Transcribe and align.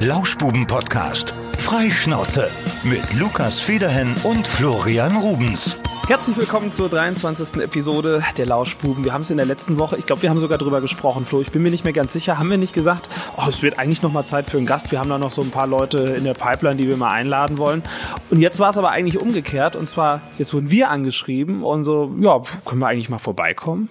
Lauschbuben-Podcast. 0.00 1.34
Freischnauze 1.58 2.48
mit 2.84 3.02
Lukas 3.18 3.58
Federhen 3.58 4.14
und 4.22 4.46
Florian 4.46 5.16
Rubens. 5.16 5.80
Herzlich 6.06 6.36
willkommen 6.36 6.70
zur 6.70 6.88
23. 6.88 7.60
Episode 7.60 8.22
der 8.36 8.46
Lauschbuben. 8.46 9.04
Wir 9.04 9.12
haben 9.12 9.22
es 9.22 9.30
in 9.32 9.38
der 9.38 9.46
letzten 9.46 9.76
Woche, 9.76 9.96
ich 9.98 10.06
glaube, 10.06 10.22
wir 10.22 10.30
haben 10.30 10.38
sogar 10.38 10.56
drüber 10.56 10.80
gesprochen, 10.80 11.26
Flo. 11.26 11.40
Ich 11.40 11.50
bin 11.50 11.64
mir 11.64 11.72
nicht 11.72 11.82
mehr 11.82 11.92
ganz 11.92 12.12
sicher. 12.12 12.38
Haben 12.38 12.48
wir 12.48 12.58
nicht 12.58 12.74
gesagt, 12.74 13.10
oh, 13.36 13.48
es 13.48 13.60
wird 13.60 13.80
eigentlich 13.80 14.00
noch 14.00 14.12
mal 14.12 14.22
Zeit 14.22 14.48
für 14.48 14.56
einen 14.56 14.66
Gast. 14.66 14.92
Wir 14.92 15.00
haben 15.00 15.10
da 15.10 15.18
noch 15.18 15.32
so 15.32 15.42
ein 15.42 15.50
paar 15.50 15.66
Leute 15.66 15.98
in 15.98 16.22
der 16.22 16.34
Pipeline, 16.34 16.76
die 16.76 16.86
wir 16.86 16.96
mal 16.96 17.10
einladen 17.10 17.58
wollen. 17.58 17.82
Und 18.30 18.38
jetzt 18.38 18.60
war 18.60 18.70
es 18.70 18.78
aber 18.78 18.90
eigentlich 18.90 19.20
umgekehrt. 19.20 19.74
Und 19.74 19.88
zwar, 19.88 20.20
jetzt 20.38 20.54
wurden 20.54 20.70
wir 20.70 20.90
angeschrieben 20.90 21.64
und 21.64 21.82
so, 21.82 22.14
ja, 22.20 22.40
können 22.64 22.80
wir 22.80 22.86
eigentlich 22.86 23.08
mal 23.08 23.18
vorbeikommen? 23.18 23.88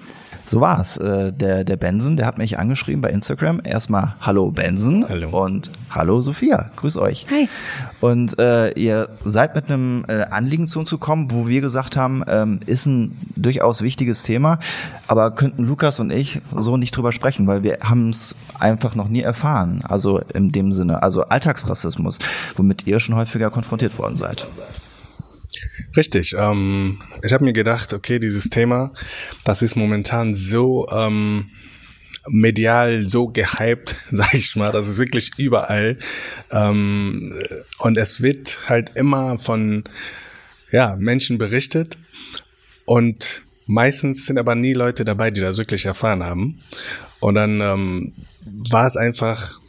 So 0.47 0.61
war's. 0.61 0.95
Äh, 0.95 1.33
der, 1.33 1.65
der 1.65 1.75
Benson, 1.75 2.15
der 2.15 2.25
hat 2.25 2.37
mich 2.37 2.57
angeschrieben 2.57 3.01
bei 3.01 3.09
Instagram. 3.09 3.59
Erstmal 3.65 4.15
Hallo 4.21 4.49
Benson 4.49 5.05
Hallo. 5.07 5.43
und 5.43 5.69
Hallo 5.89 6.21
Sophia. 6.21 6.71
Grüß 6.77 6.95
euch. 6.97 7.25
Hi. 7.29 7.49
Und 7.99 8.39
äh, 8.39 8.71
ihr 8.71 9.09
seid 9.25 9.55
mit 9.55 9.69
einem 9.69 10.05
äh, 10.07 10.21
Anliegen 10.23 10.69
zu 10.69 10.79
uns 10.79 10.89
gekommen, 10.89 11.31
wo 11.31 11.47
wir 11.47 11.59
gesagt 11.59 11.97
haben, 11.97 12.23
ähm, 12.29 12.61
ist 12.65 12.85
ein 12.85 13.17
durchaus 13.35 13.81
wichtiges 13.81 14.23
Thema, 14.23 14.59
aber 15.07 15.31
könnten 15.31 15.65
Lukas 15.65 15.99
und 15.99 16.11
ich 16.11 16.41
so 16.55 16.77
nicht 16.77 16.95
drüber 16.95 17.11
sprechen, 17.11 17.45
weil 17.47 17.63
wir 17.63 17.79
haben 17.81 18.09
es 18.09 18.33
einfach 18.57 18.95
noch 18.95 19.09
nie 19.09 19.21
erfahren. 19.21 19.81
Also 19.83 20.19
in 20.33 20.53
dem 20.53 20.71
Sinne, 20.71 21.03
also 21.03 21.23
Alltagsrassismus, 21.23 22.19
womit 22.55 22.87
ihr 22.87 23.01
schon 23.01 23.15
häufiger 23.15 23.49
konfrontiert 23.49 23.99
worden 23.99 24.15
seid. 24.15 24.47
Richtig. 25.95 26.35
Ähm, 26.37 27.01
ich 27.23 27.33
habe 27.33 27.43
mir 27.43 27.53
gedacht, 27.53 27.93
okay, 27.93 28.19
dieses 28.19 28.49
Thema, 28.49 28.91
das 29.43 29.61
ist 29.61 29.75
momentan 29.75 30.33
so 30.33 30.87
ähm, 30.89 31.49
medial 32.27 33.07
so 33.07 33.27
gehypt, 33.27 33.95
sag 34.11 34.33
ich 34.33 34.55
mal, 34.55 34.71
das 34.71 34.87
ist 34.87 34.97
wirklich 34.97 35.31
überall. 35.37 35.97
Ähm, 36.51 37.33
und 37.79 37.97
es 37.97 38.21
wird 38.21 38.69
halt 38.69 38.91
immer 38.95 39.37
von 39.37 39.83
ja, 40.71 40.95
Menschen 40.97 41.37
berichtet 41.37 41.97
und 42.85 43.41
meistens 43.67 44.25
sind 44.25 44.37
aber 44.37 44.55
nie 44.55 44.73
Leute 44.73 45.05
dabei, 45.05 45.31
die 45.31 45.41
das 45.41 45.57
wirklich 45.57 45.85
erfahren 45.85 46.23
haben. 46.23 46.59
Und 47.19 47.35
dann 47.35 47.61
ähm, 47.61 48.13
war 48.45 48.87
es 48.87 48.97
einfach 48.97 49.59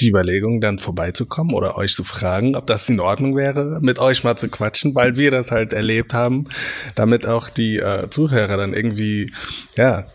die 0.00 0.08
Überlegung, 0.08 0.60
dann 0.60 0.78
vorbeizukommen 0.78 1.54
oder 1.54 1.76
euch 1.76 1.94
zu 1.94 2.04
fragen, 2.04 2.56
ob 2.56 2.66
das 2.66 2.88
in 2.88 3.00
Ordnung 3.00 3.36
wäre, 3.36 3.78
mit 3.82 3.98
euch 3.98 4.24
mal 4.24 4.36
zu 4.36 4.48
quatschen, 4.48 4.94
weil 4.94 5.16
wir 5.16 5.30
das 5.30 5.50
halt 5.50 5.72
erlebt 5.72 6.14
haben, 6.14 6.48
damit 6.94 7.26
auch 7.26 7.48
die 7.48 7.76
äh, 7.76 8.08
Zuhörer 8.10 8.56
dann 8.56 8.74
irgendwie, 8.74 9.32
ja, 9.76 10.06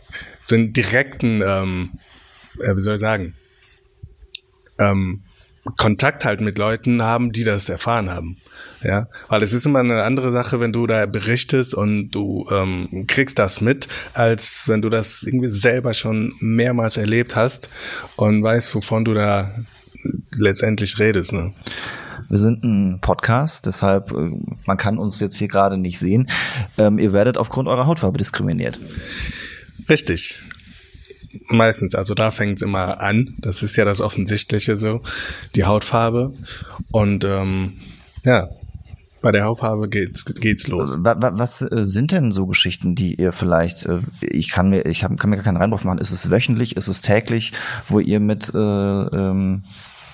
den 0.52 0.74
direkten, 0.74 1.42
ähm, 1.46 1.92
äh, 2.60 2.76
wie 2.76 2.82
soll 2.82 2.96
ich 2.96 3.02
sagen, 3.02 3.36
ähm, 4.78 5.22
Kontakt 5.78 6.26
halt 6.26 6.42
mit 6.42 6.58
Leuten 6.58 7.04
haben, 7.04 7.32
die 7.32 7.44
das 7.44 7.70
erfahren 7.70 8.10
haben. 8.10 8.38
Ja, 8.84 9.08
weil 9.28 9.44
es 9.44 9.52
ist 9.52 9.66
immer 9.66 9.80
eine 9.80 10.04
andere 10.04 10.32
Sache, 10.32 10.60
wenn 10.62 10.72
du 10.72 10.88
da 10.88 11.06
berichtest 11.06 11.74
und 11.74 12.12
du 12.12 12.48
ähm, 12.50 13.06
kriegst 13.08 13.38
das 13.38 13.60
mit, 13.60 13.90
als 14.14 14.64
wenn 14.68 14.82
du 14.82 14.90
das 14.90 15.24
irgendwie 15.24 15.50
selber 15.50 15.94
schon 15.94 16.34
mehrmals 16.40 16.96
erlebt 16.96 17.36
hast 17.36 17.70
und 18.16 18.42
weißt, 18.42 18.74
wovon 18.76 19.04
du 19.04 19.14
da 19.14 19.52
letztendlich 20.32 20.98
redest. 20.98 21.34
Ne? 21.34 21.52
Wir 22.30 22.38
sind 22.38 22.64
ein 22.64 23.00
Podcast, 23.02 23.66
deshalb, 23.66 24.12
äh, 24.12 24.32
man 24.66 24.78
kann 24.78 24.98
uns 24.98 25.20
jetzt 25.20 25.36
hier 25.36 25.48
gerade 25.48 25.78
nicht 25.78 26.00
sehen. 26.00 26.30
Ähm, 26.78 27.00
ihr 27.00 27.12
werdet 27.12 27.38
aufgrund 27.38 27.68
eurer 27.68 27.86
Hautfarbe 27.86 28.18
diskriminiert. 28.18 28.80
Richtig. 29.90 30.42
Meistens, 31.48 31.94
also 31.96 32.14
da 32.16 32.32
fängt 32.32 32.58
es 32.58 32.62
immer 32.64 33.02
an. 33.02 33.36
Das 33.40 33.62
ist 33.64 33.76
ja 33.76 33.86
das 33.86 34.02
Offensichtliche 34.02 34.78
so, 34.78 35.02
die 35.56 35.66
Hautfarbe. 35.66 36.34
Und 36.92 37.24
ähm, 37.24 37.74
ja, 38.24 38.50
bei 39.22 39.32
der 39.32 39.44
Hautfarbe 39.46 39.90
geht's, 39.90 40.26
geht's 40.26 40.68
los. 40.68 40.98
Wa- 41.02 41.18
wa- 41.22 41.34
Was 41.36 41.62
äh, 41.62 41.84
sind 41.86 42.12
denn 42.12 42.32
so 42.32 42.48
Geschichten, 42.48 42.96
die 42.96 43.16
ihr 43.16 43.32
vielleicht, 43.32 43.86
äh, 43.86 44.00
ich 44.22 44.50
kann 44.50 44.70
mir, 44.70 44.86
ich 44.86 45.04
hab, 45.04 45.16
kann 45.20 45.30
mir 45.30 45.36
gar 45.36 45.46
keinen 45.46 45.58
Reinwurf 45.58 45.84
machen, 45.84 46.00
ist 46.00 46.12
es 46.12 46.32
wöchentlich, 46.32 46.78
ist 46.78 46.88
es 46.88 47.02
täglich, 47.02 47.54
wo 47.88 48.00
ihr 48.00 48.20
mit 48.20 48.52
äh, 48.56 48.58
ähm, 48.58 49.64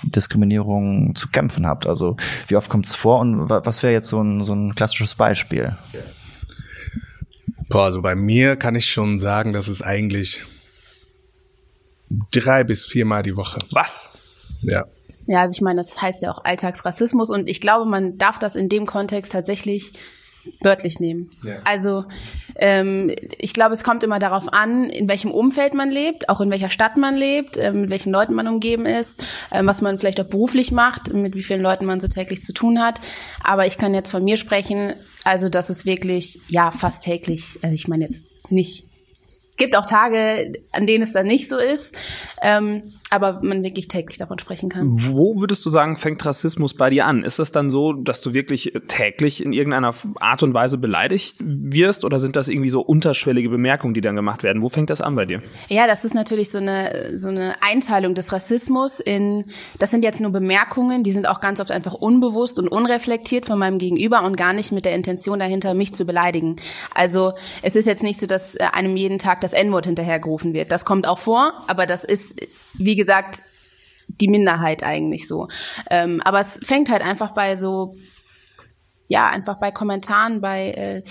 Diskriminierung 0.04 1.16
zu 1.16 1.30
kämpfen 1.30 1.66
habt? 1.66 1.88
Also 1.88 2.18
wie 2.48 2.56
oft 2.58 2.70
kommt 2.70 2.88
es 2.88 2.96
vor 2.96 3.20
und 3.20 3.50
wa- 3.50 3.62
was 3.64 3.84
wäre 3.84 3.94
jetzt 3.94 4.10
so 4.10 4.22
ein, 4.22 4.44
so 4.44 4.54
ein 4.54 4.76
klassisches 4.76 5.16
Beispiel? 5.16 5.78
Boah, 7.70 7.86
also 7.86 8.02
bei 8.02 8.16
mir 8.16 8.56
kann 8.58 8.76
ich 8.76 8.88
schon 8.92 9.18
sagen, 9.20 9.54
dass 9.54 9.68
es 9.68 9.82
eigentlich 9.82 10.42
drei 12.32 12.64
bis 12.64 12.86
viermal 12.86 13.24
die 13.24 13.36
Woche. 13.36 13.60
Was? 13.72 14.20
Ja. 14.62 14.86
Ja, 15.28 15.42
also 15.42 15.54
ich 15.54 15.62
meine, 15.62 15.78
das 15.78 16.02
heißt 16.02 16.22
ja 16.22 16.32
auch 16.32 16.46
Alltagsrassismus 16.46 17.30
und 17.30 17.50
ich 17.50 17.60
glaube, 17.60 17.90
man 17.90 18.18
darf 18.18 18.38
das 18.38 18.56
in 18.56 18.70
dem 18.70 18.86
Kontext 18.86 19.32
tatsächlich 19.32 19.94
wörtlich 20.62 21.00
nehmen. 21.00 21.30
Ja. 21.44 21.56
Also 21.64 22.06
ähm, 22.56 23.12
ich 23.40 23.54
glaube, 23.54 23.74
es 23.74 23.84
kommt 23.84 24.04
immer 24.04 24.20
darauf 24.20 24.54
an, 24.54 24.90
in 24.90 25.10
welchem 25.10 25.32
Umfeld 25.32 25.74
man 25.74 25.90
lebt, 25.90 26.30
auch 26.30 26.42
in 26.42 26.52
welcher 26.52 26.70
Stadt 26.70 26.98
man 26.98 27.16
lebt, 27.16 27.58
ähm, 27.58 27.82
mit 27.82 27.90
welchen 27.90 28.12
Leuten 28.12 28.34
man 28.34 28.48
umgeben 28.48 28.86
ist, 28.86 29.24
ähm, 29.52 29.66
was 29.66 29.82
man 29.82 30.00
vielleicht 30.00 30.22
auch 30.22 30.28
beruflich 30.28 30.72
macht, 30.72 31.14
mit 31.14 31.36
wie 31.36 31.44
vielen 31.44 31.62
Leuten 31.62 31.86
man 31.86 32.00
so 32.00 32.08
täglich 32.08 32.42
zu 32.42 32.54
tun 32.54 32.80
hat. 32.80 33.02
Aber 33.44 33.66
ich 33.66 33.78
kann 33.78 33.94
jetzt 33.94 34.12
von 34.12 34.24
mir 34.24 34.38
sprechen, 34.38 34.94
also 35.24 35.50
das 35.50 35.70
ist 35.70 35.86
wirklich, 35.86 36.40
ja, 36.48 36.72
fast 36.72 37.04
täglich. 37.04 37.58
Also 37.62 37.74
ich 37.74 37.88
meine 37.88 38.06
jetzt 38.06 38.52
nicht. 38.52 38.86
Gibt 39.58 39.76
auch 39.76 39.86
Tage, 39.86 40.52
an 40.74 40.86
denen 40.86 41.04
es 41.04 41.14
dann 41.14 41.26
nicht 41.26 41.50
so 41.50 41.58
ist, 41.58 41.98
ähm, 42.42 42.82
aber 43.16 43.40
man 43.42 43.64
wirklich 43.64 43.88
täglich 43.88 44.18
davon 44.18 44.40
sprechen 44.40 44.70
kann. 44.70 44.92
Wo 44.92 45.40
würdest 45.40 45.66
du 45.66 45.70
sagen, 45.70 45.96
fängt 45.96 46.24
Rassismus 46.26 46.74
bei 46.74 46.90
dir 46.90 47.06
an? 47.06 47.24
Ist 47.24 47.40
das 47.40 47.52
dann 47.52 47.70
so, 47.70 47.94
dass 47.94 48.22
du 48.22 48.34
wirklich 48.34 48.74
täglich 48.88 49.44
in 49.44 49.54
irgendeiner 49.54 49.94
Art 50.20 50.44
und 50.44 50.54
Weise 50.54 50.78
beleidigt 50.78 51.38
wirst 51.40 52.06
oder 52.06 52.20
sind 52.20 52.36
das 52.36 52.50
irgendwie 52.50 52.70
so 52.70 52.82
unterschwellige 52.82 53.50
Bemerkungen, 53.50 53.94
die 53.94 54.02
dann 54.02 54.16
gemacht 54.16 54.44
werden? 54.44 54.62
Wo 54.62 54.70
fängt 54.70 54.90
das 54.90 55.02
an 55.02 55.16
bei 55.16 55.26
dir? 55.26 55.42
Ja, 55.70 55.88
das 55.88 56.04
ist 56.06 56.14
natürlich 56.14 56.52
so 56.52 56.58
eine, 56.58 57.18
so 57.18 57.30
eine 57.30 57.56
Einteilung 57.62 58.16
des 58.16 58.34
Rassismus 58.34 59.00
in, 59.00 59.46
das 59.80 59.92
sind 59.92 60.04
jetzt 60.04 60.20
nur 60.20 60.32
Bemerkungen, 60.32 61.04
die 61.04 61.12
sind 61.12 61.28
auch 61.28 61.40
ganz 61.40 61.60
oft 61.60 61.72
einfach 61.72 61.94
unbewusst 61.94 62.60
und 62.60 62.68
unreflektiert 62.68 63.46
von 63.46 63.58
meinem 63.58 63.80
Gegenüber 63.80 64.24
und 64.24 64.36
gar 64.36 64.54
nicht 64.54 64.72
mit 64.72 64.86
der 64.86 64.94
Intention 64.94 65.40
dahinter, 65.40 65.74
mich 65.74 65.94
zu 65.94 66.06
beleidigen. 66.06 66.58
Also 66.94 67.34
es 67.62 67.76
ist 67.76 67.86
jetzt 67.86 68.04
nicht 68.04 68.20
so, 68.20 68.28
dass 68.28 68.58
einem 68.58 68.98
jeden 68.98 69.18
Tag 69.18 69.42
das 69.42 69.54
N-Wort 69.54 69.86
hinterhergerufen 69.86 70.54
wird. 70.54 70.72
Das 70.72 70.84
kommt 70.84 71.08
auch 71.08 71.20
vor, 71.20 71.54
aber 71.68 71.86
das 71.86 72.04
ist, 72.04 72.40
wie 72.74 72.96
gesagt, 72.96 73.05
die 74.08 74.28
Minderheit 74.28 74.84
eigentlich 74.84 75.28
so. 75.28 75.48
Ähm, 75.90 76.22
aber 76.24 76.40
es 76.40 76.60
fängt 76.64 76.90
halt 76.90 77.02
einfach 77.02 77.34
bei 77.34 77.56
so 77.56 77.96
ja, 79.08 79.28
einfach 79.28 79.60
bei 79.60 79.72
Kommentaren, 79.72 80.42
bei, 80.42 80.72
äh, 80.72 81.04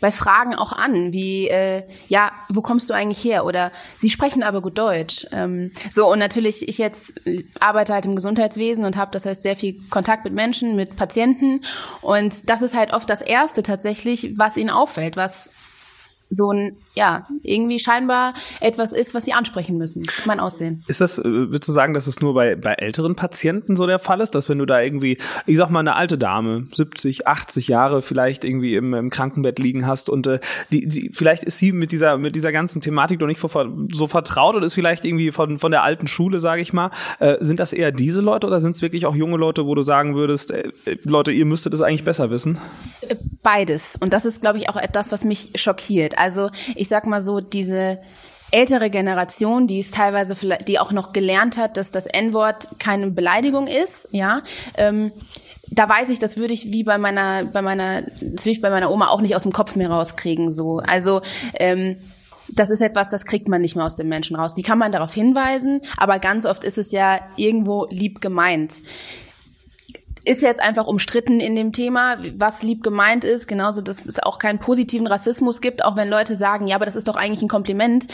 bei 0.00 0.10
Fragen 0.10 0.54
auch 0.54 0.72
an, 0.72 1.12
wie, 1.12 1.48
äh, 1.48 1.84
ja, 2.08 2.32
wo 2.48 2.60
kommst 2.60 2.90
du 2.90 2.94
eigentlich 2.94 3.22
her? 3.22 3.44
Oder 3.44 3.70
sie 3.96 4.10
sprechen 4.10 4.42
aber 4.42 4.60
gut 4.60 4.76
Deutsch. 4.78 5.26
Ähm, 5.32 5.70
so, 5.90 6.10
und 6.10 6.18
natürlich, 6.18 6.68
ich 6.68 6.78
jetzt 6.78 7.12
arbeite 7.60 7.94
halt 7.94 8.04
im 8.04 8.16
Gesundheitswesen 8.16 8.84
und 8.84 8.96
habe 8.96 9.12
das 9.12 9.26
heißt 9.26 9.42
sehr 9.42 9.56
viel 9.56 9.76
Kontakt 9.90 10.24
mit 10.24 10.34
Menschen, 10.34 10.76
mit 10.76 10.96
Patienten. 10.96 11.60
Und 12.02 12.50
das 12.50 12.62
ist 12.62 12.76
halt 12.76 12.92
oft 12.92 13.08
das 13.08 13.22
Erste 13.22 13.62
tatsächlich, 13.62 14.36
was 14.36 14.56
ihnen 14.56 14.70
auffällt, 14.70 15.16
was 15.16 15.52
so 16.28 16.50
ein, 16.50 16.76
ja, 16.94 17.26
irgendwie 17.42 17.78
scheinbar 17.78 18.34
etwas 18.60 18.92
ist, 18.92 19.14
was 19.14 19.24
sie 19.24 19.32
ansprechen 19.32 19.78
müssen. 19.78 20.06
Mein 20.24 20.40
Aussehen. 20.40 20.84
Ist 20.88 21.00
das, 21.00 21.18
äh, 21.18 21.24
würdest 21.24 21.68
du 21.68 21.72
sagen, 21.72 21.94
dass 21.94 22.06
es 22.06 22.20
nur 22.20 22.34
bei, 22.34 22.56
bei 22.56 22.72
älteren 22.74 23.14
Patienten 23.14 23.76
so 23.76 23.86
der 23.86 23.98
Fall 23.98 24.20
ist, 24.20 24.34
dass 24.34 24.48
wenn 24.48 24.58
du 24.58 24.66
da 24.66 24.80
irgendwie, 24.80 25.18
ich 25.46 25.56
sag 25.56 25.70
mal, 25.70 25.80
eine 25.80 25.94
alte 25.94 26.18
Dame, 26.18 26.66
70, 26.72 27.26
80 27.26 27.68
Jahre 27.68 28.02
vielleicht 28.02 28.44
irgendwie 28.44 28.74
im, 28.74 28.94
im 28.94 29.10
Krankenbett 29.10 29.58
liegen 29.58 29.86
hast 29.86 30.08
und 30.08 30.26
äh, 30.26 30.40
die, 30.70 30.86
die, 30.86 31.10
vielleicht 31.12 31.44
ist 31.44 31.58
sie 31.58 31.72
mit 31.72 31.92
dieser, 31.92 32.18
mit 32.18 32.36
dieser 32.36 32.52
ganzen 32.52 32.80
Thematik 32.80 33.20
noch 33.20 33.26
nicht 33.26 33.40
so 33.40 34.06
vertraut 34.06 34.56
und 34.56 34.62
ist 34.62 34.74
vielleicht 34.74 35.04
irgendwie 35.04 35.30
von, 35.30 35.58
von 35.58 35.70
der 35.70 35.82
alten 35.82 36.08
Schule, 36.08 36.40
sage 36.40 36.62
ich 36.62 36.72
mal. 36.72 36.90
Äh, 37.18 37.36
sind 37.40 37.60
das 37.60 37.72
eher 37.72 37.92
diese 37.92 38.20
Leute 38.20 38.46
oder 38.46 38.60
sind 38.60 38.74
es 38.74 38.82
wirklich 38.82 39.06
auch 39.06 39.14
junge 39.14 39.36
Leute, 39.36 39.66
wo 39.66 39.74
du 39.74 39.82
sagen 39.82 40.14
würdest, 40.14 40.50
äh, 40.50 40.70
Leute, 41.04 41.32
ihr 41.32 41.46
müsstet 41.46 41.74
es 41.74 41.80
eigentlich 41.80 42.04
besser 42.04 42.30
wissen? 42.30 42.58
Beides. 43.42 43.96
Und 44.00 44.12
das 44.12 44.24
ist, 44.24 44.40
glaube 44.40 44.58
ich, 44.58 44.68
auch 44.68 44.76
etwas, 44.76 45.12
was 45.12 45.24
mich 45.24 45.52
schockiert. 45.54 46.15
Also 46.18 46.50
ich 46.74 46.88
sag 46.88 47.06
mal 47.06 47.20
so, 47.20 47.40
diese 47.40 47.98
ältere 48.50 48.90
Generation, 48.90 49.66
die 49.66 49.80
es 49.80 49.90
teilweise 49.90 50.36
vielleicht, 50.36 50.68
die 50.68 50.78
auch 50.78 50.92
noch 50.92 51.12
gelernt 51.12 51.56
hat, 51.56 51.76
dass 51.76 51.90
das 51.90 52.06
N-Wort 52.06 52.78
keine 52.78 53.08
Beleidigung 53.10 53.66
ist, 53.66 54.08
ja, 54.12 54.42
ähm, 54.76 55.12
da 55.68 55.88
weiß 55.88 56.10
ich, 56.10 56.20
das 56.20 56.36
würde 56.36 56.54
ich 56.54 56.72
wie 56.72 56.84
bei 56.84 56.96
meiner, 56.96 57.44
bei 57.44 57.60
meiner, 57.60 58.02
das 58.20 58.46
bei 58.60 58.70
meiner 58.70 58.90
Oma 58.90 59.08
auch 59.08 59.20
nicht 59.20 59.34
aus 59.34 59.42
dem 59.42 59.52
Kopf 59.52 59.74
mehr 59.74 59.90
rauskriegen, 59.90 60.52
so. 60.52 60.78
Also, 60.78 61.22
ähm, 61.54 61.96
das 62.48 62.70
ist 62.70 62.80
etwas, 62.80 63.10
das 63.10 63.24
kriegt 63.24 63.48
man 63.48 63.60
nicht 63.60 63.74
mehr 63.74 63.84
aus 63.84 63.96
dem 63.96 64.08
Menschen 64.08 64.36
raus. 64.36 64.54
Die 64.54 64.62
kann 64.62 64.78
man 64.78 64.92
darauf 64.92 65.12
hinweisen, 65.12 65.80
aber 65.96 66.20
ganz 66.20 66.46
oft 66.46 66.62
ist 66.62 66.78
es 66.78 66.92
ja 66.92 67.18
irgendwo 67.36 67.86
lieb 67.90 68.20
gemeint 68.20 68.82
ist 70.26 70.42
jetzt 70.42 70.60
einfach 70.60 70.86
umstritten 70.86 71.38
in 71.38 71.54
dem 71.54 71.72
Thema, 71.72 72.18
was 72.36 72.62
lieb 72.62 72.82
gemeint 72.82 73.24
ist, 73.24 73.46
genauso, 73.46 73.80
dass 73.80 74.04
es 74.04 74.18
auch 74.18 74.38
keinen 74.38 74.58
positiven 74.58 75.06
Rassismus 75.06 75.60
gibt, 75.60 75.84
auch 75.84 75.94
wenn 75.94 76.08
Leute 76.08 76.34
sagen, 76.34 76.66
ja, 76.66 76.74
aber 76.74 76.84
das 76.84 76.96
ist 76.96 77.06
doch 77.06 77.16
eigentlich 77.16 77.42
ein 77.42 77.48
Kompliment. 77.48 78.06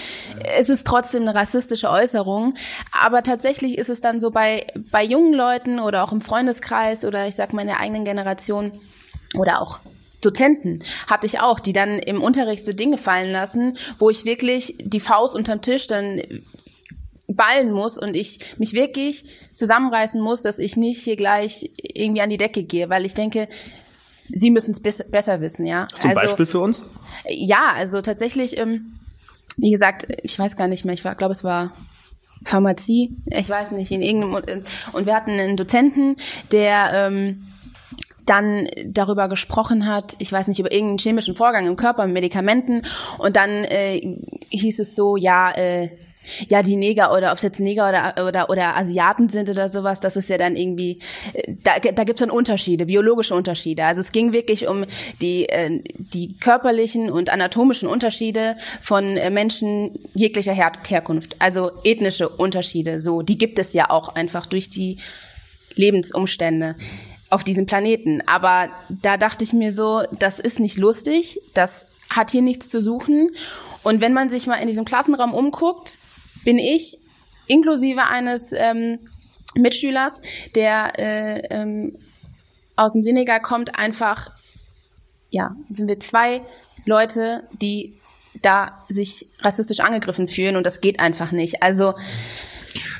Es 0.56 0.68
ist 0.68 0.86
trotzdem 0.86 1.22
eine 1.22 1.34
rassistische 1.34 1.88
Äußerung. 1.88 2.54
Aber 2.92 3.22
tatsächlich 3.22 3.78
ist 3.78 3.88
es 3.88 4.00
dann 4.00 4.20
so 4.20 4.30
bei, 4.30 4.66
bei 4.90 5.02
jungen 5.02 5.32
Leuten 5.32 5.80
oder 5.80 6.04
auch 6.04 6.12
im 6.12 6.20
Freundeskreis 6.20 7.06
oder 7.06 7.26
ich 7.26 7.34
sag 7.34 7.54
mal 7.54 7.62
in 7.62 7.68
der 7.68 7.80
eigenen 7.80 8.04
Generation 8.04 8.72
oder 9.34 9.62
auch 9.62 9.80
Dozenten 10.20 10.80
hatte 11.08 11.26
ich 11.26 11.40
auch, 11.40 11.58
die 11.58 11.72
dann 11.72 11.98
im 11.98 12.22
Unterricht 12.22 12.64
so 12.64 12.72
Dinge 12.72 12.96
fallen 12.96 13.32
lassen, 13.32 13.76
wo 13.98 14.08
ich 14.08 14.24
wirklich 14.24 14.76
die 14.78 15.00
Faust 15.00 15.34
unterm 15.34 15.62
Tisch 15.62 15.86
dann 15.86 16.20
ballen 17.28 17.72
muss 17.72 17.98
und 17.98 18.16
ich 18.16 18.58
mich 18.58 18.72
wirklich 18.72 19.24
zusammenreißen 19.54 20.20
muss, 20.20 20.42
dass 20.42 20.58
ich 20.58 20.76
nicht 20.76 21.02
hier 21.02 21.16
gleich 21.16 21.70
irgendwie 21.82 22.22
an 22.22 22.30
die 22.30 22.36
Decke 22.36 22.64
gehe, 22.64 22.88
weil 22.90 23.06
ich 23.06 23.14
denke, 23.14 23.48
sie 24.28 24.50
müssen 24.50 24.72
es 24.72 24.80
besser, 24.80 25.04
besser 25.04 25.40
wissen, 25.40 25.66
ja. 25.66 25.86
Hast 25.90 26.04
du 26.04 26.08
ein 26.08 26.16
also, 26.16 26.30
Beispiel 26.30 26.46
für 26.46 26.60
uns? 26.60 26.82
Ja, 27.28 27.72
also 27.74 28.00
tatsächlich, 28.00 28.58
ähm, 28.58 28.98
wie 29.56 29.70
gesagt, 29.70 30.06
ich 30.22 30.38
weiß 30.38 30.56
gar 30.56 30.68
nicht 30.68 30.84
mehr, 30.84 30.94
ich 30.94 31.02
glaube, 31.02 31.32
es 31.32 31.44
war 31.44 31.72
Pharmazie, 32.44 33.16
ich 33.26 33.48
weiß 33.48 33.72
nicht, 33.72 33.92
in 33.92 34.02
irgendeinem 34.02 34.62
und 34.92 35.06
wir 35.06 35.14
hatten 35.14 35.30
einen 35.30 35.56
Dozenten, 35.56 36.16
der 36.50 36.90
ähm, 36.92 37.46
dann 38.26 38.68
darüber 38.86 39.28
gesprochen 39.28 39.86
hat, 39.86 40.14
ich 40.18 40.32
weiß 40.32 40.48
nicht, 40.48 40.60
über 40.60 40.72
irgendeinen 40.72 40.98
chemischen 40.98 41.34
Vorgang 41.34 41.66
im 41.66 41.76
Körper, 41.76 42.04
mit 42.06 42.14
Medikamenten 42.14 42.82
und 43.18 43.36
dann 43.36 43.50
äh, 43.50 44.16
hieß 44.50 44.78
es 44.78 44.94
so, 44.94 45.16
ja, 45.16 45.52
äh, 45.52 45.88
ja, 46.48 46.62
die 46.62 46.76
Neger 46.76 47.12
oder 47.12 47.30
ob 47.30 47.36
es 47.36 47.42
jetzt 47.42 47.60
Neger 47.60 47.88
oder, 47.88 48.26
oder, 48.26 48.50
oder 48.50 48.76
Asiaten 48.76 49.28
sind 49.28 49.50
oder 49.50 49.68
sowas, 49.68 50.00
das 50.00 50.16
ist 50.16 50.28
ja 50.28 50.38
dann 50.38 50.56
irgendwie, 50.56 50.98
äh, 51.32 51.54
da, 51.62 51.78
da 51.78 52.04
gibt 52.04 52.20
es 52.20 52.26
dann 52.26 52.30
Unterschiede, 52.30 52.86
biologische 52.86 53.34
Unterschiede. 53.34 53.84
Also 53.84 54.00
es 54.00 54.12
ging 54.12 54.32
wirklich 54.32 54.68
um 54.68 54.84
die, 55.20 55.48
äh, 55.48 55.80
die 55.96 56.36
körperlichen 56.38 57.10
und 57.10 57.30
anatomischen 57.30 57.88
Unterschiede 57.88 58.56
von 58.80 59.16
äh, 59.16 59.30
Menschen 59.30 59.98
jeglicher 60.14 60.52
Her 60.52 60.72
Herkunft. 60.86 61.36
Also 61.38 61.70
ethnische 61.84 62.28
Unterschiede, 62.28 63.00
so, 63.00 63.22
die 63.22 63.38
gibt 63.38 63.58
es 63.58 63.72
ja 63.72 63.90
auch 63.90 64.14
einfach 64.14 64.46
durch 64.46 64.68
die 64.68 64.98
Lebensumstände 65.74 66.76
auf 67.30 67.44
diesem 67.44 67.66
Planeten. 67.66 68.22
Aber 68.26 68.68
da 68.88 69.16
dachte 69.16 69.42
ich 69.44 69.52
mir 69.52 69.72
so, 69.72 70.02
das 70.18 70.38
ist 70.38 70.60
nicht 70.60 70.78
lustig, 70.78 71.40
das 71.54 71.86
hat 72.10 72.30
hier 72.30 72.42
nichts 72.42 72.68
zu 72.68 72.80
suchen. 72.80 73.30
Und 73.82 74.00
wenn 74.00 74.12
man 74.12 74.30
sich 74.30 74.46
mal 74.46 74.56
in 74.56 74.68
diesem 74.68 74.84
Klassenraum 74.84 75.34
umguckt, 75.34 75.98
bin 76.44 76.58
ich 76.58 76.98
inklusive 77.46 78.04
eines 78.04 78.52
ähm, 78.52 78.98
Mitschülers, 79.54 80.20
der 80.54 80.98
äh, 80.98 81.46
ähm, 81.50 81.96
aus 82.76 82.94
dem 82.94 83.02
Senegal 83.02 83.40
kommt, 83.40 83.78
einfach, 83.78 84.30
ja, 85.30 85.54
sind 85.72 85.88
wir 85.88 86.00
zwei 86.00 86.42
Leute, 86.86 87.42
die 87.60 87.94
da 88.40 88.72
sich 88.88 89.26
rassistisch 89.40 89.80
angegriffen 89.80 90.26
fühlen 90.26 90.56
und 90.56 90.64
das 90.64 90.80
geht 90.80 91.00
einfach 91.00 91.32
nicht. 91.32 91.62
Also 91.62 91.94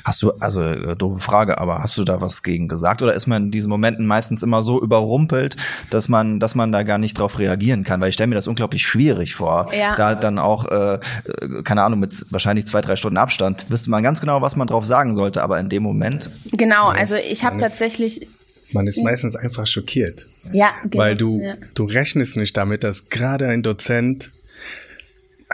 Hast 0.03 0.21
du, 0.21 0.31
also 0.31 0.61
äh, 0.61 0.95
doofe 0.95 1.19
Frage, 1.19 1.59
aber 1.59 1.79
hast 1.79 1.97
du 1.97 2.03
da 2.03 2.19
was 2.19 2.43
gegen 2.43 2.67
gesagt 2.67 3.01
oder 3.01 3.13
ist 3.13 3.27
man 3.27 3.45
in 3.45 3.51
diesen 3.51 3.69
Momenten 3.69 4.05
meistens 4.05 4.43
immer 4.43 4.61
so 4.61 4.81
überrumpelt, 4.81 5.55
dass 5.89 6.09
man, 6.09 6.39
dass 6.39 6.55
man 6.55 6.71
da 6.71 6.83
gar 6.83 6.97
nicht 6.97 7.17
drauf 7.17 7.39
reagieren 7.39 7.83
kann? 7.83 8.01
Weil 8.01 8.09
ich 8.09 8.15
stelle 8.15 8.27
mir 8.27 8.35
das 8.35 8.47
unglaublich 8.47 8.83
schwierig 8.83 9.35
vor. 9.35 9.73
Ja. 9.73 9.95
Da 9.95 10.15
dann 10.15 10.39
auch, 10.39 10.65
äh, 10.65 10.95
äh, 10.95 11.63
keine 11.63 11.83
Ahnung, 11.83 11.99
mit 11.99 12.25
wahrscheinlich 12.29 12.67
zwei, 12.67 12.81
drei 12.81 12.95
Stunden 12.95 13.17
Abstand 13.17 13.69
wüsste 13.69 13.89
man 13.89 14.03
ganz 14.03 14.19
genau, 14.19 14.41
was 14.41 14.55
man 14.55 14.67
drauf 14.67 14.85
sagen 14.85 15.15
sollte, 15.15 15.41
aber 15.41 15.59
in 15.59 15.69
dem 15.69 15.83
Moment. 15.83 16.29
Genau, 16.51 16.87
also 16.87 17.15
ich 17.15 17.45
habe 17.45 17.57
tatsächlich. 17.57 18.27
Man 18.73 18.87
ist 18.87 19.03
meistens 19.03 19.35
einfach 19.35 19.67
schockiert. 19.67 20.25
Ja, 20.51 20.71
genau. 20.83 20.97
Weil 20.97 21.15
du, 21.15 21.39
ja. 21.39 21.55
du 21.75 21.85
rechnest 21.85 22.37
nicht 22.37 22.57
damit, 22.57 22.83
dass 22.83 23.09
gerade 23.09 23.47
ein 23.47 23.61
Dozent 23.61 24.31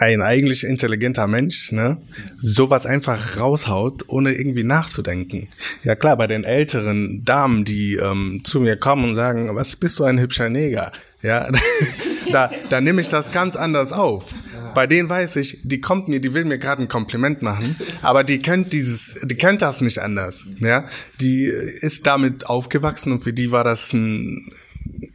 ein 0.00 0.22
eigentlich 0.22 0.64
intelligenter 0.64 1.26
Mensch, 1.28 1.72
ne, 1.72 1.98
sowas 2.40 2.86
einfach 2.86 3.38
raushaut, 3.38 4.04
ohne 4.08 4.32
irgendwie 4.32 4.64
nachzudenken. 4.64 5.48
Ja 5.84 5.94
klar, 5.94 6.16
bei 6.16 6.26
den 6.26 6.42
älteren 6.42 7.22
Damen, 7.24 7.66
die 7.66 7.96
ähm, 7.96 8.40
zu 8.42 8.60
mir 8.60 8.76
kommen 8.76 9.10
und 9.10 9.14
sagen, 9.14 9.54
was 9.54 9.76
bist 9.76 9.98
du 9.98 10.04
ein 10.04 10.18
hübscher 10.18 10.48
Neger? 10.48 10.90
Ja, 11.22 11.46
da, 12.32 12.50
da 12.70 12.80
nehme 12.80 13.02
ich 13.02 13.08
das 13.08 13.30
ganz 13.30 13.56
anders 13.56 13.92
auf. 13.92 14.34
Bei 14.74 14.86
denen 14.86 15.10
weiß 15.10 15.36
ich, 15.36 15.58
die 15.64 15.82
kommt 15.82 16.08
mir, 16.08 16.20
die 16.20 16.32
will 16.32 16.46
mir 16.46 16.56
gerade 16.56 16.80
ein 16.80 16.88
Kompliment 16.88 17.42
machen, 17.42 17.76
aber 18.00 18.24
die 18.24 18.38
kennt 18.38 18.72
dieses, 18.72 19.20
die 19.24 19.34
kennt 19.34 19.60
das 19.60 19.82
nicht 19.82 19.98
anders. 19.98 20.46
Ja, 20.60 20.86
die 21.20 21.44
ist 21.44 22.06
damit 22.06 22.46
aufgewachsen 22.46 23.12
und 23.12 23.18
für 23.18 23.34
die 23.34 23.50
war 23.50 23.64
das 23.64 23.92
ein 23.92 24.50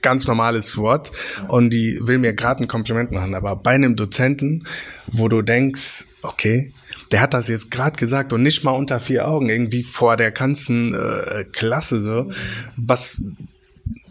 ganz 0.02 0.28
normales 0.28 0.78
Wort 0.78 1.12
und 1.48 1.72
die 1.72 2.00
will 2.02 2.18
mir 2.18 2.34
gerade 2.34 2.64
ein 2.64 2.68
Kompliment 2.68 3.12
machen. 3.12 3.36
Aber 3.36 3.56
bei 3.56 3.72
einem 3.72 3.96
Dozenten, 3.96 4.66
wo 5.08 5.28
du 5.28 5.42
denkst, 5.42 6.06
okay, 6.22 6.74
der 7.12 7.22
hat 7.22 7.34
das 7.34 7.48
jetzt 7.48 7.72
gerade 7.72 7.98
gesagt 7.98 8.34
und 8.34 8.44
nicht 8.44 8.64
mal 8.64 8.72
unter 8.72 9.00
vier 9.00 9.28
Augen, 9.28 9.50
irgendwie 9.50 9.84
vor 9.84 10.18
der 10.18 10.32
ganzen 10.32 10.94
äh, 10.94 11.46
Klasse 11.52 12.02
so, 12.02 12.32
was 12.76 13.22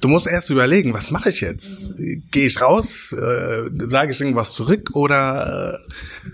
du 0.00 0.08
musst 0.08 0.26
erst 0.26 0.50
überlegen, 0.50 0.92
was 0.92 1.10
mache 1.10 1.30
ich 1.30 1.40
jetzt? 1.40 1.92
Gehe 2.30 2.46
ich 2.46 2.60
raus, 2.60 3.12
äh, 3.12 3.70
sage 3.88 4.12
ich 4.12 4.20
irgendwas 4.20 4.52
zurück 4.52 4.90
oder 4.92 5.74
äh, 5.74 6.32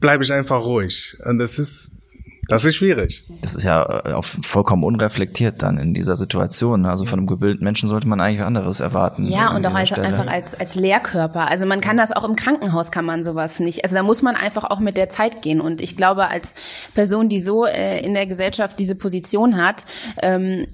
bleibe 0.00 0.24
ich 0.24 0.32
einfach 0.32 0.64
ruhig? 0.64 1.16
Und 1.24 1.38
das 1.38 1.58
ist 1.58 1.92
das 2.50 2.64
ist 2.64 2.76
schwierig. 2.76 3.24
Das 3.42 3.54
ist 3.54 3.64
ja 3.64 4.02
äh, 4.04 4.12
auch 4.12 4.24
vollkommen 4.24 4.84
unreflektiert 4.84 5.62
dann 5.62 5.78
in 5.78 5.94
dieser 5.94 6.16
Situation. 6.16 6.84
Also 6.84 7.04
von 7.04 7.20
einem 7.20 7.26
gebildeten 7.26 7.64
Menschen 7.64 7.88
sollte 7.88 8.08
man 8.08 8.20
eigentlich 8.20 8.42
anderes 8.42 8.80
erwarten. 8.80 9.24
Ja, 9.24 9.54
und 9.54 9.64
auch 9.64 9.74
als, 9.74 9.92
einfach 9.92 10.26
als, 10.26 10.58
als 10.58 10.74
Lehrkörper. 10.74 11.48
Also 11.48 11.64
man 11.66 11.80
kann 11.80 11.96
das 11.96 12.12
auch 12.12 12.24
im 12.24 12.36
Krankenhaus 12.36 12.90
kann 12.90 13.04
man 13.04 13.24
sowas 13.24 13.60
nicht. 13.60 13.84
Also 13.84 13.96
da 13.96 14.02
muss 14.02 14.22
man 14.22 14.36
einfach 14.36 14.64
auch 14.64 14.80
mit 14.80 14.96
der 14.96 15.08
Zeit 15.08 15.42
gehen. 15.42 15.60
Und 15.60 15.80
ich 15.80 15.96
glaube, 15.96 16.28
als 16.28 16.54
Person, 16.94 17.28
die 17.28 17.40
so 17.40 17.66
äh, 17.66 18.04
in 18.04 18.14
der 18.14 18.26
Gesellschaft 18.26 18.78
diese 18.78 18.94
Position 18.94 19.56
hat, 19.56 19.84
ähm, 20.22 20.66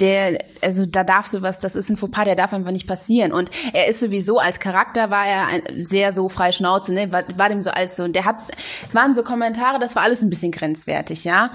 der, 0.00 0.38
also 0.62 0.86
da 0.86 1.04
darf 1.04 1.26
sowas, 1.26 1.58
das 1.58 1.76
ist 1.76 1.90
ein 1.90 1.96
Fauxpas, 1.96 2.24
der 2.24 2.36
darf 2.36 2.52
einfach 2.52 2.72
nicht 2.72 2.86
passieren. 2.86 3.32
Und 3.32 3.50
er 3.72 3.86
ist 3.86 4.00
sowieso 4.00 4.38
als 4.38 4.60
Charakter 4.60 5.10
war 5.10 5.26
er 5.26 5.46
ein, 5.46 5.84
sehr 5.84 6.12
so 6.12 6.28
frei 6.28 6.52
Schnauze, 6.52 6.92
ne, 6.92 7.12
war, 7.12 7.24
war 7.36 7.48
dem 7.48 7.62
so 7.62 7.70
alles 7.70 7.96
so. 7.96 8.04
Und 8.04 8.14
der 8.14 8.24
hat, 8.24 8.36
waren 8.92 9.14
so 9.14 9.22
Kommentare, 9.22 9.78
das 9.78 9.96
war 9.96 10.02
alles 10.02 10.22
ein 10.22 10.30
bisschen 10.30 10.52
grenzwertig, 10.52 11.24
ja. 11.24 11.52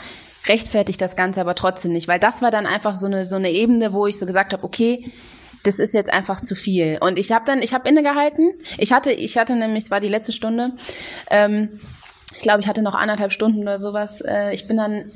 Rechtfertigt 0.48 1.02
das 1.02 1.16
Ganze 1.16 1.42
aber 1.42 1.56
trotzdem 1.56 1.92
nicht, 1.92 2.08
weil 2.08 2.20
das 2.20 2.42
war 2.42 2.52
dann 2.52 2.68
einfach 2.68 2.96
so 2.96 3.08
eine, 3.08 3.26
so 3.26 3.36
eine 3.36 3.52
Ebene, 3.52 3.94
wo 3.94 4.06
ich 4.06 4.20
so 4.20 4.26
gesagt 4.26 4.54
habe, 4.54 4.64
okay, 4.64 5.12
das 5.64 5.80
ist 5.80 5.96
jetzt 5.96 6.14
einfach 6.14 6.42
zu 6.42 6.56
viel. 6.56 7.00
Und 7.02 7.18
ich 7.18 7.32
habe 7.32 7.46
dann, 7.46 7.64
ich 7.64 7.74
habe 7.74 7.90
innegehalten. 7.90 8.54
Ich 8.78 8.94
hatte, 8.94 9.12
ich 9.12 9.38
hatte 9.38 9.56
nämlich, 9.56 9.86
es 9.86 9.92
war 9.92 10.00
die 10.00 10.10
letzte 10.10 10.32
Stunde. 10.32 10.74
Ähm, 11.32 11.70
ich 12.36 12.44
glaube, 12.44 12.62
ich 12.62 12.68
hatte 12.68 12.84
noch 12.84 12.94
anderthalb 12.94 13.32
Stunden 13.32 13.62
oder 13.62 13.80
sowas. 13.80 14.22
Äh, 14.22 14.54
ich 14.54 14.68
bin 14.68 14.78
dann 14.78 15.12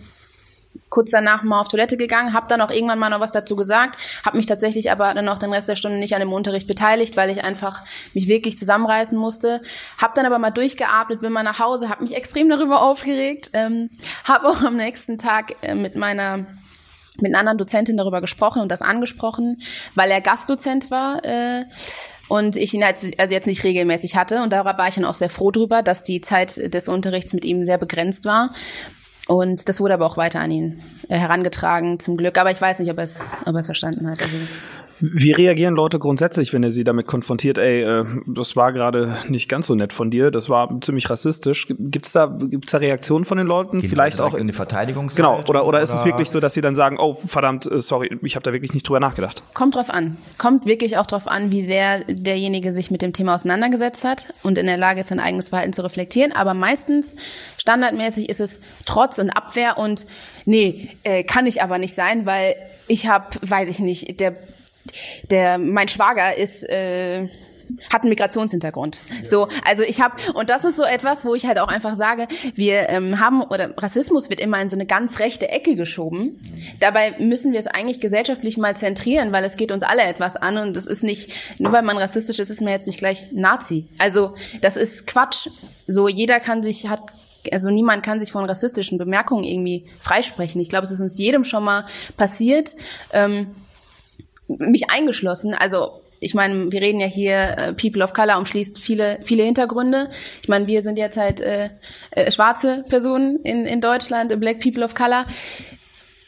kurz 0.89 1.11
danach 1.11 1.43
mal 1.43 1.59
auf 1.59 1.67
Toilette 1.67 1.97
gegangen, 1.97 2.33
habe 2.33 2.47
dann 2.49 2.61
auch 2.61 2.71
irgendwann 2.71 2.99
mal 2.99 3.09
noch 3.09 3.19
was 3.19 3.31
dazu 3.31 3.55
gesagt, 3.55 3.99
habe 4.25 4.37
mich 4.37 4.45
tatsächlich 4.45 4.91
aber 4.91 5.13
dann 5.13 5.29
auch 5.29 5.37
den 5.37 5.53
Rest 5.53 5.69
der 5.69 5.75
Stunde 5.75 5.99
nicht 5.99 6.13
an 6.13 6.19
dem 6.19 6.33
Unterricht 6.33 6.67
beteiligt, 6.67 7.15
weil 7.15 7.29
ich 7.29 7.43
einfach 7.43 7.81
mich 8.13 8.27
wirklich 8.27 8.57
zusammenreißen 8.57 9.17
musste. 9.17 9.61
Habe 9.97 10.13
dann 10.15 10.25
aber 10.25 10.39
mal 10.39 10.49
durchgeatmet, 10.49 11.21
bin 11.21 11.31
mal 11.31 11.43
nach 11.43 11.59
Hause, 11.59 11.89
habe 11.89 12.03
mich 12.03 12.15
extrem 12.15 12.49
darüber 12.49 12.81
aufgeregt, 12.81 13.51
ähm, 13.53 13.89
habe 14.23 14.47
auch 14.47 14.63
am 14.63 14.75
nächsten 14.75 15.17
Tag 15.17 15.55
äh, 15.61 15.75
mit 15.75 15.95
meiner 15.95 16.45
mit 17.21 17.31
einer 17.31 17.39
anderen 17.39 17.57
Dozentin 17.57 17.97
darüber 17.97 18.21
gesprochen 18.21 18.61
und 18.61 18.71
das 18.71 18.81
angesprochen, 18.81 19.57
weil 19.93 20.09
er 20.09 20.21
Gastdozent 20.21 20.89
war. 20.89 21.25
Äh, 21.25 21.65
und 22.29 22.55
ich 22.55 22.73
ihn 22.73 22.83
als, 22.83 23.07
also 23.17 23.33
jetzt 23.33 23.47
nicht 23.47 23.63
regelmäßig 23.63 24.15
hatte. 24.15 24.41
Und 24.43 24.53
da 24.53 24.63
war 24.63 24.87
ich 24.87 24.95
dann 24.95 25.03
auch 25.03 25.15
sehr 25.15 25.31
froh 25.31 25.51
drüber, 25.51 25.81
dass 25.81 26.03
die 26.03 26.21
Zeit 26.21 26.73
des 26.73 26.87
Unterrichts 26.87 27.33
mit 27.33 27.43
ihm 27.43 27.65
sehr 27.65 27.79
begrenzt 27.79 28.23
war. 28.23 28.51
Und 29.29 29.69
das 29.69 29.79
wurde 29.79 29.93
aber 29.93 30.07
auch 30.07 30.17
weiter 30.17 30.39
an 30.39 30.49
ihn 30.49 30.81
äh, 31.07 31.15
herangetragen, 31.15 31.99
zum 31.99 32.17
Glück. 32.17 32.39
Aber 32.39 32.49
ich 32.49 32.59
weiß 32.59 32.79
nicht, 32.79 32.89
ob 32.89 32.97
er 32.97 33.03
es, 33.03 33.21
ob 33.45 33.53
er 33.53 33.59
es 33.59 33.67
verstanden 33.67 34.09
hat. 34.09 34.23
Also, 34.23 34.35
Wie 35.01 35.31
reagieren 35.31 35.75
Leute 35.75 35.99
grundsätzlich, 35.99 36.53
wenn 36.53 36.63
er 36.63 36.71
sie 36.71 36.83
damit 36.83 37.07
konfrontiert, 37.07 37.57
ey, 37.57 37.81
äh, 37.81 38.05
das 38.25 38.55
war 38.55 38.73
gerade 38.73 39.15
nicht 39.27 39.49
ganz 39.49 39.67
so 39.67 39.75
nett 39.75 39.93
von 39.93 40.09
dir, 40.09 40.31
das 40.31 40.49
war 40.49 40.81
ziemlich 40.81 41.09
rassistisch. 41.09 41.67
Gibt's 41.69 42.13
da, 42.13 42.25
gibt's 42.25 42.71
da 42.71 42.79
Reaktionen 42.79 43.25
von 43.25 43.37
den 43.37 43.47
Leuten? 43.47 43.81
Gehen 43.81 43.89
Vielleicht 43.89 44.21
auch 44.21 44.33
in 44.33 44.47
die 44.47 44.53
Verteidigung. 44.53 45.07
Genau, 45.15 45.43
oder, 45.47 45.65
oder 45.65 45.81
ist 45.81 45.93
es 45.93 46.05
wirklich 46.05 46.29
so, 46.29 46.39
dass 46.39 46.53
sie 46.53 46.61
dann 46.61 46.75
sagen, 46.75 46.97
oh, 46.99 47.17
verdammt, 47.25 47.69
äh, 47.71 47.79
sorry, 47.79 48.17
ich 48.21 48.35
habe 48.35 48.43
da 48.43 48.53
wirklich 48.53 48.73
nicht 48.73 48.87
drüber 48.87 48.99
nachgedacht? 48.99 49.43
kommt 49.53 49.75
drauf 49.75 49.89
an. 49.89 50.17
Kommt 50.37 50.65
wirklich 50.65 50.97
auch 50.97 51.05
drauf 51.05 51.27
an, 51.27 51.51
wie 51.51 51.61
sehr 51.61 52.03
derjenige 52.05 52.71
sich 52.71 52.91
mit 52.91 53.01
dem 53.01 53.13
Thema 53.13 53.35
auseinandergesetzt 53.35 54.03
hat 54.03 54.33
und 54.41 54.57
in 54.57 54.67
der 54.67 54.77
Lage 54.77 55.01
ist, 55.01 55.09
sein 55.09 55.19
eigenes 55.19 55.49
Verhalten 55.49 55.73
zu 55.73 55.83
reflektieren. 55.83 56.31
Aber 56.31 56.53
meistens, 56.53 57.15
standardmäßig, 57.57 58.29
ist 58.29 58.39
es 58.39 58.61
Trotz 58.85 59.19
und 59.19 59.29
Abwehr 59.31 59.77
und 59.77 60.05
nee, 60.45 60.89
äh, 61.03 61.23
kann 61.23 61.45
ich 61.45 61.61
aber 61.61 61.77
nicht 61.77 61.93
sein, 61.93 62.25
weil 62.25 62.55
ich 62.87 63.07
habe, 63.07 63.25
weiß 63.41 63.69
ich 63.69 63.79
nicht, 63.79 64.19
der, 64.19 64.33
der, 65.29 65.57
mein 65.57 65.87
Schwager 65.87 66.35
ist, 66.35 66.67
äh, 66.67 67.27
hat 67.89 68.01
einen 68.01 68.09
Migrationshintergrund. 68.09 68.99
So, 69.23 69.47
also 69.65 69.83
ich 69.83 70.01
habe 70.01 70.15
und 70.33 70.49
das 70.49 70.65
ist 70.65 70.77
so 70.77 70.83
etwas, 70.83 71.25
wo 71.25 71.35
ich 71.35 71.45
halt 71.45 71.59
auch 71.59 71.67
einfach 71.67 71.95
sage, 71.95 72.27
wir 72.55 72.89
ähm, 72.89 73.19
haben 73.19 73.41
oder 73.43 73.77
Rassismus 73.77 74.29
wird 74.29 74.39
immer 74.39 74.59
in 74.61 74.69
so 74.69 74.75
eine 74.75 74.85
ganz 74.85 75.19
rechte 75.19 75.49
Ecke 75.49 75.75
geschoben. 75.75 76.39
Dabei 76.79 77.15
müssen 77.19 77.53
wir 77.53 77.59
es 77.59 77.67
eigentlich 77.67 77.99
gesellschaftlich 77.99 78.57
mal 78.57 78.75
zentrieren, 78.75 79.31
weil 79.31 79.43
es 79.43 79.57
geht 79.57 79.71
uns 79.71 79.83
alle 79.83 80.03
etwas 80.03 80.35
an 80.35 80.57
und 80.57 80.75
es 80.75 80.87
ist 80.87 81.03
nicht 81.03 81.31
nur 81.59 81.71
weil 81.71 81.83
man 81.83 81.97
rassistisch 81.97 82.39
ist, 82.39 82.49
ist 82.49 82.61
man 82.61 82.71
jetzt 82.71 82.87
nicht 82.87 82.99
gleich 82.99 83.31
Nazi. 83.31 83.87
Also 83.97 84.35
das 84.61 84.77
ist 84.77 85.07
Quatsch. 85.07 85.49
So 85.87 86.07
jeder 86.07 86.39
kann 86.39 86.63
sich 86.63 86.87
hat 86.87 87.01
also 87.53 87.69
niemand 87.69 88.03
kann 88.03 88.19
sich 88.19 88.33
von 88.33 88.43
rassistischen 88.43 88.97
Bemerkungen 88.97 89.45
irgendwie 89.45 89.85
freisprechen. 90.01 90.59
Ich 90.59 90.69
glaube, 90.69 90.83
es 90.83 90.91
ist 90.91 90.99
uns 90.99 91.17
jedem 91.17 91.45
schon 91.45 91.63
mal 91.63 91.85
passiert, 92.17 92.75
ähm, 93.13 93.55
mich 94.57 94.89
eingeschlossen. 94.89 95.53
Also 95.53 95.91
ich 96.21 96.33
meine, 96.33 96.71
wir 96.71 96.81
reden 96.81 96.99
ja 96.99 97.07
hier, 97.07 97.57
äh, 97.57 97.73
People 97.73 98.03
of 98.03 98.13
Color 98.13 98.37
umschließt 98.37 98.77
viele, 98.77 99.19
viele 99.23 99.43
Hintergründe. 99.43 100.09
Ich 100.41 100.49
meine, 100.49 100.67
wir 100.67 100.81
sind 100.81 100.97
jetzt 100.97 101.17
halt 101.17 101.41
äh, 101.41 101.69
äh, 102.11 102.31
schwarze 102.31 102.83
Personen 102.89 103.37
in, 103.43 103.65
in 103.65 103.81
Deutschland, 103.81 104.37
Black 104.39 104.59
People 104.59 104.83
of 104.83 104.95
Color. 104.95 105.25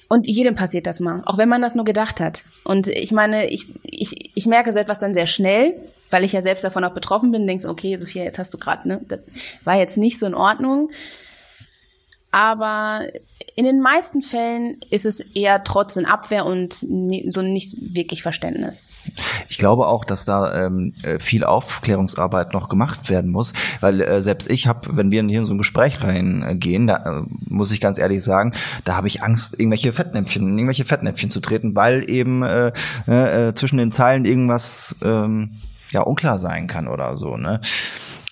Und 0.08 0.28
jedem 0.28 0.56
passiert 0.56 0.88
das 0.88 1.00
mal, 1.00 1.24
auch 1.26 1.38
wenn 1.38 1.48
man 1.48 1.62
das 1.62 1.76
nur 1.76 1.86
gedacht 1.86 2.20
hat. 2.20 2.44
Und 2.66 2.88
ich 2.88 3.12
meine, 3.14 3.50
ich, 3.50 3.68
ich, 3.84 4.32
ich 4.36 4.46
merke 4.46 4.74
so 4.74 4.80
etwas 4.80 5.00
dann 5.00 5.14
sehr 5.14 5.28
schnell, 5.28 5.80
weil 6.10 6.26
ich 6.26 6.34
ja 6.34 6.42
selbst 6.42 6.66
davon 6.66 6.84
auch 6.84 6.94
betroffen 6.94 7.32
bin, 7.32 7.48
denkst, 7.48 7.64
okay, 7.64 7.96
Sophia, 7.96 8.24
jetzt 8.24 8.38
hast 8.38 8.54
du 8.54 8.58
gerade, 8.58 8.88
ne, 8.88 9.02
das 9.08 9.22
war 9.64 9.78
jetzt 9.78 9.98
nicht 9.98 10.20
so 10.20 10.26
in 10.26 10.34
Ordnung. 10.34 10.92
Aber 12.32 13.08
in 13.56 13.66
den 13.66 13.82
meisten 13.82 14.22
Fällen 14.22 14.78
ist 14.90 15.06
es 15.06 15.20
eher 15.20 15.66
trotzdem 15.66 16.06
Abwehr 16.06 16.46
und 16.46 16.74
so 16.74 17.42
nicht 17.42 17.76
wirklich 17.94 18.24
Verständnis. 18.24 18.90
Ich 19.50 19.58
glaube 19.58 19.86
auch, 19.88 20.06
dass 20.06 20.24
da 20.24 20.66
ähm, 20.66 20.94
äh, 21.04 21.20
viel 21.20 21.44
Aufklärungsarbeit 21.44 22.54
noch 22.54 22.70
gemacht 22.70 23.10
werden 23.10 23.32
muss, 23.32 23.52
weil 23.82 24.02
äh, 24.02 24.22
selbst 24.22 24.50
ich 24.50 24.66
habe, 24.66 24.96
wenn 24.96 25.12
wir 25.12 25.22
hier 25.24 25.40
in 25.40 25.46
so 25.46 25.54
ein 25.54 25.58
Gespräch 25.58 26.02
reingehen, 26.04 26.88
da 26.88 27.20
äh, 27.20 27.24
muss 27.48 27.74
ich 27.74 27.82
ganz 27.82 27.98
ehrlich 27.98 28.24
sagen, 28.24 28.54
da 28.86 28.96
habe 28.96 29.08
ich 29.08 29.24
Angst, 29.24 29.60
irgendwelche 29.60 29.92
Fettnäpfchen, 29.92 30.58
irgendwelche 30.58 30.86
Fettnäpfchen 30.86 31.32
zu 31.32 31.42
treten, 31.42 31.76
weil 31.76 32.10
eben 32.10 32.44
äh, 32.44 32.72
äh, 33.08 33.54
zwischen 33.56 33.78
den 33.78 33.92
Zeilen 33.92 34.24
irgendwas 34.24 34.96
ähm, 35.04 35.52
ja 35.92 36.02
unklar 36.02 36.40
sein 36.40 36.68
kann 36.68 36.88
oder 36.88 37.18
so. 37.18 37.36
Ne? 37.36 37.60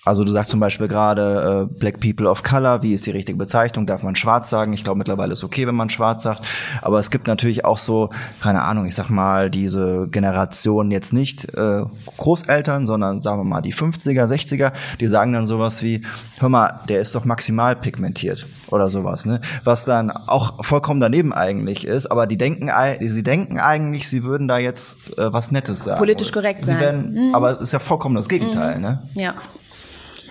Also 0.04 0.24
du 0.24 0.32
sagst 0.32 0.50
zum 0.50 0.60
Beispiel 0.60 0.88
gerade 0.88 1.68
äh, 1.70 1.78
Black 1.78 2.00
People 2.00 2.28
of 2.28 2.42
Color, 2.42 2.82
wie 2.82 2.94
ist 2.94 3.06
die 3.06 3.10
richtige 3.10 3.36
Bezeichnung? 3.36 3.86
Darf 3.86 4.02
man 4.02 4.16
schwarz 4.16 4.48
sagen? 4.48 4.72
Ich 4.72 4.82
glaube 4.82 4.96
mittlerweile 4.96 5.32
ist 5.32 5.44
okay, 5.44 5.66
wenn 5.66 5.74
man 5.74 5.90
schwarz 5.90 6.22
sagt. 6.22 6.46
Aber 6.80 6.98
es 6.98 7.10
gibt 7.10 7.26
natürlich 7.26 7.66
auch 7.66 7.76
so, 7.76 8.08
keine 8.40 8.62
Ahnung, 8.62 8.86
ich 8.86 8.94
sag 8.94 9.10
mal, 9.10 9.50
diese 9.50 10.08
Generation 10.10 10.90
jetzt 10.90 11.12
nicht 11.12 11.54
äh, 11.54 11.82
Großeltern, 12.16 12.86
sondern 12.86 13.20
sagen 13.20 13.40
wir 13.40 13.44
mal 13.44 13.60
die 13.60 13.74
50er, 13.74 14.24
60er, 14.24 14.72
die 15.00 15.06
sagen 15.06 15.34
dann 15.34 15.46
sowas 15.46 15.82
wie, 15.82 16.02
hör 16.38 16.48
mal, 16.48 16.80
der 16.88 17.00
ist 17.00 17.14
doch 17.14 17.26
maximal 17.26 17.76
pigmentiert 17.76 18.46
oder 18.68 18.88
sowas, 18.88 19.26
ne? 19.26 19.40
Was 19.64 19.84
dann 19.84 20.10
auch 20.10 20.64
vollkommen 20.64 21.00
daneben 21.00 21.34
eigentlich 21.34 21.86
ist, 21.86 22.06
aber 22.06 22.26
die 22.26 22.38
denken, 22.38 22.70
sie 23.00 23.22
denken 23.22 23.60
eigentlich, 23.60 24.08
sie 24.08 24.24
würden 24.24 24.48
da 24.48 24.58
jetzt 24.58 25.18
äh, 25.18 25.30
was 25.32 25.50
Nettes 25.50 25.84
sagen. 25.84 25.98
Politisch 25.98 26.32
korrekt 26.32 26.64
sie 26.64 26.72
sein. 26.72 26.80
Werden, 26.80 27.12
mhm. 27.12 27.34
Aber 27.34 27.60
ist 27.60 27.72
ja 27.72 27.78
vollkommen 27.78 28.14
das 28.14 28.28
Gegenteil, 28.28 28.76
mhm. 28.76 28.82
ne? 28.82 29.02
Ja. 29.14 29.34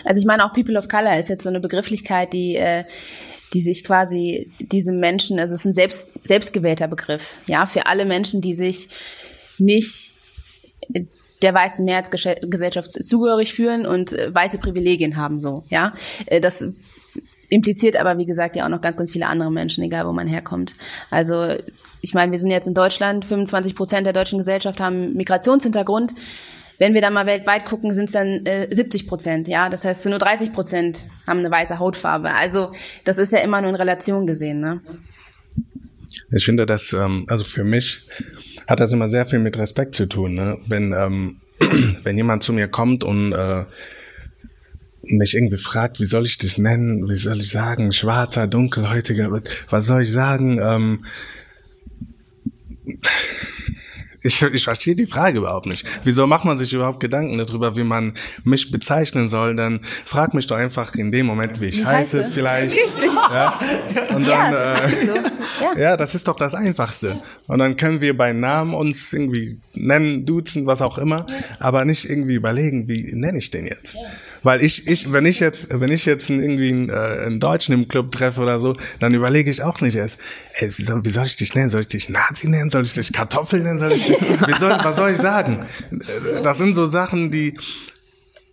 Also 0.04 0.20
ich 0.20 0.26
meine 0.26 0.46
auch 0.46 0.54
People 0.54 0.78
of 0.78 0.88
Color 0.88 1.18
ist 1.18 1.30
jetzt 1.30 1.44
so 1.44 1.50
eine 1.50 1.60
Begrifflichkeit, 1.60 2.34
die 2.34 2.56
äh, 2.56 2.84
die 3.54 3.62
sich 3.62 3.84
quasi 3.84 4.50
diese 4.60 4.92
Menschen, 4.92 5.40
also 5.40 5.54
es 5.54 5.62
ist 5.62 5.66
ein 5.66 5.74
selbst 5.74 6.28
selbstgewählter 6.28 6.88
Begriff, 6.88 7.38
ja, 7.48 7.66
für 7.66 7.88
alle 7.88 8.06
Menschen, 8.06 8.42
die 8.42 8.54
sich 8.54 8.90
nicht 9.58 10.14
der 11.42 11.54
weißen 11.54 11.86
Mehrheitsgesellschaft 11.86 12.92
zugehörig 12.92 13.54
fühlen 13.54 13.86
und 13.86 14.14
äh, 14.14 14.34
weiße 14.34 14.58
Privilegien 14.60 15.16
haben, 15.16 15.40
so, 15.40 15.64
ja. 15.70 15.94
Äh, 16.26 16.42
das 16.42 16.64
impliziert 17.50 17.98
aber, 17.98 18.18
wie 18.18 18.26
gesagt, 18.26 18.56
ja 18.56 18.66
auch 18.66 18.70
noch 18.70 18.82
ganz, 18.82 18.98
ganz 18.98 19.12
viele 19.12 19.26
andere 19.26 19.52
Menschen, 19.52 19.84
egal 19.84 20.06
wo 20.06 20.12
man 20.12 20.28
herkommt. 20.28 20.76
Also, 21.10 21.56
ich 22.02 22.14
meine, 22.14 22.32
wir 22.32 22.38
sind 22.38 22.52
jetzt 22.52 22.68
in 22.68 22.76
Deutschland, 22.76 23.26
25 23.26 23.76
Prozent 23.76 24.06
der 24.06 24.14
deutschen 24.14 24.38
Gesellschaft 24.38 24.80
haben 24.80 25.14
Migrationshintergrund. 25.16 26.14
Wenn 26.80 26.94
wir 26.96 27.02
dann 27.02 27.14
mal 27.14 27.28
weltweit 27.28 27.66
gucken, 27.66 27.94
sind 27.94 28.06
es 28.06 28.14
dann 28.14 28.46
äh, 28.46 28.68
70 28.72 29.08
Prozent. 29.08 29.48
Ja, 29.48 29.70
das 29.70 29.86
heißt, 29.86 30.06
nur 30.08 30.18
30 30.18 30.52
Prozent 30.52 31.06
haben 31.28 31.40
eine 31.40 31.52
weiße 31.52 31.78
Hautfarbe. 31.78 32.34
Also 32.34 32.72
das 33.06 33.18
ist 33.18 33.32
ja 33.32 33.40
immer 33.40 33.62
nur 33.62 33.70
in 33.70 33.76
Relation 33.76 34.26
gesehen. 34.26 34.60
Ne? 34.60 34.82
Ich 36.32 36.46
finde 36.46 36.66
das, 36.66 36.94
ähm, 36.94 37.26
also 37.30 37.44
für 37.44 37.64
mich 37.64 38.02
hat 38.68 38.80
das 38.80 38.94
immer 38.94 39.10
sehr 39.10 39.26
viel 39.26 39.40
mit 39.40 39.58
Respekt 39.58 39.94
zu 39.94 40.08
tun. 40.08 40.34
Ne? 40.34 40.58
Wenn 40.68 40.94
ähm, 40.94 41.42
wenn 42.04 42.18
jemand 42.18 42.44
zu 42.44 42.54
mir 42.54 42.68
kommt 42.68 43.04
und 43.04 43.34
äh, 43.34 43.66
mich 45.02 45.36
irgendwie 45.36 45.58
fragt, 45.58 46.00
wie 46.00 46.06
soll 46.06 46.26
ich 46.26 46.38
dich 46.38 46.58
nennen, 46.58 47.10
wie 47.10 47.16
soll 47.16 47.40
ich 47.40 47.50
sagen, 47.50 47.92
schwarzer, 47.92 48.48
dunkelhäutiger, 48.48 49.42
was 49.70 49.86
soll 49.86 50.02
ich 50.02 50.12
sagen? 50.12 50.60
Ähm, 50.62 51.06
ich, 54.22 54.42
ich 54.42 54.64
verstehe 54.64 54.96
die 54.96 55.06
Frage 55.06 55.40
überhaupt 55.40 55.66
nicht. 55.66 55.86
Wieso 56.04 56.28
macht 56.28 56.46
man 56.46 56.58
sich 56.58 56.74
überhaupt 56.74 57.00
Gedanken 57.00 57.38
darüber, 57.38 57.76
wie 57.76 57.84
man 57.84 58.14
mich 58.44 58.72
bezeichnen 58.72 59.30
soll? 59.30 59.56
Dann 59.56 59.80
frag 60.06 60.34
mich 60.34 60.48
doch 60.48 60.58
einfach 60.58 60.96
in 60.96 61.12
dem 61.12 61.26
Moment, 61.26 61.62
wie 61.62 61.68
ich, 61.68 61.80
ich 61.80 61.86
heiße, 61.86 62.24
heiße, 62.24 62.32
vielleicht. 62.34 62.76
Richtig. 62.76 63.12
Ja? 63.32 63.60
Und 64.10 64.28
dann, 64.28 64.52
ja, 64.54 64.82
das 64.82 64.92
äh, 64.92 65.06
so. 65.06 65.16
ja. 65.16 65.78
ja, 65.78 65.98
das 65.98 66.16
ist 66.16 66.28
doch 66.28 66.36
das 66.36 66.54
Einfachste. 66.54 67.22
Und 67.48 67.60
dann 67.60 67.78
können 67.78 68.02
wir 68.02 68.16
bei 68.18 68.34
Namen 68.34 68.74
uns 68.74 69.14
irgendwie 69.14 69.60
nennen, 69.74 70.26
duzen, 70.26 70.66
was 70.66 70.82
auch 70.82 70.98
immer, 70.98 71.26
aber 71.60 71.86
nicht 71.86 72.10
irgendwie 72.10 72.36
überlegen, 72.36 72.88
wie 72.88 73.14
nenne 73.14 73.38
ich 73.38 73.52
den 73.52 73.68
jetzt? 73.68 73.98
Weil 74.44 74.64
ich, 74.64 74.88
ich, 74.88 75.12
wenn 75.12 75.26
ich 75.26 75.40
jetzt, 75.40 75.68
wenn 75.80 75.92
ich 75.92 76.06
jetzt 76.06 76.30
irgendwie 76.30 76.70
einen, 76.70 76.90
äh, 76.90 76.94
einen 76.94 77.40
Deutschen 77.40 77.74
im 77.74 77.88
Club 77.88 78.12
treffe 78.12 78.42
oder 78.42 78.60
so, 78.60 78.78
dann 79.00 79.14
überlege 79.14 79.52
ich 79.52 79.62
auch 79.64 79.82
nicht 79.82 79.96
erst, 79.96 80.20
ey, 80.56 80.70
wie 80.70 81.10
soll 81.10 81.26
ich 81.26 81.36
dich 81.36 81.56
nennen? 81.56 81.70
Soll 81.70 81.82
ich 81.82 81.88
dich 81.88 82.10
Nazi 82.10 82.48
nennen? 82.48 82.70
Soll 82.70 82.84
ich 82.84 82.94
dich 82.94 83.12
Kartoffel 83.12 83.62
nennen? 83.62 83.80
Soll 83.80 83.92
ich 83.92 84.09
wie 84.09 84.09
soll, 84.60 84.72
was 84.72 84.96
soll 84.96 85.12
ich 85.12 85.18
sagen? 85.18 85.66
Das 86.44 86.58
sind 86.58 86.76
so 86.76 86.88
Sachen, 86.88 87.32
die, 87.32 87.54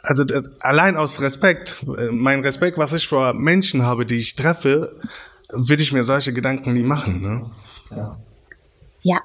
also 0.02 0.24
allein 0.60 0.96
aus 0.96 1.20
Respekt, 1.20 1.84
äh, 1.98 2.10
mein 2.10 2.40
Respekt, 2.40 2.78
was 2.78 2.92
ich 2.92 3.06
vor 3.06 3.34
Menschen 3.34 3.82
habe, 3.82 4.06
die 4.06 4.16
ich 4.16 4.34
treffe, 4.34 4.90
würde 5.52 5.82
ich 5.82 5.92
mir 5.92 6.04
solche 6.04 6.32
Gedanken 6.32 6.72
nie 6.72 6.82
machen. 6.82 7.22
Ne? 7.22 7.50
Ja. 9.02 9.20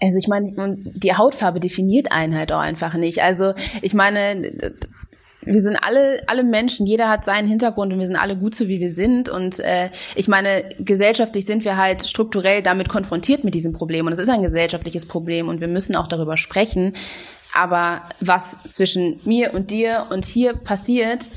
Also 0.00 0.18
ich 0.18 0.28
meine, 0.28 0.76
die 0.76 1.14
Hautfarbe 1.14 1.58
definiert 1.58 2.12
einen 2.12 2.34
halt 2.36 2.52
auch 2.52 2.60
einfach 2.60 2.94
nicht. 2.94 3.22
Also 3.22 3.54
ich 3.80 3.94
meine, 3.94 4.52
wir 5.46 5.60
sind 5.60 5.76
alle, 5.76 6.22
alle 6.26 6.42
Menschen, 6.42 6.86
jeder 6.86 7.08
hat 7.08 7.24
seinen 7.24 7.48
Hintergrund 7.48 7.92
und 7.92 8.00
wir 8.00 8.06
sind 8.06 8.16
alle 8.16 8.36
gut 8.36 8.54
so, 8.54 8.66
wie 8.68 8.80
wir 8.80 8.90
sind. 8.90 9.28
Und 9.28 9.60
äh, 9.60 9.90
ich 10.16 10.28
meine, 10.28 10.64
gesellschaftlich 10.80 11.46
sind 11.46 11.64
wir 11.64 11.76
halt 11.76 12.06
strukturell 12.06 12.62
damit 12.62 12.88
konfrontiert 12.88 13.44
mit 13.44 13.54
diesem 13.54 13.72
Problem. 13.72 14.06
Und 14.06 14.12
es 14.12 14.18
ist 14.18 14.28
ein 14.28 14.42
gesellschaftliches 14.42 15.06
Problem 15.06 15.48
und 15.48 15.60
wir 15.60 15.68
müssen 15.68 15.94
auch 15.94 16.08
darüber 16.08 16.36
sprechen. 16.36 16.92
Aber 17.54 18.02
was 18.20 18.58
zwischen 18.64 19.20
mir 19.24 19.54
und 19.54 19.70
dir 19.70 20.06
und 20.10 20.24
hier 20.24 20.52
passiert, 20.54 21.28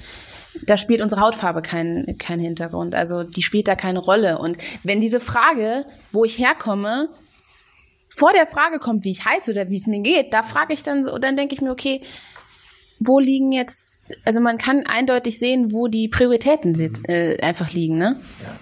da 0.66 0.78
spielt 0.78 1.02
unsere 1.02 1.22
Hautfarbe 1.22 1.62
keinen 1.62 2.18
keinen 2.18 2.42
Hintergrund. 2.42 2.96
Also 2.96 3.24
die 3.24 3.44
spielt 3.44 3.68
da 3.68 3.76
keine 3.76 4.00
Rolle. 4.00 4.40
Und 4.40 4.58
wenn 4.84 5.00
diese 5.00 5.20
Frage, 5.20 5.86
wo 6.12 6.26
ich 6.26 6.40
herkomme, 6.40 7.10
vor 8.10 8.34
der 8.34 8.48
Frage 8.48 8.80
kommt, 8.80 9.06
wie 9.06 9.12
ich 9.12 9.24
heiße 9.24 9.52
oder 9.52 9.70
wie 9.70 9.78
es 9.78 9.88
mir 9.88 10.02
geht, 10.02 10.34
da 10.34 10.44
frage 10.44 10.74
ich 10.74 10.84
dann 10.84 11.04
so, 11.04 11.18
dann 11.20 11.38
denke 11.38 11.54
ich 11.54 11.62
mir, 11.62 11.72
okay, 11.72 12.02
wo 13.00 13.20
liegen 13.20 13.52
jetzt, 13.52 13.99
also 14.26 14.40
man 14.40 14.58
kann 14.58 14.86
eindeutig 14.86 15.40
sehen, 15.40 15.72
wo 15.72 15.88
die 15.88 16.08
Prioritäten 16.08 16.76
sind, 16.76 17.08
äh, 17.10 17.38
einfach 17.42 17.72
liegen, 17.74 17.98
ne? 17.98 18.20
Ja. 18.44 18.60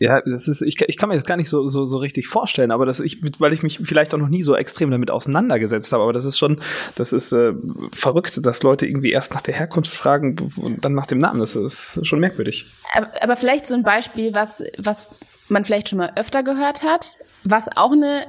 Ja, 0.00 0.20
das 0.20 0.46
ist, 0.46 0.62
ich, 0.62 0.80
ich 0.80 0.96
kann 0.96 1.08
mir 1.08 1.16
das 1.16 1.24
gar 1.24 1.36
nicht 1.36 1.48
so, 1.48 1.66
so, 1.66 1.84
so 1.84 1.98
richtig 1.98 2.28
vorstellen, 2.28 2.70
aber 2.70 2.86
das, 2.86 3.00
ich, 3.00 3.18
weil 3.40 3.52
ich 3.52 3.64
mich 3.64 3.80
vielleicht 3.82 4.14
auch 4.14 4.18
noch 4.18 4.28
nie 4.28 4.42
so 4.42 4.54
extrem 4.54 4.92
damit 4.92 5.10
auseinandergesetzt 5.10 5.92
habe, 5.92 6.04
aber 6.04 6.12
das 6.12 6.24
ist 6.24 6.38
schon, 6.38 6.60
das 6.94 7.12
ist 7.12 7.32
äh, 7.32 7.52
verrückt, 7.92 8.46
dass 8.46 8.62
Leute 8.62 8.86
irgendwie 8.86 9.10
erst 9.10 9.34
nach 9.34 9.40
der 9.40 9.54
Herkunft 9.54 9.90
fragen 9.90 10.36
und 10.56 10.84
dann 10.84 10.94
nach 10.94 11.06
dem 11.06 11.18
Namen. 11.18 11.40
Das 11.40 11.56
ist 11.56 12.06
schon 12.06 12.20
merkwürdig. 12.20 12.66
Aber, 12.94 13.10
aber 13.20 13.36
vielleicht 13.36 13.66
so 13.66 13.74
ein 13.74 13.82
Beispiel, 13.82 14.34
was, 14.34 14.62
was 14.78 15.10
man 15.48 15.64
vielleicht 15.64 15.88
schon 15.88 15.98
mal 15.98 16.12
öfter 16.14 16.44
gehört 16.44 16.84
hat, 16.84 17.16
was 17.42 17.68
auch 17.76 17.92
eine 17.92 18.26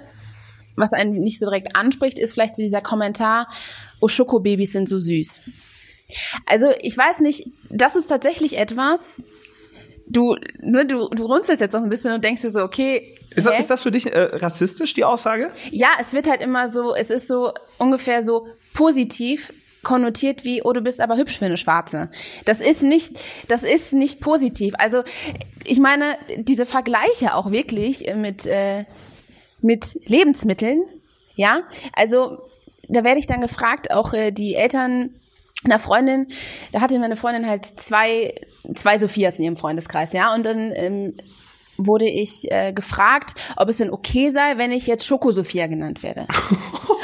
was 0.75 0.93
einen 0.93 1.11
nicht 1.11 1.39
so 1.39 1.45
direkt 1.45 1.75
anspricht, 1.75 2.17
ist 2.17 2.33
vielleicht 2.33 2.55
so 2.55 2.63
dieser 2.63 2.79
Kommentar, 2.79 3.47
oh, 4.01 4.07
Schokobabys 4.07 4.73
sind 4.73 4.87
so 4.87 4.99
süß. 4.99 5.41
Also 6.45 6.67
ich 6.81 6.97
weiß 6.97 7.19
nicht, 7.19 7.47
das 7.69 7.95
ist 7.95 8.07
tatsächlich 8.07 8.57
etwas, 8.57 9.23
du, 10.07 10.35
ne, 10.59 10.85
du, 10.85 11.07
du 11.09 11.25
runzelst 11.25 11.61
jetzt 11.61 11.73
noch 11.73 11.83
ein 11.83 11.89
bisschen 11.89 12.13
und 12.13 12.23
denkst 12.23 12.41
dir 12.41 12.49
so, 12.49 12.61
okay. 12.61 13.15
Ist 13.35 13.45
das, 13.45 13.59
ist 13.59 13.69
das 13.69 13.81
für 13.83 13.91
dich 13.91 14.07
äh, 14.07 14.19
rassistisch, 14.19 14.93
die 14.93 15.03
Aussage? 15.03 15.51
Ja, 15.71 15.89
es 15.99 16.13
wird 16.13 16.27
halt 16.27 16.41
immer 16.41 16.67
so, 16.67 16.95
es 16.95 17.09
ist 17.09 17.27
so 17.27 17.53
ungefähr 17.77 18.23
so 18.23 18.47
positiv 18.73 19.53
konnotiert 19.83 20.43
wie, 20.43 20.61
oh, 20.63 20.73
du 20.73 20.81
bist 20.81 20.99
aber 20.99 21.15
hübsch 21.15 21.37
für 21.37 21.45
eine 21.45 21.57
Schwarze. 21.57 22.09
Das 22.45 22.59
ist 22.59 22.83
nicht, 22.83 23.13
das 23.47 23.63
ist 23.63 23.93
nicht 23.93 24.19
positiv. 24.19 24.73
Also 24.77 25.03
ich 25.63 25.79
meine, 25.79 26.17
diese 26.37 26.65
Vergleiche 26.65 27.35
auch 27.35 27.51
wirklich 27.51 28.11
mit, 28.15 28.45
äh, 28.45 28.85
mit 29.61 29.97
Lebensmitteln. 30.07 30.83
Ja, 31.35 31.61
also 31.93 32.39
da 32.89 33.03
werde 33.03 33.19
ich 33.19 33.27
dann 33.27 33.41
gefragt, 33.41 33.91
auch 33.91 34.13
äh, 34.13 34.31
die 34.31 34.55
Eltern 34.55 35.11
einer 35.63 35.79
Freundin, 35.79 36.27
da 36.71 36.81
hatte 36.81 36.97
meine 36.99 37.17
Freundin 37.17 37.47
halt 37.47 37.65
zwei, 37.65 38.33
zwei 38.75 38.97
Sophias 38.97 39.39
in 39.39 39.45
ihrem 39.45 39.57
Freundeskreis, 39.57 40.13
ja, 40.13 40.33
und 40.33 40.45
dann 40.45 40.71
ähm, 40.73 41.13
wurde 41.77 42.07
ich 42.07 42.51
äh, 42.51 42.73
gefragt, 42.73 43.35
ob 43.55 43.69
es 43.69 43.77
denn 43.77 43.91
okay 43.91 44.29
sei, 44.29 44.57
wenn 44.57 44.71
ich 44.71 44.87
jetzt 44.87 45.05
Schoko-Sophia 45.05 45.67
genannt 45.67 46.03
werde. 46.03 46.27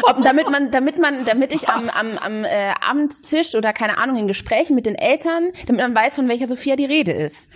Ob, 0.07 0.21
damit 0.21 0.51
man, 0.51 0.69
damit 0.69 0.99
man, 0.99 1.25
damit 1.25 1.51
ich 1.51 1.67
am, 1.67 1.89
am, 1.89 2.17
am 2.19 2.43
äh, 2.43 2.73
Abendstisch 2.79 3.55
oder 3.55 3.73
keine 3.73 3.97
Ahnung 3.97 4.17
in 4.17 4.27
Gesprächen 4.27 4.75
mit 4.75 4.85
den 4.85 4.93
Eltern, 4.93 5.49
damit 5.65 5.81
man 5.81 5.95
weiß, 5.95 6.17
von 6.17 6.29
welcher 6.29 6.45
Sophia 6.45 6.75
die 6.75 6.85
Rede 6.85 7.11
ist. 7.11 7.49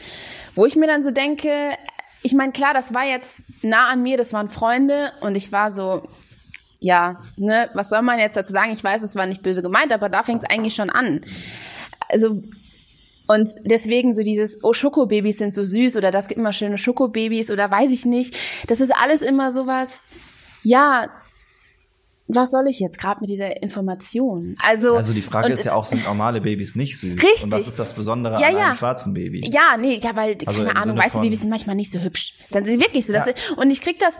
Wo 0.55 0.65
ich 0.65 0.75
mir 0.75 0.87
dann 0.87 1.03
so 1.03 1.11
denke, 1.11 1.77
ich 2.23 2.33
meine, 2.33 2.51
klar, 2.51 2.73
das 2.73 2.93
war 2.95 3.05
jetzt 3.05 3.43
nah 3.61 3.89
an 3.89 4.01
mir, 4.01 4.17
das 4.17 4.33
waren 4.33 4.49
Freunde 4.49 5.11
und 5.21 5.35
ich 5.35 5.51
war 5.51 5.69
so, 5.69 6.01
ja, 6.79 7.21
ne, 7.35 7.69
was 7.73 7.89
soll 7.89 8.01
man 8.01 8.19
jetzt 8.19 8.37
dazu 8.37 8.53
sagen? 8.53 8.71
Ich 8.71 8.83
weiß, 8.83 9.01
es 9.01 9.15
war 9.15 9.25
nicht 9.25 9.43
böse 9.43 9.61
gemeint, 9.61 9.91
aber 9.91 10.09
da 10.09 10.23
fängt 10.23 10.43
es 10.43 10.49
eigentlich 10.49 10.75
schon 10.75 10.89
an. 10.89 11.21
Also 12.07 12.41
und 13.27 13.47
deswegen 13.63 14.15
so 14.15 14.23
dieses, 14.23 14.63
oh, 14.63 14.73
Schokobabys 14.73 15.37
sind 15.37 15.53
so 15.53 15.63
süß 15.63 15.97
oder 15.97 16.09
das 16.09 16.27
gibt 16.27 16.39
immer 16.39 16.51
schöne 16.51 16.79
Schokobabys 16.79 17.51
oder 17.51 17.69
weiß 17.69 17.91
ich 17.91 18.05
nicht. 18.05 18.35
Das 18.65 18.81
ist 18.81 18.91
alles 18.91 19.21
immer 19.21 19.51
sowas, 19.51 20.05
ja, 20.63 21.09
was 22.31 22.51
soll 22.51 22.67
ich 22.67 22.79
jetzt 22.79 22.99
gerade 22.99 23.21
mit 23.21 23.29
dieser 23.29 23.61
Information? 23.63 24.55
Also, 24.63 24.95
also 24.95 25.13
die 25.13 25.21
Frage 25.23 25.51
ist 25.51 25.65
ja 25.65 25.73
auch, 25.73 25.85
sind 25.85 26.05
normale 26.05 26.41
Babys 26.41 26.75
nicht 26.75 26.99
süß? 26.99 27.21
Richtig. 27.21 27.43
Und 27.43 27.51
was 27.51 27.67
ist 27.67 27.79
das 27.79 27.93
Besondere 27.93 28.39
ja, 28.39 28.47
an 28.49 28.55
ja. 28.55 28.65
einem 28.67 28.75
schwarzen 28.75 29.13
Baby? 29.15 29.49
Ja, 29.51 29.77
nee, 29.77 29.99
ja, 30.01 30.15
weil, 30.15 30.37
Also 30.45 30.59
keine 30.59 30.75
Ahnung, 30.75 30.95
weiße 30.97 31.19
Babys 31.19 31.41
sind 31.41 31.49
manchmal 31.49 31.75
nicht 31.75 31.91
so 31.91 31.99
hübsch. 31.99 32.33
Dann 32.51 32.65
sind 32.65 32.79
sie 32.79 32.85
wirklich 32.85 33.07
so. 33.07 33.13
Dass 33.13 33.25
Ja. 33.25 33.33
und 33.57 33.71
ich 33.71 33.81
krieg 33.81 33.97
das 33.97 34.13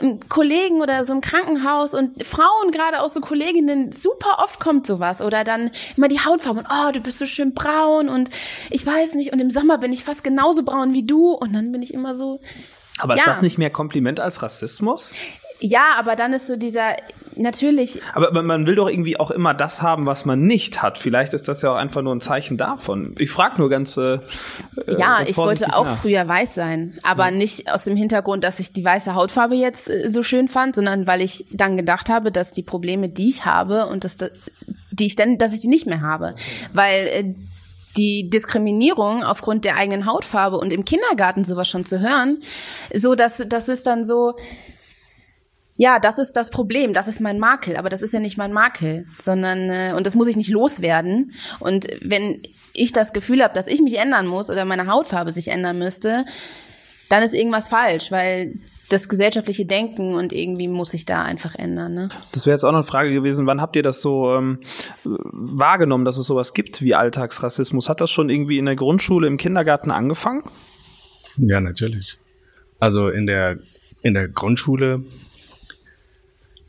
ähm, 0.00 0.18
Kollegen 0.30 0.80
oder 0.80 1.04
so 1.04 1.12
im 1.12 1.20
Krankenhaus 1.20 1.94
und 1.94 2.26
Frauen, 2.26 2.70
gerade 2.72 3.02
auch 3.02 3.10
so 3.10 3.20
Kolleginnen, 3.20 3.92
super 3.92 4.38
oft 4.42 4.58
kommt 4.58 4.86
sowas. 4.86 5.20
Oder 5.20 5.44
dann 5.44 5.70
immer 5.96 6.08
die 6.08 6.20
Hautfarbe 6.20 6.60
und 6.60 6.66
oh, 6.70 6.90
du 6.92 7.00
bist 7.00 7.18
so 7.18 7.26
schön 7.26 7.52
braun 7.52 8.08
und 8.08 8.30
ich 8.70 8.86
weiß 8.86 9.12
nicht, 9.14 9.32
und 9.32 9.40
im 9.40 9.50
Sommer 9.50 9.76
bin 9.76 9.92
ich 9.92 10.04
fast 10.04 10.24
genauso 10.24 10.62
braun 10.62 10.94
wie 10.94 11.04
du. 11.06 11.32
Und 11.32 11.52
dann 11.54 11.70
bin 11.70 11.82
ich 11.82 11.92
immer 11.92 12.14
so, 12.14 12.40
Aber 12.98 13.14
ist 13.14 13.20
Ja. 13.20 13.26
das 13.26 13.42
nicht 13.42 13.58
mehr 13.58 13.70
Kompliment 13.70 14.20
als 14.20 14.42
Rassismus? 14.42 15.12
Ja, 15.62 15.92
aber 15.96 16.16
dann 16.16 16.32
ist 16.32 16.48
so 16.48 16.56
dieser, 16.56 16.96
natürlich, 17.36 18.00
Aber 18.14 18.42
man- 18.42 18.66
will 18.66 18.74
doch 18.74 18.88
irgendwie 18.88 19.18
auch 19.18 19.30
immer 19.30 19.54
das 19.54 19.80
haben, 19.80 20.06
was 20.06 20.24
man 20.24 20.42
nicht 20.42 20.82
hat. 20.82 20.98
Vielleicht 20.98 21.32
ist 21.34 21.48
das 21.48 21.62
ja 21.62 21.72
auch 21.72 21.76
einfach 21.76 22.02
nur 22.02 22.14
ein 22.14 22.20
Zeichen 22.20 22.56
davon. 22.56 23.14
Ich 23.18 23.30
frage 23.30 23.58
nur 23.58 23.70
ganz. 23.70 23.96
Äh, 23.96 24.18
Ja, 24.98 25.18
ganz 25.18 25.30
ich 25.30 25.36
wollte 25.36 25.74
auch 25.74 25.84
nach. 25.84 25.98
früher 25.98 26.26
weiß 26.26 26.54
sein, 26.54 26.98
aber 27.04 27.30
nicht 27.30 27.70
aus 27.72 27.84
dem 27.84 27.96
Hintergrund, 27.96 28.42
dass 28.44 28.58
ich 28.60 28.72
die 28.72 28.84
weiße 28.84 29.14
Hautfarbe 29.14 29.54
jetzt 29.54 29.88
äh, 29.88 30.10
so 30.10 30.22
schön 30.22 30.48
fand, 30.48 30.74
sondern 30.74 31.06
weil 31.06 31.20
ich 31.20 31.44
dann 31.52 31.76
gedacht 31.76 32.08
habe, 32.08 32.32
dass 32.32 32.50
die 32.52 32.62
Probleme, 32.64 33.08
die 33.08 33.28
ich 33.28 33.44
habe 33.44 33.86
und 33.86 34.02
dass 34.04 34.16
die 34.90 35.06
ich 35.06 35.14
dann, 35.16 35.38
dass 35.38 35.52
ich 35.52 35.60
die 35.60 35.68
nicht 35.68 35.86
mehr 35.86 36.00
habe, 36.00 36.34
weil 36.72 37.06
äh, 37.06 37.34
die 37.96 38.28
Diskriminierung 38.30 39.22
aufgrund 39.22 39.64
der 39.64 39.76
eigenen 39.76 40.06
Hautfarbe 40.06 40.56
und 40.58 40.72
im 40.72 40.84
Kindergarten 40.84 41.44
sowas 41.44 41.68
schon 41.68 41.84
zu 41.84 42.00
hören, 42.00 42.38
so 42.94 43.14
dass 43.14 43.42
das 43.46 43.68
ist 43.68 43.86
dann 43.86 44.04
so 44.04 44.34
ja, 45.76 45.98
das 45.98 46.18
ist 46.18 46.32
das 46.32 46.50
Problem, 46.50 46.92
das 46.92 47.08
ist 47.08 47.20
mein 47.20 47.38
Makel, 47.38 47.76
aber 47.76 47.88
das 47.88 48.02
ist 48.02 48.12
ja 48.12 48.20
nicht 48.20 48.36
mein 48.36 48.52
Makel, 48.52 49.04
sondern 49.20 49.70
äh, 49.70 49.94
und 49.96 50.06
das 50.06 50.14
muss 50.14 50.28
ich 50.28 50.36
nicht 50.36 50.50
loswerden. 50.50 51.32
Und 51.60 51.86
wenn 52.02 52.42
ich 52.74 52.92
das 52.92 53.12
Gefühl 53.12 53.42
habe, 53.42 53.54
dass 53.54 53.66
ich 53.66 53.80
mich 53.80 53.98
ändern 53.98 54.26
muss 54.26 54.50
oder 54.50 54.64
meine 54.64 54.86
Hautfarbe 54.86 55.30
sich 55.30 55.48
ändern 55.48 55.78
müsste, 55.78 56.24
dann 57.08 57.22
ist 57.22 57.34
irgendwas 57.34 57.68
falsch, 57.68 58.10
weil 58.10 58.54
das 58.88 59.08
gesellschaftliche 59.08 59.64
Denken 59.64 60.14
und 60.14 60.32
irgendwie 60.32 60.68
muss 60.68 60.90
sich 60.90 61.04
da 61.04 61.22
einfach 61.22 61.54
ändern. 61.54 61.94
Ne? 61.94 62.08
Das 62.32 62.46
wäre 62.46 62.54
jetzt 62.54 62.64
auch 62.64 62.72
noch 62.72 62.78
eine 62.78 62.86
Frage 62.86 63.12
gewesen. 63.12 63.46
Wann 63.46 63.60
habt 63.60 63.76
ihr 63.76 63.82
das 63.82 64.02
so 64.02 64.34
ähm, 64.34 64.60
wahrgenommen, 65.04 66.04
dass 66.04 66.18
es 66.18 66.26
sowas 66.26 66.52
gibt 66.52 66.82
wie 66.82 66.94
Alltagsrassismus? 66.94 67.88
Hat 67.88 68.00
das 68.00 68.10
schon 68.10 68.28
irgendwie 68.28 68.58
in 68.58 68.66
der 68.66 68.76
Grundschule, 68.76 69.26
im 69.26 69.38
Kindergarten 69.38 69.90
angefangen? 69.90 70.42
Ja, 71.36 71.60
natürlich. 71.60 72.18
Also 72.78 73.08
in 73.08 73.26
der, 73.26 73.58
in 74.02 74.14
der 74.14 74.28
Grundschule, 74.28 75.02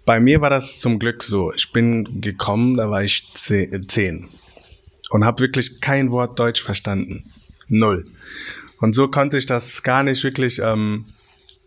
bei 0.06 0.20
mir 0.20 0.42
war 0.42 0.50
das 0.50 0.80
zum 0.80 1.00
Glück 1.00 1.24
so. 1.24 1.54
Ich 1.54 1.72
bin 1.72 2.22
gekommen, 2.22 2.78
da 2.78 2.90
war 2.90 3.04
ich 3.04 3.30
ze- 3.34 3.82
zehn 3.88 4.28
und 5.10 5.26
habe 5.26 5.42
wirklich 5.42 5.80
kein 5.82 6.12
Wort 6.12 6.40
Deutsch 6.40 6.62
verstanden. 6.62 7.24
Null. 7.70 8.06
Und 8.80 8.94
so 8.94 9.08
konnte 9.08 9.38
ich 9.38 9.46
das 9.46 9.84
gar 9.84 10.04
nicht 10.04 10.24
wirklich 10.24 10.60
ähm, 10.60 11.06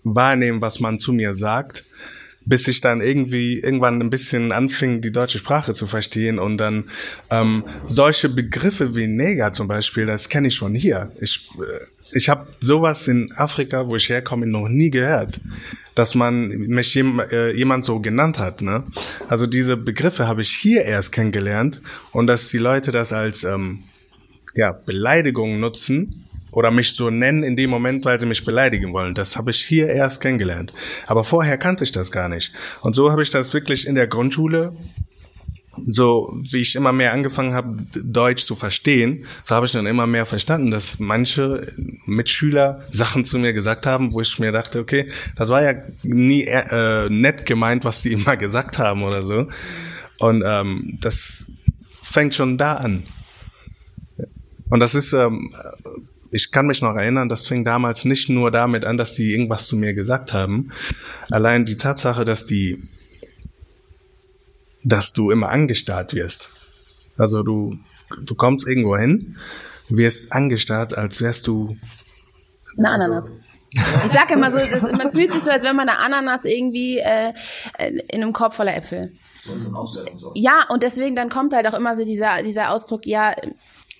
wahrnehmen, 0.04 0.60
was 0.60 0.80
man 0.80 0.98
zu 0.98 1.12
mir 1.12 1.34
sagt, 1.34 1.84
bis 2.44 2.68
ich 2.68 2.80
dann 2.80 3.00
irgendwie 3.00 3.58
irgendwann 3.58 4.00
ein 4.00 4.10
bisschen 4.10 4.52
anfing, 4.52 5.00
die 5.00 5.10
deutsche 5.10 5.38
Sprache 5.38 5.72
zu 5.74 5.86
verstehen 5.86 6.38
und 6.38 6.58
dann 6.58 6.84
ähm, 7.30 7.64
solche 7.86 8.28
Begriffe 8.28 8.94
wie 8.94 9.06
Neger 9.06 9.52
zum 9.52 9.66
Beispiel, 9.66 10.06
das 10.06 10.28
kenne 10.28 10.48
ich 10.48 10.58
von 10.58 10.74
hier. 10.74 11.10
Ich, 11.20 11.48
äh, 11.58 12.16
ich 12.16 12.28
habe 12.28 12.46
sowas 12.60 13.08
in 13.08 13.32
Afrika, 13.36 13.88
wo 13.88 13.96
ich 13.96 14.08
herkomme, 14.10 14.46
noch 14.46 14.68
nie 14.68 14.90
gehört, 14.90 15.40
dass 15.96 16.14
man 16.14 16.48
mich 16.48 16.94
jem, 16.94 17.20
äh, 17.20 17.50
jemand 17.52 17.84
so 17.84 17.98
genannt 17.98 18.38
hat. 18.38 18.62
Ne? 18.62 18.84
Also 19.28 19.46
diese 19.46 19.76
Begriffe 19.76 20.28
habe 20.28 20.42
ich 20.42 20.50
hier 20.50 20.82
erst 20.82 21.10
kennengelernt 21.10 21.80
und 22.12 22.28
dass 22.28 22.50
die 22.50 22.58
Leute 22.58 22.92
das 22.92 23.12
als 23.12 23.42
ähm, 23.42 23.82
ja, 24.54 24.72
Beleidigung 24.72 25.58
nutzen 25.58 26.26
oder 26.52 26.70
mich 26.70 26.92
so 26.92 27.10
nennen 27.10 27.42
in 27.42 27.56
dem 27.56 27.70
Moment, 27.70 28.04
weil 28.04 28.20
sie 28.20 28.26
mich 28.26 28.44
beleidigen 28.44 28.92
wollen. 28.92 29.14
Das 29.14 29.36
habe 29.36 29.50
ich 29.50 29.64
hier 29.64 29.88
erst 29.88 30.20
kennengelernt. 30.20 30.72
Aber 31.06 31.24
vorher 31.24 31.58
kannte 31.58 31.84
ich 31.84 31.92
das 31.92 32.12
gar 32.12 32.28
nicht. 32.28 32.52
Und 32.82 32.94
so 32.94 33.10
habe 33.10 33.22
ich 33.22 33.30
das 33.30 33.52
wirklich 33.54 33.86
in 33.86 33.94
der 33.94 34.06
Grundschule, 34.06 34.72
so 35.86 36.34
wie 36.50 36.58
ich 36.58 36.74
immer 36.74 36.92
mehr 36.92 37.12
angefangen 37.12 37.54
habe, 37.54 37.76
Deutsch 37.94 38.44
zu 38.44 38.56
verstehen, 38.56 39.24
so 39.44 39.54
habe 39.54 39.66
ich 39.66 39.72
dann 39.72 39.86
immer 39.86 40.06
mehr 40.06 40.26
verstanden, 40.26 40.70
dass 40.70 40.98
manche 40.98 41.72
Mitschüler 42.06 42.84
Sachen 42.90 43.24
zu 43.24 43.38
mir 43.38 43.52
gesagt 43.52 43.86
haben, 43.86 44.14
wo 44.14 44.20
ich 44.20 44.38
mir 44.38 44.52
dachte, 44.52 44.80
okay, 44.80 45.10
das 45.36 45.48
war 45.48 45.62
ja 45.62 45.74
nie 46.02 46.44
äh, 46.44 47.08
nett 47.08 47.46
gemeint, 47.46 47.84
was 47.84 48.02
die 48.02 48.12
immer 48.12 48.36
gesagt 48.36 48.78
haben 48.78 49.02
oder 49.02 49.22
so. 49.24 49.48
Und 50.18 50.42
ähm, 50.46 50.98
das 51.00 51.44
fängt 52.02 52.34
schon 52.34 52.56
da 52.56 52.76
an. 52.76 53.02
Und 54.70 54.80
das 54.80 54.94
ist, 54.94 55.12
ähm, 55.12 55.52
ich 56.30 56.50
kann 56.50 56.66
mich 56.66 56.82
noch 56.82 56.94
erinnern, 56.94 57.28
das 57.28 57.46
fing 57.46 57.64
damals 57.64 58.04
nicht 58.04 58.28
nur 58.28 58.50
damit 58.50 58.84
an, 58.84 58.96
dass 58.96 59.14
die 59.14 59.32
irgendwas 59.32 59.66
zu 59.66 59.76
mir 59.76 59.94
gesagt 59.94 60.32
haben. 60.32 60.72
Allein 61.30 61.64
die 61.64 61.76
Tatsache, 61.76 62.24
dass 62.24 62.44
die, 62.44 62.82
dass 64.86 65.12
du 65.12 65.30
immer 65.30 65.48
angestarrt 65.50 66.14
wirst. 66.14 66.48
Also 67.18 67.42
du, 67.42 67.76
du 68.22 68.34
kommst 68.34 68.68
irgendwo 68.68 68.96
hin, 68.96 69.36
wirst 69.88 70.32
angestarrt, 70.32 70.96
als 70.96 71.20
wärst 71.20 71.46
du, 71.48 71.76
Eine 72.78 72.90
Ananas. 72.90 73.32
Ich 73.72 74.12
sage 74.12 74.34
immer 74.34 74.50
so, 74.50 74.58
das, 74.58 74.82
man 74.92 75.12
fühlt 75.12 75.32
sich 75.32 75.42
so, 75.42 75.50
als 75.50 75.64
wenn 75.64 75.76
man 75.76 75.88
eine 75.88 75.98
Ananas 75.98 76.44
irgendwie 76.44 76.98
äh, 76.98 77.32
in 77.78 78.22
einem 78.22 78.32
Korb 78.32 78.54
voller 78.54 78.76
Äpfel. 78.76 79.12
Ja, 80.34 80.66
und 80.70 80.82
deswegen 80.82 81.16
dann 81.16 81.30
kommt 81.30 81.52
halt 81.52 81.66
auch 81.66 81.74
immer 81.74 81.94
so 81.94 82.04
dieser, 82.04 82.42
dieser 82.42 82.70
Ausdruck, 82.70 83.06
ja, 83.06 83.34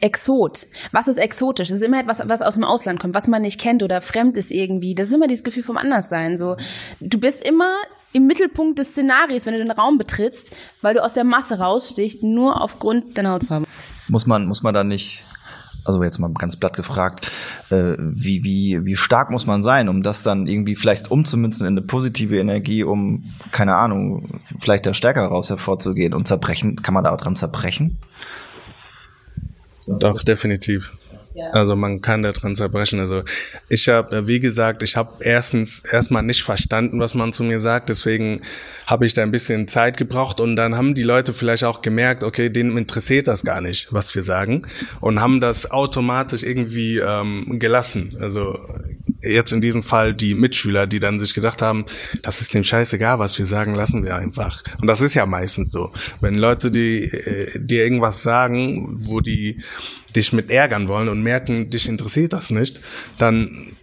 Exot. 0.01 0.67
Was 0.93 1.09
ist 1.09 1.17
exotisch? 1.17 1.69
Das 1.69 1.77
ist 1.77 1.83
immer 1.83 2.01
etwas, 2.01 2.21
was 2.27 2.43
aus 2.43 2.55
dem 2.55 2.65
Ausland 2.65 3.01
kommt, 3.01 3.15
was 3.15 3.29
man 3.29 3.43
nicht 3.43 3.59
kennt 3.59 3.83
oder 3.83 4.03
fremd 4.03 4.37
ist 4.37 4.51
irgendwie. 4.51 4.95
Das 4.95 5.09
ist 5.09 5.15
immer 5.15 5.27
dieses 5.27 5.45
Gefühl 5.45 5.63
vom 5.63 5.79
Anderssein. 5.79 6.37
So, 6.37 6.57
du 7.01 7.19
bist 7.19 7.43
immer 7.43 7.77
im 8.13 8.27
Mittelpunkt 8.27 8.79
des 8.79 8.91
Szenarios, 8.91 9.47
wenn 9.47 9.55
du 9.55 9.59
den 9.59 9.71
Raum 9.71 9.99
betrittst, 9.99 10.55
weil 10.83 10.95
du 10.95 11.03
aus 11.03 11.15
der 11.15 11.25
Masse 11.25 11.59
rausstichst, 11.59 12.23
nur 12.23 12.61
aufgrund 12.61 13.17
deiner 13.17 13.33
Hautfarbe. 13.33 13.67
Muss 14.09 14.27
man, 14.27 14.47
muss 14.47 14.63
man 14.63 14.75
da 14.75 14.85
nicht, 14.85 15.25
also 15.85 16.03
jetzt 16.03 16.19
mal 16.19 16.31
ganz 16.33 16.57
platt 16.57 16.77
gefragt, 16.77 17.31
äh, 17.71 17.95
wie, 17.99 18.45
wie, 18.45 18.85
wie 18.85 18.97
stark 18.97 19.31
muss 19.31 19.47
man 19.47 19.63
sein, 19.63 19.89
um 19.89 20.03
das 20.03 20.23
dann 20.23 20.47
irgendwie 20.47 20.77
vielleicht 20.77 21.11
umzumünzen 21.11 21.67
in 21.67 21.73
eine 21.73 21.87
positive 21.87 22.39
Energie, 22.39 22.85
um, 22.85 23.25
keine 23.51 23.77
Ahnung, 23.77 24.41
vielleicht 24.61 24.87
da 24.87 24.95
stärker 24.95 25.27
raus 25.27 25.49
hervorzugehen 25.49 26.15
und 26.15 26.29
zerbrechen, 26.29 26.77
kann 26.77 26.95
man 26.95 27.05
da 27.05 27.13
auch 27.13 27.21
dran 27.21 27.37
zerbrechen? 27.37 27.99
Doch, 29.87 30.23
definitiv. 30.23 30.93
Also 31.53 31.77
man 31.77 32.01
kann 32.01 32.23
daran 32.23 32.55
zerbrechen. 32.55 33.01
Also 33.01 33.23
ich 33.69 33.89
habe, 33.89 34.27
wie 34.27 34.41
gesagt, 34.41 34.83
ich 34.83 34.97
habe 34.97 35.15
erstens 35.21 35.81
erstmal 35.85 36.23
nicht 36.23 36.43
verstanden, 36.43 37.01
was 37.01 37.15
man 37.15 37.33
zu 37.33 37.45
mir 37.45 37.61
sagt. 37.61 37.89
Deswegen 37.89 38.43
habe 38.87 39.07
ich 39.07 39.15
da 39.15 39.23
ein 39.23 39.31
bisschen 39.31 39.69
Zeit 39.69 39.97
gebraucht 39.97 40.41
und 40.41 40.57
dann 40.57 40.77
haben 40.77 40.95
die 40.95 41.03
Leute 41.03 41.33
vielleicht 41.33 41.65
auch 41.65 41.83
gemerkt, 41.83 42.23
okay, 42.23 42.51
denen 42.51 42.77
interessiert 42.77 43.29
das 43.29 43.45
gar 43.45 43.61
nicht, 43.61 43.93
was 43.93 44.15
wir 44.15 44.23
sagen 44.23 44.63
und 45.01 45.21
haben 45.21 45.41
das 45.41 45.71
automatisch 45.71 46.43
irgendwie 46.43 46.99
ähm, 46.99 47.59
gelassen. 47.59 48.17
Also 48.21 48.59
jetzt 49.21 49.53
in 49.53 49.61
diesem 49.61 49.83
Fall 49.83 50.15
die 50.15 50.35
Mitschüler, 50.35 50.87
die 50.87 51.01
dann 51.01 51.21
sich 51.21 51.35
gedacht 51.35 51.63
haben, 51.63 51.85
das 52.23 52.41
ist 52.41 52.55
dem 52.55 52.65
scheißegal, 52.65 53.19
was 53.19 53.39
wir 53.39 53.47
sagen, 53.47 53.75
lassen 53.75 54.05
wir 54.05 54.17
einfach. 54.17 54.63
Und 54.81 54.87
das 54.87 55.01
ist 55.01 55.15
ja 55.15 55.27
meistens 55.27 55.71
so. 55.71 55.93
Wenn 56.21 56.35
Leute 56.35 56.71
die, 56.71 57.05
äh, 57.05 57.59
dir 57.59 57.85
irgendwas 57.85 58.23
sagen, 58.23 58.97
wo 59.07 59.21
die 59.21 59.63
dich 60.17 60.33
mit 60.33 60.51
ärgern 60.51 60.89
wollen 60.89 61.09
und 61.09 61.23
merken, 61.23 61.71
dich 61.71 61.89
interessiert 61.89 62.33
das 62.33 62.51
nicht, 62.51 62.81
dann, 63.19 63.77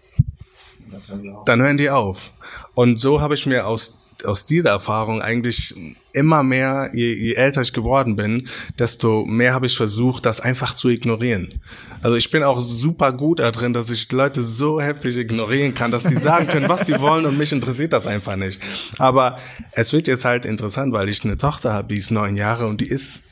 dann 1.45 1.61
hören 1.61 1.77
die 1.77 1.89
auf. 1.89 2.31
Und 2.75 2.99
so 2.99 3.21
habe 3.21 3.35
ich 3.35 3.45
mir 3.45 3.67
aus 3.67 4.03
aus 4.25 4.45
dieser 4.45 4.69
Erfahrung 4.69 5.21
eigentlich 5.21 5.73
immer 6.13 6.43
mehr, 6.43 6.89
je, 6.93 7.13
je 7.13 7.33
älter 7.33 7.61
ich 7.61 7.73
geworden 7.73 8.15
bin, 8.15 8.47
desto 8.79 9.25
mehr 9.25 9.53
habe 9.53 9.65
ich 9.65 9.75
versucht, 9.75 10.25
das 10.25 10.39
einfach 10.39 10.75
zu 10.75 10.89
ignorieren. 10.89 11.59
Also 12.01 12.15
ich 12.15 12.29
bin 12.31 12.43
auch 12.43 12.61
super 12.61 13.13
gut 13.13 13.39
da 13.39 13.51
drin, 13.51 13.73
dass 13.73 13.89
ich 13.89 14.11
Leute 14.11 14.43
so 14.43 14.81
heftig 14.81 15.17
ignorieren 15.17 15.73
kann, 15.73 15.91
dass 15.91 16.03
sie 16.03 16.17
sagen 16.17 16.47
können, 16.47 16.69
was 16.69 16.85
sie 16.85 16.99
wollen 16.99 17.25
und 17.25 17.37
mich 17.37 17.51
interessiert 17.51 17.93
das 17.93 18.07
einfach 18.07 18.35
nicht. 18.35 18.61
Aber 18.97 19.37
es 19.71 19.93
wird 19.93 20.07
jetzt 20.07 20.25
halt 20.25 20.45
interessant, 20.45 20.93
weil 20.93 21.09
ich 21.09 21.23
eine 21.23 21.37
Tochter 21.37 21.73
habe, 21.73 21.89
die 21.89 21.97
ist 21.97 22.11
neun 22.11 22.35
Jahre 22.35 22.67
und 22.67 22.81
die 22.81 22.87
ist 22.87 23.23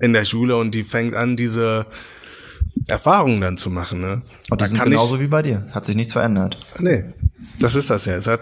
in 0.00 0.12
der 0.12 0.24
Schule 0.24 0.56
und 0.56 0.74
die 0.74 0.84
fängt 0.84 1.14
an, 1.14 1.36
diese 1.36 1.86
Erfahrungen 2.88 3.40
dann 3.40 3.56
zu 3.56 3.70
machen. 3.70 4.00
Ne? 4.00 4.22
Und 4.50 4.60
die 4.60 4.66
sind 4.66 4.82
genauso 4.82 5.16
ich, 5.16 5.22
wie 5.22 5.26
bei 5.28 5.42
dir. 5.42 5.66
Hat 5.72 5.86
sich 5.86 5.96
nichts 5.96 6.12
verändert. 6.12 6.58
Nee, 6.78 7.04
das 7.58 7.74
ist 7.74 7.90
das 7.90 8.06
ja. 8.06 8.16
Es 8.16 8.26
hat, 8.26 8.40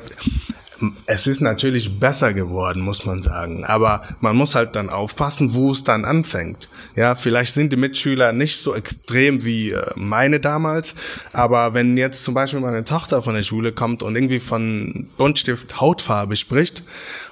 es 1.06 1.26
ist 1.26 1.40
natürlich 1.40 1.98
besser 1.98 2.32
geworden, 2.32 2.82
muss 2.82 3.04
man 3.04 3.22
sagen. 3.22 3.64
Aber 3.64 4.02
man 4.20 4.36
muss 4.36 4.54
halt 4.54 4.76
dann 4.76 4.90
aufpassen, 4.90 5.54
wo 5.54 5.72
es 5.72 5.84
dann 5.84 6.04
anfängt. 6.04 6.68
Ja, 6.94 7.14
vielleicht 7.14 7.54
sind 7.54 7.72
die 7.72 7.76
Mitschüler 7.76 8.32
nicht 8.32 8.58
so 8.58 8.74
extrem 8.74 9.44
wie 9.44 9.72
äh, 9.72 9.82
meine 9.96 10.40
damals. 10.40 10.94
Aber 11.32 11.74
wenn 11.74 11.96
jetzt 11.96 12.24
zum 12.24 12.34
Beispiel 12.34 12.60
meine 12.60 12.84
Tochter 12.84 13.22
von 13.22 13.34
der 13.34 13.42
Schule 13.42 13.72
kommt 13.72 14.02
und 14.02 14.14
irgendwie 14.14 14.40
von 14.40 15.08
Buntstift 15.16 15.80
Hautfarbe 15.80 16.36
spricht 16.36 16.84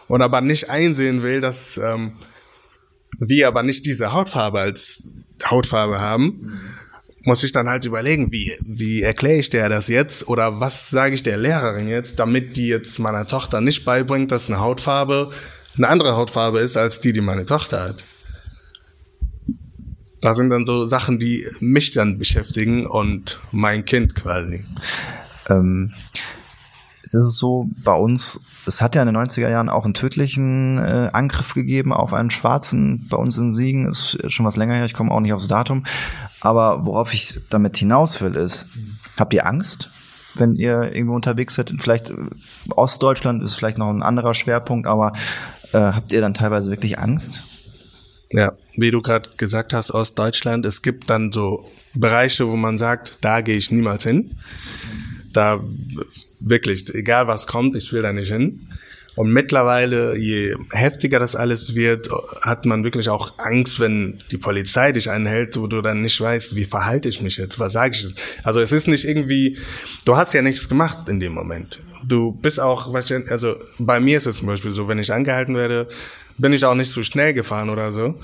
und 0.09 0.23
aber 0.23 0.41
nicht 0.41 0.71
einsehen 0.71 1.23
will, 1.23 1.41
dass 1.41 1.79
ähm, 1.79 2.13
wir 3.19 3.49
aber 3.49 3.63
nicht 3.63 3.87
diese 3.87 4.13
Hautfarbe 4.13 4.61
als 4.61 5.25
Hautfarbe 5.45 6.01
haben, 6.01 6.51
muss 7.27 7.43
ich 7.45 7.53
dann 7.53 7.69
halt 7.69 7.85
überlegen, 7.85 8.31
wie, 8.33 8.55
wie 8.65 9.03
erkläre 9.03 9.39
ich 9.39 9.51
der 9.51 9.69
das 9.69 9.89
jetzt 9.89 10.29
oder 10.29 10.61
was 10.61 10.91
sage 10.91 11.15
ich 11.15 11.23
der 11.23 11.37
Lehrerin 11.37 11.89
jetzt, 11.89 12.19
damit 12.19 12.57
die 12.57 12.69
jetzt 12.69 12.99
meiner 12.99 13.27
Tochter 13.27 13.61
nicht 13.61 13.85
beibringt, 13.85 14.31
dass 14.31 14.49
eine 14.49 14.61
Hautfarbe 14.61 15.31
eine 15.77 15.89
andere 15.89 16.17
Hautfarbe 16.17 16.61
ist 16.61 16.77
als 16.77 17.01
die, 17.01 17.13
die 17.13 17.21
meine 17.21 17.45
Tochter 17.45 17.83
hat. 17.83 18.05
Da 20.21 20.35
sind 20.35 20.51
dann 20.51 20.65
so 20.65 20.87
Sachen, 20.87 21.19
die 21.19 21.45
mich 21.61 21.91
dann 21.91 22.19
beschäftigen 22.19 22.87
und 22.87 23.39
mein 23.53 23.85
Kind 23.85 24.15
quasi. 24.15 24.65
Ähm, 25.49 25.93
es 27.03 27.15
ist 27.15 27.37
so, 27.37 27.69
bei 27.85 27.93
uns, 27.93 28.41
es 28.67 28.81
hat 28.81 28.97
ja 28.97 29.03
in 29.03 29.07
den 29.07 29.17
90er 29.17 29.49
Jahren 29.49 29.69
auch 29.69 29.85
einen 29.85 29.95
tödlichen 29.95 30.79
äh, 30.79 31.11
Angriff 31.13 31.55
gegeben 31.55 31.93
auf 31.93 32.13
einen 32.13 32.31
Schwarzen 32.31 33.07
bei 33.09 33.17
uns 33.17 33.39
in 33.39 33.53
Siegen, 33.53 33.87
ist 33.87 34.19
schon 34.27 34.45
was 34.47 34.57
länger 34.57 34.75
her, 34.75 34.87
ich 34.87 34.95
komme 34.95 35.13
auch 35.13 35.21
nicht 35.21 35.33
aufs 35.33 35.47
Datum. 35.47 35.85
Aber 36.47 36.87
worauf 36.87 37.13
ich 37.13 37.41
damit 37.51 37.77
hinaus 37.77 38.21
will, 38.21 38.37
ist, 38.37 38.67
habt 39.19 39.33
ihr 39.35 39.47
Angst, 39.47 39.91
wenn 40.37 40.55
ihr 40.55 40.93
irgendwo 40.95 41.17
unterwegs 41.17 41.57
seid? 41.57 41.73
Vielleicht 41.79 42.11
äh, 42.11 42.15
Ostdeutschland 42.71 43.43
ist 43.43 43.55
vielleicht 43.55 43.79
noch 43.79 43.91
ein 43.91 44.03
anderer 44.03 44.35
Schwerpunkt, 44.35 44.87
aber 44.87 45.13
äh, 45.73 45.79
habt 45.79 46.13
ihr 46.13 46.21
dann 46.21 46.35
teilweise 46.35 46.71
wirklich 46.71 46.99
Angst? 47.01 47.43
Ja, 48.31 48.53
wie 48.77 48.93
du 48.93 49.03
gerade 49.03 49.29
gesagt 49.37 49.73
hast, 49.73 49.91
Ostdeutschland, 49.91 50.65
es 50.67 50.83
gibt 50.83 51.11
dann 51.11 51.33
so 51.33 51.69
Bereiche, 51.95 52.49
wo 52.49 52.55
man 52.55 52.79
sagt, 52.79 53.19
da 53.23 53.41
gehe 53.41 53.57
ich 53.57 53.73
niemals 53.73 54.05
hin 54.05 54.37
da 55.37 55.61
wirklich, 56.41 56.93
egal 56.95 57.27
was 57.27 57.47
kommt, 57.47 57.77
ich 57.77 57.93
will 57.93 58.03
da 58.03 58.13
nicht 58.13 58.33
hin. 58.33 58.69
Und 59.17 59.33
mittlerweile, 59.33 60.17
je 60.17 60.55
heftiger 60.71 61.19
das 61.19 61.35
alles 61.35 61.75
wird, 61.75 62.09
hat 62.43 62.67
man 62.67 62.85
wirklich 62.85 63.09
auch 63.09 63.39
Angst, 63.39 63.81
wenn 63.81 64.21
die 64.31 64.37
Polizei 64.37 64.93
dich 64.93 65.11
einhält, 65.11 65.57
wo 65.57 65.67
du 65.67 65.81
dann 65.81 66.03
nicht 66.03 66.21
weißt, 66.21 66.55
wie 66.55 66.67
verhalte 66.67 67.09
ich 67.09 67.23
mich 67.23 67.39
jetzt, 67.39 67.59
was 67.59 67.73
sage 67.73 67.97
ich 67.97 68.03
jetzt. 68.03 68.21
Also 68.45 68.61
es 68.61 68.73
ist 68.73 68.89
nicht 68.89 69.05
irgendwie, 69.05 69.59
du 70.05 70.17
hast 70.17 70.35
ja 70.35 70.43
nichts 70.43 70.69
gemacht 70.69 71.09
in 71.09 71.19
dem 71.19 71.33
Moment. 71.33 71.81
Du 72.07 72.33
bist 72.33 72.61
auch, 72.61 72.95
also 72.95 73.57
bei 73.79 74.01
mir 74.01 74.19
ist 74.19 74.27
es 74.27 74.37
zum 74.37 74.49
Beispiel 74.49 74.73
so, 74.73 74.87
wenn 74.87 74.99
ich 74.99 75.13
angehalten 75.13 75.57
werde, 75.57 75.89
bin 76.37 76.53
ich 76.53 76.65
auch 76.65 76.75
nicht 76.75 76.93
so 76.93 77.03
schnell 77.03 77.33
gefahren 77.33 77.71
oder 77.71 77.93
so 77.93 78.17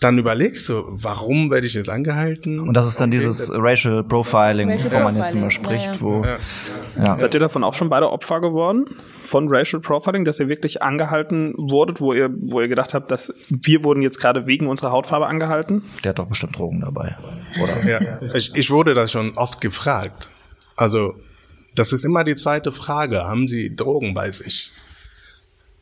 dann 0.00 0.16
überlegst 0.16 0.66
du, 0.70 0.82
warum 0.86 1.50
werde 1.50 1.66
ich 1.66 1.74
jetzt 1.74 1.90
angehalten? 1.90 2.58
Und 2.58 2.72
das 2.72 2.86
ist 2.86 2.98
dann 2.98 3.10
okay, 3.10 3.18
dieses 3.18 3.50
Racial 3.52 4.02
Profiling, 4.02 4.70
Racial 4.70 4.92
wovon 4.92 5.02
man 5.04 5.16
jetzt 5.16 5.34
immer 5.34 5.50
spricht, 5.50 5.84
ja, 5.84 5.92
ja. 5.92 6.00
wo. 6.00 6.24
Ja. 6.24 6.38
Ja. 6.96 7.18
Seid 7.18 7.34
ihr 7.34 7.40
davon 7.40 7.62
auch 7.62 7.74
schon 7.74 7.90
beide 7.90 8.10
Opfer 8.10 8.40
geworden? 8.40 8.86
Von 9.22 9.48
Racial 9.50 9.82
Profiling, 9.82 10.24
dass 10.24 10.40
ihr 10.40 10.48
wirklich 10.48 10.82
angehalten 10.82 11.52
wurdet, 11.58 12.00
wo 12.00 12.14
ihr, 12.14 12.30
wo 12.30 12.62
ihr 12.62 12.68
gedacht 12.68 12.94
habt, 12.94 13.10
dass 13.10 13.34
wir 13.50 13.84
wurden 13.84 14.00
jetzt 14.00 14.18
gerade 14.18 14.46
wegen 14.46 14.68
unserer 14.68 14.90
Hautfarbe 14.90 15.26
angehalten? 15.26 15.82
Der 16.02 16.10
hat 16.10 16.18
doch 16.18 16.28
bestimmt 16.28 16.58
Drogen 16.58 16.80
dabei, 16.80 17.16
oder? 17.62 17.86
Ja. 17.86 18.20
Ich, 18.34 18.54
ich 18.54 18.70
wurde 18.70 18.94
das 18.94 19.12
schon 19.12 19.36
oft 19.36 19.60
gefragt. 19.60 20.28
Also, 20.76 21.14
das 21.76 21.92
ist 21.92 22.06
immer 22.06 22.24
die 22.24 22.36
zweite 22.36 22.72
Frage. 22.72 23.24
Haben 23.24 23.48
Sie 23.48 23.76
Drogen 23.76 24.14
bei 24.14 24.30
sich? 24.30 24.72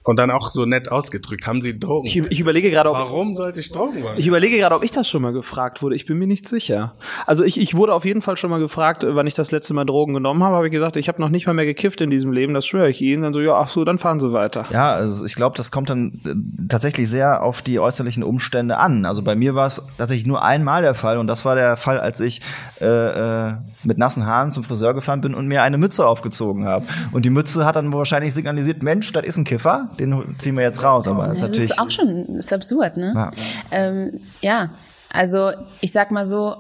Und 0.08 0.18
dann 0.18 0.30
auch 0.30 0.50
so 0.50 0.64
nett 0.64 0.90
ausgedrückt, 0.90 1.46
haben 1.46 1.60
Sie 1.60 1.78
Drogen? 1.78 2.06
Ich, 2.06 2.16
ich 2.16 2.40
überlege 2.40 2.70
gerade, 2.70 2.88
ob, 2.88 2.96
warum 2.96 3.34
sollte 3.34 3.60
ich 3.60 3.70
Drogen 3.70 4.02
wollen? 4.02 4.16
Ich 4.16 4.26
überlege 4.26 4.56
gerade, 4.56 4.74
ob 4.74 4.82
ich 4.82 4.90
das 4.90 5.06
schon 5.06 5.20
mal 5.20 5.34
gefragt 5.34 5.82
wurde. 5.82 5.96
Ich 5.96 6.06
bin 6.06 6.16
mir 6.16 6.26
nicht 6.26 6.48
sicher. 6.48 6.94
Also 7.26 7.44
ich, 7.44 7.60
ich 7.60 7.74
wurde 7.74 7.92
auf 7.92 8.06
jeden 8.06 8.22
Fall 8.22 8.38
schon 8.38 8.48
mal 8.48 8.58
gefragt, 8.58 9.04
wann 9.06 9.26
ich 9.26 9.34
das 9.34 9.50
letzte 9.50 9.74
Mal 9.74 9.84
Drogen 9.84 10.14
genommen 10.14 10.42
habe. 10.42 10.56
Habe 10.56 10.66
ich 10.68 10.72
gesagt, 10.72 10.96
ich 10.96 11.08
habe 11.08 11.20
noch 11.20 11.28
nicht 11.28 11.46
mal 11.46 11.52
mehr 11.52 11.66
gekifft 11.66 12.00
in 12.00 12.08
diesem 12.08 12.32
Leben. 12.32 12.54
Das 12.54 12.66
schwöre 12.66 12.88
ich 12.88 13.02
Ihnen. 13.02 13.22
Dann 13.22 13.34
so, 13.34 13.40
ja, 13.40 13.52
ach 13.52 13.68
so, 13.68 13.84
dann 13.84 13.98
fahren 13.98 14.18
Sie 14.18 14.32
weiter. 14.32 14.64
Ja, 14.70 14.94
also 14.94 15.26
ich 15.26 15.34
glaube, 15.34 15.58
das 15.58 15.70
kommt 15.70 15.90
dann 15.90 16.12
äh, 16.24 16.66
tatsächlich 16.68 17.10
sehr 17.10 17.42
auf 17.42 17.60
die 17.60 17.78
äußerlichen 17.78 18.22
Umstände 18.22 18.78
an. 18.78 19.04
Also 19.04 19.22
bei 19.22 19.36
mir 19.36 19.54
war 19.54 19.66
es 19.66 19.82
tatsächlich 19.98 20.26
nur 20.26 20.42
einmal 20.42 20.80
der 20.80 20.94
Fall 20.94 21.18
und 21.18 21.26
das 21.26 21.44
war 21.44 21.54
der 21.54 21.76
Fall, 21.76 22.00
als 22.00 22.20
ich 22.20 22.40
äh, 22.80 22.86
äh, 22.86 23.54
mit 23.84 23.98
nassen 23.98 24.24
Haaren 24.24 24.52
zum 24.52 24.64
Friseur 24.64 24.94
gefahren 24.94 25.20
bin 25.20 25.34
und 25.34 25.48
mir 25.48 25.62
eine 25.62 25.76
Mütze 25.76 26.06
aufgezogen 26.06 26.64
habe. 26.64 26.86
Und 27.12 27.26
die 27.26 27.30
Mütze 27.30 27.66
hat 27.66 27.76
dann 27.76 27.92
wahrscheinlich 27.92 28.32
signalisiert, 28.32 28.82
Mensch, 28.82 29.12
das 29.12 29.26
ist 29.26 29.36
ein 29.36 29.44
Kiffer 29.44 29.90
den 29.98 30.36
ziehen 30.38 30.56
wir 30.56 30.62
jetzt 30.62 30.82
raus. 30.82 31.06
Aber 31.06 31.26
das, 31.26 31.36
ist 31.36 31.42
natürlich. 31.42 31.70
ist 31.70 31.78
auch 31.78 31.90
schon 31.90 32.36
ist 32.36 32.52
absurd, 32.52 32.96
ne? 32.96 33.12
Ja. 33.14 33.30
Ähm, 33.70 34.20
ja, 34.40 34.70
also 35.10 35.52
ich 35.80 35.92
sag 35.92 36.10
mal 36.10 36.26
so, 36.26 36.56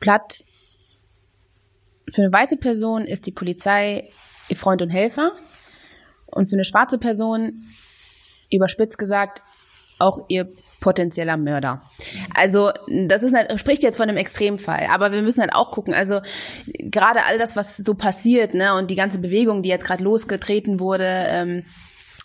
platt. 0.00 0.44
Für 2.10 2.22
eine 2.22 2.32
weiße 2.32 2.58
Person 2.58 3.06
ist 3.06 3.26
die 3.26 3.32
Polizei 3.32 4.08
ihr 4.48 4.56
Freund 4.56 4.82
und 4.82 4.90
Helfer. 4.90 5.32
Und 6.26 6.48
für 6.48 6.56
eine 6.56 6.64
schwarze 6.64 6.98
Person, 6.98 7.62
überspitzt 8.50 8.98
gesagt, 8.98 9.40
auch 9.98 10.24
ihr 10.28 10.48
potenzieller 10.80 11.36
Mörder. 11.36 11.82
Also 12.34 12.70
das 12.88 13.22
ist 13.22 13.34
halt, 13.34 13.58
spricht 13.60 13.82
jetzt 13.82 13.96
von 13.96 14.08
einem 14.08 14.18
Extremfall, 14.18 14.86
aber 14.90 15.12
wir 15.12 15.22
müssen 15.22 15.40
halt 15.40 15.54
auch 15.54 15.70
gucken. 15.70 15.94
Also 15.94 16.20
gerade 16.78 17.24
all 17.24 17.38
das, 17.38 17.56
was 17.56 17.76
so 17.76 17.94
passiert, 17.94 18.54
ne, 18.54 18.74
und 18.74 18.90
die 18.90 18.96
ganze 18.96 19.18
Bewegung, 19.18 19.62
die 19.62 19.68
jetzt 19.68 19.84
gerade 19.84 20.02
losgetreten 20.02 20.80
wurde 20.80 21.06
ähm, 21.06 21.64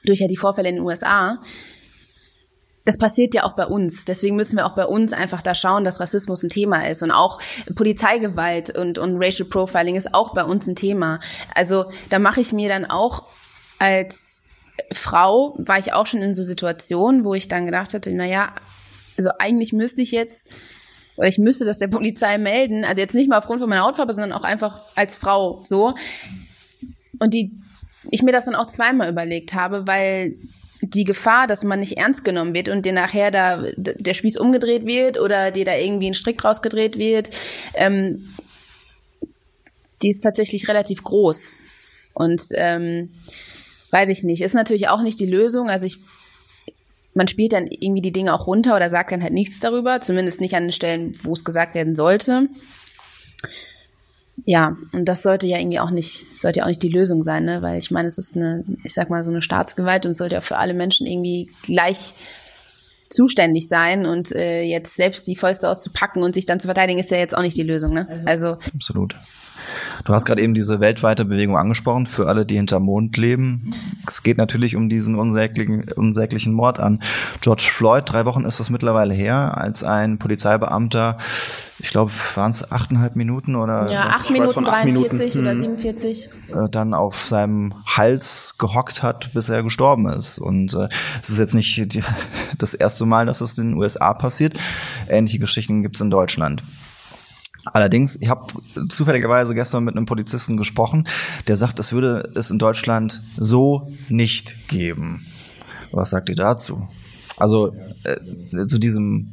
durch 0.04 0.20
ja 0.20 0.28
die 0.28 0.38
Vorfälle 0.38 0.70
in 0.70 0.76
den 0.76 0.84
USA, 0.84 1.40
das 2.88 2.98
passiert 2.98 3.34
ja 3.34 3.44
auch 3.44 3.54
bei 3.54 3.66
uns. 3.66 4.06
Deswegen 4.06 4.38
müssen 4.38 4.56
wir 4.56 4.66
auch 4.66 4.74
bei 4.74 4.86
uns 4.86 5.12
einfach 5.12 5.42
da 5.42 5.54
schauen, 5.54 5.84
dass 5.84 6.00
Rassismus 6.00 6.42
ein 6.44 6.50
Thema 6.50 6.88
ist. 6.88 7.04
Und 7.04 7.12
auch 7.12 7.40
Polizeigewalt 7.76 8.76
und, 8.76 8.98
und 8.98 9.22
Racial 9.22 9.48
Profiling 9.50 9.96
ist 9.96 10.14
auch 10.14 10.34
bei 10.34 10.46
uns 10.46 10.68
ein 10.68 10.76
Thema. 10.76 11.20
Also 11.54 11.92
da 12.10 12.18
mache 12.18 12.40
ich 12.40 12.54
mir 12.54 12.70
dann 12.70 12.86
auch 12.86 13.24
als 13.78 14.37
Frau 14.92 15.56
war 15.58 15.80
ich 15.80 15.94
auch 15.94 16.06
schon 16.06 16.22
in 16.22 16.36
so 16.36 16.44
Situationen, 16.44 17.24
wo 17.24 17.34
ich 17.34 17.48
dann 17.48 17.66
gedacht 17.66 17.94
hatte, 17.94 18.12
naja, 18.12 18.54
also 19.18 19.32
eigentlich 19.40 19.74
müsste 19.74 20.02
ich 20.02 20.12
jetzt, 20.12 20.50
oder 21.18 21.28
ich 21.28 21.38
müsste 21.38 21.66
das 21.66 21.80
der 21.80 21.88
Polizei 21.88 22.38
melden, 22.38 22.86
also 22.86 23.02
jetzt 23.02 23.16
nicht 23.16 23.30
mal 23.30 23.40
aufgrund 23.40 23.60
von 23.60 23.70
meiner 23.70 23.84
Hautfarbe, 23.84 24.14
sondern 24.14 24.34
auch 24.34 24.44
einfach 24.44 24.84
als 24.96 25.16
Frau 25.16 25.60
so. 25.64 25.96
Und 27.20 27.34
die, 27.34 27.52
ich 28.12 28.22
mir 28.22 28.32
das 28.32 28.46
dann 28.46 28.56
auch 28.56 28.68
zweimal 28.68 29.10
überlegt 29.10 29.54
habe, 29.54 29.88
weil 29.88 30.36
die 30.82 31.06
Gefahr, 31.06 31.48
dass 31.48 31.64
man 31.64 31.80
nicht 31.80 31.98
ernst 31.98 32.24
genommen 32.24 32.54
wird 32.54 32.70
und 32.70 32.86
dir 32.86 32.94
nachher 32.94 33.32
da 33.32 33.64
der 33.76 34.14
Spieß 34.14 34.38
umgedreht 34.38 34.86
wird 34.86 35.20
oder 35.20 35.52
dir 35.52 35.66
da 35.66 35.76
irgendwie 35.76 36.08
ein 36.08 36.14
Strick 36.14 36.44
rausgedreht 36.44 37.00
wird, 37.00 37.32
ähm, 37.74 38.24
die 40.04 40.10
ist 40.10 40.22
tatsächlich 40.22 40.68
relativ 40.68 41.04
groß. 41.04 41.58
Und 42.14 42.42
ähm, 42.54 43.10
weiß 43.92 44.10
ich 44.10 44.24
nicht. 44.24 44.42
Ist 44.42 44.56
natürlich 44.56 44.90
auch 44.90 45.02
nicht 45.02 45.20
die 45.20 45.26
Lösung. 45.26 45.70
Also 45.70 45.86
ich, 45.86 46.00
man 47.14 47.28
spielt 47.28 47.54
dann 47.54 47.68
irgendwie 47.68 48.02
die 48.02 48.12
Dinge 48.12 48.34
auch 48.34 48.48
runter 48.48 48.76
oder 48.76 48.90
sagt 48.90 49.12
dann 49.12 49.24
halt 49.24 49.34
nichts 49.34 49.60
darüber, 49.60 50.02
zumindest 50.02 50.42
nicht 50.42 50.56
an 50.56 50.64
den 50.64 50.72
Stellen, 50.72 51.18
wo 51.24 51.34
es 51.34 51.44
gesagt 51.44 51.76
werden 51.76 51.96
sollte. 51.96 52.48
Ja, 54.46 54.78
und 54.94 55.06
das 55.06 55.24
sollte 55.24 55.48
ja 55.48 55.58
irgendwie 55.58 55.80
auch 55.80 55.90
nicht, 55.90 56.24
sollte 56.40 56.60
ja 56.60 56.66
auch 56.66 56.70
nicht 56.70 56.84
die 56.84 56.90
Lösung 56.90 57.24
sein, 57.24 57.44
ne? 57.46 57.62
Weil 57.62 57.80
ich 57.80 57.92
meine, 57.92 58.08
es 58.08 58.18
ist 58.18 58.36
eine, 58.36 58.64
ich 58.84 58.94
sag 58.94 59.10
mal, 59.10 59.24
so 59.24 59.32
eine 59.32 59.42
Staatsgewalt 59.42 60.06
und 60.06 60.16
sollte 60.16 60.36
ja 60.36 60.42
für 60.42 60.58
alle 60.58 60.74
Menschen 60.74 61.08
irgendwie 61.08 61.50
gleich 61.64 62.14
zuständig 63.10 63.68
sein 63.68 64.06
und 64.06 64.32
äh, 64.34 64.62
jetzt 64.62 64.96
selbst 64.96 65.28
die 65.28 65.36
Fäuste 65.36 65.70
auszupacken 65.70 66.24
und 66.24 66.36
sich 66.36 66.46
dann 66.46 66.60
zu 66.60 66.68
verteidigen, 66.68 67.00
ist 67.00 67.10
ja 67.10 67.18
jetzt 67.18 67.36
auch 67.36 67.42
nicht 67.42 67.58
die 67.58 67.64
Lösung, 67.64 67.94
ne? 67.94 68.08
Also 68.26 68.58
absolut. 68.76 69.16
Du 70.06 70.14
hast 70.14 70.26
gerade 70.26 70.42
eben 70.42 70.54
diese 70.54 70.80
weltweite 70.80 71.26
Bewegung 71.26 71.58
angesprochen, 71.58 72.08
für 72.08 72.28
alle, 72.28 72.46
die 72.46 72.56
hinter 72.56 72.80
Mond 72.80 73.18
leben. 73.18 73.74
Es 74.08 74.24
geht 74.24 74.38
natürlich 74.38 74.76
um 74.76 74.90
diesen 74.90 75.16
unsäglichen, 75.16 75.86
unsäglichen 75.96 76.54
Mord 76.54 76.80
an 76.80 77.02
George 77.42 77.68
Floyd. 77.70 78.04
Drei 78.06 78.26
Wochen 78.26 78.46
ist 78.46 78.60
das 78.60 78.70
mittlerweile 78.70 79.14
her, 79.14 79.58
als 79.58 79.84
ein 79.84 80.18
Polizeibeamter, 80.18 81.18
ich 81.80 81.90
glaube, 81.90 82.12
waren 82.36 82.52
es 82.52 82.72
achteinhalb 82.72 83.16
Minuten 83.16 83.56
oder 83.56 83.92
ja, 83.92 84.08
acht 84.08 84.32
Minuten, 84.32 84.64
43 84.64 85.36
Minuten. 85.36 85.40
oder 85.40 85.60
47, 85.60 86.30
hm. 86.48 86.66
äh, 86.66 86.70
dann 86.70 86.94
auf 86.94 87.24
seinem 87.28 87.74
Hals 87.86 88.56
gehockt 88.58 89.04
hat, 89.04 89.34
bis 89.34 89.50
er 89.50 89.62
gestorben 89.62 90.08
ist. 90.10 90.40
Und 90.40 90.74
äh, 90.74 90.90
es 91.22 91.30
ist 91.30 91.38
jetzt 91.38 91.54
nicht 91.54 91.94
die, 91.94 92.04
das 92.58 92.74
erste 92.74 93.06
Mal, 93.06 93.28
dass 93.28 93.42
es 93.42 93.58
in 93.58 93.72
den 93.72 93.78
USA 93.78 94.14
passiert. 94.14 94.56
Ähnliche 95.08 95.40
Geschichten 95.40 95.84
gibt 95.84 95.96
es 95.96 96.02
in 96.02 96.10
Deutschland. 96.10 96.64
Allerdings, 97.74 98.18
ich 98.22 98.30
habe 98.30 98.54
zufälligerweise 98.90 99.56
gestern 99.56 99.84
mit 99.84 99.96
einem 99.96 100.06
Polizisten 100.06 100.58
gesprochen, 100.58 101.08
der 101.48 101.58
sagt, 101.58 101.80
es 101.80 101.92
würde 101.92 102.30
es 102.36 102.52
in 102.52 102.60
Deutschland 102.60 103.22
so 103.38 103.92
nicht 104.10 104.68
geben. 104.68 105.26
Was 105.92 106.10
sagt 106.10 106.30
ihr 106.30 106.36
dazu? 106.36 106.88
Also 107.38 107.76
äh, 108.04 108.68
zu 108.68 108.80
diesem 108.80 109.32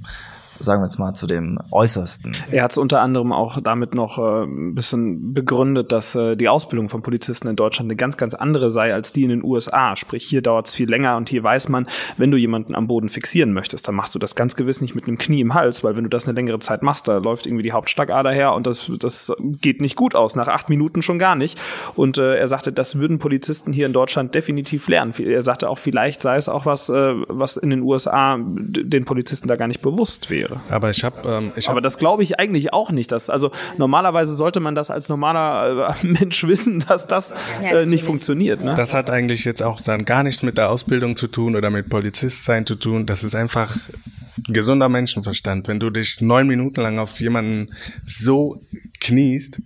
sagen 0.64 0.82
wir 0.82 0.86
jetzt 0.86 0.98
mal, 0.98 1.14
zu 1.14 1.26
dem 1.26 1.58
Äußersten. 1.70 2.36
Er 2.50 2.64
hat 2.64 2.72
es 2.72 2.78
unter 2.78 3.00
anderem 3.00 3.32
auch 3.32 3.60
damit 3.60 3.94
noch 3.94 4.18
äh, 4.18 4.44
ein 4.44 4.74
bisschen 4.74 5.32
begründet, 5.32 5.92
dass 5.92 6.14
äh, 6.14 6.36
die 6.36 6.48
Ausbildung 6.48 6.88
von 6.88 7.02
Polizisten 7.02 7.48
in 7.48 7.56
Deutschland 7.56 7.90
eine 7.90 7.96
ganz, 7.96 8.16
ganz 8.16 8.34
andere 8.34 8.70
sei 8.70 8.92
als 8.92 9.12
die 9.12 9.24
in 9.24 9.30
den 9.30 9.44
USA. 9.44 9.96
Sprich, 9.96 10.24
hier 10.24 10.42
dauert 10.42 10.68
es 10.68 10.74
viel 10.74 10.88
länger 10.88 11.16
und 11.16 11.28
hier 11.28 11.42
weiß 11.42 11.68
man, 11.68 11.86
wenn 12.16 12.30
du 12.30 12.36
jemanden 12.36 12.74
am 12.74 12.86
Boden 12.86 13.08
fixieren 13.08 13.52
möchtest, 13.52 13.86
dann 13.88 13.94
machst 13.94 14.14
du 14.14 14.18
das 14.18 14.34
ganz 14.34 14.56
gewiss 14.56 14.80
nicht 14.80 14.94
mit 14.94 15.06
einem 15.06 15.18
Knie 15.18 15.40
im 15.40 15.54
Hals, 15.54 15.84
weil 15.84 15.96
wenn 15.96 16.04
du 16.04 16.10
das 16.10 16.26
eine 16.26 16.34
längere 16.34 16.58
Zeit 16.58 16.82
machst, 16.82 17.08
da 17.08 17.18
läuft 17.18 17.46
irgendwie 17.46 17.62
die 17.62 17.72
Hauptstackader 17.72 18.30
her 18.30 18.52
und 18.52 18.66
das, 18.66 18.90
das 18.98 19.32
geht 19.40 19.80
nicht 19.80 19.96
gut 19.96 20.14
aus, 20.14 20.36
nach 20.36 20.48
acht 20.48 20.68
Minuten 20.68 21.02
schon 21.02 21.18
gar 21.18 21.36
nicht. 21.36 21.60
Und 21.94 22.18
äh, 22.18 22.36
er 22.36 22.48
sagte, 22.48 22.72
das 22.72 22.98
würden 22.98 23.18
Polizisten 23.18 23.72
hier 23.72 23.86
in 23.86 23.92
Deutschland 23.92 24.34
definitiv 24.34 24.88
lernen. 24.88 25.12
Er 25.18 25.42
sagte 25.42 25.68
auch, 25.68 25.78
vielleicht 25.78 26.22
sei 26.22 26.36
es 26.36 26.48
auch 26.48 26.66
was, 26.66 26.88
äh, 26.88 27.14
was 27.28 27.56
in 27.56 27.70
den 27.70 27.82
USA 27.82 28.38
den 28.38 29.04
Polizisten 29.04 29.48
da 29.48 29.56
gar 29.56 29.68
nicht 29.68 29.82
bewusst 29.82 30.30
wäre 30.30 30.34
wäre. 30.34 30.53
Aber 30.70 30.90
ich 30.90 31.04
habe, 31.04 31.28
ähm, 31.28 31.52
ich 31.56 31.66
hab 31.66 31.72
aber 31.72 31.80
das 31.80 31.98
glaube 31.98 32.22
ich 32.22 32.38
eigentlich 32.38 32.72
auch 32.72 32.90
nicht. 32.90 33.12
Dass, 33.12 33.30
also 33.30 33.50
normalerweise 33.78 34.34
sollte 34.34 34.60
man 34.60 34.74
das 34.74 34.90
als 34.90 35.08
normaler 35.08 35.94
äh, 36.02 36.06
Mensch 36.06 36.44
wissen, 36.44 36.80
dass 36.80 37.06
das 37.06 37.34
ja, 37.62 37.80
äh, 37.80 37.86
nicht 37.86 38.04
funktioniert. 38.04 38.62
Ne? 38.62 38.74
Das 38.74 38.94
hat 38.94 39.10
eigentlich 39.10 39.44
jetzt 39.44 39.62
auch 39.62 39.80
dann 39.80 40.04
gar 40.04 40.22
nichts 40.22 40.42
mit 40.42 40.58
der 40.58 40.70
Ausbildung 40.70 41.16
zu 41.16 41.26
tun 41.26 41.56
oder 41.56 41.70
mit 41.70 41.88
Polizistsein 41.88 42.66
zu 42.66 42.74
tun. 42.76 43.06
Das 43.06 43.24
ist 43.24 43.34
einfach 43.34 43.76
gesunder 44.48 44.88
Menschenverstand. 44.88 45.68
Wenn 45.68 45.80
du 45.80 45.90
dich 45.90 46.20
neun 46.20 46.46
Minuten 46.46 46.80
lang 46.80 46.98
auf 46.98 47.20
jemanden 47.20 47.74
so 48.06 48.60
kniest, 49.00 49.60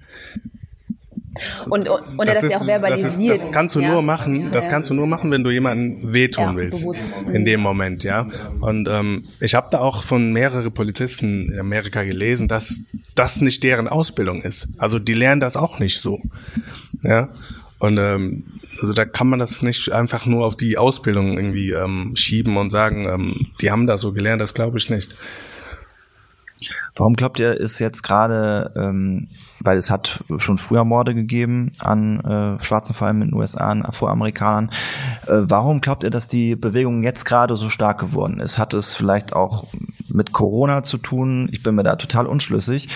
und, 1.68 1.88
und, 1.88 2.00
und 2.18 2.28
das, 2.28 2.40
das 2.40 2.52
ja 2.52 2.58
auch 2.58 2.64
verbalisiert. 2.64 3.32
Das, 3.32 3.40
ist, 3.40 3.48
das 3.48 3.52
kannst 3.52 3.74
du 3.74 3.80
ja. 3.80 3.92
nur 3.92 4.02
machen, 4.02 4.50
das 4.52 4.68
kannst 4.68 4.90
du 4.90 4.94
nur 4.94 5.06
machen, 5.06 5.30
wenn 5.30 5.44
du 5.44 5.50
jemanden 5.50 6.12
wehtun 6.12 6.44
ja, 6.44 6.56
willst. 6.56 6.80
Bewusst. 6.80 7.14
In 7.32 7.44
dem 7.44 7.60
Moment, 7.60 8.04
ja. 8.04 8.28
Und 8.60 8.88
ähm, 8.88 9.24
ich 9.40 9.54
habe 9.54 9.68
da 9.70 9.78
auch 9.78 10.02
von 10.02 10.32
mehreren 10.32 10.72
Polizisten 10.72 11.52
in 11.52 11.60
Amerika 11.60 12.02
gelesen, 12.04 12.48
dass 12.48 12.80
das 13.14 13.40
nicht 13.40 13.62
deren 13.62 13.88
Ausbildung 13.88 14.42
ist. 14.42 14.68
Also 14.78 14.98
die 14.98 15.14
lernen 15.14 15.40
das 15.40 15.56
auch 15.56 15.78
nicht 15.78 16.00
so. 16.00 16.20
Ja. 17.02 17.28
Und 17.78 17.98
ähm, 17.98 18.44
also 18.80 18.92
da 18.92 19.04
kann 19.04 19.28
man 19.28 19.38
das 19.38 19.62
nicht 19.62 19.92
einfach 19.92 20.26
nur 20.26 20.44
auf 20.44 20.56
die 20.56 20.78
Ausbildung 20.78 21.36
irgendwie 21.36 21.70
ähm, 21.70 22.12
schieben 22.16 22.56
und 22.56 22.70
sagen, 22.70 23.06
ähm, 23.08 23.46
die 23.60 23.70
haben 23.70 23.86
das 23.86 24.00
so 24.00 24.12
gelernt, 24.12 24.40
das 24.40 24.54
glaube 24.54 24.78
ich 24.78 24.90
nicht. 24.90 25.14
Warum 26.98 27.14
glaubt 27.14 27.38
ihr, 27.38 27.54
ist 27.54 27.78
jetzt 27.78 28.02
gerade, 28.02 28.72
ähm, 28.76 29.28
weil 29.60 29.78
es 29.78 29.88
hat 29.88 30.22
schon 30.36 30.58
früher 30.58 30.84
Morde 30.84 31.14
gegeben 31.14 31.72
an 31.78 32.20
äh, 32.20 32.62
Schwarzen, 32.62 32.94
vor 32.94 33.06
allem 33.06 33.22
in 33.22 33.28
den 33.28 33.38
USA, 33.38 33.68
an 33.68 33.84
Afroamerikanern, 33.84 34.70
äh, 35.26 35.38
warum 35.42 35.80
glaubt 35.80 36.02
ihr, 36.02 36.10
dass 36.10 36.26
die 36.26 36.56
Bewegung 36.56 37.02
jetzt 37.04 37.24
gerade 37.24 37.56
so 37.56 37.70
stark 37.70 38.00
geworden 38.00 38.40
ist? 38.40 38.58
Hat 38.58 38.74
es 38.74 38.94
vielleicht 38.94 39.32
auch 39.32 39.64
mit 40.12 40.32
Corona 40.32 40.82
zu 40.82 40.98
tun? 40.98 41.48
Ich 41.52 41.62
bin 41.62 41.76
mir 41.76 41.84
da 41.84 41.96
total 41.96 42.26
unschlüssig. 42.26 42.88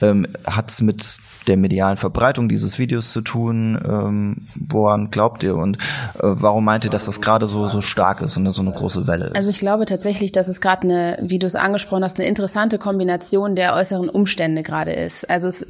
Ähm, 0.00 0.26
Hat 0.46 0.70
es 0.70 0.80
mit 0.80 1.18
der 1.48 1.56
medialen 1.56 1.96
Verbreitung 1.96 2.48
dieses 2.48 2.78
Videos 2.78 3.12
zu 3.12 3.22
tun? 3.22 3.78
Ähm, 3.84 4.36
woran 4.54 5.10
glaubt 5.10 5.42
ihr 5.42 5.56
und 5.56 5.78
äh, 5.78 5.80
warum 6.20 6.64
meint 6.64 6.84
ihr, 6.84 6.90
dass 6.90 7.06
das 7.06 7.20
gerade 7.20 7.48
so, 7.48 7.68
so 7.68 7.80
stark 7.80 8.20
ist 8.20 8.36
und 8.36 8.50
so 8.50 8.62
eine 8.62 8.72
große 8.72 9.06
Welle 9.06 9.26
ist? 9.26 9.36
Also 9.36 9.50
ich 9.50 9.58
glaube 9.58 9.86
tatsächlich, 9.86 10.32
dass 10.32 10.48
es 10.48 10.60
gerade 10.60 10.82
eine, 10.82 11.18
wie 11.22 11.38
du 11.38 11.46
es 11.46 11.56
angesprochen 11.56 12.04
hast, 12.04 12.18
eine 12.18 12.28
interessante 12.28 12.78
Kombination 12.78 13.47
der 13.56 13.74
äußeren 13.74 14.08
Umstände 14.08 14.62
gerade 14.62 14.92
ist. 14.92 15.28
Also 15.28 15.48
es 15.48 15.66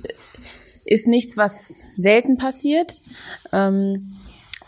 ist 0.85 1.07
nichts, 1.07 1.37
was 1.37 1.81
selten 1.97 2.37
passiert. 2.37 2.95
Ähm, 3.53 4.15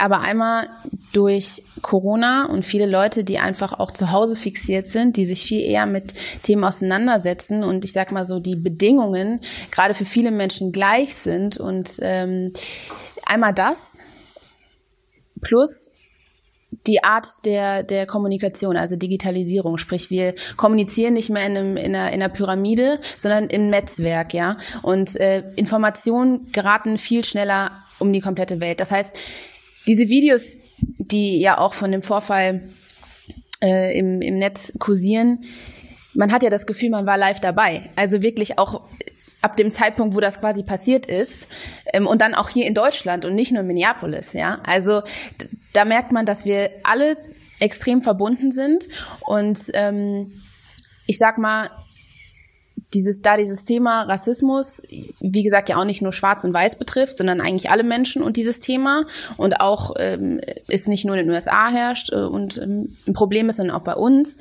aber 0.01 0.21
einmal 0.21 0.71
durch 1.13 1.63
Corona 1.83 2.47
und 2.47 2.65
viele 2.65 2.87
Leute, 2.87 3.23
die 3.23 3.39
einfach 3.39 3.79
auch 3.79 3.91
zu 3.91 4.11
Hause 4.11 4.35
fixiert 4.35 4.87
sind, 4.87 5.19
die 5.19 5.27
sich 5.27 5.43
viel 5.43 5.61
eher 5.61 5.85
mit 5.85 6.15
Themen 6.43 6.65
auseinandersetzen 6.65 7.63
und 7.63 7.85
ich 7.85 7.93
sag 7.93 8.11
mal 8.11 8.25
so, 8.25 8.41
die 8.41 8.57
Bedingungen 8.57 9.41
gerade 9.71 9.93
für 9.93 10.07
viele 10.07 10.31
Menschen 10.31 10.73
gleich 10.73 11.15
sind 11.15 11.59
und 11.59 11.97
ähm, 12.01 12.53
einmal 13.27 13.53
das 13.53 13.99
plus 15.43 15.91
die 16.87 17.03
Art 17.03 17.27
der, 17.45 17.83
der 17.83 18.07
Kommunikation, 18.07 18.77
also 18.77 18.97
Digitalisierung, 18.97 19.79
sprich 19.79 20.11
wir 20.11 20.35
kommunizieren 20.57 21.15
nicht 21.15 21.31
mehr 21.31 21.45
in, 21.47 21.57
einem, 21.57 21.77
in, 21.77 21.95
einer, 21.95 22.13
in 22.13 22.23
einer 22.23 22.29
Pyramide, 22.29 23.01
sondern 23.17 23.49
im 23.49 23.69
Netzwerk, 23.71 24.33
ja. 24.35 24.57
Und 24.83 25.19
äh, 25.21 25.43
Informationen 25.57 26.51
geraten 26.53 26.99
viel 26.99 27.25
schneller 27.25 27.73
um 27.99 28.13
die 28.13 28.21
komplette 28.21 28.61
Welt. 28.61 28.81
Das 28.81 28.93
heißt, 28.93 29.17
diese 29.87 30.09
Videos, 30.09 30.59
die 30.79 31.41
ja 31.41 31.59
auch 31.59 31.75
von 31.75 31.91
dem 31.91 32.03
Vorfall 32.03 32.63
äh, 33.63 33.99
im, 33.99 34.23
im 34.23 34.39
Netz 34.39 34.73
kursieren, 34.79 35.45
man 36.15 36.33
hat 36.33 36.43
ja 36.43 36.51
das 36.51 36.67
Gefühl, 36.67 36.91
man 36.91 37.07
war 37.07 37.17
live 37.17 37.41
dabei. 37.41 37.91
Also 37.97 38.23
wirklich 38.23 38.59
auch 38.59 38.83
ab 39.43 39.57
dem 39.57 39.71
Zeitpunkt, 39.71 40.15
wo 40.15 40.21
das 40.21 40.41
quasi 40.41 40.63
passiert 40.63 41.07
ist 41.07 41.47
ähm, 41.93 42.07
und 42.07 42.21
dann 42.21 42.35
auch 42.35 42.49
hier 42.49 42.67
in 42.67 42.75
Deutschland 42.75 43.25
und 43.25 43.35
nicht 43.35 43.53
nur 43.53 43.63
in 43.63 43.67
Minneapolis, 43.67 44.33
ja. 44.33 44.61
Also 44.65 45.03
da 45.73 45.85
merkt 45.85 46.13
man, 46.13 46.27
dass 46.27 46.45
wir 46.45 46.71
alle 46.83 47.17
extrem 47.59 48.03
verbunden 48.03 48.53
sind 48.53 48.89
und 49.21 49.59
ähm, 49.75 50.33
ich 51.07 51.19
sag 51.19 51.39
mal, 51.39 51.71
dieses, 52.95 53.23
da 53.23 53.37
dieses 53.37 53.65
Thema 53.65 54.03
Rassismus, 54.03 54.83
wie 55.21 55.43
gesagt, 55.43 55.69
ja 55.69 55.77
auch 55.77 55.85
nicht 55.85 56.03
nur 56.03 56.13
Schwarz 56.13 56.45
und 56.45 56.53
Weiß 56.53 56.77
betrifft, 56.77 57.19
sondern 57.19 57.41
eigentlich 57.41 57.71
alle 57.71 57.85
Menschen 57.85 58.23
und 58.23 58.37
dieses 58.37 58.61
Thema 58.61 59.05
und 59.37 59.61
auch 59.61 59.95
ähm, 59.99 60.41
ist 60.67 60.89
nicht 60.89 61.05
nur 61.05 61.17
in 61.17 61.27
den 61.27 61.31
USA 61.31 61.71
herrscht 61.71 62.13
äh, 62.13 62.17
und 62.17 62.59
ähm, 62.59 62.97
ein 63.07 63.15
Problem 63.15 63.49
ist, 63.49 63.57
sondern 63.57 63.77
auch 63.77 63.85
bei 63.85 63.95
uns, 63.95 64.39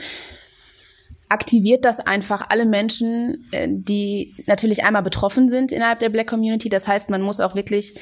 aktiviert 1.29 1.85
das 1.85 1.99
einfach 1.99 2.49
alle 2.49 2.65
Menschen, 2.65 3.45
äh, 3.51 3.67
die 3.69 4.33
natürlich 4.47 4.83
einmal 4.83 5.03
betroffen 5.03 5.49
sind 5.49 5.71
innerhalb 5.71 5.99
der 5.99 6.09
Black 6.09 6.27
Community. 6.27 6.69
Das 6.69 6.87
heißt, 6.87 7.09
man 7.09 7.21
muss 7.21 7.39
auch 7.39 7.55
wirklich, 7.55 7.93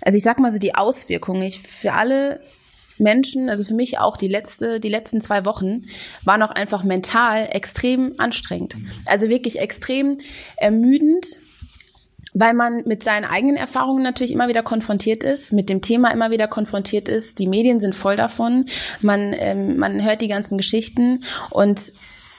also 0.00 0.16
ich 0.16 0.24
sag 0.24 0.40
mal 0.40 0.50
so 0.50 0.58
die 0.58 0.74
Auswirkungen 0.74 1.42
ich, 1.42 1.60
für 1.60 1.92
alle 1.92 2.40
Menschen, 2.98 3.48
also 3.48 3.64
für 3.64 3.74
mich 3.74 3.98
auch 3.98 4.16
die 4.16 4.28
letzte, 4.28 4.80
die 4.80 4.88
letzten 4.88 5.20
zwei 5.20 5.44
Wochen 5.44 5.82
waren 6.24 6.42
auch 6.42 6.50
einfach 6.50 6.82
mental 6.82 7.48
extrem 7.50 8.14
anstrengend. 8.18 8.76
Also 9.06 9.28
wirklich 9.28 9.58
extrem 9.58 10.18
ermüdend, 10.56 11.26
weil 12.34 12.54
man 12.54 12.84
mit 12.86 13.02
seinen 13.02 13.24
eigenen 13.24 13.56
Erfahrungen 13.56 14.02
natürlich 14.02 14.32
immer 14.32 14.48
wieder 14.48 14.62
konfrontiert 14.62 15.22
ist, 15.22 15.52
mit 15.52 15.68
dem 15.68 15.82
Thema 15.82 16.10
immer 16.10 16.30
wieder 16.30 16.48
konfrontiert 16.48 17.08
ist. 17.08 17.38
Die 17.38 17.46
Medien 17.46 17.80
sind 17.80 17.94
voll 17.94 18.16
davon. 18.16 18.64
Man, 19.02 19.34
ähm, 19.36 19.76
man 19.78 20.02
hört 20.02 20.22
die 20.22 20.28
ganzen 20.28 20.56
Geschichten 20.56 21.24
und 21.50 21.92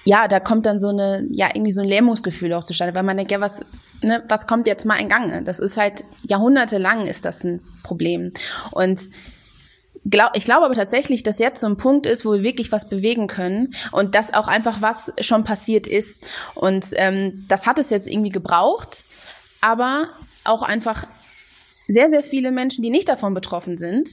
ja, 0.05 0.27
da 0.27 0.39
kommt 0.39 0.65
dann 0.65 0.79
so 0.79 0.89
eine, 0.89 1.25
ja, 1.31 1.49
irgendwie 1.53 1.71
so 1.71 1.81
ein 1.81 1.87
Lähmungsgefühl 1.87 2.53
auch 2.53 2.63
zustande, 2.63 2.93
weil 2.95 3.03
man 3.03 3.17
denkt, 3.17 3.31
ja, 3.31 3.39
was, 3.39 3.61
ne, 4.01 4.23
was 4.27 4.47
kommt 4.47 4.67
jetzt 4.67 4.85
mal 4.85 4.97
in 4.97 5.09
Gang? 5.09 5.45
Das 5.45 5.59
ist 5.59 5.77
halt 5.77 6.03
jahrhundertelang 6.23 7.07
ist 7.07 7.25
das 7.25 7.43
ein 7.43 7.61
Problem. 7.83 8.31
Und 8.71 8.99
glaub, 10.09 10.31
ich 10.35 10.45
glaube 10.45 10.65
aber 10.65 10.75
tatsächlich, 10.75 11.23
dass 11.23 11.39
jetzt 11.39 11.61
so 11.61 11.67
ein 11.67 11.77
Punkt 11.77 12.05
ist, 12.05 12.25
wo 12.25 12.33
wir 12.33 12.43
wirklich 12.43 12.71
was 12.71 12.89
bewegen 12.89 13.27
können 13.27 13.73
und 13.91 14.15
dass 14.15 14.33
auch 14.33 14.47
einfach 14.47 14.81
was 14.81 15.13
schon 15.21 15.45
passiert 15.45 15.87
ist. 15.87 16.23
Und 16.55 16.87
ähm, 16.95 17.45
das 17.47 17.65
hat 17.65 17.79
es 17.79 17.89
jetzt 17.89 18.07
irgendwie 18.07 18.31
gebraucht, 18.31 19.05
aber 19.61 20.09
auch 20.43 20.63
einfach 20.63 21.07
sehr, 21.87 22.09
sehr 22.09 22.23
viele 22.23 22.51
Menschen, 22.51 22.81
die 22.81 22.89
nicht 22.89 23.07
davon 23.07 23.33
betroffen 23.33 23.77
sind, 23.77 24.09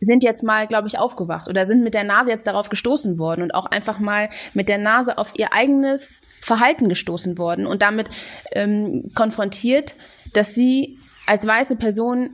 sind 0.00 0.22
jetzt 0.22 0.42
mal, 0.42 0.66
glaube 0.66 0.88
ich, 0.88 0.98
aufgewacht 0.98 1.48
oder 1.48 1.66
sind 1.66 1.82
mit 1.82 1.94
der 1.94 2.04
Nase 2.04 2.30
jetzt 2.30 2.46
darauf 2.46 2.68
gestoßen 2.68 3.18
worden 3.18 3.42
und 3.42 3.54
auch 3.54 3.66
einfach 3.66 3.98
mal 3.98 4.30
mit 4.54 4.68
der 4.68 4.78
Nase 4.78 5.18
auf 5.18 5.32
ihr 5.36 5.52
eigenes 5.52 6.22
Verhalten 6.40 6.88
gestoßen 6.88 7.38
worden 7.38 7.66
und 7.66 7.82
damit 7.82 8.08
ähm, 8.52 9.08
konfrontiert, 9.14 9.94
dass 10.34 10.54
sie 10.54 10.98
als 11.26 11.46
weiße 11.46 11.76
Person 11.76 12.30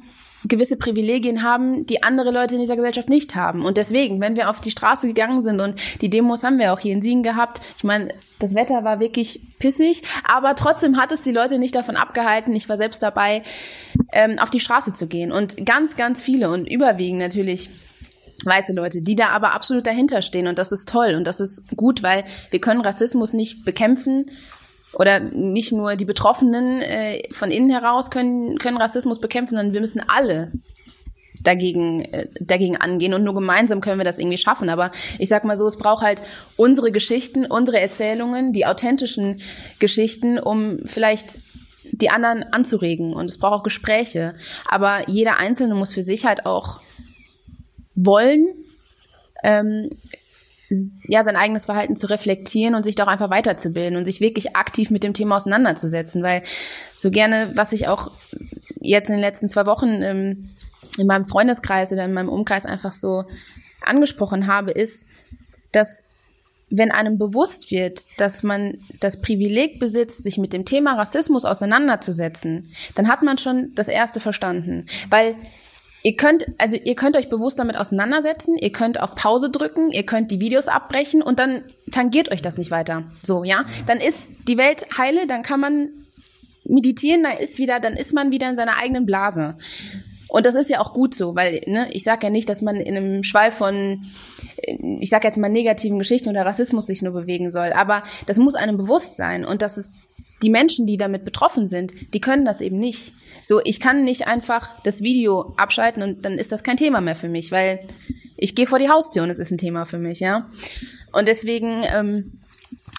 gewisse 0.49 0.77
Privilegien 0.77 1.43
haben, 1.43 1.87
die 1.87 2.03
andere 2.03 2.31
Leute 2.31 2.55
in 2.55 2.61
dieser 2.61 2.77
Gesellschaft 2.77 3.09
nicht 3.09 3.35
haben. 3.35 3.65
Und 3.65 3.77
deswegen, 3.77 4.21
wenn 4.21 4.37
wir 4.37 4.51
auf 4.51 4.61
die 4.61 4.71
Straße 4.71 5.07
gegangen 5.07 5.43
sind 5.43 5.61
und 5.61 5.77
die 6.01 6.11
Demos 6.11 6.45
haben 6.45 6.59
wir 6.59 6.73
auch 6.73 6.79
hier 6.79 6.93
in 6.93 7.03
Siegen 7.03 7.23
gehabt, 7.23 7.61
ich 7.77 7.85
meine, 7.85 8.09
das 8.41 8.55
Wetter 8.55 8.85
war 8.85 9.01
wirklich 9.01 9.41
pissig, 9.59 10.03
aber 10.25 10.55
trotzdem 10.57 10.99
hat 10.99 11.13
es 11.13 11.23
die 11.23 11.33
Leute 11.33 11.59
nicht 11.59 11.75
davon 11.75 11.97
abgehalten, 11.97 12.55
ich 12.55 12.69
war 12.69 12.77
selbst 12.77 13.03
dabei, 13.03 13.43
ähm, 14.13 14.39
auf 14.39 14.51
die 14.51 14.61
Straße 14.61 14.93
zu 14.93 15.07
gehen. 15.07 15.33
Und 15.33 15.65
ganz, 15.65 15.97
ganz 15.97 16.21
viele 16.21 16.51
und 16.51 16.69
überwiegend 16.71 17.21
natürlich 17.21 17.71
weiße 18.45 18.73
Leute, 18.75 19.01
die 19.01 19.17
da 19.17 19.29
aber 19.29 19.55
absolut 19.55 19.87
dahinter 19.87 20.21
stehen 20.21 20.47
und 20.47 20.59
das 20.59 20.73
ist 20.73 20.89
toll 20.89 21.15
und 21.15 21.25
das 21.25 21.41
ist 21.41 21.77
gut, 21.77 22.03
weil 22.03 22.25
wir 22.51 22.61
können 22.61 22.81
Rassismus 22.81 23.33
nicht 23.33 23.65
bekämpfen 23.65 24.27
oder 24.97 25.21
nicht 25.21 25.73
nur 25.73 25.97
die 25.97 26.05
Betroffenen 26.05 26.81
äh, 26.83 27.23
von 27.33 27.51
innen 27.51 27.71
heraus 27.71 28.11
können, 28.11 28.59
können 28.59 28.77
Rassismus 28.77 29.21
bekämpfen, 29.21 29.57
sondern 29.57 29.75
wir 29.75 29.81
müssen 29.81 30.03
alle 30.07 30.53
dagegen, 31.43 32.05
äh, 32.07 32.29
dagegen 32.41 32.77
angehen 32.77 33.15
und 33.15 33.25
nur 33.25 33.35
gemeinsam 33.35 33.81
können 33.81 33.99
wir 33.99 34.05
das 34.05 34.19
irgendwie 34.19 34.39
schaffen. 34.39 34.69
Aber 34.69 34.91
ich 35.19 35.29
sag 35.29 35.45
mal 35.45 35.57
so, 35.57 35.67
es 35.67 35.77
braucht 35.77 36.03
halt 36.03 36.21
unsere 36.57 36.91
Geschichten, 36.91 37.47
unsere 37.47 37.81
Erzählungen, 37.81 38.53
die 38.53 38.67
authentischen 38.67 39.41
Geschichten, 39.79 40.39
um 40.39 40.79
vielleicht 40.87 41.41
die 41.93 42.11
anderen 42.11 42.43
anzuregen 42.45 43.13
und 43.13 43.27
es 43.31 43.39
braucht 43.39 43.61
auch 43.61 43.63
Gespräche. 43.63 44.35
Aber 44.67 45.09
jeder 45.09 45.37
Einzelne 45.37 45.75
muss 45.75 45.93
für 45.93 46.03
sich 46.03 46.25
halt 46.25 46.47
auch 46.47 46.81
wollen, 47.95 48.47
ähm, 49.43 49.91
ja, 51.07 51.23
sein 51.23 51.37
eigenes 51.37 51.65
Verhalten 51.65 51.97
zu 51.97 52.09
reflektieren 52.09 52.75
und 52.75 52.85
sich 52.85 52.95
doch 52.95 53.07
einfach 53.07 53.31
weiterzubilden 53.31 53.97
und 53.97 54.05
sich 54.05 54.21
wirklich 54.21 54.57
aktiv 54.57 54.91
mit 54.91 55.03
dem 55.03 55.15
Thema 55.15 55.37
auseinanderzusetzen, 55.37 56.23
weil 56.23 56.43
so 56.99 57.11
gerne, 57.11 57.53
was 57.55 57.73
ich 57.73 57.89
auch 57.89 58.11
jetzt 58.81 59.09
in 59.09 59.17
den 59.17 59.21
letzten 59.21 59.49
zwei 59.49 59.67
Wochen 59.67 60.03
ähm, 60.03 60.51
in 60.99 61.07
meinem 61.07 61.27
Freundeskreis 61.27 61.93
oder 61.93 62.05
in 62.05 62.13
meinem 62.13 62.29
Umkreis 62.29 62.67
einfach 62.67 62.93
so 62.93 63.25
angesprochen 63.83 64.47
habe, 64.47 64.71
ist, 64.71 65.07
dass 65.73 66.05
wenn 66.71 66.91
einem 66.91 67.19
bewusst 67.19 67.71
wird, 67.71 68.05
dass 68.19 68.43
man 68.43 68.79
das 69.01 69.21
Privileg 69.21 69.79
besitzt, 69.79 70.23
sich 70.23 70.39
mit 70.39 70.53
dem 70.53 70.65
Thema 70.65 70.95
Rassismus 70.95 71.45
auseinanderzusetzen, 71.45 72.73
dann 72.95 73.09
hat 73.09 73.23
man 73.23 73.39
schon 73.39 73.71
das 73.75 73.89
erste 73.89 74.19
verstanden. 74.21 74.87
Weil 75.11 75.37
Ihr 76.07 76.17
könnt, 76.17 76.47
also 76.59 76.77
ihr 76.77 76.97
könnt 76.97 77.17
euch 77.17 77.31
bewusst 77.31 77.59
damit 77.59 77.79
auseinandersetzen, 77.79 78.59
ihr 78.59 78.73
könnt 78.73 79.01
auf 79.01 79.15
Pause 79.15 79.49
drücken, 79.49 79.91
ihr 79.91 80.05
könnt 80.05 80.31
die 80.31 80.39
Videos 80.39 80.69
abbrechen 80.69 81.23
und 81.23 81.39
dann 81.39 81.65
tangiert 81.93 82.31
euch 82.31 82.43
das 82.43 82.59
nicht 82.59 82.71
weiter. 82.71 83.05
So, 83.23 83.43
ja. 83.43 83.65
Dann 83.87 84.01
ist 84.01 84.31
die 84.47 84.59
Welt 84.59 84.85
heile, 84.99 85.27
dann 85.27 85.43
kann 85.43 85.61
man 85.61 85.89
meditieren, 86.67 87.23
dann 87.23 87.39
ist 87.39 87.59
wieder, 87.59 87.81
dann 87.81 87.95
ist 87.95 88.13
man 88.13 88.31
wieder 88.31 88.51
in 88.51 88.57
seiner 88.57 88.77
eigenen 88.77 89.07
Blase. 89.07 89.57
Und 90.29 90.45
das 90.45 90.57
ist 90.57 90.69
ja 90.69 90.81
auch 90.81 90.93
gut 90.93 91.15
so, 91.15 91.35
weil 91.37 91.63
ne, 91.67 91.89
ich 91.93 92.05
sage 92.05 92.27
ja 92.27 92.31
nicht, 92.31 92.51
dass 92.51 92.61
man 92.61 92.77
in 92.77 92.97
einem 92.97 93.25
Schwall 93.25 93.51
von, 93.51 94.05
ich 94.59 95.09
sage 95.09 95.27
jetzt 95.27 95.39
mal 95.39 95.49
negativen 95.49 95.99
Geschichten 95.99 96.29
oder 96.29 96.45
Rassismus 96.45 96.85
sich 96.85 97.01
nur 97.01 97.15
bewegen 97.15 97.51
soll, 97.51 97.73
aber 97.73 98.03
das 98.27 98.37
muss 98.37 98.57
einem 98.57 98.77
bewusst 98.77 99.17
sein 99.17 99.47
und 99.47 99.63
das 99.63 99.79
ist 99.79 99.89
die 100.43 100.51
Menschen, 100.51 100.87
die 100.87 100.99
damit 100.99 101.25
betroffen 101.25 101.69
sind, 101.69 101.93
die 102.13 102.21
können 102.21 102.45
das 102.45 102.61
eben 102.61 102.79
nicht. 102.79 103.15
So, 103.47 103.61
ich 103.63 103.79
kann 103.79 104.05
nicht 104.05 104.27
einfach 104.27 104.71
das 104.85 105.03
Video 105.03 105.53
abschalten 105.59 106.03
und 106.03 106.25
dann 106.25 106.39
ist 106.39 106.51
das 106.51 106.65
kein 106.65 106.79
Thema 106.79 107.03
mehr 107.03 107.15
für 107.15 107.29
mich, 107.29 107.53
weil 107.53 107.81
ich 108.39 108.55
gehe 108.55 108.67
vor 108.67 108.79
die 108.79 108.89
Haustür 108.89 109.23
und 109.23 109.29
es 109.29 109.39
ist 109.39 109.51
ein 109.51 109.59
Thema 109.59 109.85
für 109.85 109.99
mich, 109.99 110.21
ja. 110.21 110.47
Und 111.13 111.29
deswegen 111.29 111.83
ähm, 111.85 112.39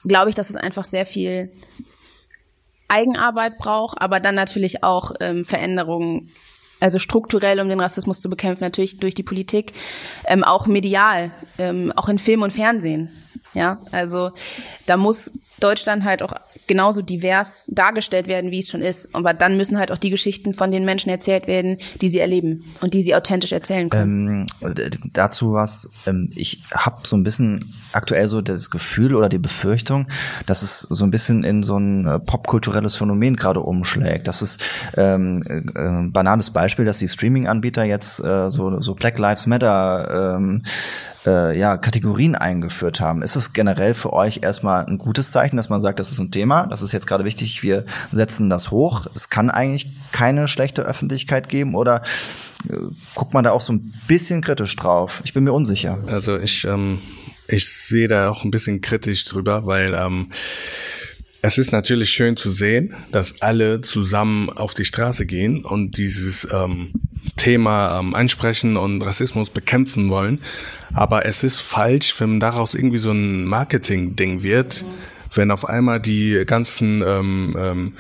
glaube 0.03 0.29
ich, 0.29 0.35
dass 0.35 0.51
es 0.51 0.55
einfach 0.55 0.85
sehr 0.85 1.07
viel 1.07 1.51
Eigenarbeit 2.87 3.57
braucht, 3.57 3.99
aber 3.99 4.19
dann 4.19 4.35
natürlich 4.35 4.83
auch 4.83 5.13
ähm, 5.19 5.45
Veränderungen, 5.45 6.29
also 6.79 6.99
strukturell, 6.99 7.59
um 7.59 7.67
den 7.67 7.79
Rassismus 7.79 8.21
zu 8.21 8.29
bekämpfen, 8.29 8.63
natürlich 8.63 8.99
durch 8.99 9.15
die 9.15 9.23
Politik, 9.23 9.73
ähm, 10.27 10.43
auch 10.43 10.67
medial, 10.67 11.31
ähm, 11.57 11.91
auch 11.95 12.07
in 12.07 12.19
Film 12.19 12.43
und 12.43 12.53
Fernsehen. 12.53 13.09
Ja, 13.55 13.79
also 13.91 14.29
da 14.85 14.95
muss 14.95 15.31
Deutschland 15.59 16.03
halt 16.03 16.21
auch 16.21 16.33
genauso 16.67 17.01
divers 17.01 17.65
dargestellt 17.69 18.27
werden, 18.27 18.51
wie 18.51 18.59
es 18.59 18.69
schon 18.69 18.81
ist. 18.81 19.13
Aber 19.15 19.33
dann 19.33 19.57
müssen 19.57 19.77
halt 19.77 19.91
auch 19.91 19.97
die 19.97 20.09
Geschichten 20.09 20.53
von 20.53 20.71
den 20.71 20.85
Menschen 20.85 21.09
erzählt 21.09 21.47
werden, 21.47 21.77
die 22.01 22.09
sie 22.09 22.19
erleben 22.19 22.63
und 22.81 22.93
die 22.93 23.01
sie 23.01 23.15
authentisch 23.15 23.51
erzählen 23.51 23.89
können. 23.89 24.47
Ähm, 24.61 24.87
dazu 25.13 25.53
was, 25.53 25.89
ähm, 26.07 26.29
ich 26.35 26.63
habe 26.73 27.07
so 27.07 27.15
ein 27.15 27.23
bisschen 27.23 27.73
aktuell 27.95 28.27
so 28.27 28.41
das 28.41 28.69
Gefühl 28.69 29.15
oder 29.15 29.29
die 29.29 29.37
Befürchtung, 29.37 30.07
dass 30.45 30.61
es 30.61 30.79
so 30.81 31.03
ein 31.05 31.11
bisschen 31.11 31.43
in 31.43 31.63
so 31.63 31.77
ein 31.77 32.05
äh, 32.05 32.19
popkulturelles 32.19 32.95
Phänomen 32.95 33.35
gerade 33.35 33.61
umschlägt. 33.61 34.27
Das 34.27 34.41
ist 34.41 34.61
ähm, 34.97 35.41
äh, 35.47 35.79
ein 35.79 36.11
banales 36.11 36.51
Beispiel, 36.51 36.85
dass 36.85 36.97
die 36.97 37.07
Streaming-Anbieter 37.07 37.83
jetzt 37.83 38.23
äh, 38.23 38.49
so, 38.49 38.81
so 38.81 38.95
Black 38.95 39.17
Lives 39.19 39.47
Matter 39.47 40.35
ähm, 40.35 40.63
äh, 41.25 41.57
ja, 41.57 41.77
Kategorien 41.77 42.35
eingeführt 42.35 42.99
haben. 42.99 43.21
Ist 43.21 43.35
es 43.35 43.53
generell 43.53 43.93
für 43.93 44.13
euch 44.13 44.41
erstmal 44.43 44.85
ein 44.85 44.97
gutes 44.97 45.31
Zeichen, 45.31 45.57
dass 45.57 45.69
man 45.69 45.81
sagt, 45.81 45.99
das 45.99 46.11
ist 46.11 46.19
ein 46.19 46.31
Thema, 46.31 46.67
das 46.67 46.81
ist 46.81 46.91
jetzt 46.91 47.07
gerade 47.07 47.25
wichtig, 47.25 47.63
wir 47.63 47.85
setzen 48.11 48.49
das 48.49 48.71
hoch. 48.71 49.07
Es 49.15 49.29
kann 49.29 49.49
eigentlich 49.49 49.89
keine 50.11 50.47
schlechte 50.47 50.83
Öffentlichkeit 50.83 51.49
geben 51.49 51.75
oder 51.75 52.03
äh, 52.69 52.75
guckt 53.15 53.33
man 53.33 53.43
da 53.43 53.51
auch 53.51 53.61
so 53.61 53.73
ein 53.73 53.93
bisschen 54.07 54.41
kritisch 54.41 54.75
drauf? 54.75 55.21
Ich 55.25 55.33
bin 55.33 55.43
mir 55.43 55.53
unsicher. 55.53 55.97
Also 56.07 56.37
ich, 56.37 56.65
ähm, 56.65 56.99
ich 57.47 57.67
sehe 57.67 58.07
da 58.07 58.29
auch 58.29 58.43
ein 58.43 58.51
bisschen 58.51 58.81
kritisch 58.81 59.25
drüber, 59.25 59.65
weil 59.65 59.93
ähm, 59.93 60.31
es 61.41 61.59
ist 61.59 61.71
natürlich 61.71 62.09
schön 62.09 62.37
zu 62.37 62.49
sehen, 62.49 62.95
dass 63.11 63.41
alle 63.41 63.81
zusammen 63.81 64.49
auf 64.49 64.73
die 64.73 64.85
Straße 64.85 65.27
gehen 65.27 65.63
und 65.63 65.97
dieses 65.97 66.47
ähm, 66.51 66.91
Thema 67.35 67.99
ähm, 67.99 68.15
ansprechen 68.15 68.77
und 68.77 69.01
Rassismus 69.03 69.51
bekämpfen 69.51 70.09
wollen. 70.09 70.41
Aber 70.93 71.25
es 71.25 71.43
ist 71.43 71.59
falsch, 71.59 72.19
wenn 72.19 72.39
daraus 72.39 72.73
irgendwie 72.73 72.97
so 72.97 73.11
ein 73.11 73.45
Marketing-Ding 73.45 74.41
wird, 74.41 74.85
wenn 75.35 75.51
auf 75.51 75.69
einmal 75.69 75.99
die 75.99 76.43
ganzen 76.47 77.03
ähm, 77.05 77.55
ähm, 77.59 77.93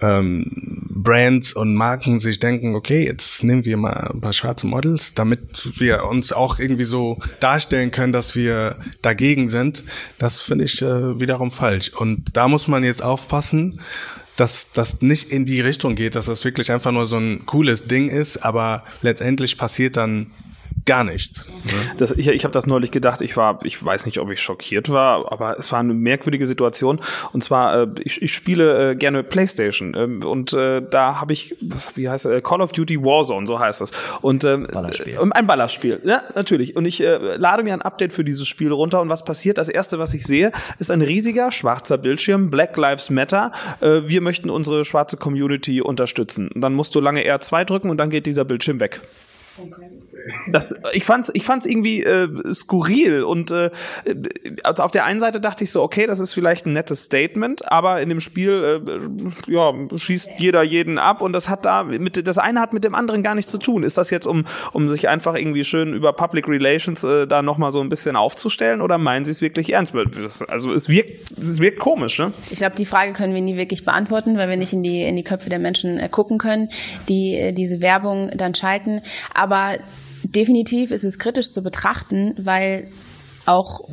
ähm, 0.00 0.50
Brands 0.90 1.52
und 1.52 1.74
Marken 1.74 2.18
sich 2.18 2.38
denken, 2.38 2.74
okay, 2.74 3.04
jetzt 3.04 3.44
nehmen 3.44 3.64
wir 3.64 3.76
mal 3.76 4.10
ein 4.12 4.20
paar 4.20 4.32
schwarze 4.32 4.66
Models, 4.66 5.14
damit 5.14 5.78
wir 5.78 6.04
uns 6.04 6.32
auch 6.32 6.58
irgendwie 6.58 6.84
so 6.84 7.18
darstellen 7.40 7.90
können, 7.90 8.12
dass 8.12 8.36
wir 8.36 8.76
dagegen 9.02 9.48
sind. 9.48 9.84
Das 10.18 10.40
finde 10.40 10.64
ich 10.64 10.82
äh, 10.82 11.20
wiederum 11.20 11.50
falsch. 11.50 11.90
Und 11.90 12.36
da 12.36 12.48
muss 12.48 12.68
man 12.68 12.84
jetzt 12.84 13.02
aufpassen, 13.02 13.80
dass 14.36 14.70
das 14.72 15.02
nicht 15.02 15.30
in 15.30 15.44
die 15.44 15.60
Richtung 15.60 15.96
geht, 15.96 16.14
dass 16.14 16.26
das 16.26 16.44
wirklich 16.44 16.70
einfach 16.70 16.92
nur 16.92 17.06
so 17.06 17.16
ein 17.16 17.44
cooles 17.44 17.86
Ding 17.88 18.08
ist, 18.08 18.38
aber 18.38 18.84
letztendlich 19.02 19.58
passiert 19.58 19.96
dann 19.96 20.28
gar 20.84 21.04
nichts. 21.04 21.46
Ne? 21.48 21.72
Das, 21.98 22.12
ich 22.12 22.28
ich 22.28 22.44
habe 22.44 22.52
das 22.52 22.66
neulich 22.66 22.90
gedacht, 22.90 23.20
ich 23.22 23.36
war, 23.36 23.58
ich 23.64 23.82
weiß 23.82 24.06
nicht, 24.06 24.18
ob 24.18 24.30
ich 24.30 24.40
schockiert 24.40 24.90
war, 24.90 25.30
aber 25.32 25.58
es 25.58 25.70
war 25.72 25.80
eine 25.80 25.94
merkwürdige 25.94 26.46
Situation. 26.46 27.00
Und 27.32 27.42
zwar, 27.42 27.82
äh, 27.82 27.86
ich, 28.00 28.22
ich 28.22 28.34
spiele 28.34 28.92
äh, 28.92 28.94
gerne 28.94 29.22
Playstation 29.22 29.94
ähm, 29.96 30.22
und 30.24 30.52
äh, 30.52 30.82
da 30.88 31.20
habe 31.20 31.32
ich, 31.32 31.54
was, 31.60 31.96
wie 31.96 32.08
heißt 32.08 32.26
es, 32.26 32.42
Call 32.42 32.60
of 32.60 32.72
Duty 32.72 33.02
Warzone, 33.02 33.46
so 33.46 33.58
heißt 33.58 33.80
das. 33.80 33.90
Und 34.20 34.44
ähm, 34.44 34.66
Ballerspiel. 34.70 35.18
ein 35.32 35.46
Ballerspiel, 35.46 36.00
ja, 36.04 36.22
natürlich. 36.34 36.76
Und 36.76 36.86
ich 36.86 37.02
äh, 37.02 37.16
lade 37.36 37.62
mir 37.62 37.72
ein 37.72 37.82
Update 37.82 38.12
für 38.12 38.24
dieses 38.24 38.46
Spiel 38.46 38.72
runter 38.72 39.00
und 39.00 39.08
was 39.08 39.24
passiert? 39.24 39.58
Das 39.58 39.68
erste, 39.68 39.98
was 39.98 40.14
ich 40.14 40.24
sehe, 40.24 40.52
ist 40.78 40.90
ein 40.90 41.02
riesiger 41.02 41.50
schwarzer 41.50 41.98
Bildschirm, 41.98 42.50
Black 42.50 42.76
Lives 42.76 43.10
Matter. 43.10 43.52
Äh, 43.80 44.02
wir 44.04 44.20
möchten 44.20 44.50
unsere 44.50 44.84
schwarze 44.84 45.16
Community 45.16 45.80
unterstützen. 45.80 46.48
Und 46.48 46.60
dann 46.60 46.74
musst 46.74 46.94
du 46.94 47.00
lange 47.00 47.22
R2 47.22 47.64
drücken 47.64 47.90
und 47.90 47.98
dann 47.98 48.10
geht 48.10 48.26
dieser 48.26 48.44
Bildschirm 48.44 48.80
weg. 48.80 49.00
Okay. 49.58 49.97
Das, 50.50 50.74
ich 50.92 51.04
fand's, 51.04 51.30
ich 51.34 51.44
fand's 51.44 51.66
irgendwie 51.66 52.02
äh, 52.02 52.28
skurril 52.52 53.22
und 53.22 53.50
äh, 53.50 53.70
also 54.64 54.82
auf 54.82 54.90
der 54.90 55.04
einen 55.04 55.20
Seite 55.20 55.40
dachte 55.40 55.64
ich 55.64 55.70
so, 55.70 55.82
okay, 55.82 56.06
das 56.06 56.20
ist 56.20 56.32
vielleicht 56.32 56.66
ein 56.66 56.72
nettes 56.72 57.04
Statement, 57.04 57.70
aber 57.70 58.00
in 58.00 58.08
dem 58.08 58.20
Spiel 58.20 58.82
äh, 58.86 59.50
ja 59.50 59.72
schießt 59.94 60.30
jeder 60.38 60.62
jeden 60.62 60.98
ab 60.98 61.20
und 61.20 61.32
das 61.32 61.48
hat 61.48 61.64
da 61.64 61.84
mit 61.84 62.26
das 62.26 62.38
eine 62.38 62.60
hat 62.60 62.72
mit 62.72 62.84
dem 62.84 62.94
anderen 62.94 63.22
gar 63.22 63.34
nichts 63.34 63.50
zu 63.50 63.58
tun. 63.58 63.82
Ist 63.82 63.98
das 63.98 64.10
jetzt 64.10 64.26
um 64.26 64.44
um 64.72 64.88
sich 64.90 65.08
einfach 65.08 65.34
irgendwie 65.34 65.64
schön 65.64 65.94
über 65.94 66.12
Public 66.12 66.48
Relations 66.48 67.04
äh, 67.04 67.26
da 67.26 67.42
noch 67.42 67.58
mal 67.58 67.72
so 67.72 67.80
ein 67.80 67.88
bisschen 67.88 68.16
aufzustellen 68.16 68.80
oder 68.80 68.98
meinen 68.98 69.24
Sie 69.24 69.30
es 69.30 69.42
wirklich 69.42 69.72
ernst? 69.72 69.94
Also 70.48 70.72
es 70.72 70.88
wirkt 70.88 71.30
es 71.38 71.60
wirkt 71.60 71.78
komisch, 71.78 72.18
ne? 72.18 72.32
Ich 72.50 72.58
glaube, 72.58 72.76
die 72.76 72.86
Frage 72.86 73.12
können 73.12 73.34
wir 73.34 73.42
nie 73.42 73.56
wirklich 73.56 73.84
beantworten, 73.84 74.36
weil 74.36 74.48
wir 74.48 74.56
nicht 74.56 74.72
in 74.72 74.82
die 74.82 75.02
in 75.02 75.16
die 75.16 75.24
Köpfe 75.24 75.50
der 75.50 75.58
Menschen 75.58 75.98
äh, 75.98 76.08
gucken 76.08 76.38
können, 76.38 76.68
die 77.08 77.34
äh, 77.34 77.52
diese 77.52 77.80
Werbung 77.80 78.30
dann 78.36 78.54
schalten, 78.54 79.02
aber 79.34 79.78
definitiv 80.34 80.90
ist 80.90 81.04
es 81.04 81.18
kritisch 81.18 81.50
zu 81.50 81.62
betrachten, 81.62 82.34
weil 82.38 82.88
auch 83.46 83.88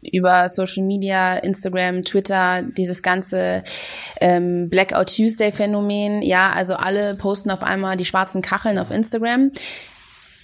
über 0.00 0.48
Social 0.48 0.84
Media, 0.84 1.36
Instagram, 1.36 2.04
Twitter, 2.04 2.62
dieses 2.62 3.02
ganze 3.02 3.62
ähm, 4.20 4.68
Blackout 4.70 5.14
Tuesday 5.14 5.52
Phänomen, 5.52 6.22
ja, 6.22 6.50
also 6.50 6.74
alle 6.74 7.14
posten 7.16 7.50
auf 7.50 7.62
einmal 7.62 7.96
die 7.96 8.04
schwarzen 8.04 8.42
Kacheln 8.42 8.78
auf 8.78 8.90
Instagram. 8.90 9.50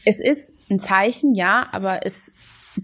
Es 0.05 0.21
ist 0.21 0.55
ein 0.71 0.81
Zeichen, 0.81 1.35
ja, 1.35 1.69
aber 1.73 2.05
es 2.05 2.35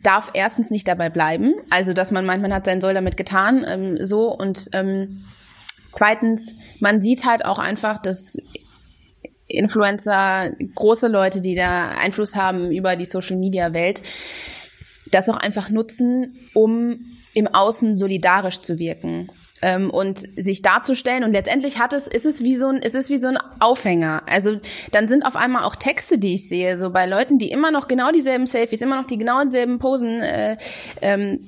darf 0.02 0.30
erstens 0.34 0.70
nicht 0.70 0.86
dabei 0.86 1.10
bleiben, 1.10 1.54
also 1.68 1.92
dass 1.92 2.10
man 2.10 2.24
meint, 2.24 2.42
man 2.42 2.54
hat 2.54 2.64
sein 2.64 2.80
Soll 2.80 2.94
damit 2.94 3.16
getan, 3.16 3.64
ähm, 3.68 3.98
so 4.00 4.32
und 4.32 4.68
ähm, 4.72 5.24
zweitens, 5.90 6.54
man 6.80 7.02
sieht 7.02 7.24
halt 7.24 7.44
auch 7.44 7.58
einfach, 7.58 7.98
dass 7.98 8.36
Influencer, 9.50 10.52
große 10.74 11.08
Leute, 11.08 11.40
die 11.40 11.54
da 11.54 11.90
Einfluss 11.90 12.36
haben 12.36 12.70
über 12.70 12.96
die 12.96 13.04
Social-Media-Welt, 13.04 14.02
das 15.10 15.28
auch 15.28 15.36
einfach 15.36 15.70
nutzen, 15.70 16.36
um 16.54 17.00
im 17.34 17.46
Außen 17.46 17.96
solidarisch 17.96 18.60
zu 18.60 18.78
wirken 18.78 19.28
ähm, 19.62 19.90
und 19.90 20.18
sich 20.18 20.62
darzustellen. 20.62 21.24
Und 21.24 21.32
letztendlich 21.32 21.78
hat 21.78 21.92
es, 21.92 22.06
ist 22.06 22.26
es 22.26 22.42
wie 22.42 22.56
so 22.56 22.68
ein, 22.68 22.76
ist 22.76 22.94
es 22.94 23.10
wie 23.10 23.18
so 23.18 23.28
ein 23.28 23.38
Aufhänger. 23.60 24.22
Also 24.26 24.56
dann 24.92 25.08
sind 25.08 25.24
auf 25.24 25.36
einmal 25.36 25.64
auch 25.64 25.76
Texte, 25.76 26.18
die 26.18 26.34
ich 26.34 26.48
sehe, 26.48 26.76
so 26.76 26.90
bei 26.90 27.06
Leuten, 27.06 27.38
die 27.38 27.50
immer 27.50 27.70
noch 27.70 27.88
genau 27.88 28.10
dieselben 28.10 28.46
Selfies, 28.46 28.82
immer 28.82 29.00
noch 29.00 29.06
die 29.06 29.18
genau 29.18 29.44
dieselben 29.44 29.78
Posen 29.78 30.22
äh, 30.22 30.56
ähm, 31.00 31.40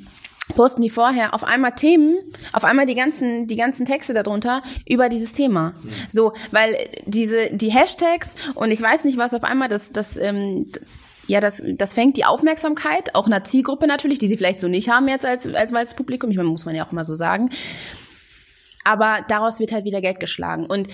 posten 0.55 0.83
die 0.83 0.91
vorher 0.91 1.35
auf 1.35 1.45
einmal 1.45 1.75
Themen, 1.75 2.19
auf 2.53 2.65
einmal 2.65 2.87
die 2.87 2.95
ganzen, 2.95 3.47
die 3.47 3.57
ganzen 3.57 3.87
Texte 3.87 4.15
darunter 4.15 4.63
über 4.87 5.09
dieses 5.09 5.33
Thema. 5.33 5.75
So, 6.09 6.33
weil 6.51 6.77
diese, 7.07 7.51
die 7.53 7.71
Hashtags 7.71 8.35
und 8.55 8.71
ich 8.71 8.81
weiß 8.81 9.05
nicht 9.05 9.19
was 9.19 9.35
auf 9.35 9.45
einmal, 9.45 9.69
das, 9.69 9.93
das, 9.93 10.17
ähm, 10.17 10.67
ja, 11.27 11.41
das, 11.41 11.63
das 11.65 11.95
fängt 11.95 12.17
die 12.17 12.25
Aufmerksamkeit, 12.25 13.15
auch 13.15 13.27
einer 13.27 13.45
Zielgruppe 13.45 13.87
natürlich, 13.87 14.19
die 14.19 14.29
sie 14.29 14.37
vielleicht 14.37 14.61
so 14.61 14.69
nicht 14.69 14.89
haben 14.89 15.09
jetzt 15.09 15.25
als, 15.25 15.53
als 15.53 15.73
weißes 15.73 15.95
Publikum. 15.95 16.31
Ich 16.31 16.37
meine, 16.37 16.49
muss 16.49 16.65
man 16.65 16.75
ja 16.75 16.87
auch 16.87 16.93
immer 16.93 17.05
so 17.05 17.15
sagen. 17.15 17.51
Aber 18.85 19.25
daraus 19.29 19.61
wird 19.61 19.73
halt 19.73 19.85
wieder 19.85 20.01
Geld 20.01 20.19
geschlagen. 20.19 20.67
Und 20.67 20.89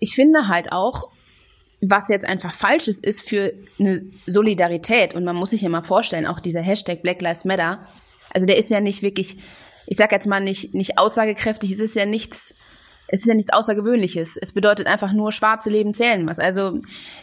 ich 0.00 0.14
finde 0.14 0.48
halt 0.48 0.72
auch, 0.72 1.10
was 1.80 2.08
jetzt 2.08 2.26
einfach 2.26 2.54
falsch 2.54 2.88
ist, 2.88 3.04
ist 3.04 3.22
für 3.22 3.52
eine 3.78 4.02
Solidarität. 4.26 5.14
Und 5.14 5.24
man 5.24 5.36
muss 5.36 5.50
sich 5.50 5.62
ja 5.62 5.68
mal 5.68 5.82
vorstellen, 5.82 6.26
auch 6.26 6.40
dieser 6.40 6.60
Hashtag 6.60 7.02
Black 7.02 7.20
Lives 7.20 7.44
Matter, 7.44 7.86
also 8.32 8.46
der 8.46 8.56
ist 8.56 8.70
ja 8.70 8.80
nicht 8.80 9.02
wirklich, 9.02 9.36
ich 9.86 9.96
sag 9.96 10.12
jetzt 10.12 10.26
mal 10.26 10.40
nicht, 10.40 10.74
nicht 10.74 10.98
aussagekräftig, 10.98 11.72
es 11.72 11.80
ist 11.80 11.96
ja 11.96 12.06
nichts, 12.06 12.54
es 13.08 13.20
ist 13.20 13.26
ja 13.26 13.34
nichts 13.34 13.52
Außergewöhnliches. 13.52 14.36
Es 14.36 14.52
bedeutet 14.52 14.86
einfach 14.86 15.12
nur, 15.12 15.32
schwarze 15.32 15.70
Leben 15.70 15.94
zählen 15.94 16.26
was. 16.26 16.38
Also 16.38 16.78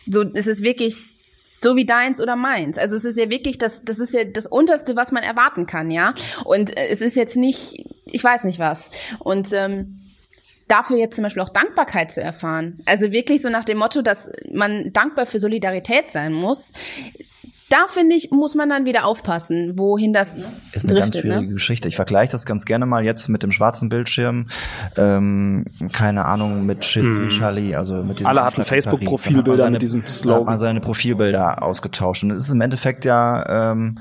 so, 0.08 0.24
es 0.34 0.48
ist 0.48 0.64
wirklich 0.64 1.16
so 1.62 1.76
wie 1.76 1.86
deins 1.86 2.22
oder 2.22 2.36
meins. 2.36 2.78
Also 2.78 2.96
es 2.96 3.06
ist 3.06 3.18
ja 3.18 3.30
wirklich 3.30 3.58
das, 3.58 3.84
das 3.84 4.00
ist 4.00 4.14
ja 4.14 4.24
das 4.24 4.46
Unterste, 4.46 4.96
was 4.96 5.12
man 5.12 5.24
erwarten 5.24 5.66
kann, 5.66 5.92
ja. 5.92 6.14
Und 6.44 6.78
äh, 6.78 6.88
es 6.88 7.02
ist 7.02 7.16
jetzt 7.16 7.36
nicht, 7.36 7.86
ich 8.06 8.24
weiß 8.24 8.44
nicht 8.44 8.60
was. 8.60 8.90
Und 9.20 9.52
ähm, 9.54 9.98
dafür 10.68 10.98
jetzt 10.98 11.16
zum 11.16 11.24
Beispiel 11.24 11.44
auch 11.44 11.50
Dankbarkeit 11.50 12.12
zu 12.12 12.22
erfahren. 12.22 12.80
Also 12.86 13.12
wirklich 13.12 13.42
so 13.42 13.50
nach 13.50 13.66
dem 13.66 13.78
Motto, 13.78 14.02
dass 14.02 14.32
man 14.52 14.92
dankbar 14.94 15.26
für 15.26 15.40
Solidarität 15.40 16.12
sein 16.12 16.34
muss 16.34 16.72
da 17.70 17.88
finde 17.88 18.16
ich, 18.16 18.32
muss 18.32 18.54
man 18.54 18.70
dann 18.70 18.86
wieder 18.86 19.06
aufpassen, 19.06 19.74
wohin 19.78 20.14
das 20.14 20.36
ist 20.72 20.86
eine 20.86 20.94
driftet, 20.94 20.96
ganz 20.96 21.18
schwierige 21.20 21.48
ne? 21.48 21.54
Geschichte. 21.54 21.88
Ich 21.88 21.96
vergleiche 21.96 22.32
das 22.32 22.46
ganz 22.46 22.66
gerne 22.66 22.86
mal 22.86 23.04
jetzt 23.04 23.28
mit 23.28 23.44
dem 23.44 23.52
schwarzen 23.52 23.90
Bildschirm, 23.90 24.48
ähm, 24.98 25.66
keine 25.92 26.26
Ahnung 26.26 26.66
mit 26.66 26.86
Schiss 26.86 27.06
hm. 27.06 27.30
Charlie, 27.30 27.76
also 27.76 28.04
mit 28.04 28.20
diesem 28.20 28.28
Alle 28.28 28.44
hatten 28.44 28.64
Facebook-Profilbilder 28.64 29.70
mit 29.72 29.82
diesem 29.82 30.08
Slogan. 30.08 30.42
Hat 30.42 30.46
man 30.46 30.60
seine 30.60 30.80
Profilbilder 30.80 31.64
ausgetauscht 31.64 32.24
und 32.24 32.32
es 32.32 32.44
ist 32.44 32.52
im 32.52 32.62
Endeffekt 32.62 33.04
ja 33.06 33.72
ähm, 33.72 34.00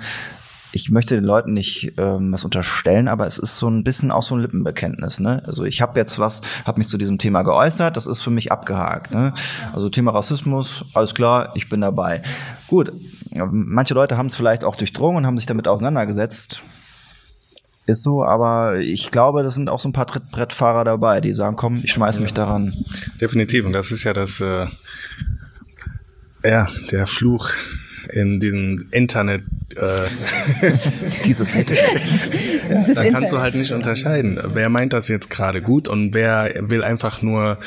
ich 0.74 0.90
möchte 0.90 1.14
den 1.14 1.24
Leuten 1.24 1.52
nicht 1.52 1.92
ähm, 1.98 2.32
was 2.32 2.44
unterstellen, 2.44 3.06
aber 3.06 3.26
es 3.26 3.38
ist 3.38 3.58
so 3.58 3.68
ein 3.68 3.84
bisschen 3.84 4.10
auch 4.10 4.24
so 4.24 4.34
ein 4.34 4.40
Lippenbekenntnis. 4.40 5.20
Ne? 5.20 5.40
Also 5.46 5.64
ich 5.64 5.80
habe 5.80 5.98
jetzt 5.98 6.18
was, 6.18 6.40
habe 6.66 6.78
mich 6.78 6.88
zu 6.88 6.98
diesem 6.98 7.18
Thema 7.18 7.42
geäußert, 7.42 7.96
das 7.96 8.06
ist 8.06 8.20
für 8.20 8.30
mich 8.30 8.50
abgehakt. 8.50 9.14
Ne? 9.14 9.32
Also 9.72 9.88
Thema 9.88 10.10
Rassismus, 10.10 10.84
alles 10.92 11.14
klar, 11.14 11.52
ich 11.54 11.68
bin 11.68 11.80
dabei. 11.80 12.22
Gut, 12.66 12.92
manche 13.32 13.94
Leute 13.94 14.16
haben 14.16 14.26
es 14.26 14.36
vielleicht 14.36 14.64
auch 14.64 14.74
durchdrungen 14.74 15.18
und 15.18 15.26
haben 15.26 15.38
sich 15.38 15.46
damit 15.46 15.68
auseinandergesetzt. 15.68 16.60
Ist 17.86 18.02
so, 18.02 18.24
aber 18.24 18.78
ich 18.78 19.12
glaube, 19.12 19.42
das 19.42 19.54
sind 19.54 19.68
auch 19.68 19.78
so 19.78 19.88
ein 19.88 19.92
paar 19.92 20.06
Trittbrettfahrer 20.06 20.84
dabei, 20.84 21.20
die 21.20 21.32
sagen, 21.32 21.54
komm, 21.54 21.82
ich 21.84 21.92
schmeiß 21.92 22.18
mich 22.18 22.34
daran. 22.34 22.72
Definitiv, 23.20 23.64
und 23.64 23.72
das 23.72 23.92
ist 23.92 24.04
ja 24.04 24.12
das, 24.12 24.40
äh, 24.40 24.66
ja, 26.42 26.66
der 26.90 27.06
Fluch 27.06 27.50
in 28.12 28.40
den 28.40 28.88
Internet 28.92 29.42
äh, 29.76 30.08
diese 31.24 31.44
ja, 31.44 31.62
dann 32.94 33.12
kannst 33.12 33.32
du 33.32 33.40
halt 33.40 33.54
nicht 33.54 33.72
unterscheiden, 33.72 34.38
wer 34.52 34.68
meint 34.68 34.92
das 34.92 35.08
jetzt 35.08 35.30
gerade 35.30 35.62
gut 35.62 35.88
und 35.88 36.14
wer 36.14 36.52
will 36.68 36.82
einfach 36.82 37.22
nur 37.22 37.58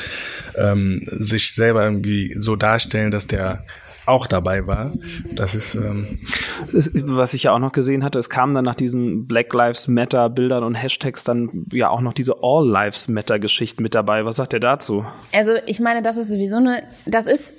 ähm, 0.56 1.02
sich 1.06 1.54
selber 1.54 1.84
irgendwie 1.84 2.34
so 2.38 2.56
darstellen, 2.56 3.10
dass 3.10 3.26
der 3.26 3.62
auch 4.08 4.26
dabei 4.26 4.66
war. 4.66 4.94
Das 5.34 5.54
ist, 5.54 5.74
ähm 5.74 6.18
was 6.72 7.34
ich 7.34 7.44
ja 7.44 7.52
auch 7.52 7.58
noch 7.58 7.72
gesehen 7.72 8.02
hatte, 8.02 8.18
es 8.18 8.30
kamen 8.30 8.54
dann 8.54 8.64
nach 8.64 8.74
diesen 8.74 9.26
Black 9.26 9.52
Lives 9.52 9.86
Matter 9.86 10.30
Bildern 10.30 10.64
und 10.64 10.74
Hashtags 10.74 11.24
dann 11.24 11.66
ja 11.72 11.90
auch 11.90 12.00
noch 12.00 12.14
diese 12.14 12.36
All 12.42 12.66
Lives 12.66 13.08
Matter 13.08 13.38
Geschichten 13.38 13.82
mit 13.82 13.94
dabei. 13.94 14.24
Was 14.24 14.36
sagt 14.36 14.54
ihr 14.54 14.60
dazu? 14.60 15.04
Also 15.32 15.52
ich 15.66 15.78
meine, 15.78 16.02
das 16.02 16.16
ist 16.16 16.30
sowieso 16.30 16.56
eine, 16.56 16.82
das 17.06 17.26
ist 17.26 17.56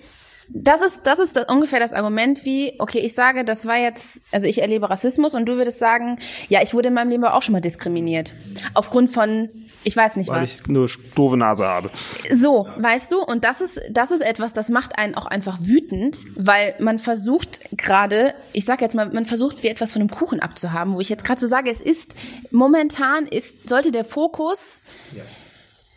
das 0.52 0.82
ist, 0.82 1.06
das 1.06 1.20
ist 1.20 1.39
ungefähr 1.50 1.80
das 1.80 1.93
Argument 1.93 2.43
wie, 2.43 2.74
okay, 2.80 3.00
ich 3.00 3.14
sage, 3.14 3.45
das 3.45 3.68
war 3.68 3.78
jetzt, 3.78 4.24
also 4.32 4.47
ich 4.47 4.62
erlebe 4.62 4.89
Rassismus 4.89 5.36
und 5.36 5.47
du 5.47 5.58
würdest 5.58 5.78
sagen, 5.78 6.18
ja, 6.47 6.62
ich 6.64 6.74
wurde 6.74 6.88
in 6.88 6.95
meinem 6.95 7.10
Leben 7.10 7.24
auch 7.24 7.43
schon 7.43 7.54
mal 7.54 7.62
diskriminiert. 7.62 8.34
Aufgrund 8.74 9.12
von, 9.12 9.50
ich 9.84 9.95
weiß 9.95 10.16
nicht 10.16 10.30
Weil 10.30 10.43
was. 10.43 10.60
Weil 10.60 10.66
ich 10.66 10.68
nur 10.68 10.89
doofe 11.16 11.38
Nase 11.38 11.66
habe. 11.66 11.91
So, 12.34 12.68
weißt 12.78 13.12
du, 13.12 13.22
und 13.24 13.43
das 13.43 13.62
ist, 13.62 13.80
das 13.91 14.10
ist 14.10 14.22
etwas, 14.22 14.54
das 14.54 14.70
macht 14.70 14.97
einen 14.97 15.14
auch 15.14 15.28
einfach 15.28 15.60
wütend, 15.62 16.18
weil 16.36 16.74
man 16.80 16.97
versucht 16.97 17.60
gerade, 17.78 18.34
ich 18.52 18.66
sag 18.66 18.82
jetzt 18.82 18.95
mal, 18.95 19.08
man 19.10 19.28
versucht 19.28 19.62
wie 19.62 19.68
etwas 19.68 19.93
von 19.93 20.02
einem 20.02 20.10
Kuchen 20.10 20.39
abzuhaben, 20.39 20.95
wo 20.95 21.00
ich 21.00 21.10
jetzt 21.10 21.26
gerade 21.26 21.39
so 21.39 21.47
sage, 21.47 21.70
es 21.70 21.80
ist, 21.80 22.16
momentan 22.50 23.28
ist, 23.28 23.70
sollte 23.70 23.91
der 23.91 24.04
Fokus 24.04 24.82
ja. 25.16 25.24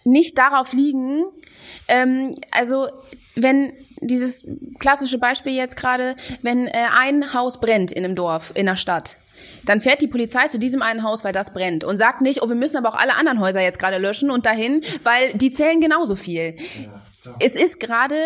nicht 0.05 0.37
darauf 0.37 0.75
liegen, 0.75 1.25
ähm, 1.89 2.35
also 2.51 2.89
wenn 3.35 3.73
dieses 4.03 4.45
klassische 4.79 5.19
Beispiel 5.19 5.55
jetzt 5.55 5.77
gerade, 5.77 6.17
wenn 6.43 6.67
äh, 6.67 6.87
ein 6.93 7.33
Haus 7.33 7.61
brennt 7.61 7.93
in 7.93 8.05
einem 8.05 8.15
Dorf, 8.15 8.53
in 8.55 8.69
einer 8.69 8.77
Stadt, 8.77 9.17
dann 9.65 9.81
fährt 9.81 10.03
die 10.03 10.09
Polizei 10.09 10.49
zu 10.49 10.59
diesem 10.59 10.83
einen 10.83 11.03
Haus, 11.03 11.25
weil 11.25 11.33
das 11.33 11.53
brennt 11.53 11.85
und 11.85 11.99
sagt 11.99 12.21
nicht, 12.21 12.43
oh, 12.43 12.49
wir 12.49 12.57
müssen 12.57 12.77
aber 12.77 12.91
auch 12.91 12.99
alle 12.99 13.15
anderen 13.15 13.41
Häuser 13.41 13.61
jetzt 13.61 13.79
gerade 13.79 13.99
löschen 13.99 14.31
und 14.31 14.47
dahin, 14.47 14.83
weil 15.03 15.33
die 15.35 15.51
zählen 15.51 15.81
genauso 15.81 16.17
viel. 16.17 16.57
Ja, 17.25 17.35
es 17.39 17.55
ist 17.55 17.79
gerade, 17.79 18.17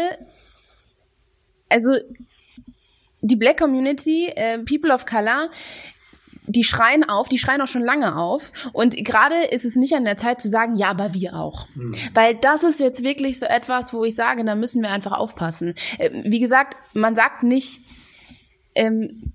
also 1.69 1.97
die 3.21 3.37
Black 3.37 3.59
Community, 3.59 4.29
äh, 4.29 4.59
People 4.59 4.93
of 4.93 5.05
Color, 5.05 5.51
die 6.47 6.65
schreien 6.65 7.05
auf, 7.09 7.29
die 7.29 7.39
schreien 7.39 7.61
auch 7.61 7.69
schon 7.69 7.83
lange 7.83 8.17
auf. 8.17 8.53
Und 8.73 8.97
gerade 9.05 9.37
ist 9.51 9.65
es 9.65 9.77
nicht 9.77 9.95
an 9.95 10.05
der 10.05 10.17
Zeit 10.17 10.41
zu 10.41 10.49
sagen, 10.49 10.77
ja, 10.77 10.89
aber 10.89 11.15
wir 11.15 11.35
auch. 11.35 11.67
Mhm. 11.75 11.95
Weil 12.15 12.35
das 12.35 12.63
ist 12.63 12.81
jetzt 12.81 13.03
wirklich 13.03 13.39
so 13.39 13.47
etwas, 13.47 13.93
wo 13.93 14.05
ich 14.05 14.15
sage, 14.15 14.45
da 14.45 14.55
müssen 14.55 14.83
wir 14.83 14.91
einfach 14.91 15.13
aufpassen. 15.13 15.75
Äh, 15.99 16.11
wie 16.25 16.41
gesagt, 16.41 16.77
man 16.95 17.15
sagt 17.15 17.43
nicht, 17.43 17.81
ähm, 18.75 19.33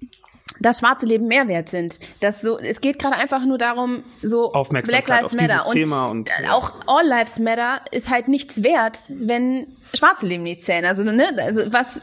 dass 0.59 0.79
schwarze 0.79 1.05
Leben 1.05 1.27
mehr 1.27 1.47
wert 1.47 1.69
sind. 1.69 1.99
Das 2.19 2.41
so, 2.41 2.59
es 2.59 2.81
geht 2.81 2.99
gerade 2.99 3.15
einfach 3.15 3.43
nur 3.45 3.57
darum, 3.57 4.03
so 4.21 4.51
Black 4.69 5.07
Lives 5.07 5.33
Matter 5.33 5.65
und, 5.67 5.73
Thema 5.73 6.07
und 6.07 6.29
auch 6.49 6.73
All 6.85 7.07
Lives 7.07 7.39
Matter 7.39 7.81
ist 7.91 8.09
halt 8.09 8.27
nichts 8.27 8.61
wert, 8.61 8.99
wenn 9.09 9.67
schwarze 9.93 10.27
Leben 10.27 10.43
nicht 10.43 10.63
zählen. 10.63 10.85
Also 10.85 11.03
ne, 11.03 11.35
also 11.37 11.73
was 11.73 12.01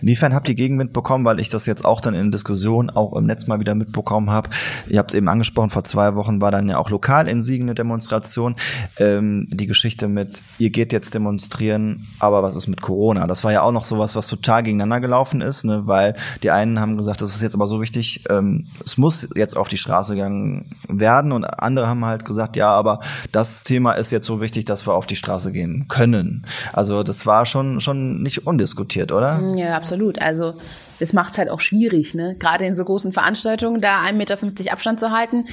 Inwiefern 0.00 0.34
habt 0.34 0.48
ihr 0.48 0.54
Gegenwind 0.54 0.92
bekommen, 0.92 1.24
weil 1.24 1.40
ich 1.40 1.50
das 1.50 1.66
jetzt 1.66 1.84
auch 1.84 2.00
dann 2.00 2.14
in 2.14 2.30
Diskussionen 2.30 2.90
auch 2.90 3.14
im 3.16 3.26
Netz 3.26 3.46
mal 3.46 3.60
wieder 3.60 3.74
mitbekommen 3.74 4.30
habe. 4.30 4.50
Ihr 4.88 4.98
habt 4.98 5.12
es 5.12 5.16
eben 5.16 5.28
angesprochen, 5.28 5.70
vor 5.70 5.84
zwei 5.84 6.14
Wochen 6.14 6.40
war 6.40 6.50
dann 6.50 6.68
ja 6.68 6.78
auch 6.78 6.90
lokal 6.90 7.28
in 7.28 7.40
Siegen 7.40 7.66
eine 7.66 7.74
Demonstration. 7.74 8.56
Ähm, 8.98 9.46
die 9.50 9.66
Geschichte 9.66 10.08
mit, 10.08 10.42
ihr 10.58 10.70
geht 10.70 10.92
jetzt 10.92 11.14
demonstrieren, 11.14 12.06
aber 12.18 12.42
was 12.42 12.54
ist 12.54 12.66
mit 12.66 12.80
Corona? 12.80 13.26
Das 13.26 13.44
war 13.44 13.52
ja 13.52 13.62
auch 13.62 13.72
noch 13.72 13.84
sowas, 13.84 14.16
was 14.16 14.26
total 14.26 14.62
gegeneinander 14.62 15.00
gelaufen 15.00 15.40
ist, 15.40 15.64
ne? 15.64 15.82
weil 15.86 16.14
die 16.42 16.50
einen 16.50 16.80
haben 16.80 16.96
gesagt, 16.96 17.22
das 17.22 17.34
ist 17.34 17.42
jetzt 17.42 17.54
aber 17.54 17.68
so 17.68 17.80
wichtig, 17.80 18.24
ähm, 18.28 18.66
es 18.84 18.96
muss 18.96 19.28
jetzt 19.34 19.56
auf 19.56 19.68
die 19.68 19.78
Straße 19.78 20.14
gegangen 20.14 20.66
werden 20.88 21.32
und 21.32 21.44
andere 21.44 21.86
haben 21.86 22.04
halt 22.04 22.24
gesagt, 22.24 22.56
ja, 22.56 22.70
aber 22.70 23.00
das 23.32 23.64
Thema 23.64 23.92
ist 23.92 24.10
jetzt 24.10 24.26
so 24.26 24.40
wichtig, 24.40 24.64
dass 24.64 24.86
wir 24.86 24.94
auf 24.94 25.06
die 25.06 25.16
Straße 25.16 25.52
gehen 25.52 25.86
können. 25.88 26.44
Also 26.72 27.02
das 27.02 27.26
war 27.26 27.46
schon, 27.46 27.80
schon 27.80 28.22
nicht 28.22 28.46
undiskutiert, 28.46 29.12
oder? 29.12 29.40
Ja, 29.58 29.76
absolut. 29.76 30.20
Also 30.20 30.54
es 31.00 31.12
macht 31.12 31.32
es 31.32 31.38
halt 31.38 31.48
auch 31.48 31.60
schwierig, 31.60 32.14
ne? 32.14 32.36
Gerade 32.38 32.64
in 32.66 32.74
so 32.74 32.84
großen 32.84 33.12
Veranstaltungen, 33.12 33.80
da 33.80 34.02
1,50 34.02 34.12
Meter 34.12 34.72
Abstand 34.72 35.00
zu 35.00 35.10
halten. 35.10 35.44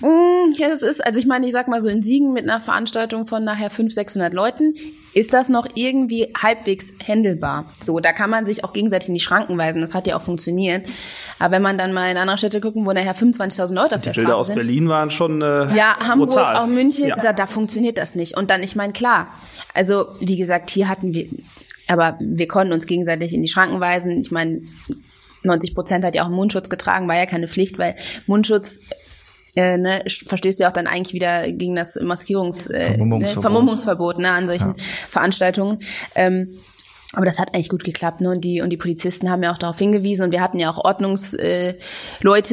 Mm, 0.00 0.52
ja, 0.54 0.68
das 0.68 0.82
ist, 0.82 1.04
also 1.04 1.18
ich 1.18 1.26
meine, 1.26 1.46
ich 1.46 1.52
sag 1.52 1.68
mal 1.68 1.80
so 1.80 1.88
in 1.88 2.02
Siegen 2.02 2.34
mit 2.34 2.44
einer 2.44 2.60
Veranstaltung 2.60 3.26
von 3.26 3.44
nachher 3.44 3.70
500, 3.70 3.94
600 3.94 4.34
Leuten, 4.34 4.74
ist 5.14 5.32
das 5.32 5.48
noch 5.48 5.66
irgendwie 5.74 6.34
halbwegs 6.36 6.92
händelbar. 7.02 7.64
So, 7.80 7.98
da 8.00 8.12
kann 8.12 8.28
man 8.28 8.44
sich 8.44 8.62
auch 8.62 8.74
gegenseitig 8.74 9.08
in 9.08 9.14
die 9.14 9.20
Schranken 9.20 9.56
weisen. 9.56 9.80
Das 9.80 9.94
hat 9.94 10.06
ja 10.06 10.16
auch 10.16 10.22
funktioniert. 10.22 10.86
Aber 11.38 11.52
wenn 11.52 11.62
man 11.62 11.78
dann 11.78 11.94
mal 11.94 12.10
in 12.10 12.18
andere 12.18 12.36
Städte 12.36 12.60
gucken, 12.60 12.84
wo 12.84 12.92
nachher 12.92 13.14
25.000 13.14 13.74
Leute 13.74 13.96
auf 13.96 14.02
der 14.02 14.12
die 14.12 14.20
Bilder 14.20 14.36
aus 14.36 14.48
sind, 14.48 14.56
Berlin 14.56 14.90
waren 14.90 15.10
schon 15.10 15.40
äh, 15.40 15.74
Ja, 15.74 15.96
Hamburg, 15.98 16.30
brutal. 16.30 16.56
auch 16.56 16.66
München, 16.66 17.08
ja. 17.08 17.16
da, 17.16 17.32
da 17.32 17.46
funktioniert 17.46 17.96
das 17.96 18.14
nicht. 18.14 18.36
Und 18.36 18.50
dann, 18.50 18.62
ich 18.62 18.76
meine, 18.76 18.92
klar, 18.92 19.28
also 19.72 20.08
wie 20.20 20.36
gesagt, 20.36 20.68
hier 20.68 20.88
hatten 20.88 21.14
wir 21.14 21.26
aber 21.88 22.16
wir 22.20 22.48
konnten 22.48 22.72
uns 22.72 22.86
gegenseitig 22.86 23.32
in 23.32 23.42
die 23.42 23.48
Schranken 23.48 23.80
weisen. 23.80 24.20
Ich 24.20 24.30
meine, 24.30 24.60
90 25.42 25.74
Prozent 25.74 26.04
hat 26.04 26.14
ja 26.14 26.24
auch 26.24 26.30
Mundschutz 26.30 26.68
getragen, 26.68 27.08
war 27.08 27.16
ja 27.16 27.26
keine 27.26 27.48
Pflicht, 27.48 27.78
weil 27.78 27.94
Mundschutz 28.26 28.80
äh, 29.56 29.78
ne, 29.78 30.04
verstößt 30.26 30.60
ja 30.60 30.68
auch 30.68 30.72
dann 30.72 30.86
eigentlich 30.86 31.14
wieder 31.14 31.50
gegen 31.50 31.74
das 31.74 31.98
Maskierungs 32.00 32.66
äh, 32.66 32.96
Vermummungsverbot. 32.96 33.36
Ne, 33.36 33.40
Vermummungsverbot 33.40 34.18
ne, 34.18 34.30
an 34.30 34.48
solchen 34.48 34.74
Ja. 34.76 34.84
Veranstaltungen. 35.08 35.78
Ähm, 36.14 36.58
aber 37.16 37.24
das 37.24 37.38
hat 37.38 37.54
eigentlich 37.54 37.70
gut 37.70 37.82
geklappt. 37.82 38.20
Ne? 38.20 38.28
Und, 38.30 38.44
die, 38.44 38.60
und 38.60 38.68
die 38.70 38.76
Polizisten 38.76 39.30
haben 39.30 39.42
ja 39.42 39.50
auch 39.50 39.58
darauf 39.58 39.78
hingewiesen. 39.78 40.24
Und 40.24 40.32
wir 40.32 40.42
hatten 40.42 40.58
ja 40.58 40.70
auch 40.70 40.84
Ordnungsleute, 40.84 41.78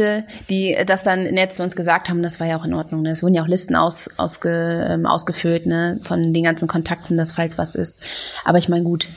äh, 0.05 0.23
die 0.49 0.77
das 0.85 1.03
dann 1.03 1.25
nett 1.25 1.51
zu 1.51 1.63
uns 1.63 1.75
gesagt 1.75 2.09
haben. 2.09 2.23
Das 2.23 2.39
war 2.39 2.47
ja 2.47 2.57
auch 2.57 2.63
in 2.63 2.73
Ordnung. 2.73 3.01
Ne? 3.01 3.11
Es 3.11 3.23
wurden 3.23 3.35
ja 3.35 3.43
auch 3.43 3.47
Listen 3.47 3.75
aus, 3.75 4.09
ausge, 4.17 4.87
ähm, 4.89 5.05
ausgefüllt 5.05 5.65
ne? 5.65 5.99
von 6.01 6.31
den 6.31 6.43
ganzen 6.45 6.69
Kontakten, 6.69 7.17
dass 7.17 7.33
falls 7.33 7.57
was 7.57 7.75
ist. 7.75 8.05
Aber 8.45 8.57
ich 8.57 8.69
meine, 8.69 8.85
gut, 8.85 9.09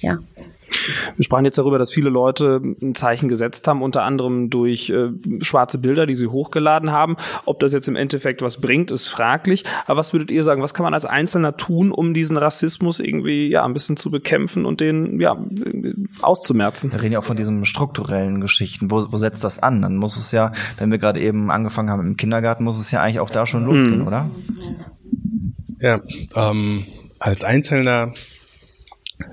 ja. 0.00 0.18
Wir 1.16 1.24
sprachen 1.24 1.44
jetzt 1.44 1.58
darüber, 1.58 1.78
dass 1.78 1.92
viele 1.92 2.10
Leute 2.10 2.60
ein 2.82 2.94
Zeichen 2.94 3.28
gesetzt 3.28 3.66
haben, 3.68 3.82
unter 3.82 4.02
anderem 4.02 4.50
durch 4.50 4.90
äh, 4.90 5.10
schwarze 5.40 5.78
Bilder, 5.78 6.06
die 6.06 6.14
sie 6.14 6.26
hochgeladen 6.26 6.92
haben. 6.92 7.16
Ob 7.44 7.60
das 7.60 7.72
jetzt 7.72 7.88
im 7.88 7.96
Endeffekt 7.96 8.42
was 8.42 8.60
bringt, 8.60 8.90
ist 8.90 9.06
fraglich. 9.08 9.64
Aber 9.86 9.98
was 9.98 10.12
würdet 10.12 10.30
ihr 10.30 10.44
sagen, 10.44 10.62
was 10.62 10.74
kann 10.74 10.84
man 10.84 10.94
als 10.94 11.04
Einzelner 11.04 11.56
tun, 11.56 11.92
um 11.92 12.14
diesen 12.14 12.36
Rassismus 12.36 13.00
irgendwie 13.00 13.48
ja 13.48 13.64
ein 13.64 13.72
bisschen 13.72 13.96
zu 13.96 14.10
bekämpfen 14.10 14.64
und 14.64 14.80
den 14.80 15.20
ja 15.20 15.36
auszumerzen? 16.20 16.92
Wir 16.92 17.02
reden 17.02 17.12
ja 17.12 17.18
auch 17.18 17.24
von 17.24 17.36
diesen 17.36 17.64
strukturellen 17.66 18.40
Geschichten. 18.40 18.90
Wo, 18.90 19.06
wo 19.10 19.16
setzt 19.16 19.44
das 19.44 19.62
an? 19.62 19.82
Dann 19.82 19.96
muss 19.96 20.16
es 20.16 20.32
ja, 20.32 20.52
wenn 20.78 20.90
wir 20.90 20.98
gerade 20.98 21.20
eben 21.20 21.50
angefangen 21.50 21.90
haben 21.90 22.06
im 22.06 22.16
Kindergarten, 22.16 22.64
muss 22.64 22.80
es 22.80 22.90
ja 22.90 23.02
eigentlich 23.02 23.20
auch 23.20 23.30
da 23.30 23.46
schon 23.46 23.64
losgehen, 23.64 24.06
oder? 24.06 24.30
Ja, 25.80 26.00
ähm, 26.36 26.86
als 27.18 27.44
Einzelner 27.44 28.14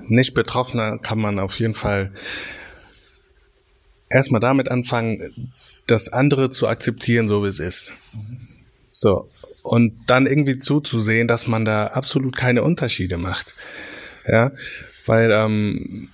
nicht 0.06 0.34
Betroffener 0.34 0.98
kann 0.98 1.18
man 1.18 1.38
auf 1.38 1.58
jeden 1.58 1.74
Fall 1.74 2.12
erstmal 4.08 4.40
damit 4.40 4.70
anfangen, 4.70 5.20
das 5.86 6.12
andere 6.12 6.50
zu 6.50 6.68
akzeptieren, 6.68 7.28
so 7.28 7.42
wie 7.44 7.48
es 7.48 7.60
ist. 7.60 7.92
So. 8.88 9.28
Und 9.62 9.94
dann 10.06 10.26
irgendwie 10.26 10.58
zuzusehen, 10.58 11.28
dass 11.28 11.46
man 11.46 11.64
da 11.64 11.88
absolut 11.88 12.36
keine 12.36 12.62
Unterschiede 12.62 13.16
macht. 13.16 13.54
Ja, 14.26 14.52
weil 15.06 15.30
ähm, 15.30 16.08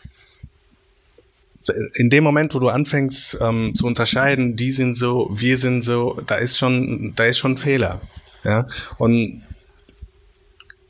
in 1.95 2.11
dem 2.11 2.23
Moment, 2.23 2.55
wo 2.55 2.59
du 2.59 2.69
anfängst 2.69 3.39
ähm, 3.41 3.75
zu 3.75 3.87
unterscheiden, 3.87 4.57
die 4.57 4.73
sind 4.73 4.95
so, 4.95 5.29
wir 5.33 5.59
sind 5.59 5.83
so, 5.83 6.21
da 6.27 6.37
ist 6.37 6.59
schon, 6.59 7.13
da 7.17 7.25
ist 7.25 7.39
schon 7.39 7.53
ein 7.53 7.59
Fehler. 7.59 8.01
Ja, 8.45 8.69
und 8.99 9.43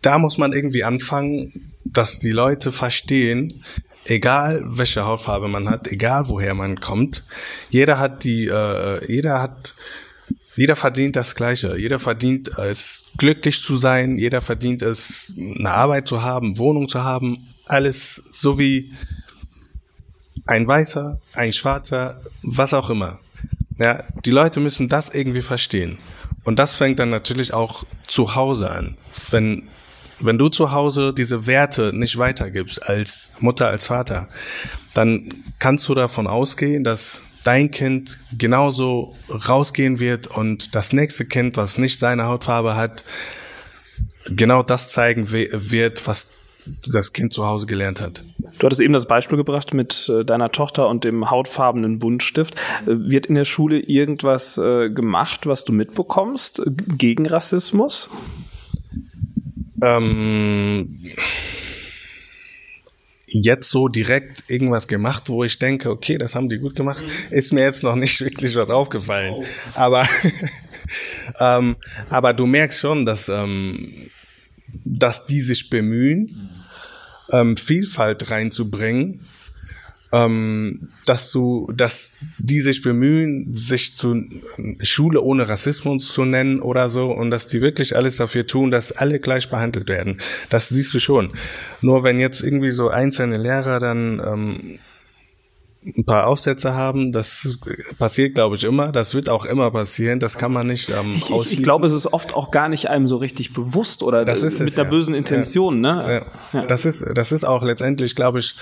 da 0.02 0.18
muss 0.18 0.38
man 0.38 0.52
irgendwie 0.52 0.84
anfangen, 0.84 1.52
dass 1.96 2.18
die 2.18 2.30
Leute 2.30 2.72
verstehen, 2.72 3.62
egal 4.04 4.62
welche 4.64 5.04
Hautfarbe 5.06 5.48
man 5.48 5.68
hat, 5.68 5.88
egal 5.88 6.28
woher 6.28 6.54
man 6.54 6.80
kommt, 6.80 7.24
jeder 7.70 7.98
hat 7.98 8.24
die, 8.24 8.46
äh, 8.46 9.04
jeder 9.12 9.40
hat, 9.40 9.74
jeder 10.56 10.76
verdient 10.76 11.16
das 11.16 11.34
Gleiche. 11.34 11.76
Jeder 11.76 11.98
verdient 11.98 12.48
es, 12.58 13.04
glücklich 13.18 13.60
zu 13.60 13.76
sein. 13.76 14.16
Jeder 14.16 14.40
verdient 14.40 14.80
es, 14.80 15.32
eine 15.36 15.70
Arbeit 15.70 16.08
zu 16.08 16.22
haben, 16.22 16.58
Wohnung 16.58 16.88
zu 16.88 17.04
haben. 17.04 17.46
Alles 17.66 18.22
so 18.32 18.58
wie 18.58 18.92
ein 20.46 20.66
Weißer, 20.66 21.20
ein 21.34 21.52
Schwarzer, 21.52 22.20
was 22.42 22.72
auch 22.72 22.88
immer. 22.88 23.18
Ja, 23.78 24.04
die 24.24 24.30
Leute 24.30 24.60
müssen 24.60 24.88
das 24.88 25.14
irgendwie 25.14 25.42
verstehen. 25.42 25.98
Und 26.44 26.58
das 26.58 26.76
fängt 26.76 27.00
dann 27.00 27.10
natürlich 27.10 27.52
auch 27.52 27.84
zu 28.06 28.34
Hause 28.34 28.70
an. 28.70 28.96
Wenn, 29.30 29.68
wenn 30.20 30.38
du 30.38 30.48
zu 30.48 30.72
Hause 30.72 31.12
diese 31.12 31.46
Werte 31.46 31.92
nicht 31.92 32.18
weitergibst 32.18 32.88
als 32.88 33.32
Mutter, 33.40 33.68
als 33.68 33.86
Vater, 33.86 34.28
dann 34.94 35.34
kannst 35.58 35.88
du 35.88 35.94
davon 35.94 36.26
ausgehen, 36.26 36.84
dass 36.84 37.22
dein 37.44 37.70
Kind 37.70 38.18
genauso 38.36 39.14
rausgehen 39.30 39.98
wird 39.98 40.26
und 40.26 40.74
das 40.74 40.92
nächste 40.92 41.26
Kind, 41.26 41.56
was 41.56 41.78
nicht 41.78 41.98
seine 41.98 42.24
Hautfarbe 42.24 42.76
hat, 42.76 43.04
genau 44.28 44.62
das 44.62 44.90
zeigen 44.90 45.30
wird, 45.30 46.06
was 46.08 46.26
das 46.86 47.12
Kind 47.12 47.32
zu 47.32 47.46
Hause 47.46 47.66
gelernt 47.66 48.00
hat. 48.00 48.24
Du 48.58 48.66
hattest 48.66 48.80
eben 48.80 48.92
das 48.92 49.06
Beispiel 49.06 49.36
gebracht 49.36 49.74
mit 49.74 50.08
äh, 50.08 50.24
deiner 50.24 50.50
Tochter 50.50 50.88
und 50.88 51.04
dem 51.04 51.30
hautfarbenen 51.30 51.98
Buntstift. 51.98 52.54
Äh, 52.86 53.10
wird 53.10 53.26
in 53.26 53.34
der 53.34 53.44
Schule 53.44 53.78
irgendwas 53.78 54.58
äh, 54.58 54.90
gemacht, 54.90 55.46
was 55.46 55.64
du 55.64 55.72
mitbekommst 55.72 56.62
gegen 56.98 57.26
Rassismus? 57.26 58.08
Ähm, 59.82 61.00
jetzt 63.26 63.70
so 63.70 63.88
direkt 63.88 64.48
irgendwas 64.48 64.88
gemacht, 64.88 65.28
wo 65.28 65.44
ich 65.44 65.58
denke, 65.58 65.90
okay, 65.90 66.18
das 66.18 66.34
haben 66.34 66.48
die 66.48 66.58
gut 66.58 66.74
gemacht, 66.74 67.04
ist 67.30 67.52
mir 67.52 67.62
jetzt 67.62 67.82
noch 67.82 67.96
nicht 67.96 68.20
wirklich 68.24 68.54
was 68.56 68.70
aufgefallen. 68.70 69.44
Aber, 69.74 70.06
ähm, 71.40 71.76
aber 72.08 72.32
du 72.32 72.46
merkst 72.46 72.80
schon, 72.80 73.04
dass, 73.04 73.28
ähm, 73.28 73.92
dass 74.84 75.26
die 75.26 75.40
sich 75.40 75.70
bemühen, 75.70 76.50
ähm, 77.32 77.56
Vielfalt 77.56 78.30
reinzubringen, 78.30 79.20
ähm, 80.12 80.88
dass 81.04 81.32
du, 81.32 81.70
dass 81.74 82.12
die 82.38 82.60
sich 82.60 82.82
bemühen, 82.82 83.52
sich 83.52 83.96
zu 83.96 84.24
Schule 84.82 85.20
ohne 85.20 85.48
Rassismus 85.48 86.12
zu 86.12 86.24
nennen 86.24 86.60
oder 86.60 86.88
so 86.88 87.10
und 87.10 87.30
dass 87.30 87.46
die 87.46 87.60
wirklich 87.60 87.96
alles 87.96 88.16
dafür 88.16 88.46
tun, 88.46 88.70
dass 88.70 88.92
alle 88.92 89.18
gleich 89.18 89.50
behandelt 89.50 89.88
werden. 89.88 90.20
Das 90.48 90.68
siehst 90.68 90.94
du 90.94 91.00
schon. 91.00 91.32
Nur 91.82 92.04
wenn 92.04 92.20
jetzt 92.20 92.42
irgendwie 92.42 92.70
so 92.70 92.88
einzelne 92.88 93.36
Lehrer 93.36 93.80
dann 93.80 94.22
ähm, 94.24 94.78
ein 95.96 96.04
paar 96.04 96.26
Aussätze 96.26 96.74
haben, 96.74 97.12
das 97.12 97.58
passiert, 97.98 98.34
glaube 98.34 98.56
ich, 98.56 98.64
immer. 98.64 98.90
Das 98.90 99.14
wird 99.14 99.28
auch 99.28 99.44
immer 99.44 99.70
passieren. 99.70 100.18
Das 100.18 100.36
kann 100.36 100.52
man 100.52 100.66
nicht 100.66 100.90
ähm, 100.90 101.14
Ich, 101.14 101.26
ich 101.26 101.32
ausschließen. 101.32 101.62
glaube, 101.64 101.86
es 101.86 101.92
ist 101.92 102.12
oft 102.12 102.34
auch 102.34 102.50
gar 102.50 102.68
nicht 102.68 102.88
einem 102.88 103.06
so 103.06 103.16
richtig 103.16 103.52
bewusst 103.52 104.02
oder 104.02 104.24
Das 104.24 104.42
ist 104.42 104.54
es, 104.54 104.60
mit 104.60 104.76
einer 104.76 104.84
ja. 104.84 104.90
bösen 104.90 105.14
Intention, 105.14 105.80
ne? 105.80 106.24
Ja. 106.52 106.66
Das 106.66 106.86
ist, 106.86 107.04
das 107.14 107.30
ist 107.30 107.44
auch 107.44 107.62
letztendlich, 107.62 108.16
glaube 108.16 108.40
ich, 108.40 108.56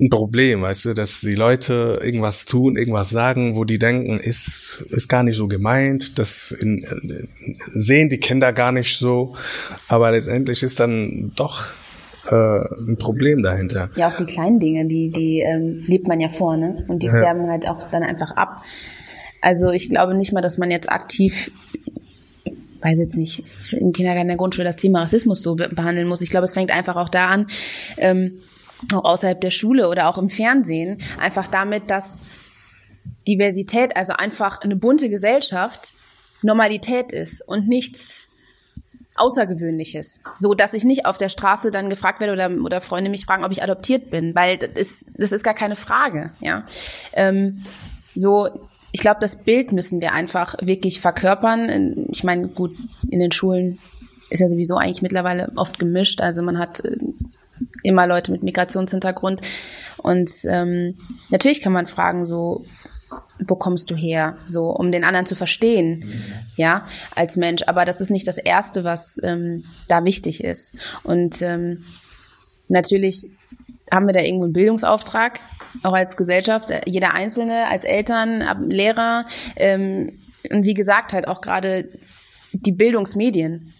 ein 0.00 0.10
Problem, 0.10 0.62
weißt 0.62 0.86
du, 0.86 0.94
dass 0.94 1.20
die 1.20 1.34
Leute 1.34 1.98
irgendwas 2.02 2.44
tun, 2.44 2.76
irgendwas 2.76 3.10
sagen, 3.10 3.56
wo 3.56 3.64
die 3.64 3.78
denken, 3.78 4.18
ist, 4.18 4.84
ist 4.90 5.08
gar 5.08 5.24
nicht 5.24 5.36
so 5.36 5.48
gemeint, 5.48 6.18
das 6.18 6.52
in, 6.52 6.84
in, 6.84 7.28
sehen 7.74 8.08
die 8.08 8.18
Kinder 8.18 8.52
gar 8.52 8.70
nicht 8.70 8.96
so, 8.96 9.34
aber 9.88 10.12
letztendlich 10.12 10.62
ist 10.62 10.78
dann 10.78 11.32
doch 11.34 11.72
äh, 12.30 12.34
ein 12.34 12.96
Problem 12.98 13.42
dahinter. 13.42 13.90
Ja, 13.96 14.12
auch 14.12 14.16
die 14.16 14.26
kleinen 14.26 14.60
Dinge, 14.60 14.86
die, 14.86 15.10
die 15.10 15.40
ähm, 15.40 15.82
lebt 15.86 16.06
man 16.06 16.20
ja 16.20 16.28
vor, 16.28 16.56
ne? 16.56 16.84
Und 16.88 17.02
die 17.02 17.06
Ja. 17.06 17.34
halt 17.48 17.66
auch 17.66 17.90
dann 17.90 18.02
einfach 18.02 18.32
ab. 18.32 18.62
Also 19.40 19.70
ich 19.70 19.88
glaube 19.88 20.14
nicht 20.14 20.32
mal, 20.32 20.40
dass 20.40 20.58
man 20.58 20.70
jetzt 20.70 20.90
aktiv, 20.90 21.50
weiß 22.82 22.98
jetzt 22.98 23.16
nicht, 23.16 23.42
im 23.72 23.92
Kindergarten 23.92 24.28
der 24.28 24.36
Grundschule 24.36 24.64
das 24.66 24.76
Thema 24.76 25.02
Rassismus 25.02 25.42
so 25.42 25.54
be 25.54 25.68
behandeln 25.68 26.06
muss. 26.06 26.20
Ich 26.20 26.30
glaube, 26.30 26.44
es 26.44 26.52
fängt 26.52 26.70
einfach 26.70 26.96
auch 26.96 27.08
da 27.08 27.28
an, 27.28 27.46
ähm, 27.96 28.32
auch 28.92 29.04
außerhalb 29.04 29.40
der 29.40 29.50
Schule 29.50 29.88
oder 29.88 30.08
auch 30.08 30.18
im 30.18 30.30
Fernsehen, 30.30 30.98
einfach 31.18 31.48
damit, 31.48 31.90
dass 31.90 32.20
Diversität, 33.26 33.96
also 33.96 34.12
einfach 34.14 34.60
eine 34.60 34.76
bunte 34.76 35.08
Gesellschaft, 35.08 35.92
Normalität 36.42 37.12
ist 37.12 37.46
und 37.46 37.68
nichts 37.68 38.28
Außergewöhnliches. 39.16 40.20
So, 40.38 40.54
dass 40.54 40.74
ich 40.74 40.84
nicht 40.84 41.04
auf 41.04 41.18
der 41.18 41.28
Straße 41.28 41.70
dann 41.70 41.90
gefragt 41.90 42.20
werde 42.20 42.32
oder, 42.32 42.50
oder 42.62 42.80
Freunde 42.80 43.10
mich 43.10 43.24
fragen, 43.24 43.44
ob 43.44 43.50
ich 43.50 43.62
adoptiert 43.62 44.10
bin, 44.10 44.34
weil 44.34 44.58
das 44.58 44.72
ist, 44.74 45.10
das 45.16 45.32
ist 45.32 45.42
gar 45.42 45.54
keine 45.54 45.76
Frage, 45.76 46.30
ja. 46.40 46.64
Ähm, 47.12 47.64
so, 48.14 48.48
ich 48.92 49.00
glaube, 49.00 49.18
das 49.20 49.44
Bild 49.44 49.72
müssen 49.72 50.00
wir 50.00 50.12
einfach 50.12 50.54
wirklich 50.60 51.00
verkörpern. 51.00 52.06
Ich 52.10 52.24
meine, 52.24 52.48
gut, 52.48 52.74
in 53.10 53.20
den 53.20 53.32
Schulen 53.32 53.78
ist 54.30 54.40
ja 54.40 54.48
sowieso 54.48 54.76
eigentlich 54.76 55.02
mittlerweile 55.02 55.50
oft 55.56 55.78
gemischt. 55.78 56.20
Also 56.20 56.42
man 56.42 56.58
hat 56.58 56.84
äh, 56.84 56.96
immer 57.82 58.06
Leute 58.06 58.32
mit 58.32 58.42
Migrationshintergrund. 58.42 59.40
Und 59.98 60.30
ähm, 60.46 60.94
natürlich 61.30 61.60
kann 61.60 61.72
man 61.72 61.86
fragen, 61.86 62.24
so, 62.24 62.64
wo 63.46 63.56
kommst 63.56 63.90
du 63.90 63.96
her? 63.96 64.36
So, 64.46 64.70
um 64.70 64.92
den 64.92 65.04
anderen 65.04 65.26
zu 65.26 65.34
verstehen, 65.34 66.04
ja, 66.56 66.86
als 67.14 67.36
Mensch. 67.36 67.62
Aber 67.66 67.84
das 67.84 68.00
ist 68.00 68.10
nicht 68.10 68.26
das 68.26 68.38
Erste, 68.38 68.84
was 68.84 69.18
ähm, 69.22 69.64
da 69.88 70.04
wichtig 70.04 70.44
ist. 70.44 70.76
Und 71.02 71.42
ähm, 71.42 71.84
natürlich 72.68 73.28
haben 73.90 74.06
wir 74.06 74.12
da 74.12 74.20
irgendwo 74.20 74.44
einen 74.44 74.52
Bildungsauftrag, 74.52 75.40
auch 75.82 75.92
als 75.92 76.16
Gesellschaft, 76.16 76.70
jeder 76.86 77.14
Einzelne, 77.14 77.66
als 77.68 77.84
Eltern, 77.84 78.68
Lehrer 78.68 79.26
ähm, 79.56 80.18
und 80.50 80.66
wie 80.66 80.74
gesagt 80.74 81.12
halt 81.12 81.26
auch 81.26 81.40
gerade 81.40 81.88
die 82.52 82.72
Bildungsmedien, 82.72 83.72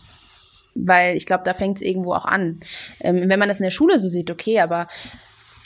weil 0.84 1.16
ich 1.16 1.26
glaube, 1.26 1.44
da 1.44 1.54
fängt 1.54 1.76
es 1.76 1.82
irgendwo 1.82 2.12
auch 2.12 2.24
an. 2.24 2.60
Ähm, 3.00 3.28
wenn 3.28 3.38
man 3.38 3.48
das 3.48 3.60
in 3.60 3.64
der 3.64 3.70
Schule 3.70 3.98
so 3.98 4.08
sieht, 4.08 4.30
okay, 4.30 4.60
aber 4.60 4.86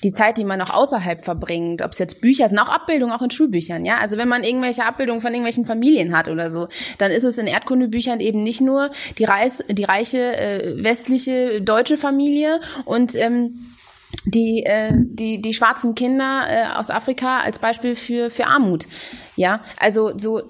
die 0.02 0.12
Zeit, 0.12 0.36
die 0.36 0.44
man 0.44 0.58
noch 0.58 0.70
außerhalb 0.70 1.22
verbringt, 1.22 1.82
ob 1.82 1.92
es 1.92 1.98
jetzt 1.98 2.20
Bücher 2.20 2.48
sind, 2.48 2.58
auch 2.58 2.68
Abbildungen, 2.68 3.12
auch 3.12 3.22
in 3.22 3.30
Schulbüchern, 3.30 3.84
ja. 3.84 3.98
Also 3.98 4.16
wenn 4.16 4.28
man 4.28 4.42
irgendwelche 4.42 4.84
Abbildungen 4.84 5.20
von 5.20 5.32
irgendwelchen 5.32 5.64
Familien 5.64 6.16
hat 6.16 6.28
oder 6.28 6.50
so, 6.50 6.68
dann 6.98 7.10
ist 7.12 7.24
es 7.24 7.38
in 7.38 7.46
Erdkundebüchern 7.46 8.20
eben 8.20 8.40
nicht 8.40 8.60
nur 8.60 8.90
die, 9.18 9.24
Reis, 9.24 9.62
die 9.68 9.84
reiche 9.84 10.36
äh, 10.36 10.82
westliche 10.82 11.62
deutsche 11.62 11.96
Familie 11.96 12.60
und 12.84 13.14
ähm, 13.14 13.66
die, 14.24 14.64
äh, 14.64 14.90
die, 14.92 15.40
die 15.40 15.54
schwarzen 15.54 15.94
Kinder 15.94 16.46
äh, 16.48 16.78
aus 16.78 16.90
Afrika 16.90 17.40
als 17.40 17.58
Beispiel 17.58 17.96
für, 17.96 18.30
für 18.30 18.46
Armut. 18.46 18.86
Ja, 19.36 19.62
also 19.78 20.16
so, 20.18 20.42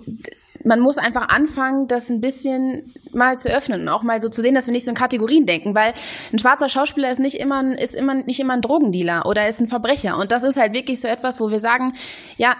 man 0.65 0.81
muss 0.81 0.99
einfach 0.99 1.29
anfangen, 1.29 1.89
das 1.89 2.11
ein 2.11 2.21
bisschen 2.21 2.93
mal 3.13 3.39
zu 3.39 3.51
öffnen 3.51 3.83
und 3.83 3.89
auch 3.89 4.03
mal 4.03 4.21
so 4.21 4.29
zu 4.29 4.41
sehen, 4.41 4.55
dass 4.55 4.67
wir 4.67 4.73
nicht 4.73 4.85
so 4.85 4.91
in 4.91 4.97
Kategorien 4.97 5.47
denken, 5.47 5.75
weil 5.75 5.95
ein 6.33 6.39
schwarzer 6.39 6.69
Schauspieler 6.69 7.11
ist 7.11 7.19
nicht 7.19 7.39
immer, 7.39 7.59
ein, 7.59 7.73
ist 7.73 7.95
immer 7.95 8.15
nicht 8.15 8.41
immer 8.41 8.55
ein 8.55 8.63
Drogendealer 8.63 9.27
oder 9.27 9.49
ist 9.49 9.61
ein 9.61 9.69
Verbrecher 9.69 10.19
und 10.19 10.33
das 10.33 10.43
ist 10.43 10.57
halt 10.57 10.73
wirklich 10.73 11.01
so 11.01 11.09
etwas, 11.09 11.41
wo 11.41 11.51
wir 11.51 11.61
sagen, 11.61 11.95
ja, 12.37 12.57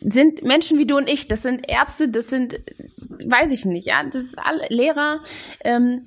sind 0.00 0.42
Menschen 0.42 0.78
wie 0.78 0.86
du 0.86 0.96
und 0.96 1.08
ich, 1.08 1.28
das 1.28 1.42
sind 1.42 1.70
Ärzte, 1.70 2.08
das 2.08 2.28
sind, 2.28 2.60
weiß 3.24 3.50
ich 3.50 3.64
nicht, 3.64 3.86
ja, 3.86 4.04
das 4.04 4.22
ist 4.22 4.38
alle 4.38 4.66
Lehrer. 4.68 5.20
Ähm, 5.64 6.02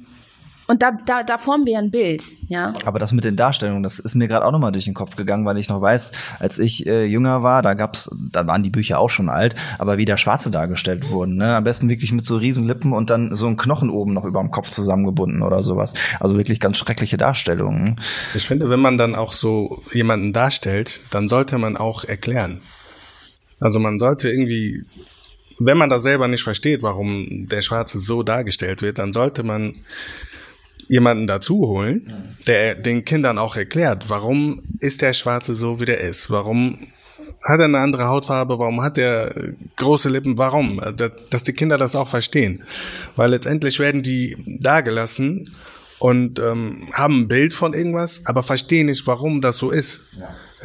und 0.69 0.83
da, 0.83 0.91
da, 1.05 1.23
da 1.23 1.39
formen 1.39 1.65
wir 1.65 1.79
ein 1.79 1.89
Bild, 1.89 2.23
ja. 2.47 2.73
Aber 2.85 2.99
das 2.99 3.11
mit 3.11 3.23
den 3.23 3.35
Darstellungen, 3.35 3.81
das 3.81 3.97
ist 3.97 4.13
mir 4.13 4.27
gerade 4.27 4.45
auch 4.45 4.51
nochmal 4.51 4.71
durch 4.71 4.85
den 4.85 4.93
Kopf 4.93 5.15
gegangen, 5.15 5.43
weil 5.43 5.57
ich 5.57 5.67
noch 5.67 5.81
weiß, 5.81 6.11
als 6.37 6.59
ich 6.59 6.85
äh, 6.85 7.05
jünger 7.05 7.41
war, 7.41 7.63
da 7.63 7.73
gab's, 7.73 8.07
da 8.31 8.45
waren 8.45 8.61
die 8.61 8.69
Bücher 8.69 8.99
auch 8.99 9.09
schon 9.09 9.29
alt, 9.29 9.55
aber 9.79 9.97
wie 9.97 10.05
der 10.05 10.17
Schwarze 10.17 10.51
dargestellt 10.51 11.09
wurden, 11.09 11.37
ne? 11.37 11.55
Am 11.55 11.63
besten 11.63 11.89
wirklich 11.89 12.11
mit 12.11 12.23
so 12.23 12.37
riesen 12.37 12.65
Lippen 12.65 12.93
und 12.93 13.09
dann 13.09 13.35
so 13.35 13.47
ein 13.47 13.57
Knochen 13.57 13.89
oben 13.89 14.13
noch 14.13 14.25
über 14.25 14.39
dem 14.41 14.51
Kopf 14.51 14.69
zusammengebunden 14.69 15.41
oder 15.41 15.63
sowas. 15.63 15.95
Also 16.19 16.37
wirklich 16.37 16.59
ganz 16.59 16.77
schreckliche 16.77 17.17
Darstellungen. 17.17 17.99
Ich 18.35 18.45
finde, 18.45 18.69
wenn 18.69 18.79
man 18.79 18.99
dann 18.99 19.15
auch 19.15 19.33
so 19.33 19.81
jemanden 19.91 20.33
darstellt, 20.33 21.01
dann 21.09 21.27
sollte 21.27 21.57
man 21.57 21.77
auch 21.77 22.03
erklären. 22.03 22.61
Also 23.59 23.79
man 23.79 23.97
sollte 23.97 24.29
irgendwie, 24.29 24.83
wenn 25.57 25.79
man 25.79 25.89
das 25.89 26.03
selber 26.03 26.27
nicht 26.27 26.43
versteht, 26.43 26.83
warum 26.83 27.47
der 27.49 27.63
Schwarze 27.63 27.99
so 27.99 28.21
dargestellt 28.21 28.83
wird, 28.83 28.99
dann 28.99 29.11
sollte 29.11 29.41
man 29.41 29.73
jemanden 30.89 31.27
dazu 31.27 31.67
holen, 31.67 32.35
der 32.47 32.75
den 32.75 33.05
Kindern 33.05 33.37
auch 33.37 33.55
erklärt, 33.55 34.09
warum 34.09 34.63
ist 34.79 35.01
der 35.01 35.13
Schwarze 35.13 35.53
so, 35.53 35.79
wie 35.79 35.85
der 35.85 36.01
ist, 36.01 36.29
warum 36.31 36.79
hat 37.43 37.59
er 37.59 37.65
eine 37.65 37.77
andere 37.77 38.07
Hautfarbe, 38.07 38.59
warum 38.59 38.81
hat 38.81 38.97
er 38.97 39.33
große 39.77 40.09
Lippen, 40.09 40.37
warum, 40.37 40.81
dass 41.29 41.43
die 41.43 41.53
Kinder 41.53 41.77
das 41.77 41.95
auch 41.95 42.09
verstehen, 42.09 42.63
weil 43.15 43.29
letztendlich 43.29 43.79
werden 43.79 44.01
die 44.01 44.35
dagelassen 44.59 45.47
und 45.99 46.39
ähm, 46.39 46.87
haben 46.93 47.21
ein 47.21 47.27
Bild 47.27 47.53
von 47.53 47.73
irgendwas, 47.73 48.25
aber 48.25 48.41
verstehen 48.41 48.87
nicht, 48.87 49.05
warum 49.05 49.41
das 49.41 49.57
so 49.57 49.69
ist. 49.69 50.01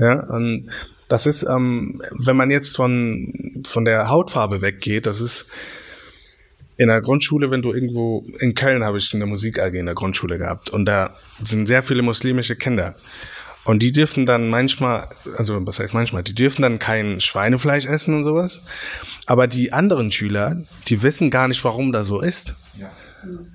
Ja, 0.01 0.07
ja 0.07 0.35
und 0.35 0.71
das 1.09 1.27
ist, 1.27 1.43
ähm, 1.43 2.01
wenn 2.25 2.37
man 2.37 2.51
jetzt 2.51 2.75
von 2.75 3.63
von 3.67 3.85
der 3.85 4.09
Hautfarbe 4.09 4.63
weggeht, 4.63 5.07
das 5.07 5.21
ist 5.21 5.47
in 6.77 6.89
der 6.89 7.01
Grundschule, 7.01 7.51
wenn 7.51 7.63
du 7.63 7.73
irgendwo 7.73 8.25
in 8.41 8.55
Köln 8.55 8.85
habe 8.85 8.99
ich 8.99 9.13
eine 9.15 9.27
Musik 9.27 9.61
AG 9.61 9.75
in 9.75 9.87
der 9.87 9.95
Grundschule 9.95 10.39
gehabt 10.39 10.71
und 10.71 10.87
da 10.87 11.15
sind 11.43 11.67
sehr 11.67 11.83
viele 11.83 12.03
muslimische 12.03 12.57
Kinder. 12.57 12.95
Und 13.65 13.83
die 13.83 13.93
dürfen 13.93 14.27
dann 14.27 14.51
manchmal, 14.51 15.09
also 15.39 15.67
was 15.67 15.79
heißt 15.79 15.95
manchmal, 15.95 16.23
die 16.23 16.35
dürfen 16.35 16.63
dann 16.63 16.79
kein 16.79 17.21
Schweinefleisch 17.21 17.87
essen 17.87 18.15
und 18.15 18.23
sowas. 18.23 18.61
Aber 19.27 19.47
die 19.47 19.73
anderen 19.73 20.13
Schüler, 20.13 20.63
die 20.89 21.03
wissen 21.03 21.31
gar 21.31 21.49
nicht, 21.49 21.65
warum 21.65 21.91
das 21.91 22.07
so 22.07 22.21
ist. 22.21 22.55
Ja. 22.79 22.91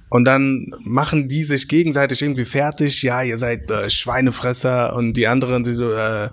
Und 0.09 0.23
dann 0.25 0.71
machen 0.83 1.27
die 1.27 1.43
sich 1.43 1.67
gegenseitig 1.67 2.21
irgendwie 2.21 2.45
fertig. 2.45 3.03
Ja, 3.03 3.21
ihr 3.21 3.37
seid 3.37 3.69
äh, 3.69 3.89
Schweinefresser 3.89 4.95
und 4.95 5.13
die 5.13 5.27
anderen, 5.27 5.63
die 5.63 5.71
so, 5.71 5.91
äh, 5.91 6.29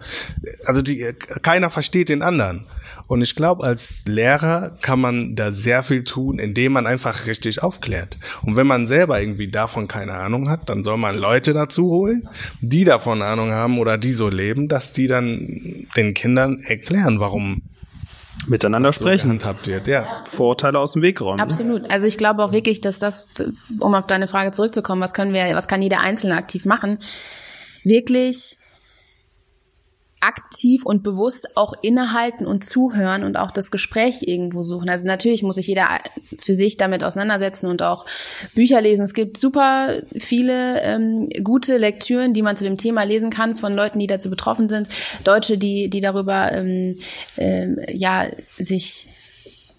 also 0.65 0.83
die, 0.83 1.13
keiner 1.43 1.71
versteht 1.71 2.09
den 2.09 2.23
anderen. 2.23 2.65
Und 3.07 3.23
ich 3.23 3.37
glaube, 3.37 3.65
als 3.65 4.05
Lehrer 4.07 4.77
kann 4.81 5.01
man 5.01 5.37
da 5.37 5.53
sehr 5.53 5.83
viel 5.83 6.03
tun, 6.03 6.39
indem 6.39 6.73
man 6.73 6.87
einfach 6.87 7.27
richtig 7.27 7.63
aufklärt. 7.63 8.19
Und 8.43 8.57
wenn 8.57 8.67
man 8.67 8.87
selber 8.87 9.21
irgendwie 9.21 9.49
davon 9.49 9.87
keine 9.87 10.15
Ahnung 10.15 10.49
hat, 10.49 10.69
dann 10.69 10.83
soll 10.83 10.97
man 10.97 11.17
Leute 11.17 11.53
dazu 11.53 11.89
holen, 11.89 12.29
die 12.61 12.85
davon 12.85 13.23
Ahnung 13.23 13.53
haben 13.53 13.79
oder 13.79 13.97
die 13.97 14.13
so 14.13 14.29
leben, 14.29 14.67
dass 14.67 14.93
die 14.93 15.07
dann 15.07 15.87
den 15.97 16.15
Kindern 16.15 16.61
erklären, 16.61 17.21
warum 17.21 17.63
miteinander 18.49 18.93
sprechen. 18.93 19.39
Habt 19.45 19.67
ihr, 19.67 19.83
ja. 19.87 20.07
Vorurteile 20.27 20.79
aus 20.79 20.93
dem 20.93 21.03
Weg 21.03 21.21
räumen. 21.21 21.41
Absolut. 21.41 21.91
Also 21.91 22.07
ich 22.07 22.19
glaube 22.19 22.45
auch 22.45 22.53
wirklich, 22.53 22.81
dass 22.81 22.99
das, 22.99 23.29
um 23.79 23.95
auf 23.95 24.07
deine 24.07 24.29
Frage 24.29 24.53
zurückzukommen, 24.53 25.01
was 25.01 25.15
können 25.15 25.33
wir, 25.33 25.45
was 25.55 25.69
kann 25.69 25.83
jeder 25.83 26.01
Einzelne 26.01 26.37
aktiv 26.37 26.65
machen, 26.65 26.99
wirklich 27.85 28.57
aktiv 30.27 30.85
und 30.85 31.05
bewusst 31.05 31.57
auch 31.57 31.73
innehalten 31.83 32.47
und 32.47 32.65
zuhören 32.65 33.23
und 33.23 33.37
auch 33.37 33.53
das 33.53 33.71
Gespräch 33.71 34.23
irgendwo 34.23 34.65
suchen. 34.65 34.89
Also 34.89 35.07
natürlich 35.07 35.43
muss 35.43 35.55
sich 35.55 35.69
jeder 35.69 35.89
für 36.39 36.55
sich 36.55 36.77
damit 36.77 37.05
auseinandersetzen 37.05 37.69
und 37.69 37.83
auch 37.83 38.07
Bücher 38.55 38.81
lesen. 38.81 39.03
Es 39.03 39.15
gibt 39.15 39.39
super 39.39 40.03
viele 40.19 40.83
ähm, 40.83 41.29
gute 41.45 41.77
Lektüren, 41.77 42.35
die 42.35 42.43
man 42.43 42.57
zu 42.57 42.65
dem 42.65 42.77
Thema 42.77 43.05
lesen 43.05 43.31
kann 43.31 43.57
von 43.57 43.73
Leuten, 43.75 44.01
die 44.01 44.09
dazu 44.09 44.29
betroffen 44.29 44.69
sind, 44.69 44.89
Deutsche, 45.23 45.59
die 45.59 45.89
die 45.89 46.01
darüber 46.01 46.51
ähm, 46.53 46.99
ähm, 47.37 47.79
ja 47.89 48.27
sich 48.59 49.09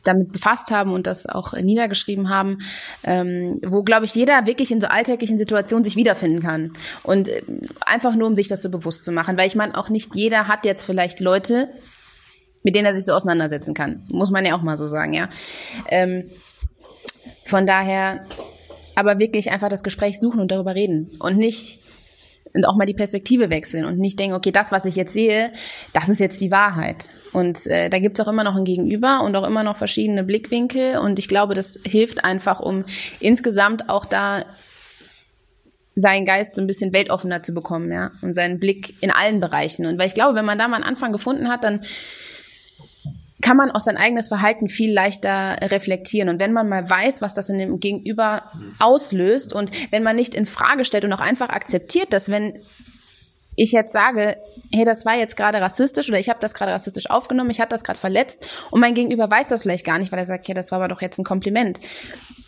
damit 0.08 0.32
befasst 0.32 0.72
haben 0.72 0.94
und 0.94 1.06
das 1.08 1.28
auch 1.28 1.54
niedergeschrieben 1.54 2.30
haben, 2.30 2.60
ähm, 3.04 3.60
wo, 3.66 3.84
glaube 3.84 4.06
ich, 4.06 4.16
jeder 4.16 4.48
wirklich 4.48 4.72
in 4.72 4.82
so 4.82 4.88
alltäglichen 4.88 5.38
Situationen 5.38 5.84
sich 5.84 5.96
wiederfinden 5.96 6.42
kann. 6.42 6.72
Und 7.04 7.30
äh, 7.30 7.42
einfach 7.86 8.16
nur, 8.16 8.28
um 8.28 8.36
sich 8.36 8.48
das 8.48 8.62
so 8.62 8.70
bewusst 8.70 9.04
zu 9.04 9.12
machen. 9.12 9.38
Weil 9.38 9.48
ich 9.48 9.56
meine, 9.56 9.78
auch 9.78 9.90
nicht 9.90 10.16
jeder 10.16 10.48
hat 10.48 10.66
jetzt 10.66 10.84
vielleicht 10.84 11.20
Leute, 11.20 11.70
mit 12.64 12.76
denen 12.76 12.86
er 12.86 12.96
sich 12.96 13.06
so 13.06 13.14
auseinandersetzen 13.14 13.74
kann. 13.74 14.04
Muss 14.12 14.32
man 14.32 14.46
ja 14.46 14.56
auch 14.56 14.62
mal 14.62 14.78
so 14.78 14.88
sagen, 14.88 15.14
ja. 15.14 15.30
Ähm, 15.90 16.30
von 17.46 17.66
daher, 17.66 18.26
aber 18.96 19.20
wirklich 19.20 19.52
einfach 19.52 19.70
das 19.70 19.84
Gespräch 19.84 20.20
suchen 20.20 20.40
und 20.40 20.52
darüber 20.52 20.76
reden. 20.76 21.10
Und 21.20 21.38
nicht 21.38 21.80
und 22.54 22.66
auch 22.66 22.76
mal 22.76 22.86
die 22.86 22.94
Perspektive 22.94 23.50
wechseln 23.50 23.86
und 23.86 23.98
nicht 23.98 24.20
denken, 24.20 24.36
okay, 24.36 24.52
das, 24.52 24.72
was 24.72 24.86
ich 24.86 24.96
jetzt 24.96 25.14
sehe, 25.14 25.52
das 25.94 26.10
ist 26.10 26.20
jetzt 26.20 26.42
die 26.42 26.52
Wahrheit. 26.52 27.10
Und 27.34 27.68
äh, 27.68 27.90
da 27.90 28.00
gibt 28.00 28.20
es 28.20 28.26
auch 28.26 28.32
immer 28.32 28.44
noch 28.44 28.56
ein 28.56 28.66
Gegenüber 28.66 29.22
und 29.24 29.36
auch 29.36 29.46
immer 29.46 29.64
noch 29.64 29.78
verschiedene 29.78 30.24
Blickwinkel. 30.24 30.98
Und 30.98 31.20
ich 31.20 31.28
glaube, 31.28 31.54
das 31.54 31.80
hilft 31.86 32.24
einfach, 32.24 32.60
um 32.60 32.86
insgesamt 33.20 33.90
auch 33.90 34.06
da 34.06 34.46
seinen 35.96 36.26
Geist 36.26 36.56
so 36.56 36.62
ein 36.62 36.68
bisschen 36.68 36.94
weltoffener 36.94 37.42
zu 37.42 37.54
bekommen, 37.54 37.92
ja, 37.92 38.12
und 38.22 38.36
seinen 38.36 38.60
Blick 38.60 39.02
in 39.02 39.10
allen 39.10 39.40
Bereichen. 39.40 39.88
Und 39.88 39.98
weil 39.98 40.08
ich 40.08 40.14
glaube, 40.14 40.36
wenn 40.36 40.46
man 40.46 40.60
da 40.60 40.68
mal 40.68 40.76
einen 40.76 40.86
Anfang 40.86 41.12
gefunden 41.12 41.50
hat, 41.50 41.64
dann 41.64 41.82
kann 43.42 43.58
man 43.58 43.72
auch 43.72 43.82
sein 43.82 43.98
eigenes 43.98 44.30
Verhalten 44.30 44.68
viel 44.68 44.92
leichter 44.92 45.58
reflektieren. 45.62 46.30
Und 46.30 46.40
wenn 46.40 46.54
man 46.54 46.68
mal 46.68 46.90
weiß, 46.90 47.22
was 47.22 47.34
das 47.34 47.50
in 47.50 47.60
dem 47.60 47.80
Gegenüber 47.80 48.44
auslöst 48.80 49.54
und 49.54 49.72
wenn 49.92 50.04
man 50.04 50.16
nicht 50.16 50.34
in 50.34 50.46
Frage 50.46 50.86
stellt 50.86 51.06
und 51.06 51.14
auch 51.14 51.22
einfach 51.22 51.50
akzeptiert, 51.50 52.14
dass 52.14 52.30
wenn 52.30 52.60
ich 53.60 53.72
jetzt 53.72 53.92
sage, 53.92 54.38
hey, 54.72 54.86
das 54.86 55.04
war 55.04 55.16
jetzt 55.16 55.36
gerade 55.36 55.60
rassistisch 55.60 56.08
oder 56.10 56.20
ich 56.20 56.30
habe 56.30 56.40
das 56.40 56.54
gerade 56.54 56.72
rassistisch 56.72 57.10
aufgenommen, 57.10 57.50
ich 57.50 57.60
habe 57.60 57.70
das 57.70 57.84
gerade 57.84 57.98
verletzt 57.98 58.48
und 58.70 58.80
mein 58.80 58.94
Gegenüber 58.94 59.30
weiß 59.30 59.48
das 59.48 59.64
vielleicht 59.64 59.86
gar 59.86 59.98
nicht, 59.98 60.12
weil 60.12 60.20
er 60.20 60.26
sagt, 60.26 60.48
ja, 60.48 60.54
das 60.54 60.72
war 60.72 60.78
aber 60.78 60.88
doch 60.88 61.02
jetzt 61.02 61.18
ein 61.18 61.24
Kompliment. 61.24 61.80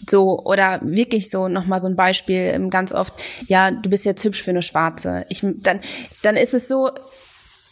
So, 0.07 0.39
oder 0.39 0.79
wirklich 0.83 1.31
so, 1.31 1.47
nochmal 1.47 1.79
so 1.79 1.87
ein 1.87 1.95
Beispiel, 1.95 2.51
ähm, 2.53 2.69
ganz 2.69 2.93
oft, 2.93 3.13
ja, 3.47 3.71
du 3.71 3.89
bist 3.89 4.05
jetzt 4.05 4.23
hübsch 4.23 4.43
für 4.43 4.51
eine 4.51 4.61
Schwarze. 4.61 5.25
Ich, 5.29 5.41
dann, 5.43 5.79
dann 6.21 6.37
ist 6.37 6.53
es 6.53 6.67
so, 6.67 6.91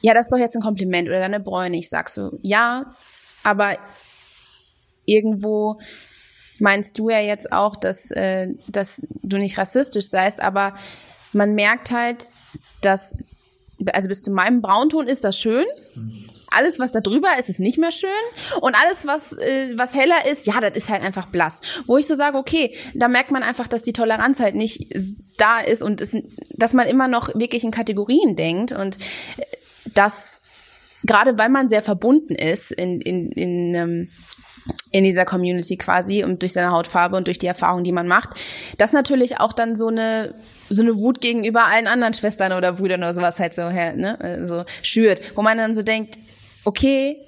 ja, 0.02 0.14
das 0.14 0.28
ist 0.28 0.32
doch 0.32 0.38
jetzt 0.38 0.56
ein 0.56 0.62
Kompliment 0.62 1.08
oder 1.08 1.20
deine 1.20 1.40
Bräune. 1.40 1.78
Ich 1.78 1.90
sag 1.90 2.10
so, 2.10 2.38
ja, 2.42 2.94
aber 3.44 3.78
irgendwo 5.06 5.80
meinst 6.60 6.98
du 7.00 7.10
ja 7.10 7.20
jetzt 7.20 7.52
auch, 7.52 7.76
dass, 7.76 8.12
äh, 8.12 8.50
dass 8.68 9.02
du 9.22 9.38
nicht 9.38 9.58
rassistisch 9.58 10.10
seist, 10.10 10.42
aber 10.42 10.74
man 11.34 11.56
merkt 11.56 11.92
halt, 11.92 12.28
dass, 12.82 13.16
also 13.94 14.08
bis 14.08 14.22
zu 14.22 14.32
meinem 14.32 14.62
Braunton 14.62 15.08
ist 15.08 15.24
das 15.24 15.38
schön. 15.38 15.66
Alles, 16.50 16.80
was 16.80 16.94
da 16.94 17.02
drüber 17.02 17.28
ist, 17.38 17.50
ist 17.50 17.60
nicht 17.60 17.78
mehr 17.78 17.92
schön. 17.92 18.10
Und 18.62 18.76
alles, 18.76 19.06
was, 19.06 19.34
äh, 19.34 19.74
was 19.78 19.96
heller 19.96 20.26
ist, 20.26 20.48
ja, 20.48 20.60
das 20.62 20.78
ist 20.78 20.90
halt 20.90 21.04
einfach 21.04 21.28
blass. 21.28 21.62
Wo 21.86 21.98
ich 21.98 22.08
so 22.08 22.16
sage, 22.16 22.38
okay, 22.38 22.74
da 22.96 23.08
merkt 23.08 23.32
man 23.32 23.44
einfach, 23.44 23.68
dass 23.68 23.82
die 23.82 23.94
Toleranz 23.94 24.40
halt 24.40 24.56
nicht 24.56 24.88
da 25.38 25.60
ist 25.60 25.84
und 25.84 26.02
es, 26.02 26.16
dass 26.52 26.74
man 26.74 26.88
immer 26.88 27.08
noch 27.08 27.36
wirklich 27.36 27.64
in 27.64 27.72
Kategorien 27.72 28.36
denkt 28.36 28.72
und 28.72 28.98
das, 29.94 30.42
gerade 31.04 31.38
weil 31.38 31.50
man 31.50 31.70
sehr 31.70 31.82
verbunden 31.82 32.36
ist 32.36 32.72
in, 32.72 33.02
in, 33.02 33.32
in, 33.32 33.76
ähm, 33.76 34.10
in 34.92 35.04
dieser 35.04 35.26
Community 35.26 35.78
quasi 35.78 36.24
und 36.24 36.42
durch 36.42 36.54
seine 36.54 36.72
Hautfarbe 36.72 37.16
und 37.16 37.28
durch 37.28 37.38
die 37.38 37.48
Erfahrung, 37.48 37.84
die 37.84 37.92
man 37.92 38.08
macht, 38.08 38.30
das 38.78 38.94
natürlich 38.94 39.40
auch 39.40 39.54
dann 39.54 39.76
so 39.76 39.88
eine 39.88 40.36
so 40.70 40.82
eine 40.82 40.96
Wut 40.96 41.22
gegenüber 41.22 41.66
allen 41.66 41.88
anderen 41.88 42.14
Schwestern 42.14 42.52
oder 42.52 42.74
Brüdern 42.74 43.02
oder 43.02 43.14
sowas 43.14 43.40
halt 43.40 43.54
so 43.54 43.70
ne, 43.70 44.42
so 44.44 44.66
schürt, 44.82 45.38
wo 45.38 45.42
man 45.42 45.58
dann 45.58 45.74
so 45.74 45.82
denkt, 45.82 46.18
okay, 46.66 47.22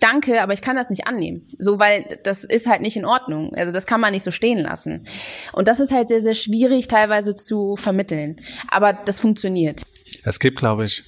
danke, 0.00 0.42
aber 0.42 0.52
ich 0.52 0.62
kann 0.62 0.76
das 0.76 0.90
nicht 0.90 1.06
annehmen. 1.06 1.42
So, 1.58 1.78
weil 1.78 2.18
das 2.24 2.44
ist 2.44 2.66
halt 2.66 2.82
nicht 2.82 2.96
in 2.96 3.04
Ordnung. 3.04 3.54
Also 3.54 3.72
das 3.72 3.86
kann 3.86 4.00
man 4.00 4.12
nicht 4.12 4.22
so 4.22 4.30
stehen 4.30 4.58
lassen. 4.58 5.06
Und 5.52 5.68
das 5.68 5.80
ist 5.80 5.92
halt 5.92 6.08
sehr, 6.08 6.20
sehr 6.20 6.34
schwierig 6.34 6.88
teilweise 6.88 7.34
zu 7.34 7.76
vermitteln. 7.76 8.36
Aber 8.68 8.92
das 8.92 9.20
funktioniert. 9.20 9.82
Es 10.24 10.40
gibt, 10.40 10.58
glaube 10.58 10.84
ich, 10.84 11.04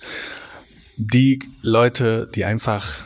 die 0.96 1.40
Leute, 1.62 2.28
die 2.34 2.44
einfach 2.44 3.02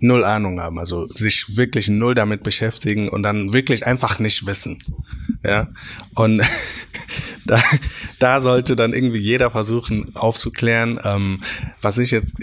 null 0.00 0.24
Ahnung 0.24 0.60
haben, 0.60 0.78
also 0.78 1.06
sich 1.08 1.56
wirklich 1.56 1.88
null 1.88 2.14
damit 2.14 2.42
beschäftigen 2.42 3.08
und 3.08 3.22
dann 3.22 3.52
wirklich 3.52 3.86
einfach 3.86 4.18
nicht 4.18 4.46
wissen. 4.46 4.82
Ja. 5.44 5.68
Und 6.14 6.42
da, 7.46 7.62
da 8.18 8.42
sollte 8.42 8.76
dann 8.76 8.92
irgendwie 8.92 9.18
jeder 9.20 9.50
versuchen 9.50 10.14
aufzuklären. 10.14 11.00
Ähm, 11.04 11.40
was 11.82 11.98
ich 11.98 12.10
jetzt 12.10 12.34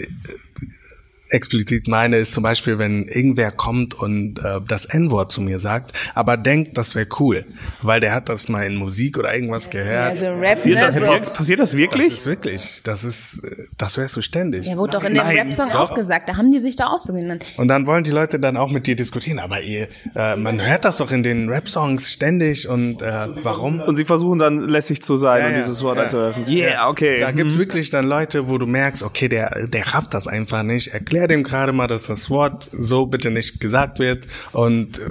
explizit 1.30 1.88
meine, 1.88 2.18
ist 2.18 2.32
zum 2.32 2.42
Beispiel, 2.42 2.78
wenn 2.78 3.04
irgendwer 3.04 3.50
kommt 3.50 3.94
und 3.94 4.38
äh, 4.38 4.60
das 4.66 4.86
N-Wort 4.86 5.32
zu 5.32 5.40
mir 5.40 5.60
sagt, 5.60 5.92
aber 6.14 6.36
denkt, 6.36 6.76
das 6.78 6.94
wäre 6.94 7.06
cool, 7.18 7.44
weil 7.82 8.00
der 8.00 8.14
hat 8.14 8.28
das 8.28 8.48
mal 8.48 8.66
in 8.66 8.76
Musik 8.76 9.18
oder 9.18 9.34
irgendwas 9.34 9.70
gehört. 9.70 10.10
Also 10.10 10.28
Rap, 10.28 10.50
Passiert, 10.50 10.78
ne, 10.78 10.86
das, 10.86 10.94
so. 10.96 11.32
passiert 11.32 11.60
das 11.60 11.76
wirklich? 11.76 12.10
Das 12.10 12.20
ist 12.20 12.26
wirklich, 12.26 12.80
das 12.84 13.04
ist, 13.04 13.42
das 13.76 13.96
hörst 13.96 14.16
du 14.16 14.20
ständig. 14.20 14.66
Ja, 14.66 14.76
wurde 14.76 14.98
doch 14.98 15.04
in 15.04 15.14
dem 15.14 15.26
Rap-Song 15.26 15.70
auch 15.70 15.94
gesagt. 15.94 16.28
Da 16.28 16.36
haben 16.36 16.50
die 16.50 16.58
sich 16.58 16.76
da 16.76 16.86
auch 16.86 16.98
so 16.98 17.12
genannt. 17.12 17.44
Und 17.56 17.68
dann 17.68 17.86
wollen 17.86 18.04
die 18.04 18.10
Leute 18.10 18.38
dann 18.38 18.56
auch 18.56 18.70
mit 18.70 18.86
dir 18.86 18.96
diskutieren, 18.96 19.38
aber 19.38 19.60
ihr, 19.60 19.88
äh, 20.14 20.36
man 20.36 20.64
hört 20.64 20.84
das 20.84 20.98
doch 20.98 21.10
in 21.10 21.22
den 21.22 21.48
Rap-Songs 21.48 22.10
ständig 22.10 22.68
und 22.68 23.02
äh, 23.02 23.28
warum? 23.42 23.80
Und 23.80 23.96
sie 23.96 24.04
versuchen 24.04 24.38
dann 24.38 24.60
lässig 24.60 25.02
zu 25.02 25.16
sein 25.16 25.42
Ja, 25.42 25.48
und 25.48 25.56
dieses 25.56 25.82
Wort 25.82 25.96
ja. 25.96 26.04
einzuwerfen. 26.04 26.48
Yeah, 26.48 26.88
okay. 26.88 27.20
Da 27.20 27.32
gibt's 27.32 27.58
wirklich 27.58 27.90
dann 27.90 28.06
Leute, 28.06 28.48
wo 28.48 28.58
du 28.58 28.66
merkst, 28.66 29.02
okay, 29.02 29.28
der, 29.28 29.66
der 29.66 29.94
rafft 29.94 30.14
das 30.14 30.26
einfach 30.26 30.62
nicht. 30.62 30.94
Erklär 31.16 31.28
dem 31.28 31.44
gerade 31.44 31.72
mal, 31.72 31.86
dass 31.86 32.08
das 32.08 32.28
Wort 32.28 32.68
so 32.78 33.06
bitte 33.06 33.30
nicht 33.30 33.58
gesagt 33.58 34.00
wird. 34.00 34.26
Und 34.52 34.98
äh, 34.98 35.08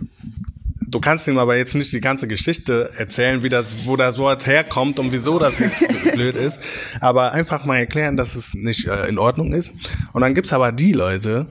du 0.87 0.99
kannst 0.99 1.27
ihm 1.27 1.39
aber 1.39 1.57
jetzt 1.57 1.73
nicht 1.73 1.91
die 1.93 1.99
ganze 1.99 2.27
Geschichte 2.27 2.91
erzählen, 2.95 3.41
wie 3.41 3.49
das, 3.49 3.87
wo 3.87 3.95
das 3.95 4.19
Wort 4.19 4.45
herkommt 4.45 4.99
und 4.99 5.11
wieso 5.11 5.39
das 5.39 5.57
jetzt 5.57 5.79
blöd 6.13 6.35
ist. 6.35 6.61
Aber 7.01 7.31
einfach 7.31 7.65
mal 7.65 7.77
erklären, 7.77 8.17
dass 8.17 8.35
es 8.35 8.53
nicht 8.53 8.87
äh, 8.87 9.07
in 9.07 9.17
Ordnung 9.17 9.51
ist. 9.51 9.73
Und 10.13 10.21
dann 10.21 10.35
gibt's 10.35 10.53
aber 10.53 10.71
die 10.71 10.91
Leute, 10.91 11.47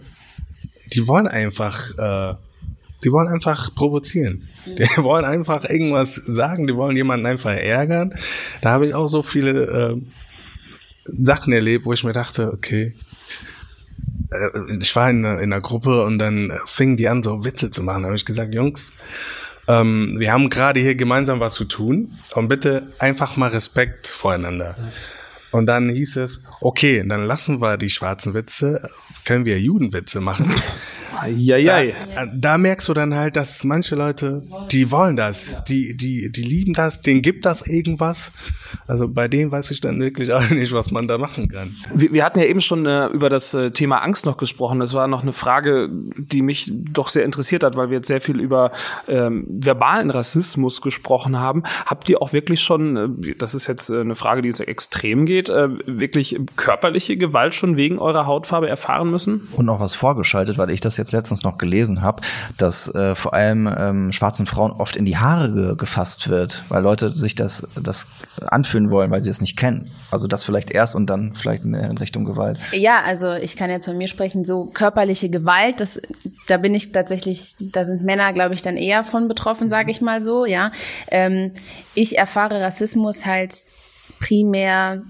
die 0.92 1.08
wollen 1.08 1.26
einfach, 1.26 1.90
äh, 1.98 2.34
die 3.02 3.10
wollen 3.10 3.26
einfach 3.26 3.74
provozieren. 3.74 4.46
Die 4.66 4.84
wollen 5.02 5.24
einfach 5.24 5.68
irgendwas 5.68 6.14
sagen, 6.14 6.68
die 6.68 6.76
wollen 6.76 6.96
jemanden 6.96 7.26
einfach 7.26 7.56
ärgern. 7.56 8.14
Da 8.62 8.70
habe 8.70 8.86
ich 8.86 8.94
auch 8.94 9.08
so 9.08 9.24
viele 9.24 9.64
äh, 9.64 10.00
Sachen 11.06 11.52
erlebt, 11.52 11.86
wo 11.86 11.92
ich 11.92 12.04
mir 12.04 12.12
dachte, 12.12 12.52
okay, 12.52 12.94
ich 14.80 14.94
war 14.96 15.10
in, 15.10 15.24
einer- 15.24 15.40
in 15.40 15.52
einer 15.52 15.60
Gruppe 15.62 16.02
und 16.04 16.18
dann 16.18 16.52
fingen 16.66 16.96
die 16.96 17.08
an, 17.08 17.22
so 17.22 17.44
Witze 17.44 17.70
zu 17.70 17.82
machen. 17.82 18.02
Da 18.02 18.06
habe 18.08 18.16
ich 18.16 18.24
gesagt, 18.24 18.54
Jungs, 18.54 18.92
ähm, 19.68 20.16
wir 20.18 20.32
haben 20.32 20.48
gerade 20.50 20.80
hier 20.80 20.94
gemeinsam 20.94 21.40
was 21.40 21.54
zu 21.54 21.64
tun 21.64 22.10
und 22.34 22.48
bitte 22.48 22.88
einfach 22.98 23.36
mal 23.36 23.50
Respekt 23.50 24.06
voreinander. 24.06 24.76
Und 25.52 25.66
dann 25.66 25.88
hieß 25.88 26.16
es, 26.16 26.42
okay, 26.60 27.04
dann 27.06 27.26
lassen 27.26 27.60
wir 27.62 27.76
die 27.76 27.88
schwarzen 27.90 28.34
Witze, 28.34 28.88
können 29.24 29.44
wir 29.44 29.60
Judenwitze 29.60 30.20
machen. 30.20 30.52
Eieiei. 31.20 31.94
Da, 32.14 32.26
da 32.34 32.58
merkst 32.58 32.88
du 32.88 32.94
dann 32.94 33.14
halt, 33.14 33.36
dass 33.36 33.64
manche 33.64 33.94
Leute, 33.94 34.42
die 34.70 34.90
wollen 34.90 35.16
das, 35.16 35.64
die, 35.64 35.96
die, 35.96 36.30
die 36.30 36.42
lieben 36.42 36.74
das, 36.74 37.00
denen 37.00 37.22
gibt 37.22 37.44
das 37.44 37.66
irgendwas. 37.66 38.32
Also 38.86 39.08
bei 39.08 39.28
denen 39.28 39.52
weiß 39.52 39.70
ich 39.70 39.80
dann 39.80 40.00
wirklich 40.00 40.32
auch 40.32 40.48
nicht, 40.50 40.72
was 40.72 40.90
man 40.90 41.08
da 41.08 41.18
machen 41.18 41.48
kann. 41.48 41.74
Wir, 41.94 42.12
wir 42.12 42.24
hatten 42.24 42.38
ja 42.38 42.46
eben 42.46 42.60
schon 42.60 42.86
äh, 42.86 43.06
über 43.06 43.30
das 43.30 43.54
äh, 43.54 43.70
Thema 43.70 43.98
Angst 43.98 44.26
noch 44.26 44.36
gesprochen. 44.36 44.80
Das 44.80 44.94
war 44.94 45.08
noch 45.08 45.22
eine 45.22 45.32
Frage, 45.32 45.88
die 45.90 46.42
mich 46.42 46.70
doch 46.72 47.08
sehr 47.08 47.24
interessiert 47.24 47.64
hat, 47.64 47.76
weil 47.76 47.90
wir 47.90 47.98
jetzt 47.98 48.08
sehr 48.08 48.20
viel 48.20 48.40
über 48.40 48.72
ähm, 49.08 49.46
verbalen 49.48 50.10
Rassismus 50.10 50.80
gesprochen 50.80 51.38
haben. 51.38 51.62
Habt 51.86 52.08
ihr 52.08 52.20
auch 52.22 52.32
wirklich 52.32 52.60
schon, 52.60 52.96
äh, 52.96 53.34
das 53.38 53.54
ist 53.54 53.66
jetzt 53.66 53.90
äh, 53.90 54.00
eine 54.00 54.14
Frage, 54.14 54.42
die 54.42 54.52
so 54.52 54.64
extrem 54.64 55.26
geht, 55.26 55.48
äh, 55.48 55.68
wirklich 55.86 56.38
körperliche 56.56 57.16
Gewalt 57.16 57.54
schon 57.54 57.76
wegen 57.76 57.98
eurer 57.98 58.26
Hautfarbe 58.26 58.68
erfahren 58.68 59.10
müssen? 59.10 59.48
Und 59.52 59.66
noch 59.66 59.80
was 59.80 59.94
vorgeschaltet, 59.94 60.58
weil 60.58 60.70
ich 60.70 60.80
das 60.80 60.96
jetzt 61.04 61.12
letztens 61.12 61.42
noch 61.42 61.58
gelesen 61.58 62.02
habe, 62.02 62.22
dass 62.56 62.92
äh, 62.94 63.14
vor 63.14 63.34
allem 63.34 63.72
ähm, 63.78 64.12
schwarzen 64.12 64.46
Frauen 64.46 64.72
oft 64.72 64.96
in 64.96 65.04
die 65.04 65.16
Haare 65.16 65.52
ge 65.52 65.74
gefasst 65.76 66.28
wird, 66.28 66.62
weil 66.68 66.82
Leute 66.82 67.14
sich 67.14 67.34
das, 67.34 67.66
das 67.80 68.06
anfühlen 68.46 68.90
wollen, 68.90 69.10
weil 69.10 69.22
sie 69.22 69.30
es 69.30 69.40
nicht 69.40 69.56
kennen. 69.56 69.90
Also 70.10 70.26
das 70.26 70.44
vielleicht 70.44 70.70
erst 70.70 70.94
und 70.94 71.06
dann 71.06 71.34
vielleicht 71.34 71.64
mehr 71.64 71.90
in 71.90 71.98
Richtung 71.98 72.24
Gewalt. 72.24 72.58
Ja, 72.72 73.02
also 73.02 73.32
ich 73.32 73.56
kann 73.56 73.70
jetzt 73.70 73.84
von 73.84 73.98
mir 73.98 74.08
sprechen, 74.08 74.44
so 74.44 74.66
körperliche 74.66 75.28
Gewalt, 75.28 75.80
das, 75.80 76.00
da 76.48 76.56
bin 76.56 76.74
ich 76.74 76.92
tatsächlich, 76.92 77.54
da 77.58 77.84
sind 77.84 78.02
Männer, 78.02 78.32
glaube 78.32 78.54
ich, 78.54 78.62
dann 78.62 78.76
eher 78.76 79.04
von 79.04 79.28
betroffen, 79.28 79.68
sage 79.68 79.90
ich 79.90 80.00
mal 80.00 80.22
so, 80.22 80.46
ja. 80.46 80.70
Ähm, 81.08 81.52
ich 81.94 82.18
erfahre 82.18 82.60
Rassismus 82.60 83.26
halt 83.26 83.54
primär 84.20 85.02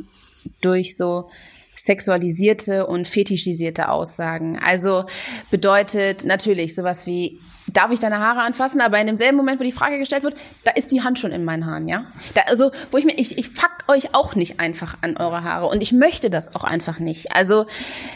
durch 0.61 0.97
so 0.97 1.29
sexualisierte 1.77 2.87
und 2.87 3.09
fetischisierte 3.09 3.89
Aussagen. 3.89 4.59
Also 4.59 5.05
bedeutet 5.51 6.25
natürlich 6.25 6.75
sowas 6.75 7.07
wie 7.07 7.39
Darf 7.73 7.91
ich 7.91 7.99
deine 7.99 8.19
Haare 8.19 8.41
anfassen? 8.41 8.83
Aber 8.83 9.01
in 9.01 9.07
demselben 9.07 9.37
Moment, 9.37 9.59
wo 9.59 9.65
die 9.65 9.73
Frage 9.73 9.99
gestellt 9.99 10.23
wird, 10.23 10.39
da 10.65 10.73
ist 10.73 10.93
die 10.93 11.03
Hand 11.03 11.19
schon 11.19 11.33
in 11.33 11.45
meinen 11.45 11.65
Haaren, 11.65 11.89
ja? 11.89 12.05
Da, 12.35 12.43
also, 12.49 12.73
wo 12.91 12.99
ich 12.99 13.07
mir, 13.07 13.17
ich, 13.17 13.39
ich 13.39 13.55
pack 13.55 13.85
euch 13.89 14.15
auch 14.15 14.35
nicht 14.35 14.61
einfach 14.61 14.99
an 15.01 15.17
eure 15.17 15.45
Haare 15.45 15.67
und 15.67 15.83
ich 15.83 15.91
möchte 15.91 16.29
das 16.29 16.55
auch 16.55 16.65
einfach 16.65 16.99
nicht. 16.99 17.33
Also, 17.33 17.65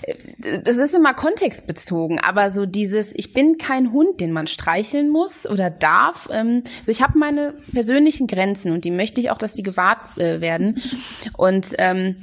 äh, 0.03 0.61
das 0.63 0.77
ist 0.77 0.95
immer 0.95 1.15
kontextbezogen, 1.15 2.19
aber 2.19 2.51
so 2.51 2.67
dieses, 2.67 3.15
ich 3.15 3.33
bin 3.33 3.57
kein 3.57 3.93
Hund, 3.93 4.21
den 4.21 4.33
man 4.33 4.47
streicheln 4.47 5.09
muss 5.09 5.47
oder 5.47 5.71
darf. 5.71 6.29
Ähm, 6.31 6.63
so, 6.83 6.93
ich 6.93 7.01
habe 7.01 7.19
meine 7.19 7.55
persönlichen 7.73 8.27
Grenzen 8.27 8.73
und 8.73 8.85
die 8.85 8.91
möchte 8.91 9.21
ich 9.21 9.31
auch, 9.31 9.39
dass 9.39 9.55
die 9.55 9.63
gewahrt 9.63 10.19
äh, 10.19 10.43
werden. 10.43 10.81
Und 11.39 11.69
ähm, 11.79 12.17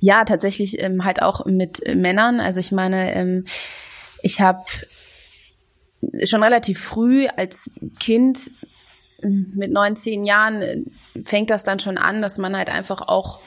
ja, 0.00 0.24
tatsächlich 0.24 0.82
ähm, 0.82 1.04
halt 1.04 1.22
auch 1.22 1.44
mit 1.44 1.86
äh, 1.86 1.94
Männern. 1.94 2.40
Also 2.40 2.58
ich 2.58 2.72
meine, 2.72 3.14
ähm, 3.14 3.44
ich 4.22 4.40
habe 4.40 4.64
schon 6.24 6.42
relativ 6.42 6.80
früh 6.80 7.26
als 7.28 7.70
Kind 7.98 8.38
ähm, 9.22 9.52
mit 9.54 9.70
neun, 9.70 9.96
zehn 9.96 10.24
Jahren 10.24 10.62
äh, 10.62 10.82
fängt 11.22 11.50
das 11.50 11.62
dann 11.62 11.78
schon 11.78 11.98
an, 11.98 12.22
dass 12.22 12.38
man 12.38 12.56
halt 12.56 12.70
einfach 12.70 13.02
auch 13.02 13.40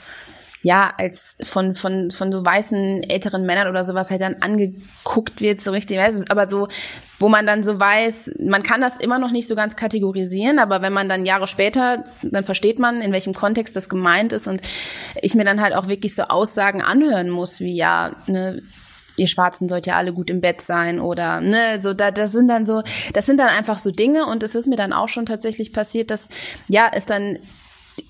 ja, 0.64 0.94
als 0.98 1.38
von, 1.44 1.76
von, 1.76 2.10
von 2.10 2.32
so 2.32 2.44
weißen 2.44 3.04
älteren 3.04 3.46
Männern 3.46 3.68
oder 3.68 3.84
sowas 3.84 4.10
halt 4.10 4.22
dann 4.22 4.36
angeguckt 4.36 5.42
wird, 5.42 5.60
so 5.60 5.72
richtig, 5.72 5.98
weiß 5.98 6.30
aber 6.30 6.48
so, 6.48 6.70
wo 7.20 7.28
man 7.28 7.46
dann 7.46 7.64
so 7.64 7.80
weiß, 7.80 8.36
man 8.40 8.64
kann 8.64 8.80
das 8.80 8.96
immer 8.96 9.20
noch 9.20 9.32
nicht 9.32 9.48
so 9.48 9.56
ganz 9.56 9.76
kategorisieren, 9.76 10.60
aber 10.60 10.82
wenn 10.82 10.94
man 10.94 11.10
dann 11.10 11.26
Jahre 11.26 11.48
später, 11.48 12.06
dann 12.22 12.46
versteht 12.46 12.80
man, 12.80 13.02
in 13.02 13.12
welchem 13.12 13.34
Kontext 13.34 13.76
das 13.76 13.90
gemeint 13.90 14.32
ist 14.32 14.48
und 14.48 14.62
ich 15.22 15.36
mir 15.36 15.44
dann 15.44 15.62
halt 15.62 15.76
auch 15.76 15.90
wirklich 15.90 16.16
so 16.16 16.24
Aussagen 16.24 16.82
anhören 16.82 17.30
muss, 17.30 17.60
wie 17.60 17.76
ja, 17.76 18.16
ne, 18.28 18.62
ihr 19.18 19.28
Schwarzen 19.28 19.68
sollt 19.68 19.86
ja 19.86 19.98
alle 19.98 20.14
gut 20.14 20.30
im 20.30 20.40
Bett 20.40 20.62
sein 20.62 21.02
oder 21.02 21.42
ne, 21.42 21.82
so 21.82 21.94
da 21.94 22.10
das 22.10 22.32
sind 22.32 22.48
dann 22.48 22.64
so, 22.66 22.84
das 23.12 23.26
sind 23.26 23.38
dann 23.38 23.50
einfach 23.50 23.78
so 23.78 23.92
Dinge 23.92 24.28
und 24.28 24.44
es 24.44 24.56
ist 24.56 24.68
mir 24.68 24.78
dann 24.78 24.94
auch 24.94 25.10
schon 25.10 25.26
tatsächlich 25.26 25.74
passiert, 25.74 26.10
dass 26.10 26.30
ja, 26.70 26.90
es 26.92 27.06
dann 27.06 27.38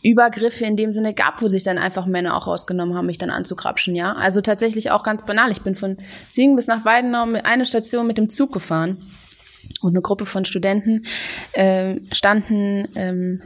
Übergriffe 0.02 0.66
in 0.66 0.76
dem 0.76 0.92
Sinne 0.92 1.14
gab, 1.14 1.42
wo 1.42 1.50
sich 1.50 1.64
dann 1.64 1.78
einfach 1.78 2.06
Männer 2.06 2.38
auch 2.38 2.48
rausgenommen 2.48 2.96
haben, 2.96 3.06
mich 3.06 3.18
dann 3.18 3.30
anzukrapschen, 3.30 3.96
ja. 3.96 4.14
Also 4.14 4.42
tatsächlich 4.42 4.92
auch 4.92 5.04
ganz 5.04 5.26
banal. 5.26 5.52
Ich 5.52 5.62
bin 5.62 5.76
von 5.76 5.98
Siegen 6.30 6.56
bis 6.56 6.68
nach 6.68 6.86
Weidenau 6.86 7.26
eine 7.44 7.66
Station 7.66 8.08
mit 8.08 8.18
dem 8.18 8.30
Zug 8.30 8.52
gefahren 8.54 8.98
und 9.82 9.92
eine 9.92 10.02
Gruppe 10.02 10.26
von 10.26 10.46
Studenten 10.46 11.06
äh, 11.54 11.96
standen 12.12 12.88
ähm, 12.96 13.42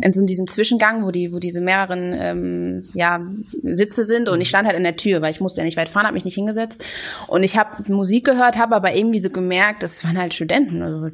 in 0.00 0.12
so 0.12 0.24
diesem 0.24 0.46
Zwischengang, 0.46 1.04
wo 1.04 1.10
die, 1.10 1.32
wo 1.32 1.38
diese 1.38 1.60
mehreren 1.60 2.12
ähm, 2.12 2.88
ja, 2.94 3.20
Sitze 3.62 4.04
sind 4.04 4.28
und 4.28 4.40
ich 4.40 4.48
stand 4.48 4.66
halt 4.66 4.76
in 4.76 4.84
der 4.84 4.96
Tür, 4.96 5.22
weil 5.22 5.32
ich 5.32 5.40
musste 5.40 5.60
ja 5.60 5.64
nicht 5.64 5.76
weit 5.76 5.88
fahren, 5.88 6.06
habe 6.06 6.14
mich 6.14 6.24
nicht 6.24 6.34
hingesetzt 6.36 6.84
und 7.26 7.42
ich 7.42 7.56
habe 7.56 7.92
Musik 7.92 8.24
gehört, 8.24 8.58
habe 8.58 8.76
aber 8.76 8.94
irgendwie 8.94 9.18
so 9.18 9.30
gemerkt, 9.30 9.82
das 9.82 10.04
waren 10.04 10.18
halt 10.18 10.34
Studenten, 10.34 10.82
also? 10.82 11.08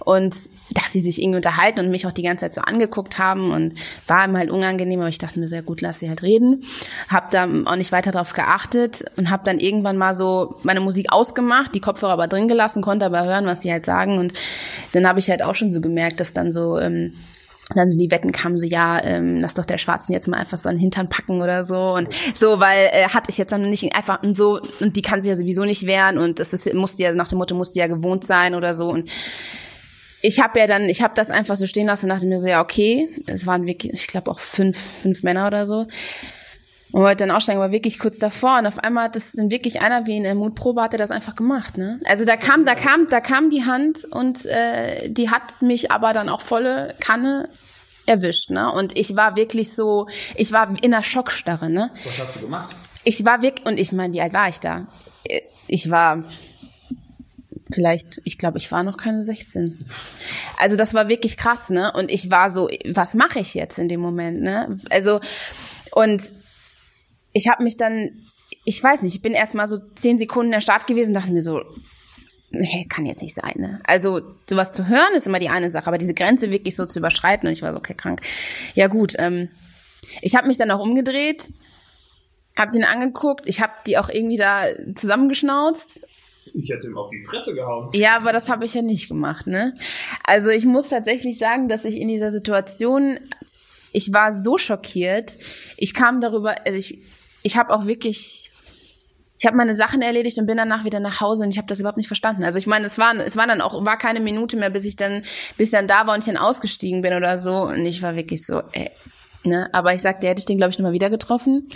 Und 0.00 0.34
dass 0.70 0.92
sie 0.92 1.00
sich 1.00 1.20
irgendwie 1.20 1.36
unterhalten 1.36 1.80
und 1.80 1.90
mich 1.90 2.06
auch 2.06 2.12
die 2.12 2.22
ganze 2.22 2.44
Zeit 2.44 2.54
so 2.54 2.60
angeguckt 2.62 3.18
haben 3.18 3.52
und 3.52 3.74
war 4.06 4.26
ihm 4.26 4.36
halt 4.36 4.50
unangenehm, 4.50 5.00
aber 5.00 5.08
ich 5.08 5.18
dachte 5.18 5.38
mir 5.38 5.48
sehr 5.48 5.62
gut, 5.62 5.80
lass 5.80 5.98
sie 5.98 6.08
halt 6.08 6.22
reden, 6.22 6.64
habe 7.08 7.26
da 7.30 7.44
auch 7.64 7.76
nicht 7.76 7.92
weiter 7.92 8.10
drauf 8.10 8.32
geachtet 8.32 9.04
und 9.16 9.30
habe 9.30 9.44
dann 9.44 9.58
irgendwann 9.58 9.96
mal 9.96 10.14
so 10.14 10.56
meine 10.62 10.80
Musik 10.80 11.12
ausgemacht, 11.12 11.74
die 11.74 11.80
Kopfhörer 11.80 12.12
aber 12.12 12.28
drin 12.28 12.48
gelassen, 12.48 12.82
konnte 12.82 13.06
aber 13.06 13.24
hören, 13.24 13.46
was 13.46 13.60
die 13.60 13.72
halt 13.72 13.86
sagen 13.86 14.18
und 14.18 14.32
dann 14.92 15.06
habe 15.06 15.18
ich 15.18 15.30
halt 15.30 15.42
auch 15.42 15.54
schon 15.54 15.70
so 15.70 15.80
gemerkt, 15.80 16.20
dass 16.20 16.32
dann 16.32 16.52
so 16.52 16.78
ähm, 16.78 17.12
dann 17.74 17.90
sind 17.90 18.00
die 18.00 18.10
Wetten 18.10 18.32
kamen 18.32 18.58
so, 18.58 18.66
ja, 18.66 19.02
ähm, 19.04 19.36
lass 19.40 19.54
doch 19.54 19.64
der 19.64 19.78
Schwarzen 19.78 20.12
jetzt 20.12 20.28
mal 20.28 20.38
einfach 20.38 20.58
so 20.58 20.68
einen 20.68 20.78
Hintern 20.78 21.08
packen 21.08 21.40
oder 21.40 21.64
so. 21.64 21.94
Und 21.94 22.08
so, 22.34 22.60
weil 22.60 22.90
äh, 22.92 23.08
hatte 23.08 23.30
ich 23.30 23.38
jetzt 23.38 23.52
dann 23.52 23.68
nicht 23.68 23.94
einfach 23.94 24.22
und 24.22 24.36
so 24.36 24.60
und 24.80 24.96
die 24.96 25.02
kann 25.02 25.20
sie 25.20 25.28
ja 25.28 25.36
sowieso 25.36 25.64
nicht 25.64 25.86
wehren. 25.86 26.18
Und 26.18 26.38
das 26.38 26.52
ist 26.52 26.72
musste 26.74 27.02
ja 27.02 27.12
nach 27.14 27.28
dem 27.28 27.38
Motto 27.38 27.54
musste 27.54 27.78
ja 27.78 27.86
gewohnt 27.86 28.24
sein 28.24 28.54
oder 28.54 28.74
so. 28.74 28.88
Und 28.88 29.10
ich 30.22 30.40
habe 30.40 30.58
ja 30.60 30.66
dann, 30.66 30.88
ich 30.88 31.02
habe 31.02 31.14
das 31.16 31.30
einfach 31.30 31.56
so 31.56 31.66
stehen 31.66 31.86
lassen 31.86 32.06
und 32.06 32.10
dachte 32.10 32.26
mir 32.26 32.38
so, 32.38 32.46
ja 32.46 32.60
okay, 32.60 33.08
es 33.26 33.46
waren 33.46 33.66
wirklich, 33.66 33.92
ich 33.92 34.06
glaube 34.06 34.30
auch 34.30 34.40
fünf, 34.40 34.78
fünf 35.02 35.22
Männer 35.22 35.46
oder 35.46 35.66
so 35.66 35.86
und 36.92 37.02
wollte 37.02 37.24
dann 37.24 37.30
aussteigen, 37.30 37.60
aber 37.60 37.72
wirklich 37.72 37.98
kurz 37.98 38.18
davor 38.18 38.58
und 38.58 38.66
auf 38.66 38.78
einmal 38.78 39.04
hat 39.04 39.16
das 39.16 39.32
dann 39.32 39.50
wirklich 39.50 39.80
einer 39.80 40.06
wie 40.06 40.16
in 40.16 40.24
der 40.24 40.34
Mutprobe 40.34 40.82
hat 40.82 40.92
er 40.92 40.98
das 40.98 41.10
einfach 41.10 41.34
gemacht, 41.34 41.78
ne? 41.78 41.98
Also 42.04 42.24
da 42.24 42.36
kam, 42.36 42.66
da 42.66 42.74
kam, 42.74 43.08
da 43.08 43.20
kam 43.20 43.48
die 43.48 43.64
Hand 43.64 44.04
und 44.10 44.44
äh, 44.46 45.08
die 45.08 45.30
hat 45.30 45.62
mich 45.62 45.90
aber 45.90 46.12
dann 46.12 46.28
auch 46.28 46.42
volle 46.42 46.94
Kanne 47.00 47.48
erwischt, 48.06 48.50
ne? 48.50 48.70
Und 48.70 48.98
ich 48.98 49.16
war 49.16 49.36
wirklich 49.36 49.72
so, 49.74 50.06
ich 50.34 50.52
war 50.52 50.68
in 50.82 50.92
einer 50.92 51.02
Schockstarre, 51.02 51.70
ne? 51.70 51.90
Was 52.04 52.20
hast 52.20 52.36
du 52.36 52.40
gemacht? 52.40 52.74
Ich 53.04 53.24
war 53.24 53.40
wirklich, 53.40 53.66
und 53.66 53.80
ich 53.80 53.92
meine, 53.92 54.12
wie 54.12 54.20
alt 54.20 54.34
war 54.34 54.48
ich 54.48 54.60
da? 54.60 54.86
Ich 55.68 55.90
war 55.90 56.24
vielleicht, 57.72 58.20
ich 58.24 58.36
glaube, 58.36 58.58
ich 58.58 58.70
war 58.70 58.82
noch 58.82 58.98
keine 58.98 59.22
16. 59.22 59.78
Also 60.58 60.76
das 60.76 60.92
war 60.92 61.08
wirklich 61.08 61.38
krass, 61.38 61.70
ne? 61.70 61.90
Und 61.92 62.10
ich 62.10 62.30
war 62.30 62.50
so, 62.50 62.68
was 62.90 63.14
mache 63.14 63.38
ich 63.38 63.54
jetzt 63.54 63.78
in 63.78 63.88
dem 63.88 64.00
Moment, 64.00 64.42
ne? 64.42 64.78
Also 64.90 65.20
und 65.92 66.22
ich 67.32 67.48
habe 67.48 67.62
mich 67.64 67.76
dann 67.76 68.10
ich 68.64 68.82
weiß 68.82 69.02
nicht, 69.02 69.14
ich 69.14 69.22
bin 69.22 69.32
erst 69.32 69.54
mal 69.54 69.66
so 69.66 69.78
zehn 69.78 70.18
Sekunden 70.18 70.48
in 70.48 70.52
der 70.52 70.60
Start 70.60 70.86
gewesen, 70.86 71.14
dachte 71.14 71.32
mir 71.32 71.42
so, 71.42 71.62
nee, 72.50 72.86
kann 72.88 73.06
jetzt 73.06 73.22
nicht 73.22 73.34
sein. 73.34 73.54
Ne? 73.56 73.80
Also 73.84 74.20
sowas 74.48 74.72
zu 74.72 74.88
hören 74.88 75.14
ist 75.14 75.26
immer 75.26 75.38
die 75.38 75.48
eine 75.48 75.70
Sache, 75.70 75.86
aber 75.86 75.98
diese 75.98 76.14
Grenze 76.14 76.52
wirklich 76.52 76.76
so 76.76 76.86
zu 76.86 76.98
überschreiten 76.98 77.48
und 77.48 77.52
ich 77.52 77.62
war 77.62 77.72
so, 77.72 77.78
okay, 77.78 77.94
krank. 77.94 78.20
Ja 78.74 78.86
gut, 78.86 79.14
ähm, 79.18 79.48
ich 80.20 80.36
habe 80.36 80.46
mich 80.46 80.58
dann 80.58 80.70
auch 80.70 80.80
umgedreht, 80.80 81.50
habe 82.56 82.70
den 82.70 82.84
angeguckt, 82.84 83.48
ich 83.48 83.60
habe 83.60 83.72
die 83.86 83.98
auch 83.98 84.08
irgendwie 84.08 84.36
da 84.36 84.66
zusammengeschnauzt. 84.94 86.06
Ich 86.54 86.70
hätte 86.70 86.88
ihm 86.88 86.98
auf 86.98 87.08
die 87.10 87.22
Fresse 87.24 87.54
gehauen. 87.54 87.88
Ja, 87.94 88.16
aber 88.16 88.32
das 88.32 88.48
habe 88.48 88.64
ich 88.64 88.74
ja 88.74 88.82
nicht 88.82 89.08
gemacht, 89.08 89.46
ne? 89.46 89.74
Also 90.24 90.50
ich 90.50 90.66
muss 90.66 90.88
tatsächlich 90.88 91.38
sagen, 91.38 91.68
dass 91.68 91.84
ich 91.84 91.96
in 91.96 92.08
dieser 92.08 92.30
Situation, 92.30 93.18
ich 93.92 94.12
war 94.12 94.32
so 94.32 94.58
schockiert. 94.58 95.36
Ich 95.76 95.94
kam 95.94 96.20
darüber, 96.20 96.56
also 96.66 96.76
ich, 96.76 96.98
ich 97.42 97.56
habe 97.56 97.72
auch 97.74 97.86
wirklich 97.86 98.48
ich 99.38 99.46
habe 99.46 99.56
meine 99.56 99.74
Sachen 99.74 100.02
erledigt 100.02 100.38
und 100.38 100.46
bin 100.46 100.56
danach 100.56 100.84
wieder 100.84 101.00
nach 101.00 101.20
Hause 101.20 101.42
und 101.42 101.50
ich 101.50 101.58
habe 101.58 101.66
das 101.66 101.80
überhaupt 101.80 101.98
nicht 101.98 102.06
verstanden. 102.06 102.44
Also 102.44 102.60
ich 102.60 102.68
meine, 102.68 102.86
es 102.86 102.96
war 102.98 103.12
es 103.16 103.36
war 103.36 103.46
dann 103.48 103.60
auch 103.60 103.84
war 103.84 103.98
keine 103.98 104.20
Minute 104.20 104.56
mehr, 104.56 104.70
bis 104.70 104.84
ich 104.84 104.94
dann 104.94 105.22
bis 105.56 105.68
ich 105.68 105.72
dann 105.72 105.88
da 105.88 106.06
war 106.06 106.14
und 106.14 106.20
ich 106.20 106.26
dann 106.26 106.36
ausgestiegen 106.36 107.02
bin 107.02 107.14
oder 107.14 107.36
so 107.38 107.62
und 107.62 107.84
ich 107.84 108.02
war 108.02 108.14
wirklich 108.14 108.46
so, 108.46 108.62
ey, 108.72 108.90
Ne, 109.44 109.68
aber 109.72 109.92
ich 109.92 110.02
sagte, 110.02 110.28
hätte 110.28 110.38
ich 110.38 110.44
den, 110.44 110.56
glaube 110.56 110.70
ich, 110.70 110.78
nochmal 110.78 110.92
wieder 110.92 111.10
getroffen. 111.10 111.68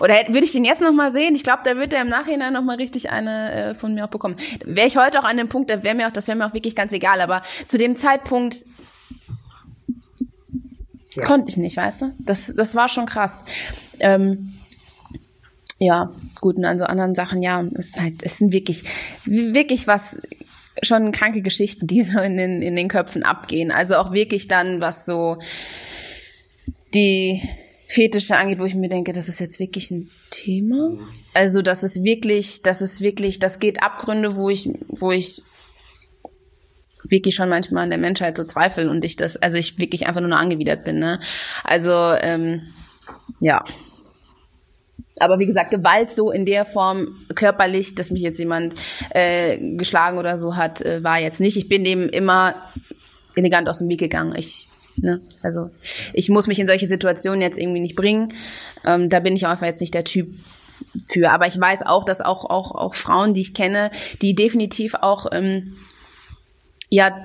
Oder 0.00 0.14
hätte, 0.14 0.32
würde 0.32 0.44
ich 0.44 0.50
den 0.50 0.64
jetzt 0.64 0.80
nochmal 0.80 1.12
sehen? 1.12 1.36
Ich 1.36 1.44
glaube, 1.44 1.60
da 1.64 1.76
wird 1.76 1.92
er 1.92 2.02
im 2.02 2.08
Nachhinein 2.08 2.52
nochmal 2.52 2.76
richtig 2.76 3.10
eine 3.10 3.52
äh, 3.52 3.74
von 3.74 3.94
mir 3.94 4.04
auch 4.04 4.10
bekommen. 4.10 4.34
Wäre 4.64 4.88
ich 4.88 4.96
heute 4.96 5.20
auch 5.20 5.24
an 5.24 5.36
dem 5.36 5.48
Punkt, 5.48 5.70
da 5.70 5.84
wäre 5.84 5.94
mir 5.94 6.08
auch, 6.08 6.12
das 6.12 6.26
wäre 6.26 6.36
mir 6.36 6.46
auch 6.46 6.54
wirklich 6.54 6.74
ganz 6.74 6.92
egal. 6.92 7.20
Aber 7.20 7.42
zu 7.66 7.78
dem 7.78 7.94
Zeitpunkt 7.94 8.56
ja. 11.14 11.24
konnte 11.24 11.48
ich 11.50 11.58
nicht, 11.58 11.76
weißt 11.76 12.02
du? 12.02 12.14
Das, 12.18 12.52
das 12.56 12.74
war 12.74 12.88
schon 12.88 13.06
krass. 13.06 13.44
Ähm, 14.00 14.52
ja, 15.82 16.12
gut, 16.40 16.56
und 16.56 16.64
an 16.64 16.78
so 16.78 16.84
anderen 16.84 17.14
Sachen, 17.14 17.42
ja, 17.42 17.64
es 17.74 17.88
ist 17.88 18.00
halt, 18.00 18.22
es 18.22 18.38
sind 18.38 18.52
wirklich, 18.52 18.84
wirklich 19.24 19.86
was, 19.86 20.18
schon 20.82 21.12
kranke 21.12 21.42
Geschichten, 21.42 21.86
die 21.86 22.02
so 22.02 22.18
in 22.20 22.36
den, 22.36 22.62
in 22.62 22.76
den 22.76 22.88
Köpfen 22.88 23.24
abgehen. 23.24 23.70
Also 23.70 23.96
auch 23.96 24.12
wirklich 24.12 24.48
dann, 24.48 24.80
was 24.80 25.04
so 25.04 25.38
die 26.94 27.42
Fetische 27.88 28.36
angeht, 28.36 28.58
wo 28.58 28.64
ich 28.64 28.74
mir 28.74 28.88
denke, 28.88 29.12
das 29.12 29.28
ist 29.28 29.40
jetzt 29.40 29.58
wirklich 29.58 29.90
ein 29.90 30.08
Thema. 30.30 30.92
Also 31.34 31.62
das 31.62 31.82
ist 31.82 32.02
wirklich, 32.02 32.62
das 32.62 32.80
ist 32.80 33.00
wirklich, 33.00 33.38
das 33.38 33.58
geht 33.58 33.82
Abgründe, 33.82 34.36
wo 34.36 34.48
ich, 34.48 34.70
wo 34.88 35.10
ich 35.10 35.42
wirklich 37.04 37.34
schon 37.34 37.48
manchmal 37.48 37.84
an 37.84 37.90
der 37.90 37.98
Menschheit 37.98 38.36
so 38.36 38.44
zweifle 38.44 38.88
und 38.88 39.04
ich 39.04 39.16
das, 39.16 39.36
also 39.36 39.58
ich 39.58 39.78
wirklich 39.78 40.06
einfach 40.06 40.20
nur 40.20 40.30
noch 40.30 40.38
angewidert 40.38 40.84
bin. 40.84 40.98
Ne? 40.98 41.20
Also 41.64 42.12
ähm, 42.12 42.62
ja. 43.40 43.64
Aber 45.18 45.38
wie 45.38 45.46
gesagt, 45.46 45.70
Gewalt 45.70 46.10
so 46.10 46.30
in 46.30 46.46
der 46.46 46.64
Form 46.64 47.08
körperlich, 47.34 47.94
dass 47.94 48.10
mich 48.10 48.22
jetzt 48.22 48.38
jemand 48.38 48.74
äh, 49.10 49.76
geschlagen 49.76 50.18
oder 50.18 50.38
so 50.38 50.56
hat, 50.56 50.82
äh, 50.82 51.04
war 51.04 51.18
jetzt 51.18 51.40
nicht. 51.40 51.56
Ich 51.56 51.68
bin 51.68 51.84
dem 51.84 52.08
immer 52.08 52.54
elegant 53.36 53.68
aus 53.68 53.78
dem 53.78 53.88
Weg 53.88 54.00
gegangen. 54.00 54.34
Ich, 54.36 54.68
ne, 54.96 55.20
also 55.42 55.70
ich 56.12 56.28
muss 56.28 56.46
mich 56.46 56.58
in 56.58 56.66
solche 56.66 56.88
Situationen 56.88 57.40
jetzt 57.40 57.58
irgendwie 57.58 57.80
nicht 57.80 57.96
bringen. 57.96 58.32
Ähm, 58.84 59.08
da 59.08 59.20
bin 59.20 59.36
ich 59.36 59.46
einfach 59.46 59.66
jetzt 59.66 59.80
nicht 59.80 59.94
der 59.94 60.04
Typ 60.04 60.28
für. 61.06 61.30
Aber 61.30 61.46
ich 61.46 61.58
weiß 61.58 61.84
auch, 61.84 62.04
dass 62.04 62.20
auch 62.20 62.48
auch 62.50 62.74
auch 62.74 62.94
Frauen, 62.94 63.34
die 63.34 63.42
ich 63.42 63.54
kenne, 63.54 63.90
die 64.20 64.34
definitiv 64.34 64.94
auch 64.94 65.26
ähm, 65.32 65.72
ja 66.88 67.16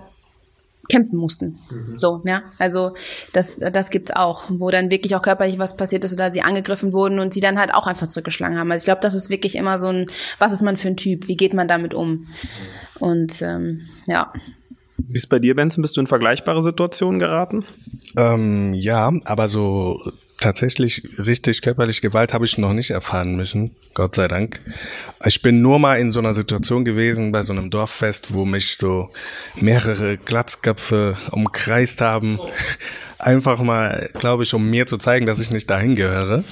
kämpfen 0.89 1.17
mussten. 1.17 1.57
Mhm. 1.69 1.97
So, 1.97 2.21
ja. 2.25 2.43
Also 2.59 2.93
das, 3.33 3.57
das 3.57 3.89
gibt's 3.89 4.11
auch, 4.11 4.45
wo 4.49 4.69
dann 4.71 4.91
wirklich 4.91 5.15
auch 5.15 5.21
körperlich 5.21 5.59
was 5.59 5.77
passiert 5.77 6.03
ist 6.03 6.13
oder 6.13 6.31
sie 6.31 6.41
angegriffen 6.41 6.93
wurden 6.93 7.19
und 7.19 7.33
sie 7.33 7.41
dann 7.41 7.59
halt 7.59 7.73
auch 7.73 7.87
einfach 7.87 8.07
zurückgeschlagen 8.07 8.57
haben. 8.57 8.71
Also 8.71 8.83
ich 8.83 8.85
glaube, 8.85 9.01
das 9.01 9.13
ist 9.13 9.29
wirklich 9.29 9.55
immer 9.55 9.77
so 9.77 9.87
ein, 9.87 10.07
was 10.39 10.51
ist 10.51 10.61
man 10.61 10.77
für 10.77 10.89
ein 10.89 10.97
Typ? 10.97 11.27
Wie 11.27 11.37
geht 11.37 11.53
man 11.53 11.67
damit 11.67 11.93
um? 11.93 12.27
Und 12.99 13.41
ähm, 13.41 13.81
ja. 14.05 14.31
Wie 14.97 15.15
ist 15.15 15.27
bei 15.27 15.39
dir, 15.39 15.55
Benson? 15.55 15.81
Bist 15.81 15.95
du 15.95 16.01
in 16.01 16.07
vergleichbare 16.07 16.61
Situationen 16.61 17.19
geraten? 17.19 17.65
Ähm, 18.15 18.73
ja, 18.73 19.11
aber 19.25 19.47
so 19.47 20.01
tatsächlich 20.39 21.03
richtig 21.17 21.61
körperliche 21.61 22.01
Gewalt 22.01 22.33
habe 22.33 22.45
ich 22.45 22.57
noch 22.57 22.73
nicht 22.73 22.91
erfahren 22.91 23.35
müssen, 23.35 23.71
Gott 23.93 24.15
sei 24.15 24.27
Dank. 24.27 24.59
Ich 25.25 25.41
bin 25.41 25.61
nur 25.61 25.79
mal 25.79 25.99
in 25.99 26.11
so 26.11 26.19
einer 26.19 26.33
Situation 26.33 26.85
gewesen 26.85 27.31
bei 27.31 27.43
so 27.43 27.53
einem 27.53 27.69
Dorffest, 27.69 28.33
wo 28.33 28.45
mich 28.45 28.77
so 28.77 29.09
mehrere 29.55 30.17
Glatzköpfe 30.17 31.17
umkreist 31.31 32.01
haben. 32.01 32.39
Einfach 33.19 33.59
mal, 33.63 34.09
glaube 34.13 34.43
ich, 34.43 34.53
um 34.53 34.69
mir 34.69 34.85
zu 34.85 34.97
zeigen, 34.97 35.25
dass 35.25 35.39
ich 35.39 35.49
nicht 35.49 35.67
dahin 35.69 35.95
gehöre. 35.95 36.43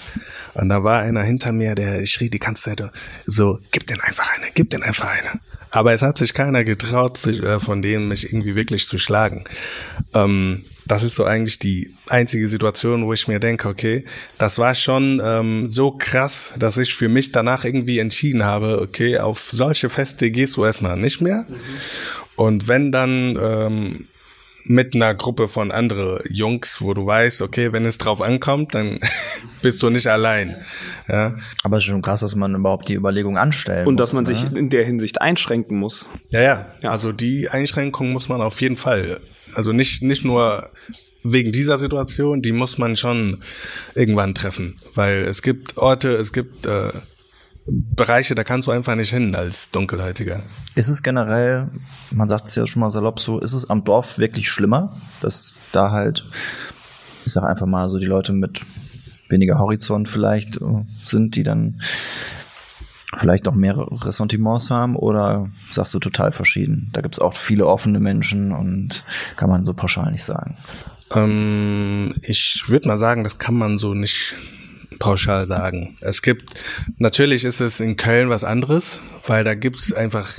Und 0.56 0.70
da 0.70 0.84
war 0.84 1.02
einer 1.02 1.22
hinter 1.22 1.52
mir, 1.52 1.76
der 1.76 2.04
schrie 2.08 2.30
die 2.30 2.40
ganze 2.40 2.64
Zeit 2.64 2.84
so, 3.28 3.60
gib 3.72 3.86
den 3.86 4.00
einfach 4.02 4.36
eine, 4.36 4.48
gib 4.54 4.72
den 4.72 4.82
einfach 4.82 5.12
eine. 5.12 5.40
Aber 5.70 5.94
es 5.94 6.02
hat 6.02 6.18
sich 6.18 6.34
keiner 6.34 6.64
getraut, 6.64 7.18
sich, 7.18 7.44
äh, 7.44 7.60
von 7.60 7.82
denen 7.82 8.08
mich 8.08 8.32
irgendwie 8.32 8.56
wirklich 8.56 8.88
zu 8.88 8.98
schlagen. 8.98 9.44
Ähm, 10.14 10.64
das 10.88 11.04
ist 11.04 11.16
so 11.16 11.24
eigentlich 11.24 11.60
die 11.60 11.94
einzige 12.10 12.48
Situation, 12.48 13.06
wo 13.06 13.14
ich 13.14 13.28
mir 13.28 13.40
denke, 13.40 13.68
okay, 13.68 14.06
das 14.38 14.60
war 14.60 14.76
schon 14.76 15.22
ähm, 15.24 15.70
so 15.70 15.92
krass, 15.92 16.54
dass 16.58 16.78
ich 16.78 16.94
für 16.94 17.10
mich 17.10 17.32
danach 17.32 17.66
irgendwie 17.66 18.00
entschieden 18.00 18.44
habe, 18.44 18.82
okay, 18.82 19.18
auf 19.18 19.40
solche 19.40 19.90
Feste 19.90 20.32
gehst 20.32 20.58
du 20.58 20.66
erstmal 20.66 20.98
nicht 20.98 21.22
mehr. 21.22 21.46
Mhm. 21.48 21.56
Und 22.36 22.68
wenn 22.68 22.92
dann 22.92 23.38
ähm, 23.42 24.08
mit 24.66 24.96
einer 24.96 25.14
Gruppe 25.14 25.48
von 25.48 25.72
andere 25.72 26.22
Jungs, 26.30 26.82
wo 26.82 26.94
du 26.94 27.06
weißt, 27.06 27.42
okay, 27.42 27.72
wenn 27.72 27.86
es 27.86 27.98
drauf 27.98 28.22
ankommt, 28.22 28.74
dann 28.74 29.00
bist 29.62 29.82
du 29.82 29.90
nicht 29.90 30.08
allein. 30.08 30.56
Ja. 31.08 31.36
Aber 31.64 31.78
es 31.78 31.84
ist 31.84 31.90
schon 31.90 32.02
krass, 32.02 32.22
dass 32.22 32.36
man 32.36 32.56
überhaupt 32.56 32.90
die 32.90 32.96
Überlegung 32.96 33.38
anstellen 33.38 33.88
Und 33.88 33.96
muss, 33.96 34.02
dass 34.02 34.14
man 34.14 34.24
ne? 34.24 34.34
sich 34.34 34.44
in 34.58 34.70
der 34.70 34.86
Hinsicht 34.86 35.22
einschränken 35.22 35.78
muss. 35.78 36.06
Ja, 36.30 36.42
ja, 36.42 36.66
ja. 36.82 36.92
Also 36.92 37.12
die 37.12 37.50
Einschränkung 37.50 38.12
muss 38.12 38.28
man 38.28 38.42
auf 38.42 38.60
jeden 38.60 38.78
Fall. 38.78 39.20
Also 39.56 39.72
nicht, 39.72 40.02
nicht 40.02 40.24
nur 40.24 40.70
wegen 41.24 41.52
dieser 41.52 41.78
Situation, 41.78 42.42
die 42.42 42.52
muss 42.52 42.78
man 42.78 42.96
schon 42.96 43.40
irgendwann 43.96 44.36
treffen. 44.36 44.76
Weil 44.94 45.24
es 45.24 45.42
gibt 45.42 45.78
Orte, 45.78 46.16
es 46.16 46.34
gibt 46.34 46.66
äh, 46.66 46.92
Bereiche, 47.68 48.36
da 48.36 48.44
kannst 48.44 48.68
du 48.68 48.72
einfach 48.72 48.96
nicht 48.96 49.10
hin 49.10 49.34
als 49.34 49.72
Dunkelhäutiger. 49.72 50.44
Ist 50.76 50.88
es 50.88 51.02
generell, 51.02 51.70
man 52.12 52.30
sagt 52.30 52.48
es 52.48 52.56
ja 52.56 52.68
schon 52.68 52.82
mal 52.82 52.92
salopp 52.92 53.20
so, 53.20 53.40
ist 53.40 53.54
es 53.54 53.70
am 53.70 53.84
Dorf 53.84 54.20
wirklich 54.20 54.50
schlimmer, 54.50 54.96
dass 55.22 55.56
da 55.72 55.90
halt, 55.90 56.24
ich 57.26 57.34
sag 57.34 57.44
einfach 57.44 57.66
mal 57.66 57.90
so, 57.90 57.98
die 57.98 58.06
Leute 58.06 58.34
mit 58.34 58.62
weniger 59.30 59.58
Horizont 59.58 60.08
vielleicht 60.08 60.58
äh, 60.58 60.86
sind, 61.04 61.36
die 61.36 61.44
dann 61.44 61.82
vielleicht 63.18 63.48
auch 63.48 63.54
mehr 63.54 63.78
Ressentiments 63.78 64.70
haben 64.72 64.96
oder 64.96 65.50
sagst 65.72 65.94
du 65.94 66.00
total 66.00 66.32
verschieden? 66.32 66.90
Da 66.94 67.02
gibt's 67.02 67.20
auch 67.20 67.36
viele 67.36 67.68
offene 67.68 68.00
Menschen 68.00 68.52
und 68.52 69.04
kann 69.36 69.50
man 69.50 69.66
so 69.66 69.74
pauschal 69.74 70.12
nicht 70.12 70.24
sagen. 70.24 70.58
Ähm, 71.14 72.12
ich 72.22 72.64
würde 72.68 72.88
mal 72.88 72.98
sagen, 72.98 73.24
das 73.24 73.38
kann 73.38 73.56
man 73.56 73.78
so 73.78 73.94
nicht 73.94 74.36
pauschal 75.00 75.48
sagen. 75.48 75.96
Es 76.02 76.22
gibt, 76.22 76.56
natürlich 76.98 77.44
ist 77.44 77.60
es 77.60 77.80
in 77.80 77.98
Köln 77.98 78.30
was 78.30 78.44
anderes, 78.44 79.00
weil 79.28 79.44
da 79.44 79.56
gibt's 79.56 79.94
einfach 79.94 80.32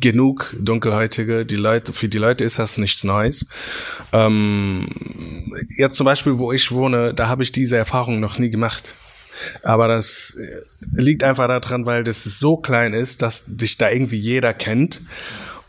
genug 0.00 0.54
Dunkelhäutige. 0.58 1.44
Die 1.44 1.56
Leute, 1.56 1.92
für 1.92 2.08
die 2.08 2.18
Leute 2.18 2.44
ist 2.44 2.58
das 2.58 2.78
nichts 2.78 3.04
Neues. 3.04 3.46
Ähm, 4.12 5.52
jetzt 5.76 5.96
zum 5.96 6.04
Beispiel, 6.04 6.38
wo 6.38 6.52
ich 6.52 6.70
wohne, 6.70 7.14
da 7.14 7.28
habe 7.28 7.42
ich 7.42 7.52
diese 7.52 7.76
Erfahrung 7.76 8.20
noch 8.20 8.38
nie 8.38 8.50
gemacht. 8.50 8.94
Aber 9.62 9.88
das 9.88 10.36
liegt 10.92 11.24
einfach 11.24 11.48
daran, 11.48 11.86
weil 11.86 12.04
das 12.04 12.24
so 12.24 12.56
klein 12.56 12.92
ist, 12.94 13.22
dass 13.22 13.44
dich 13.46 13.76
da 13.76 13.90
irgendwie 13.90 14.18
jeder 14.18 14.54
kennt. 14.54 15.00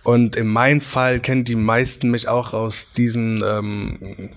Und 0.04 0.36
in 0.36 0.48
meinem 0.48 0.82
Fall 0.82 1.20
kennen 1.20 1.46
die 1.46 1.56
meisten 1.56 2.12
mich 2.12 2.28
auch 2.28 2.54
aus 2.54 2.92
diesen 2.92 3.44
ähm, 3.44 4.30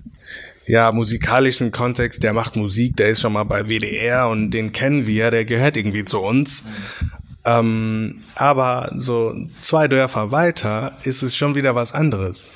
ja, 0.69 0.93
musikalischen 0.93 1.73
Kontext, 1.73 2.23
der 2.23 2.33
macht 2.33 2.57
Musik, 2.57 2.97
der 2.97 3.11
ist 3.11 3.21
schon 3.21 3.33
mal 3.33 3.45
bei 3.45 3.69
WDR 3.69 4.29
und 4.29 4.51
den 4.51 4.73
kennen 4.73 5.07
wir, 5.07 5.31
der 5.31 5.45
gehört 5.45 5.77
irgendwie 5.77 6.05
zu 6.05 6.21
uns. 6.21 6.63
Ähm, 7.45 8.23
aber 8.35 8.93
so 8.95 9.35
zwei 9.61 9.89
Dörfer 9.89 10.31
weiter 10.31 10.97
ist 11.05 11.23
es 11.23 11.37
schon 11.37 11.55
wieder 11.55 11.75
was 11.75 11.93
anderes. 11.93 12.51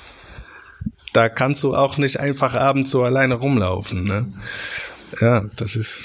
Da 1.13 1.29
kannst 1.29 1.63
du 1.63 1.75
auch 1.75 1.97
nicht 1.97 2.19
einfach 2.19 2.55
abends 2.55 2.91
so 2.91 3.03
alleine 3.03 3.35
rumlaufen. 3.35 4.03
Ne? 4.03 4.25
Ja, 5.19 5.45
das 5.55 5.75
ist 5.75 6.03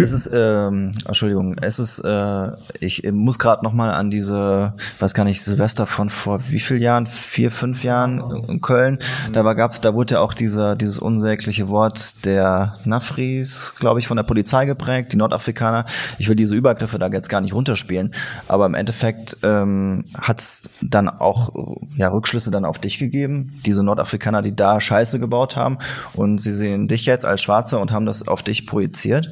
es 0.00 0.12
ist, 0.12 0.30
ähm, 0.32 0.90
Entschuldigung, 1.06 1.56
es 1.60 1.78
ist, 1.78 1.98
äh, 2.00 2.50
ich 2.80 3.02
muss 3.10 3.38
gerade 3.38 3.64
noch 3.64 3.72
mal 3.72 3.92
an 3.92 4.10
diese, 4.10 4.74
weiß 4.98 5.14
gar 5.14 5.24
nicht, 5.24 5.42
Silvester 5.42 5.86
von 5.86 6.10
vor 6.10 6.40
wie 6.50 6.58
vielen 6.58 6.82
Jahren, 6.82 7.06
vier, 7.06 7.50
fünf 7.50 7.84
Jahren 7.84 8.44
in 8.48 8.60
Köln. 8.60 8.98
Da 9.32 9.44
war, 9.44 9.54
gab's, 9.54 9.80
da 9.80 9.94
wurde 9.94 10.14
ja 10.14 10.20
auch 10.20 10.34
dieser, 10.34 10.76
dieses 10.76 10.98
unsägliche 10.98 11.68
Wort 11.68 12.24
der 12.24 12.76
Nafris, 12.84 13.74
glaube 13.78 14.00
ich, 14.00 14.06
von 14.06 14.16
der 14.16 14.24
Polizei 14.24 14.66
geprägt, 14.66 15.12
die 15.12 15.16
Nordafrikaner. 15.16 15.86
Ich 16.18 16.28
will 16.28 16.36
diese 16.36 16.54
Übergriffe 16.54 16.98
da 16.98 17.08
jetzt 17.08 17.28
gar 17.28 17.40
nicht 17.40 17.54
runterspielen, 17.54 18.12
aber 18.48 18.66
im 18.66 18.74
Endeffekt 18.74 19.36
ähm, 19.42 20.04
hat's 20.16 20.68
dann 20.82 21.08
auch 21.08 21.76
ja 21.96 22.08
Rückschlüsse 22.08 22.50
dann 22.50 22.64
auf 22.64 22.78
dich 22.78 22.98
gegeben, 22.98 23.60
diese 23.64 23.82
Nordafrikaner, 23.82 24.42
die 24.42 24.54
da 24.54 24.80
Scheiße 24.80 25.18
gebaut 25.18 25.56
haben 25.56 25.78
und 26.14 26.40
sie 26.40 26.52
sehen 26.52 26.88
dich 26.88 27.06
jetzt 27.06 27.24
als 27.24 27.42
Schwarzer 27.42 27.80
und 27.80 27.92
haben 27.92 28.06
das 28.06 28.26
auf 28.26 28.42
dich 28.42 28.66
projiziert. 28.66 29.30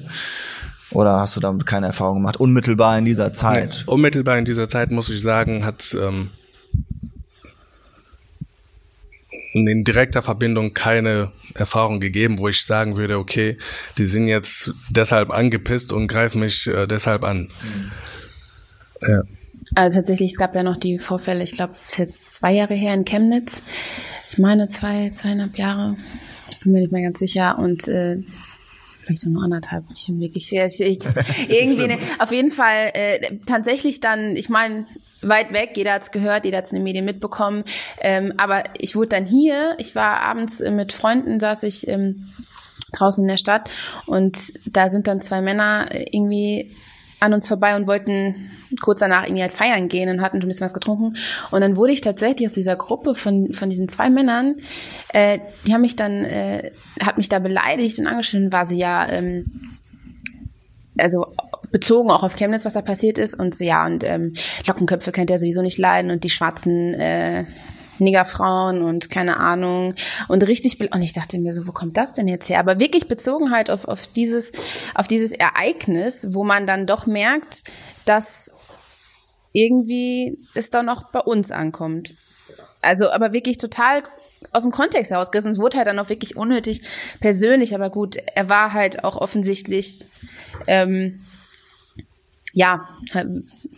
Oder 0.94 1.20
hast 1.20 1.36
du 1.36 1.40
damit 1.40 1.66
keine 1.66 1.86
Erfahrung 1.86 2.16
gemacht? 2.16 2.38
Unmittelbar 2.38 2.96
in 2.98 3.04
dieser 3.04 3.32
Zeit? 3.32 3.84
Nee, 3.86 3.92
unmittelbar 3.92 4.38
in 4.38 4.44
dieser 4.44 4.68
Zeit, 4.68 4.90
muss 4.90 5.10
ich 5.10 5.20
sagen, 5.20 5.64
hat 5.64 5.94
ähm, 6.00 6.30
in 9.54 9.84
direkter 9.84 10.22
Verbindung 10.22 10.72
keine 10.72 11.30
Erfahrung 11.54 12.00
gegeben, 12.00 12.38
wo 12.38 12.48
ich 12.48 12.64
sagen 12.64 12.96
würde, 12.96 13.18
okay, 13.18 13.58
die 13.98 14.06
sind 14.06 14.26
jetzt 14.26 14.72
deshalb 14.90 15.30
angepisst 15.30 15.92
und 15.92 16.06
greifen 16.06 16.40
mich 16.40 16.66
äh, 16.66 16.86
deshalb 16.86 17.24
an. 17.24 17.48
Mhm. 17.62 17.92
Ja. 19.08 19.22
Also 19.74 19.98
tatsächlich, 19.98 20.32
es 20.32 20.38
gab 20.38 20.54
ja 20.54 20.62
noch 20.62 20.76
die 20.76 20.98
Vorfälle, 20.98 21.42
ich 21.42 21.52
glaube, 21.52 21.72
es 21.72 21.92
ist 21.92 21.98
jetzt 21.98 22.34
zwei 22.34 22.52
Jahre 22.52 22.74
her 22.74 22.94
in 22.94 23.04
Chemnitz. 23.04 23.62
Ich 24.30 24.38
meine 24.38 24.68
zwei, 24.68 25.10
zweieinhalb 25.10 25.56
Jahre. 25.58 25.96
Ich 26.50 26.60
bin 26.60 26.72
mir 26.72 26.80
nicht 26.80 26.92
mehr 26.92 27.02
ganz 27.02 27.18
sicher. 27.18 27.58
Und 27.58 27.88
äh, 27.88 28.18
vielleicht 29.04 29.26
nur 29.26 29.42
anderthalb. 29.42 29.84
Ich 29.94 30.06
bin 30.06 30.20
wirklich 30.20 30.48
sehr, 30.48 30.66
ich, 30.66 30.80
irgendwie, 31.48 31.86
ne, 31.86 31.98
auf 32.18 32.32
jeden 32.32 32.50
Fall 32.50 32.90
äh, 32.94 33.38
tatsächlich 33.46 34.00
dann, 34.00 34.36
ich 34.36 34.48
meine, 34.48 34.86
weit 35.22 35.52
weg, 35.52 35.70
jeder 35.74 35.94
hat's 35.94 36.10
gehört, 36.10 36.44
jeder 36.44 36.58
hat's 36.58 36.72
in 36.72 36.76
den 36.76 36.84
Medien 36.84 37.04
mitbekommen. 37.04 37.64
Ähm, 38.00 38.34
aber 38.36 38.64
ich 38.78 38.96
wurde 38.96 39.08
dann 39.08 39.26
hier, 39.26 39.76
ich 39.78 39.94
war 39.94 40.20
abends 40.20 40.60
äh, 40.60 40.70
mit 40.70 40.92
Freunden, 40.92 41.40
saß 41.40 41.62
ich 41.64 41.88
ähm, 41.88 42.26
draußen 42.92 43.24
in 43.24 43.28
der 43.28 43.38
Stadt 43.38 43.70
und 44.06 44.52
da 44.66 44.88
sind 44.88 45.06
dann 45.06 45.20
zwei 45.20 45.40
Männer 45.40 45.88
äh, 45.90 46.04
irgendwie 46.10 46.74
an 47.24 47.34
uns 47.34 47.48
vorbei 47.48 47.76
und 47.76 47.86
wollten 47.86 48.50
kurz 48.80 49.00
danach 49.00 49.24
irgendwie 49.24 49.42
halt 49.42 49.52
feiern 49.52 49.88
gehen 49.88 50.08
und 50.08 50.20
hatten 50.20 50.38
ein 50.38 50.46
bisschen 50.46 50.64
was 50.64 50.74
getrunken. 50.74 51.14
Und 51.50 51.60
dann 51.60 51.76
wurde 51.76 51.92
ich 51.92 52.00
tatsächlich 52.00 52.48
aus 52.48 52.54
dieser 52.54 52.76
Gruppe 52.76 53.14
von, 53.14 53.52
von 53.52 53.70
diesen 53.70 53.88
zwei 53.88 54.10
Männern, 54.10 54.56
äh, 55.12 55.38
die 55.66 55.72
haben 55.72 55.82
mich 55.82 55.96
dann, 55.96 56.24
äh, 56.24 56.72
hat 57.00 57.16
mich 57.18 57.28
da 57.28 57.38
beleidigt 57.38 57.98
und 57.98 58.06
angeschrieben, 58.06 58.52
war 58.52 58.64
sie 58.64 58.78
ja, 58.78 59.08
ähm, 59.08 59.46
also 60.96 61.26
bezogen 61.72 62.10
auch 62.10 62.22
auf 62.22 62.36
Chemnitz, 62.36 62.64
was 62.64 62.74
da 62.74 62.82
passiert 62.82 63.18
ist. 63.18 63.34
Und 63.38 63.54
so, 63.54 63.64
ja, 63.64 63.84
und 63.84 64.04
ähm, 64.04 64.34
Lockenköpfe 64.66 65.12
kennt 65.12 65.30
er 65.30 65.38
sowieso 65.38 65.62
nicht 65.62 65.78
leiden 65.78 66.10
und 66.10 66.24
die 66.24 66.30
schwarzen 66.30 66.94
äh, 66.94 67.46
Niggerfrauen 67.98 68.82
und 68.82 69.10
keine 69.10 69.38
Ahnung. 69.38 69.94
Und 70.28 70.46
richtig 70.46 70.92
und 70.92 71.02
ich 71.02 71.12
dachte 71.12 71.38
mir 71.38 71.54
so 71.54 71.66
wo 71.66 71.72
kommt 71.72 71.96
das 71.96 72.12
denn 72.12 72.28
jetzt 72.28 72.48
her? 72.48 72.60
Aber 72.60 72.80
wirklich 72.80 73.08
bezogen 73.08 73.50
halt 73.50 73.70
auf, 73.70 73.86
auf 73.86 74.06
dieses 74.06 74.52
auf 74.94 75.06
dieses 75.06 75.32
Ereignis 75.32 76.28
wo 76.30 76.44
man 76.44 76.66
dann 76.66 76.86
doch 76.86 77.06
merkt 77.06 77.64
dass 78.04 78.52
irgendwie 79.52 80.36
es 80.54 80.70
dann 80.70 80.88
auch 80.88 81.10
bei 81.12 81.20
uns 81.20 81.50
ankommt. 81.50 82.14
Also 82.82 83.10
aber 83.10 83.32
wirklich 83.32 83.58
total 83.58 84.02
aus 84.52 84.62
dem 84.62 84.72
Kontext 84.72 85.10
herausgerissen. 85.10 85.52
Es 85.52 85.58
wurde 85.58 85.78
halt 85.78 85.86
dann 85.86 85.98
auch 85.98 86.08
wirklich 86.08 86.36
unnötig 86.36 86.82
persönlich. 87.20 87.74
Aber 87.74 87.90
gut 87.90 88.16
er 88.34 88.48
war 88.48 88.72
halt 88.72 89.04
auch 89.04 89.16
offensichtlich 89.16 90.04
ähm, 90.66 91.18
ja, 92.54 92.82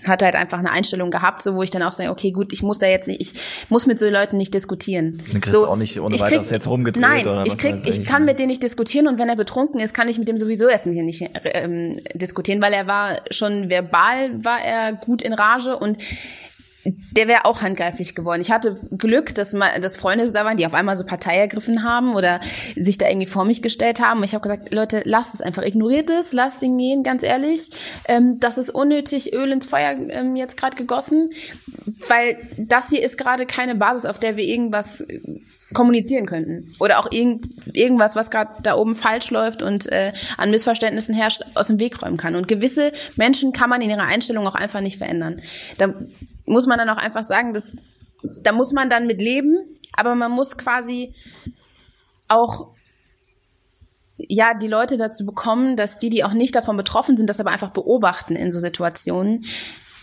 hat 0.07 0.23
halt 0.23 0.35
einfach 0.35 0.59
eine 0.59 0.71
Einstellung 0.71 1.11
gehabt, 1.11 1.43
so 1.43 1.55
wo 1.55 1.63
ich 1.63 1.71
dann 1.71 1.83
auch 1.83 1.93
sage, 1.93 2.11
okay, 2.11 2.31
gut, 2.31 2.53
ich 2.53 2.63
muss 2.63 2.79
da 2.79 2.87
jetzt 2.87 3.09
nicht, 3.09 3.21
ich 3.23 3.33
muss 3.71 3.87
mit 3.87 3.99
so 3.99 4.07
Leuten 4.09 4.37
nicht 4.37 4.53
diskutieren. 4.53 5.23
Dann 5.33 5.41
kriegst 5.41 5.57
so, 5.57 5.65
du 5.65 5.71
auch 5.71 5.77
nicht 5.77 5.99
ohne 5.99 6.21
weiteres 6.21 6.51
jetzt 6.51 6.67
rumgedreht 6.67 7.01
nein, 7.01 7.27
oder 7.27 7.45
ich 7.47 7.53
was 7.53 7.59
krieg, 7.59 7.73
weiß 7.73 7.87
ich 7.87 8.05
kann 8.05 8.27
mit 8.27 8.39
dem 8.39 8.49
nicht 8.49 8.63
diskutieren 8.63 9.09
und 9.09 9.19
wenn 9.19 9.31
er 9.31 9.37
betrunken 9.37 9.81
ist, 9.81 9.95
kann 9.95 10.09
ich 10.09 10.19
mit 10.19 10.29
dem 10.29 10.37
sowieso 10.37 10.69
erst 10.69 10.85
hier 10.85 11.03
nicht 11.03 11.25
ähm, 11.45 11.99
diskutieren, 12.15 12.61
weil 12.61 12.75
er 12.75 12.87
war 12.87 13.23
schon 13.31 13.71
verbal, 13.71 14.45
war 14.45 14.61
er 14.61 14.93
gut 14.93 15.23
in 15.23 15.33
Rage 15.33 15.77
und 15.79 15.97
der 17.13 17.29
wäre 17.29 17.45
auch 17.45 17.63
handgreiflich 17.63 18.15
geworden. 18.15 18.41
Ich 18.41 18.51
hatte 18.51 18.77
Glück, 18.97 19.35
dass, 19.35 19.53
mal, 19.53 19.81
dass 19.81 19.97
Freunde 19.97 20.27
so 20.27 20.33
da 20.33 20.45
waren, 20.45 20.57
die 20.57 20.67
auf 20.67 20.75
einmal 20.75 20.97
so 20.97 21.05
Partei 21.05 21.39
ergriffen 21.39 21.83
haben 21.83 22.15
oder 22.15 22.41
sich 22.77 22.99
da 22.99 23.09
irgendwie 23.09 23.27
vor 23.27 23.45
mich 23.45 23.63
gestellt 23.63 24.01
haben. 24.01 24.23
Ich 24.25 24.35
habe 24.35 24.43
gesagt, 24.43 24.73
Leute, 24.73 25.03
lasst 25.05 25.35
es 25.35 25.41
einfach, 25.41 25.63
ignoriert 25.63 26.11
es, 26.11 26.33
lasst 26.33 26.63
ihn 26.63 26.79
gehen, 26.79 27.03
ganz 27.03 27.23
ehrlich. 27.23 27.71
Ähm, 28.09 28.39
das 28.41 28.59
ist 28.59 28.71
unnötig 28.71 29.33
Öl 29.35 29.53
ins 29.53 29.67
Feuer 29.67 29.97
ähm, 30.09 30.37
jetzt 30.37 30.57
gerade 30.57 30.77
gegossen, 30.77 31.31
weil 32.09 32.39
das 32.57 32.91
hier 32.91 33.03
ist 33.03 33.19
gerade 33.19 33.47
keine 33.47 33.75
Basis, 33.75 34.07
auf 34.07 34.19
der 34.19 34.37
wir 34.37 34.45
irgendwas 34.45 35.05
kommunizieren 35.75 36.27
könnten 36.27 36.73
oder 36.79 37.01
auch 37.01 37.11
irgend, 37.11 37.47
irgendwas, 37.73 38.15
was 38.15 38.31
gerade 38.31 38.63
da 38.63 38.77
oben 38.77 38.95
falsch 38.95 39.31
läuft 39.31 39.63
und 39.63 39.91
äh, 39.91 40.13
an 40.37 40.51
Missverständnissen 40.51 41.15
herrscht, 41.15 41.43
aus 41.55 41.67
dem 41.67 41.79
Weg 41.79 42.03
räumen 42.03 42.17
kann. 42.17 42.37
Und 42.37 42.49
gewisse 42.49 42.93
Menschen 43.17 43.53
kann 43.53 43.71
man 43.71 43.83
in 43.83 43.91
ihrer 43.91 44.05
Einstellung 44.05 44.47
auch 44.47 44.55
einfach 44.55 44.81
nicht 44.81 44.99
verändern. 44.99 45.41
Da 45.79 45.95
muss 46.47 46.67
man 46.67 46.79
dann 46.79 46.89
auch 46.89 46.97
einfach 46.97 47.23
sagen, 47.23 47.53
dass, 47.53 47.77
da 48.43 48.53
muss 48.53 48.73
man 48.73 48.89
dann 48.89 49.07
mit 49.07 49.21
leben, 49.21 49.57
aber 49.97 50.15
man 50.15 50.31
muss 50.31 50.57
quasi 50.57 51.15
auch 52.29 52.69
ja, 54.17 54.55
die 54.55 54.69
Leute 54.69 54.97
dazu 54.97 55.27
bekommen, 55.27 55.77
dass 55.77 55.99
die, 55.99 56.09
die 56.09 56.25
auch 56.25 56.33
nicht 56.33 56.55
davon 56.55 56.77
betroffen 56.77 57.17
sind, 57.17 57.29
das 57.29 57.41
aber 57.41 57.51
einfach 57.51 57.73
beobachten 57.73 58.35
in 58.35 58.51
so 58.51 58.59
Situationen, 58.59 59.45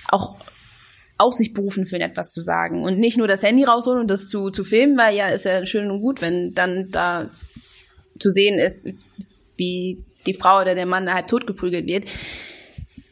auch 0.09 0.35
auf 1.17 1.33
sich 1.33 1.53
berufen 1.53 1.85
fühlen, 1.85 2.01
etwas 2.01 2.31
zu 2.31 2.41
sagen. 2.41 2.83
Und 2.83 2.99
nicht 2.99 3.17
nur 3.17 3.27
das 3.27 3.43
Handy 3.43 3.63
rausholen 3.63 4.01
und 4.01 4.07
das 4.07 4.27
zu, 4.27 4.49
zu 4.49 4.63
filmen, 4.63 4.97
weil 4.97 5.15
ja, 5.15 5.29
ist 5.29 5.45
ja 5.45 5.65
schön 5.65 5.89
und 5.89 6.01
gut, 6.01 6.21
wenn 6.21 6.53
dann 6.53 6.91
da 6.91 7.29
zu 8.19 8.29
sehen 8.29 8.59
ist, 8.59 8.87
wie 9.57 10.03
die 10.25 10.33
Frau 10.33 10.61
oder 10.61 10.75
der 10.75 10.85
Mann 10.85 11.05
da 11.05 11.13
halt 11.13 11.29
totgeprügelt 11.29 11.87
wird 11.87 12.09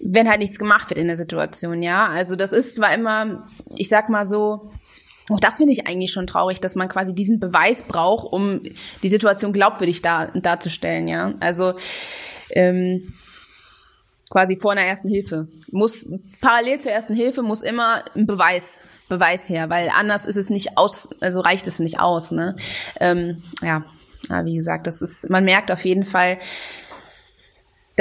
wenn 0.04 0.30
halt 0.30 0.40
nichts 0.40 0.60
gemacht 0.60 0.90
wird 0.90 1.00
in 1.00 1.08
der 1.08 1.18
Situation, 1.18 1.82
ja. 1.82 2.08
Also 2.08 2.36
das 2.36 2.52
ist 2.52 2.76
zwar 2.76 2.94
immer, 2.94 3.48
ich 3.76 3.90
sag 3.90 4.10
mal 4.10 4.26
so, 4.26 4.72
auch 5.30 5.40
das 5.40 5.58
finde 5.58 5.74
ich 5.74 5.88
eigentlich 5.88 6.12
schon 6.12 6.28
traurig, 6.28 6.60
dass 6.60 6.76
man 6.76 6.90
quasi 6.90 7.14
diesen 7.14 7.40
Beweis 7.40 7.84
braucht, 7.84 8.32
um 8.32 8.62
die 9.04 9.10
Situation 9.10 9.54
glaubwürdig 9.54 10.02
dar, 10.02 10.32
darzustellen, 10.34 11.08
ja. 11.08 11.34
Also 11.40 11.74
ähm, 12.52 13.14
quasi 14.30 14.58
vor 14.58 14.72
einer 14.72 14.86
ersten 14.86 15.10
Hilfe. 15.10 15.48
Muss 15.72 16.08
parallel 16.42 16.80
zur 16.80 16.92
ersten 16.92 17.14
Hilfe 17.14 17.44
muss 17.44 17.62
immer 17.62 18.04
ein 18.16 18.26
Beweis 18.26 18.80
Beweis 19.12 19.50
her, 19.50 19.70
weil 19.70 19.90
anders 19.90 20.26
ist 20.26 20.38
es 20.38 20.50
nicht 20.50 20.78
aus, 20.78 21.10
also 21.20 21.42
reicht 21.42 21.68
es 21.68 21.80
nicht 21.80 22.00
aus, 22.00 22.32
ne? 22.32 22.56
Ähm, 23.02 23.44
ja, 23.62 23.84
ja, 24.30 24.46
wie 24.46 24.56
gesagt, 24.56 24.88
das 24.88 25.02
ist, 25.02 25.30
man 25.30 25.44
merkt 25.44 25.70
auf 25.70 25.84
jeden 25.84 26.06
Fall, 26.06 26.38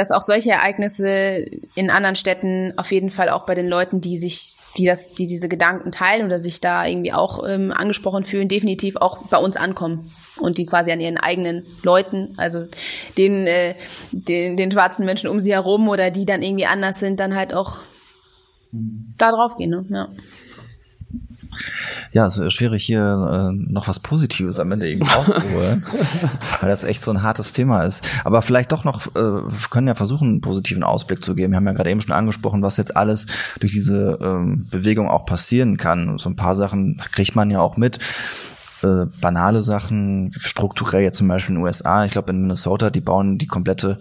dass 0.01 0.11
auch 0.11 0.23
solche 0.23 0.51
Ereignisse 0.51 1.45
in 1.75 1.91
anderen 1.91 2.17
Städten 2.17 2.73
auf 2.79 2.91
jeden 2.91 3.11
Fall 3.11 3.29
auch 3.29 3.45
bei 3.45 3.55
den 3.55 3.69
Leuten, 3.69 4.01
die 4.01 4.17
sich, 4.17 4.55
die 4.79 4.87
das, 4.87 5.13
die 5.13 5.27
diese 5.27 5.49
Gedanken 5.49 5.93
teilen 5.93 6.25
oder 6.25 6.41
sich 6.41 6.61
da 6.61 6.87
irgendwie 6.87 7.13
auch 7.13 7.47
ähm, 7.47 7.71
angesprochen 7.71 8.25
fühlen, 8.25 8.49
definitiv 8.49 8.97
auch 8.97 9.27
bei 9.29 9.37
uns 9.37 9.59
ankommen 9.59 10.11
und 10.39 10.57
die 10.57 10.65
quasi 10.65 10.91
an 10.91 11.01
ihren 11.01 11.19
eigenen 11.19 11.67
Leuten, 11.83 12.33
also 12.39 12.65
den, 13.19 13.47
äh, 13.47 13.75
den, 14.11 14.57
den 14.57 14.71
schwarzen 14.73 15.05
Menschen 15.05 15.29
um 15.29 15.39
sie 15.39 15.53
herum 15.53 15.87
oder 15.91 16.11
die 16.11 16.25
dann 16.25 16.43
irgendwie 16.43 16.67
anders 16.67 16.99
sind, 16.99 17.21
dann 17.21 17.37
halt 17.37 17.53
auch 17.53 17.81
da 18.73 19.33
drauf 19.33 19.59
gehen. 19.59 19.71
Ne? 19.71 19.85
Ja 19.91 20.09
ja, 22.13 22.27
es 22.27 22.39
ist 22.39 22.55
schwierig 22.55 22.85
hier 22.85 23.51
äh, 23.51 23.53
noch 23.53 23.89
was 23.89 24.01
Positives 24.01 24.59
am 24.59 24.73
Ende 24.73 24.89
irgendwie 24.89 25.13
rauszuholen, 25.13 25.85
weil 26.61 26.71
das 26.71 26.85
echt 26.85 27.03
so 27.03 27.11
ein 27.11 27.23
hartes 27.23 27.53
Thema 27.53 27.83
ist. 27.85 28.05
Aber 28.25 28.43
vielleicht 28.43 28.73
doch 28.73 28.85
noch, 28.85 29.07
äh, 29.15 29.43
können 29.71 29.87
ja 29.87 29.95
versuchen, 29.95 30.29
einen 30.29 30.41
positiven 30.41 30.83
Ausblick 30.83 31.25
zu 31.25 31.35
geben. 31.35 31.53
Wir 31.53 31.57
haben 31.59 31.67
ja 31.67 31.73
gerade 31.73 31.91
eben 31.91 32.01
schon 32.01 32.15
angesprochen, 32.15 32.63
was 32.63 32.77
jetzt 32.77 32.97
alles 32.97 33.27
durch 33.61 33.73
diese 33.73 34.19
ähm, 34.23 34.67
Bewegung 34.71 35.09
auch 35.09 35.27
passieren 35.27 35.77
kann. 35.77 36.19
So 36.19 36.31
ein 36.31 36.37
paar 36.37 36.57
Sachen 36.57 37.01
kriegt 37.13 37.37
man 37.37 37.51
ja 37.51 37.61
auch 37.61 37.77
mit 37.77 37.99
äh, 38.83 39.07
banale 39.21 39.63
Sachen, 39.63 40.33
strukturell 40.37 41.03
jetzt 41.03 41.19
zum 41.19 41.29
Beispiel 41.29 41.55
in 41.55 41.61
den 41.61 41.65
USA, 41.65 42.05
ich 42.05 42.13
glaube 42.13 42.31
in 42.31 42.41
Minnesota, 42.41 42.91
die 42.91 43.01
bauen 43.01 43.39
die 43.39 43.47
komplette 43.47 43.99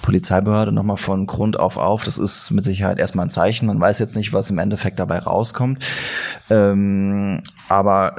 Polizeibehörde 0.00 0.72
nochmal 0.72 0.96
von 0.96 1.26
Grund 1.26 1.58
auf 1.58 1.76
auf. 1.76 2.04
Das 2.04 2.18
ist 2.18 2.50
mit 2.50 2.64
Sicherheit 2.64 2.98
erstmal 2.98 3.26
ein 3.26 3.30
Zeichen. 3.30 3.66
Man 3.66 3.80
weiß 3.80 3.98
jetzt 3.98 4.16
nicht, 4.16 4.32
was 4.32 4.50
im 4.50 4.58
Endeffekt 4.58 4.98
dabei 4.98 5.18
rauskommt. 5.18 5.84
Ähm, 6.50 7.42
aber 7.68 8.16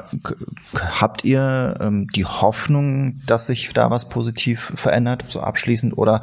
habt 0.74 1.24
ihr 1.24 1.76
ähm, 1.80 2.08
die 2.14 2.24
Hoffnung, 2.24 3.20
dass 3.26 3.46
sich 3.46 3.72
da 3.72 3.90
was 3.90 4.08
positiv 4.08 4.72
verändert, 4.76 5.24
so 5.26 5.40
abschließend, 5.40 5.96
oder 5.96 6.22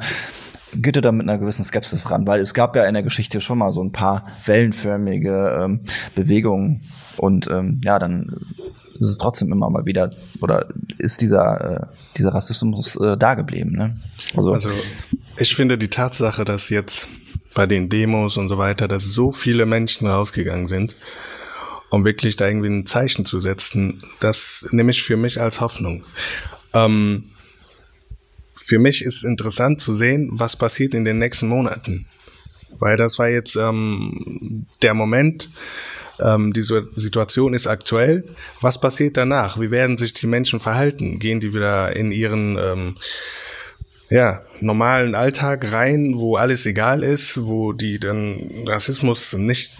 geht 0.74 0.96
ihr 0.96 1.02
da 1.02 1.12
mit 1.12 1.28
einer 1.28 1.38
gewissen 1.38 1.64
Skepsis 1.64 2.10
ran? 2.10 2.26
Weil 2.26 2.40
es 2.40 2.54
gab 2.54 2.76
ja 2.76 2.84
in 2.84 2.94
der 2.94 3.02
Geschichte 3.02 3.40
schon 3.40 3.58
mal 3.58 3.72
so 3.72 3.82
ein 3.82 3.92
paar 3.92 4.24
wellenförmige 4.46 5.60
ähm, 5.60 5.80
Bewegungen 6.14 6.82
und 7.16 7.50
ähm, 7.50 7.80
ja, 7.84 7.98
dann 7.98 8.36
ist 9.02 9.08
es 9.08 9.18
trotzdem 9.18 9.52
immer 9.52 9.68
mal 9.68 9.84
wieder 9.84 10.10
oder 10.40 10.66
ist 10.98 11.20
dieser, 11.20 11.82
äh, 11.82 11.86
dieser 12.16 12.32
Rassismus 12.32 12.96
äh, 12.96 13.16
da 13.16 13.34
geblieben. 13.34 13.72
Ne? 13.72 13.96
Also, 14.36 14.52
also 14.52 14.70
ich 15.36 15.54
finde 15.54 15.76
die 15.76 15.88
Tatsache, 15.88 16.44
dass 16.44 16.68
jetzt 16.68 17.08
bei 17.54 17.66
den 17.66 17.88
Demos 17.88 18.36
und 18.36 18.48
so 18.48 18.58
weiter, 18.58 18.88
dass 18.88 19.04
so 19.04 19.32
viele 19.32 19.66
Menschen 19.66 20.06
rausgegangen 20.06 20.68
sind, 20.68 20.94
um 21.90 22.04
wirklich 22.04 22.36
da 22.36 22.46
irgendwie 22.46 22.68
ein 22.68 22.86
Zeichen 22.86 23.24
zu 23.24 23.40
setzen, 23.40 24.00
das 24.20 24.66
nehme 24.70 24.92
ich 24.92 25.02
für 25.02 25.16
mich 25.16 25.40
als 25.40 25.60
Hoffnung. 25.60 26.04
Ähm, 26.72 27.24
für 28.54 28.78
mich 28.78 29.04
ist 29.04 29.24
interessant 29.24 29.80
zu 29.80 29.92
sehen, 29.92 30.30
was 30.32 30.56
passiert 30.56 30.94
in 30.94 31.04
den 31.04 31.18
nächsten 31.18 31.48
Monaten. 31.48 32.06
Weil 32.78 32.96
das 32.96 33.18
war 33.18 33.28
jetzt 33.28 33.56
ähm, 33.56 34.66
der 34.80 34.94
Moment, 34.94 35.50
ähm, 36.22 36.52
die 36.52 36.62
Situation 36.62 37.54
ist 37.54 37.66
aktuell. 37.66 38.24
Was 38.60 38.80
passiert 38.80 39.16
danach? 39.16 39.60
Wie 39.60 39.70
werden 39.70 39.98
sich 39.98 40.14
die 40.14 40.26
Menschen 40.26 40.60
verhalten? 40.60 41.18
Gehen 41.18 41.40
die 41.40 41.54
wieder 41.54 41.94
in 41.94 42.12
ihren 42.12 42.56
ähm, 42.58 42.96
ja, 44.12 44.42
normalen 44.60 45.14
Alltag 45.14 45.72
rein, 45.72 46.14
wo 46.16 46.36
alles 46.36 46.66
egal 46.66 47.02
ist, 47.02 47.44
wo 47.46 47.72
die 47.72 47.98
dann 47.98 48.66
Rassismus 48.66 49.32
nicht 49.32 49.70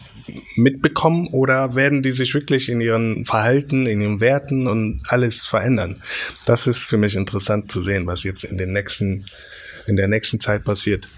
mitbekommen 0.57 1.29
oder 1.29 1.75
werden 1.75 2.03
die 2.03 2.13
sich 2.13 2.33
wirklich 2.33 2.69
in 2.69 2.81
ihren 2.81 3.27
Verhalten, 3.27 3.87
in 3.87 4.01
ihren 4.01 4.21
Werten 4.21 4.67
und 4.67 5.03
alles 5.09 5.47
verändern? 5.47 6.01
Das 6.47 6.67
ist 6.67 6.79
für 6.79 6.97
mich 6.97 7.15
interessant 7.15 7.71
zu 7.71 7.83
sehen, 7.83 8.07
was 8.07 8.25
jetzt 8.25 8.45
in 8.45 8.57
den 8.57 8.73
nächsten, 8.73 9.27
in 9.87 9.97
der 9.97 10.09
nächsten 10.09 10.41
Zeit 10.41 10.65
passiert. 10.65 11.09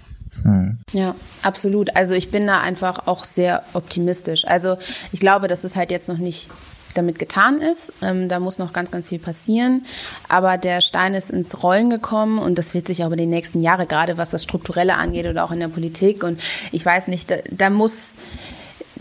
Ja, 0.93 1.15
absolut. 1.41 1.95
Also 1.95 2.13
ich 2.13 2.31
bin 2.31 2.47
da 2.47 2.61
einfach 2.61 3.07
auch 3.07 3.23
sehr 3.23 3.63
optimistisch. 3.73 4.45
Also 4.45 4.77
ich 5.11 5.19
glaube, 5.19 5.47
dass 5.47 5.63
es 5.63 5.75
halt 5.75 5.91
jetzt 5.91 6.09
noch 6.09 6.17
nicht 6.17 6.49
damit 6.93 7.19
getan 7.19 7.61
ist. 7.61 7.93
Ähm, 8.01 8.29
da 8.29 8.39
muss 8.39 8.57
noch 8.57 8.73
ganz, 8.73 8.91
ganz 8.91 9.09
viel 9.09 9.19
passieren. 9.19 9.85
Aber 10.29 10.57
der 10.57 10.81
Stein 10.81 11.13
ist 11.13 11.29
ins 11.29 11.61
Rollen 11.61 11.89
gekommen 11.89 12.39
und 12.39 12.57
das 12.57 12.73
wird 12.73 12.87
sich 12.87 13.03
auch 13.03 13.07
über 13.07 13.15
die 13.15 13.25
nächsten 13.25 13.61
Jahre, 13.61 13.85
gerade 13.85 14.17
was 14.17 14.29
das 14.29 14.43
Strukturelle 14.43 14.95
angeht 14.95 15.25
oder 15.27 15.43
auch 15.43 15.51
in 15.51 15.59
der 15.59 15.67
Politik. 15.67 16.23
Und 16.23 16.39
ich 16.71 16.85
weiß 16.85 17.07
nicht, 17.07 17.29
da, 17.29 17.35
da 17.51 17.69
muss 17.69 18.15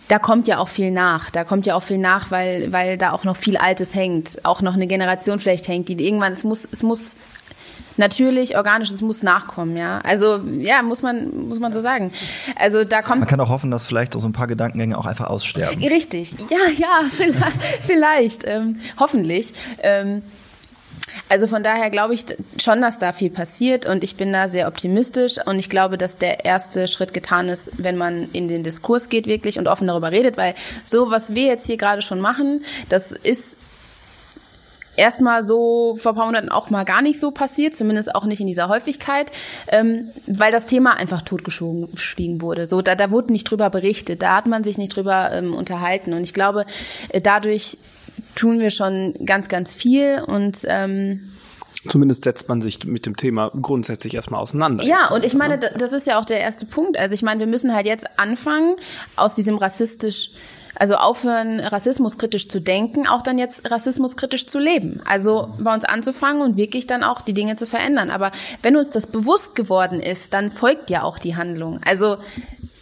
da 0.08 0.18
kommt 0.18 0.48
ja 0.48 0.58
auch 0.58 0.68
viel 0.68 0.90
nach. 0.90 1.30
Da 1.30 1.44
kommt 1.44 1.66
ja 1.66 1.74
auch 1.74 1.82
viel 1.82 1.98
nach, 1.98 2.30
weil, 2.30 2.72
weil 2.72 2.98
da 2.98 3.12
auch 3.12 3.24
noch 3.24 3.36
viel 3.36 3.56
Altes 3.56 3.94
hängt. 3.94 4.44
Auch 4.44 4.60
noch 4.60 4.74
eine 4.74 4.86
Generation 4.86 5.40
vielleicht 5.40 5.66
hängt, 5.66 5.88
die 5.88 5.94
irgendwann, 6.04 6.32
es 6.32 6.44
muss, 6.44 6.68
es 6.70 6.82
muss 6.82 7.16
natürlich 7.96 8.56
organisch, 8.56 8.90
es 8.90 9.00
muss 9.00 9.22
nachkommen, 9.22 9.76
ja. 9.76 9.98
Also 9.98 10.38
ja, 10.38 10.82
muss 10.82 11.02
man 11.02 11.48
muss 11.48 11.60
man 11.60 11.72
so 11.72 11.80
sagen. 11.80 12.12
Also 12.56 12.84
da 12.84 13.02
kommt 13.02 13.20
man 13.20 13.28
kann 13.28 13.40
auch 13.40 13.48
hoffen, 13.48 13.70
dass 13.70 13.86
vielleicht 13.86 14.16
auch 14.16 14.20
so 14.20 14.28
ein 14.28 14.32
paar 14.32 14.46
Gedankengänge 14.46 14.96
auch 14.98 15.06
einfach 15.06 15.28
aussterben. 15.28 15.82
Richtig, 15.82 16.36
ja, 16.50 16.58
ja, 16.76 17.00
vielleicht, 17.10 17.62
vielleicht 17.86 18.44
ähm, 18.46 18.80
hoffentlich. 18.98 19.52
Ähm, 19.82 20.22
also 21.28 21.46
von 21.46 21.62
daher 21.62 21.90
glaube 21.90 22.14
ich 22.14 22.24
schon, 22.60 22.80
dass 22.80 22.98
da 22.98 23.12
viel 23.12 23.30
passiert 23.30 23.86
und 23.86 24.04
ich 24.04 24.16
bin 24.16 24.32
da 24.32 24.48
sehr 24.48 24.68
optimistisch 24.68 25.36
und 25.44 25.58
ich 25.58 25.70
glaube, 25.70 25.98
dass 25.98 26.18
der 26.18 26.44
erste 26.44 26.88
Schritt 26.88 27.14
getan 27.14 27.48
ist, 27.48 27.72
wenn 27.76 27.96
man 27.96 28.28
in 28.32 28.48
den 28.48 28.62
Diskurs 28.62 29.08
geht 29.08 29.26
wirklich 29.26 29.58
und 29.58 29.68
offen 29.68 29.86
darüber 29.86 30.10
redet, 30.12 30.36
weil 30.36 30.54
so, 30.86 31.10
was 31.10 31.34
wir 31.34 31.44
jetzt 31.44 31.66
hier 31.66 31.76
gerade 31.76 32.02
schon 32.02 32.20
machen, 32.20 32.62
das 32.88 33.12
ist 33.12 33.58
erstmal 34.96 35.44
so 35.44 35.96
vor 35.96 36.12
ein 36.12 36.16
paar 36.16 36.26
Monaten 36.26 36.48
auch 36.48 36.70
mal 36.70 36.84
gar 36.84 37.02
nicht 37.02 37.20
so 37.20 37.30
passiert, 37.30 37.76
zumindest 37.76 38.14
auch 38.14 38.24
nicht 38.24 38.40
in 38.40 38.46
dieser 38.46 38.68
Häufigkeit, 38.68 39.30
ähm, 39.68 40.08
weil 40.26 40.52
das 40.52 40.66
Thema 40.66 40.96
einfach 40.96 41.22
totgeschwiegen 41.22 42.40
wurde. 42.40 42.66
So, 42.66 42.82
da, 42.82 42.94
da 42.94 43.10
wurde 43.10 43.32
nicht 43.32 43.44
drüber 43.44 43.70
berichtet, 43.70 44.22
da 44.22 44.36
hat 44.36 44.46
man 44.46 44.64
sich 44.64 44.78
nicht 44.78 44.94
drüber 44.94 45.30
ähm, 45.32 45.54
unterhalten. 45.54 46.12
Und 46.12 46.22
ich 46.22 46.34
glaube, 46.34 46.66
äh, 47.10 47.20
dadurch 47.20 47.78
tun 48.34 48.60
wir 48.60 48.70
schon 48.70 49.14
ganz, 49.24 49.48
ganz 49.48 49.74
viel 49.74 50.22
und 50.26 50.58
ähm, 50.68 51.30
Zumindest 51.88 52.24
setzt 52.24 52.48
man 52.48 52.62
sich 52.62 52.84
mit 52.84 53.04
dem 53.04 53.16
Thema 53.16 53.50
grundsätzlich 53.60 54.14
erstmal 54.14 54.40
auseinander. 54.40 54.84
Ja, 54.84 55.10
und 55.10 55.24
ich 55.24 55.34
meine, 55.34 55.58
das 55.58 55.92
ist 55.92 56.06
ja 56.06 56.18
auch 56.18 56.24
der 56.24 56.40
erste 56.40 56.64
Punkt. 56.64 56.96
Also 56.96 57.12
ich 57.12 57.22
meine, 57.22 57.40
wir 57.40 57.46
müssen 57.46 57.74
halt 57.74 57.84
jetzt 57.84 58.18
anfangen, 58.18 58.76
aus 59.16 59.34
diesem 59.34 59.58
rassistisch 59.58 60.30
also 60.76 60.96
aufhören, 60.96 61.60
rassismuskritisch 61.60 62.48
zu 62.48 62.60
denken, 62.60 63.06
auch 63.06 63.22
dann 63.22 63.38
jetzt 63.38 63.70
rassismuskritisch 63.70 64.46
zu 64.46 64.58
leben. 64.58 65.00
Also 65.04 65.54
bei 65.58 65.72
uns 65.72 65.84
anzufangen 65.84 66.42
und 66.42 66.56
wirklich 66.56 66.86
dann 66.86 67.04
auch 67.04 67.20
die 67.20 67.34
Dinge 67.34 67.56
zu 67.56 67.66
verändern. 67.66 68.10
Aber 68.10 68.30
wenn 68.62 68.76
uns 68.76 68.90
das 68.90 69.06
bewusst 69.06 69.54
geworden 69.54 70.00
ist, 70.00 70.34
dann 70.34 70.50
folgt 70.50 70.90
ja 70.90 71.02
auch 71.02 71.18
die 71.18 71.36
Handlung. 71.36 71.80
Also 71.84 72.18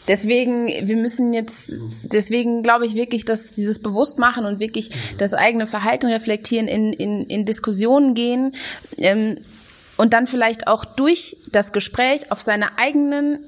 Deswegen, 0.09 0.67
wir 0.67 0.97
müssen 0.97 1.33
jetzt, 1.33 1.75
deswegen 2.03 2.65
glaube 2.65 2.87
ich 2.87 2.95
wirklich, 2.95 3.25
dass 3.25 3.53
dieses 3.53 3.81
Bewusstmachen 3.81 4.45
und 4.45 4.59
wirklich 4.59 4.91
das 5.19 5.33
eigene 5.33 5.69
Verhalten 5.69 6.07
reflektieren, 6.07 6.67
in, 6.67 6.93
in, 6.93 7.25
in 7.27 7.45
Diskussionen 7.45 8.15
gehen 8.15 8.53
ähm, 8.99 9.39
und 9.97 10.13
dann 10.13 10.27
vielleicht 10.27 10.67
auch 10.67 10.85
durch 10.85 11.37
das 11.53 11.73
Gespräch 11.73 12.33
auf 12.33 12.41
seine 12.41 12.79
eigenen, 12.79 13.45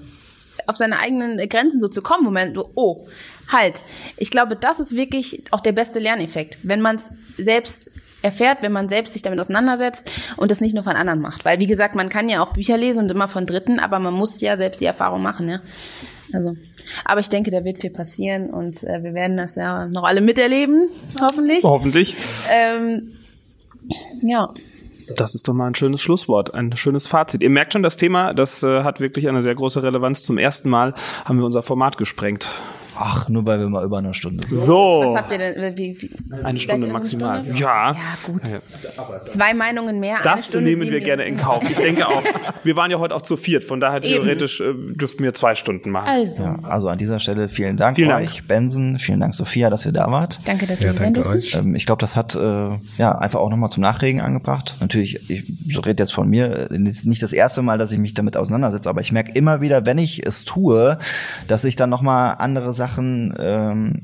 auf 0.66 0.76
seine 0.76 1.00
eigenen 1.00 1.48
Grenzen 1.48 1.80
so 1.80 1.88
zu 1.88 2.02
kommen, 2.02 2.24
wo 2.24 2.30
man 2.30 2.56
oh, 2.76 3.04
halt. 3.48 3.82
Ich 4.16 4.30
glaube, 4.30 4.56
das 4.56 4.80
ist 4.80 4.96
wirklich 4.96 5.44
auch 5.50 5.60
der 5.60 5.72
beste 5.72 5.98
Lerneffekt, 5.98 6.58
wenn 6.62 6.80
man 6.80 6.96
es 6.96 7.10
selbst 7.36 7.90
erfährt, 8.24 8.62
wenn 8.62 8.72
man 8.72 8.88
selbst 8.88 9.12
sich 9.12 9.22
damit 9.22 9.38
auseinandersetzt 9.38 10.10
und 10.36 10.50
das 10.50 10.60
nicht 10.60 10.74
nur 10.74 10.82
von 10.82 10.96
anderen 10.96 11.20
macht. 11.20 11.44
Weil, 11.44 11.60
wie 11.60 11.66
gesagt, 11.66 11.94
man 11.94 12.08
kann 12.08 12.28
ja 12.28 12.42
auch 12.42 12.54
Bücher 12.54 12.76
lesen 12.76 13.04
und 13.04 13.10
immer 13.10 13.28
von 13.28 13.46
Dritten, 13.46 13.78
aber 13.78 13.98
man 13.98 14.14
muss 14.14 14.40
ja 14.40 14.56
selbst 14.56 14.80
die 14.80 14.86
Erfahrung 14.86 15.22
machen, 15.22 15.46
ja. 15.46 15.60
Also, 16.32 16.56
aber 17.04 17.20
ich 17.20 17.28
denke, 17.28 17.50
da 17.50 17.64
wird 17.64 17.78
viel 17.78 17.90
passieren 17.90 18.50
und 18.50 18.82
äh, 18.84 19.02
wir 19.02 19.14
werden 19.14 19.36
das 19.36 19.56
ja 19.56 19.86
noch 19.86 20.04
alle 20.04 20.20
miterleben, 20.20 20.88
hoffentlich. 21.20 21.62
Hoffentlich. 21.62 22.16
Ähm, 22.50 23.12
ja. 24.22 24.48
Das 25.16 25.34
ist 25.34 25.46
doch 25.46 25.52
mal 25.52 25.66
ein 25.66 25.74
schönes 25.74 26.00
Schlusswort, 26.00 26.54
ein 26.54 26.74
schönes 26.76 27.06
Fazit. 27.06 27.42
Ihr 27.42 27.50
merkt 27.50 27.74
schon, 27.74 27.82
das 27.82 27.98
Thema, 27.98 28.32
das 28.32 28.62
äh, 28.62 28.82
hat 28.82 29.00
wirklich 29.00 29.28
eine 29.28 29.42
sehr 29.42 29.54
große 29.54 29.82
Relevanz. 29.82 30.22
Zum 30.22 30.38
ersten 30.38 30.70
Mal 30.70 30.94
haben 31.26 31.38
wir 31.38 31.44
unser 31.44 31.62
Format 31.62 31.98
gesprengt. 31.98 32.48
Ach, 32.96 33.28
nur 33.28 33.44
weil 33.46 33.58
wir 33.60 33.68
mal 33.68 33.84
über 33.84 33.98
eine 33.98 34.14
Stunde 34.14 34.46
sind. 34.46 34.56
So. 34.56 35.02
Was 35.04 35.16
habt 35.16 35.32
ihr 35.32 35.38
denn? 35.38 35.76
Wie, 35.76 35.96
wie, 36.00 36.10
Eine 36.44 36.58
Stunde 36.58 36.86
maximal. 36.86 37.40
Stunde? 37.42 37.58
Ja. 37.58 37.92
Ja, 37.92 37.96
gut. 38.26 38.42
Zwei 39.26 39.54
Meinungen 39.54 40.00
mehr. 40.00 40.16
eine 40.16 40.24
Das 40.24 40.48
Stunde, 40.48 40.70
nehmen 40.70 40.90
wir 40.90 41.00
gerne 41.00 41.24
in. 41.24 41.36
Kauf. 41.36 41.68
Ich 41.68 41.76
denke 41.76 42.06
auch. 42.06 42.22
Wir 42.62 42.76
waren 42.76 42.90
ja 42.90 42.98
heute 42.98 43.14
auch 43.14 43.22
zu 43.22 43.36
viert, 43.36 43.64
von 43.64 43.80
daher 43.80 43.98
Eben. 43.98 44.06
theoretisch 44.24 44.60
äh, 44.60 44.72
dürften 44.94 45.22
wir 45.24 45.34
zwei 45.34 45.54
Stunden 45.54 45.90
machen. 45.90 46.08
Also, 46.08 46.42
Ja, 46.44 46.56
also 46.62 46.88
an 46.88 46.98
dieser 46.98 47.18
Stelle 47.20 47.48
vielen 47.48 47.76
Dank 47.76 47.96
Vielen 47.96 48.12
euch, 48.12 48.46
Benson, 48.46 48.98
vielen 48.98 49.20
Dank 49.20 49.34
Sophia, 49.34 49.70
dass 49.70 49.84
ihr 49.84 49.92
da 49.92 50.10
wart. 50.10 50.38
danke, 50.46 50.66
dass 50.66 50.82
Ja, 50.82 50.92
ihr 50.92 50.98
danke 50.98 51.26
euch. 51.26 51.54
Ähm, 51.54 51.74
ich 51.74 51.86
glaube, 51.86 52.00
das 52.00 52.16
hat 52.16 52.34
äh, 52.34 52.68
ja 52.98 53.12
einfach 53.18 53.40
auch 53.40 53.50
nochmal 53.50 53.70
zum 53.70 53.82
Nachregen 53.82 54.20
angebracht. 54.20 54.76
Natürlich, 54.80 55.28
ich 55.28 55.86
rede 55.86 56.02
jetzt 56.02 56.12
von 56.12 56.28
mir, 56.28 56.70
äh, 56.70 56.78
ist 56.84 57.04
nicht 57.06 57.22
das 57.22 57.32
erste 57.32 57.62
Mal, 57.62 57.78
dass 57.78 57.90
ich 57.92 57.98
mich 57.98 58.14
damit 58.14 58.36
auseinandersetze, 58.36 58.88
aber 58.88 59.00
ich 59.00 59.10
merke 59.12 59.32
immer 59.32 59.60
wieder, 59.60 59.84
wenn 59.86 59.98
ich 59.98 60.24
es 60.24 60.44
tue, 60.44 60.98
dass 61.48 61.64
ich 61.64 61.76
dann 61.76 61.90
nochmal 61.90 62.36
andere 62.38 62.72
Sachen, 62.74 62.83
ähm, 63.38 64.02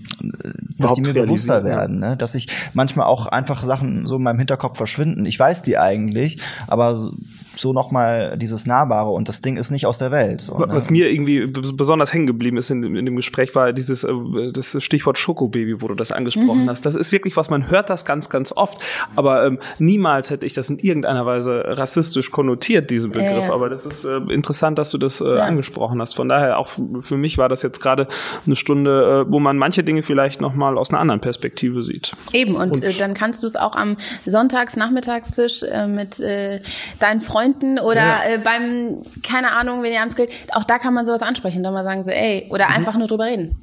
dass 0.79 0.95
die 0.95 1.03
mir 1.03 1.15
bewusster 1.15 1.65
werden, 1.65 1.99
ne? 1.99 2.17
dass 2.17 2.35
ich 2.35 2.49
manchmal 2.73 3.07
auch 3.07 3.27
einfach 3.27 3.63
Sachen 3.63 4.07
so 4.07 4.17
in 4.17 4.23
meinem 4.23 4.39
Hinterkopf 4.39 4.77
verschwinden. 4.77 5.25
Ich 5.27 5.39
weiß 5.39 5.63
die 5.63 5.79
eigentlich, 5.79 6.41
aber 6.67 7.13
so 7.57 7.73
nochmal 7.73 8.37
dieses 8.37 8.67
Nahbare 8.67 9.11
und 9.11 9.29
das 9.29 9.41
Ding 9.41 9.57
ist 9.57 9.71
nicht 9.71 9.87
aus 9.87 9.99
der 9.99 10.11
Welt. 10.11 10.41
So, 10.41 10.59
ne? 10.59 10.67
Was 10.69 10.91
mir 10.91 11.11
irgendwie 11.11 11.47
besonders 11.47 12.13
hängen 12.13 12.27
geblieben 12.27 12.57
ist 12.57 12.71
in, 12.71 12.83
in 12.97 13.05
dem 13.05 13.17
Gespräch, 13.17 13.55
war 13.55 13.73
dieses 13.73 14.05
äh, 14.05 14.13
das 14.53 14.77
Stichwort 14.83 15.19
Schokobaby, 15.19 15.83
wo 15.83 15.89
du 15.89 15.95
das 15.95 16.13
angesprochen 16.13 16.69
hast. 16.69 16.87
Das 16.87 16.95
ist 16.95 17.13
wirklich 17.13 17.37
was, 17.37 17.51
man 17.51 17.71
hört 17.71 17.91
das 17.91 18.05
ganz, 18.05 18.29
ganz 18.29 18.53
oft, 18.53 18.83
aber 19.17 19.47
ähm, 19.47 19.59
niemals 19.79 20.31
hätte 20.31 20.47
ich 20.47 20.55
das 20.55 20.71
in 20.71 20.79
irgendeiner 20.79 21.27
Weise 21.27 21.63
rassistisch 21.67 22.31
konnotiert, 22.31 22.91
diesen 22.91 23.11
Begriff. 23.11 23.31
Ja, 23.31 23.47
ja. 23.47 23.53
Aber 23.53 23.69
das 23.69 23.87
ist 23.87 24.05
äh, 24.05 24.17
interessant, 24.33 24.79
dass 24.79 24.91
du 24.91 24.99
das 24.99 25.21
äh, 25.21 25.39
angesprochen 25.39 26.01
hast. 26.01 26.15
Von 26.15 26.29
daher, 26.29 26.59
auch 26.59 26.69
für 27.01 27.17
mich 27.17 27.39
war 27.39 27.49
das 27.49 27.63
jetzt 27.63 27.81
gerade 27.81 28.07
eine 28.47 28.57
Stunde, 28.57 29.27
äh, 29.27 29.31
wo 29.31 29.41
man 29.41 29.59
manche 29.59 29.85
Dinge 29.85 30.03
vielleicht 30.03 30.41
nochmal 30.41 30.79
aus 30.79 30.91
einer 30.91 31.01
anderen 31.01 31.21
Perspektive 31.21 31.83
sieht. 31.83 32.13
Eben, 32.33 32.55
und, 32.55 32.83
äh, 32.83 32.93
dann 32.95 33.15
kannst 33.15 33.43
du 33.43 33.47
es 33.47 33.57
auch 33.57 33.75
am 33.75 33.97
Sonntags-Nachmittagstisch 34.27 35.63
äh, 35.63 35.87
mit 35.87 36.21
äh, 36.21 36.61
deinen 36.99 37.21
Freunden 37.21 37.50
oder 37.81 38.01
Ja. 38.01 38.25
äh, 38.25 38.39
beim, 38.39 39.03
keine 39.27 39.53
Ahnung, 39.53 39.83
wenn 39.83 39.93
ihr 39.93 40.01
abends 40.01 40.17
geht, 40.17 40.31
auch 40.53 40.65
da 40.65 40.79
kann 40.79 40.95
man 40.95 41.07
sowas 41.07 41.23
ansprechen, 41.23 41.63
dann 41.63 41.73
mal 41.75 41.85
sagen 41.85 42.05
so, 42.05 42.11
ey, 42.11 42.47
oder 42.51 42.69
einfach 42.69 42.95
nur 42.97 43.09
drüber 43.09 43.25
reden. 43.27 43.55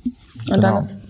Und 0.50 0.62
dann 0.64 0.72
Genau. 0.72 0.78
ist, 0.80 1.04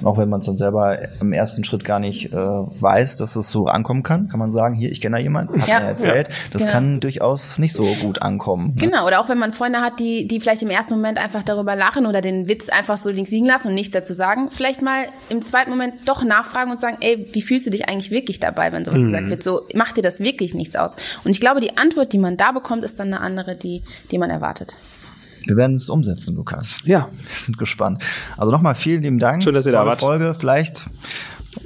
Und 0.00 0.06
auch 0.06 0.16
wenn 0.18 0.28
man 0.28 0.40
es 0.40 0.46
dann 0.46 0.56
selber 0.56 0.98
im 1.20 1.32
ersten 1.32 1.64
Schritt 1.64 1.84
gar 1.84 1.98
nicht 1.98 2.32
äh, 2.32 2.36
weiß, 2.36 3.16
dass 3.16 3.36
es 3.36 3.48
so 3.50 3.66
ankommen 3.66 4.02
kann, 4.02 4.28
kann 4.28 4.38
man 4.38 4.52
sagen, 4.52 4.74
hier, 4.74 4.90
ich 4.90 5.00
kenne 5.00 5.16
da 5.16 5.22
jemanden, 5.22 5.60
hat 5.60 5.68
Ja. 5.68 5.80
mir 5.80 5.86
erzählt. 5.86 6.28
Das 6.52 6.62
Genau. 6.62 6.72
kann 6.72 7.00
durchaus 7.00 7.58
nicht 7.58 7.72
so 7.74 7.84
gut 8.00 8.22
ankommen. 8.22 8.68
ne? 8.74 8.80
genau, 8.86 9.06
oder 9.06 9.20
auch 9.20 9.28
wenn 9.28 9.38
man 9.38 9.52
Freunde 9.52 9.80
hat, 9.80 9.98
die, 10.00 10.26
die 10.26 10.40
vielleicht 10.40 10.62
im 10.62 10.70
ersten 10.70 10.94
Moment 10.94 11.18
einfach 11.18 11.42
darüber 11.42 11.74
lachen 11.76 12.06
oder 12.06 12.20
den 12.20 12.48
Witz 12.48 12.68
einfach 12.68 12.96
so 12.98 13.10
links 13.10 13.30
liegen 13.30 13.46
lassen 13.46 13.68
und 13.68 13.74
nichts 13.74 13.92
dazu 13.92 14.12
sagen, 14.12 14.50
vielleicht 14.50 14.82
mal 14.82 15.06
im 15.28 15.42
zweiten 15.42 15.70
Moment 15.70 15.94
doch 16.08 16.22
nachfragen 16.24 16.70
und 16.70 16.78
sagen, 16.80 16.96
ey, 17.00 17.28
wie 17.32 17.42
fühlst 17.42 17.66
du 17.66 17.70
dich 17.70 17.88
eigentlich 17.88 18.10
wirklich 18.10 18.40
dabei, 18.40 18.72
wenn 18.72 18.84
sowas 18.84 19.02
gesagt 19.02 19.28
wird? 19.28 19.42
So, 19.42 19.62
macht 19.74 19.96
dir 19.96 20.02
das 20.02 20.20
wirklich 20.20 20.54
nichts 20.54 20.76
aus? 20.76 20.96
Und 21.24 21.30
ich 21.32 21.40
glaube, 21.40 21.60
die 21.60 21.76
Antwort, 21.76 22.12
die 22.12 22.18
man 22.18 22.36
da 22.36 22.52
bekommt, 22.52 22.84
ist 22.84 22.98
dann 23.00 23.08
eine 23.08 23.20
andere, 23.20 23.56
die, 23.56 23.82
die 24.10 24.18
man 24.18 24.30
erwartet. 24.30 24.76
Wir 25.48 25.56
werden 25.56 25.76
es 25.76 25.88
umsetzen, 25.88 26.36
Lukas. 26.36 26.76
Ja. 26.84 27.08
Wir 27.10 27.34
sind 27.34 27.56
gespannt. 27.56 28.04
Also 28.36 28.52
nochmal 28.52 28.74
vielen 28.74 29.00
lieben 29.00 29.18
Dank. 29.18 29.42
Schön, 29.42 29.54
dass 29.54 29.64
ihr 29.64 29.72
da 29.72 29.86
wart. 29.86 30.00
Folge. 30.00 30.36
Vielleicht 30.38 30.90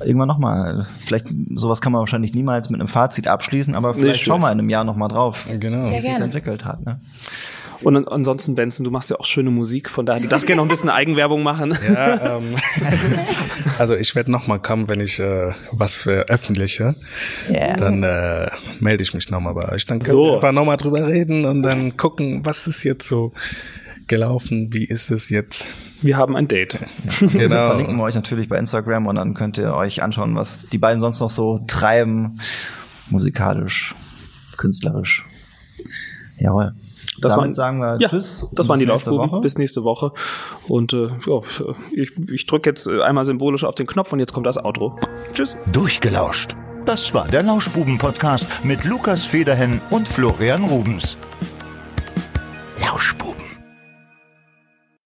irgendwann 0.01 0.29
nochmal. 0.29 0.87
Vielleicht 1.01 1.27
sowas 1.55 1.81
kann 1.81 1.93
man 1.93 2.01
wahrscheinlich 2.01 2.35
niemals 2.35 2.71
mit 2.71 2.81
einem 2.81 2.89
Fazit 2.89 3.29
abschließen, 3.29 3.75
aber 3.75 3.95
vielleicht 3.95 4.17
schlecht. 4.17 4.27
schauen 4.27 4.41
wir 4.41 4.51
in 4.53 4.59
einem 4.59 4.69
Jahr 4.71 4.85
nochmal 4.85 5.09
drauf, 5.09 5.47
Genau. 5.51 5.91
Wie 5.91 5.95
es 5.97 6.05
sich 6.05 6.15
entwickelt 6.15 6.65
hat. 6.65 6.85
Ne? 6.85 7.01
Und 7.83 7.97
an- 7.97 8.07
ansonsten, 8.07 8.55
Benson, 8.55 8.85
du 8.85 8.91
machst 8.93 9.11
ja 9.11 9.17
auch 9.19 9.27
schöne 9.27 9.51
Musik, 9.51 9.91
von 9.91 10.07
daher, 10.07 10.23
du 10.23 10.29
darfst 10.29 10.47
gerne 10.47 10.59
noch 10.59 10.67
ein 10.67 10.69
bisschen 10.69 10.89
Eigenwerbung 10.91 11.43
machen. 11.43 11.77
Ja, 11.93 12.37
ähm, 12.39 12.55
also 13.79 13.95
ich 13.95 14.15
werde 14.15 14.31
noch 14.31 14.47
mal 14.47 14.59
kommen, 14.61 14.89
wenn 14.89 15.01
ich 15.01 15.19
äh, 15.19 15.53
was 15.73 16.03
veröffentliche. 16.03 16.95
Ja. 17.51 17.75
Dann 17.75 18.03
äh, 18.05 18.51
melde 18.81 19.03
ich 19.03 19.15
mich 19.15 19.31
noch 19.31 19.41
mal 19.41 19.53
bei 19.55 19.69
euch. 19.73 19.87
Dann 19.87 19.99
können 19.99 20.13
So. 20.13 20.25
wir 20.27 20.35
einfach 20.37 20.53
noch 20.53 20.65
mal 20.65 20.77
drüber 20.77 21.07
reden 21.07 21.45
und 21.45 21.63
dann 21.63 21.97
gucken, 21.97 22.43
was 22.45 22.67
ist 22.69 22.85
jetzt 22.85 23.09
so 23.09 23.33
gelaufen, 24.07 24.73
wie 24.73 24.85
ist 24.85 25.11
es 25.11 25.29
jetzt. 25.31 25.67
Wir 26.03 26.17
haben 26.17 26.37
ein 26.37 26.49
Date. 26.49 26.79
Genau. 27.21 27.31
Genau. 27.39 27.67
verlinken 27.69 27.97
wir 27.97 28.03
euch 28.05 28.15
natürlich 28.15 28.49
bei 28.49 28.59
Instagram 28.59 29.07
und 29.07 29.17
dann 29.17 29.35
könnt 29.35 29.57
ihr 29.59 29.75
euch 29.75 30.03
anschauen, 30.03 30.35
was 30.37 30.67
die 30.69 30.79
beiden 30.79 31.01
sonst 31.01 31.21
noch 31.21 31.31
so 31.31 31.61
treiben, 31.67 32.41
musikalisch, 33.11 33.95
künstlerisch. 34.57 35.25
Jawohl. 36.39 36.75
Das 37.21 37.33
Damit 37.35 37.37
waren- 37.45 37.53
sagen 37.53 37.79
wir 37.79 37.99
Ja, 38.01 38.09
Tschüss. 38.09 38.49
Das 38.53 38.69
waren 38.69 38.81
die. 38.81 38.89
Woche. 38.89 39.41
Bis 39.41 39.59
nächste 39.59 39.85
Woche. 39.85 40.13
Und 40.67 40.93
äh, 40.93 41.07
ja, 41.27 41.41
ich, 41.93 42.11
ich 42.33 42.47
drücke 42.47 42.71
jetzt 42.71 42.89
äh, 42.89 43.03
einmal 43.03 43.25
symbolisch 43.25 43.63
auf 43.65 43.75
den 43.77 43.87
Knopf 43.87 44.13
und 44.13 44.19
jetzt 44.19 44.33
kommt 44.33 44.47
das 44.47 44.59
Outro. 44.59 44.99
Tschüss. 45.33 45.57
Durchgelauscht. 45.71 46.57
Das 46.85 47.15
war 47.15 47.29
der 47.29 47.45
Lauschbuben-Podcast 47.45 48.47
mit 48.65 48.83
Lukas 48.85 49.25
Federhen 49.25 49.81
und 49.91 50.09
Florian 50.09 50.65
Rubens. 50.65 51.17
Lauschbuben. 52.81 53.42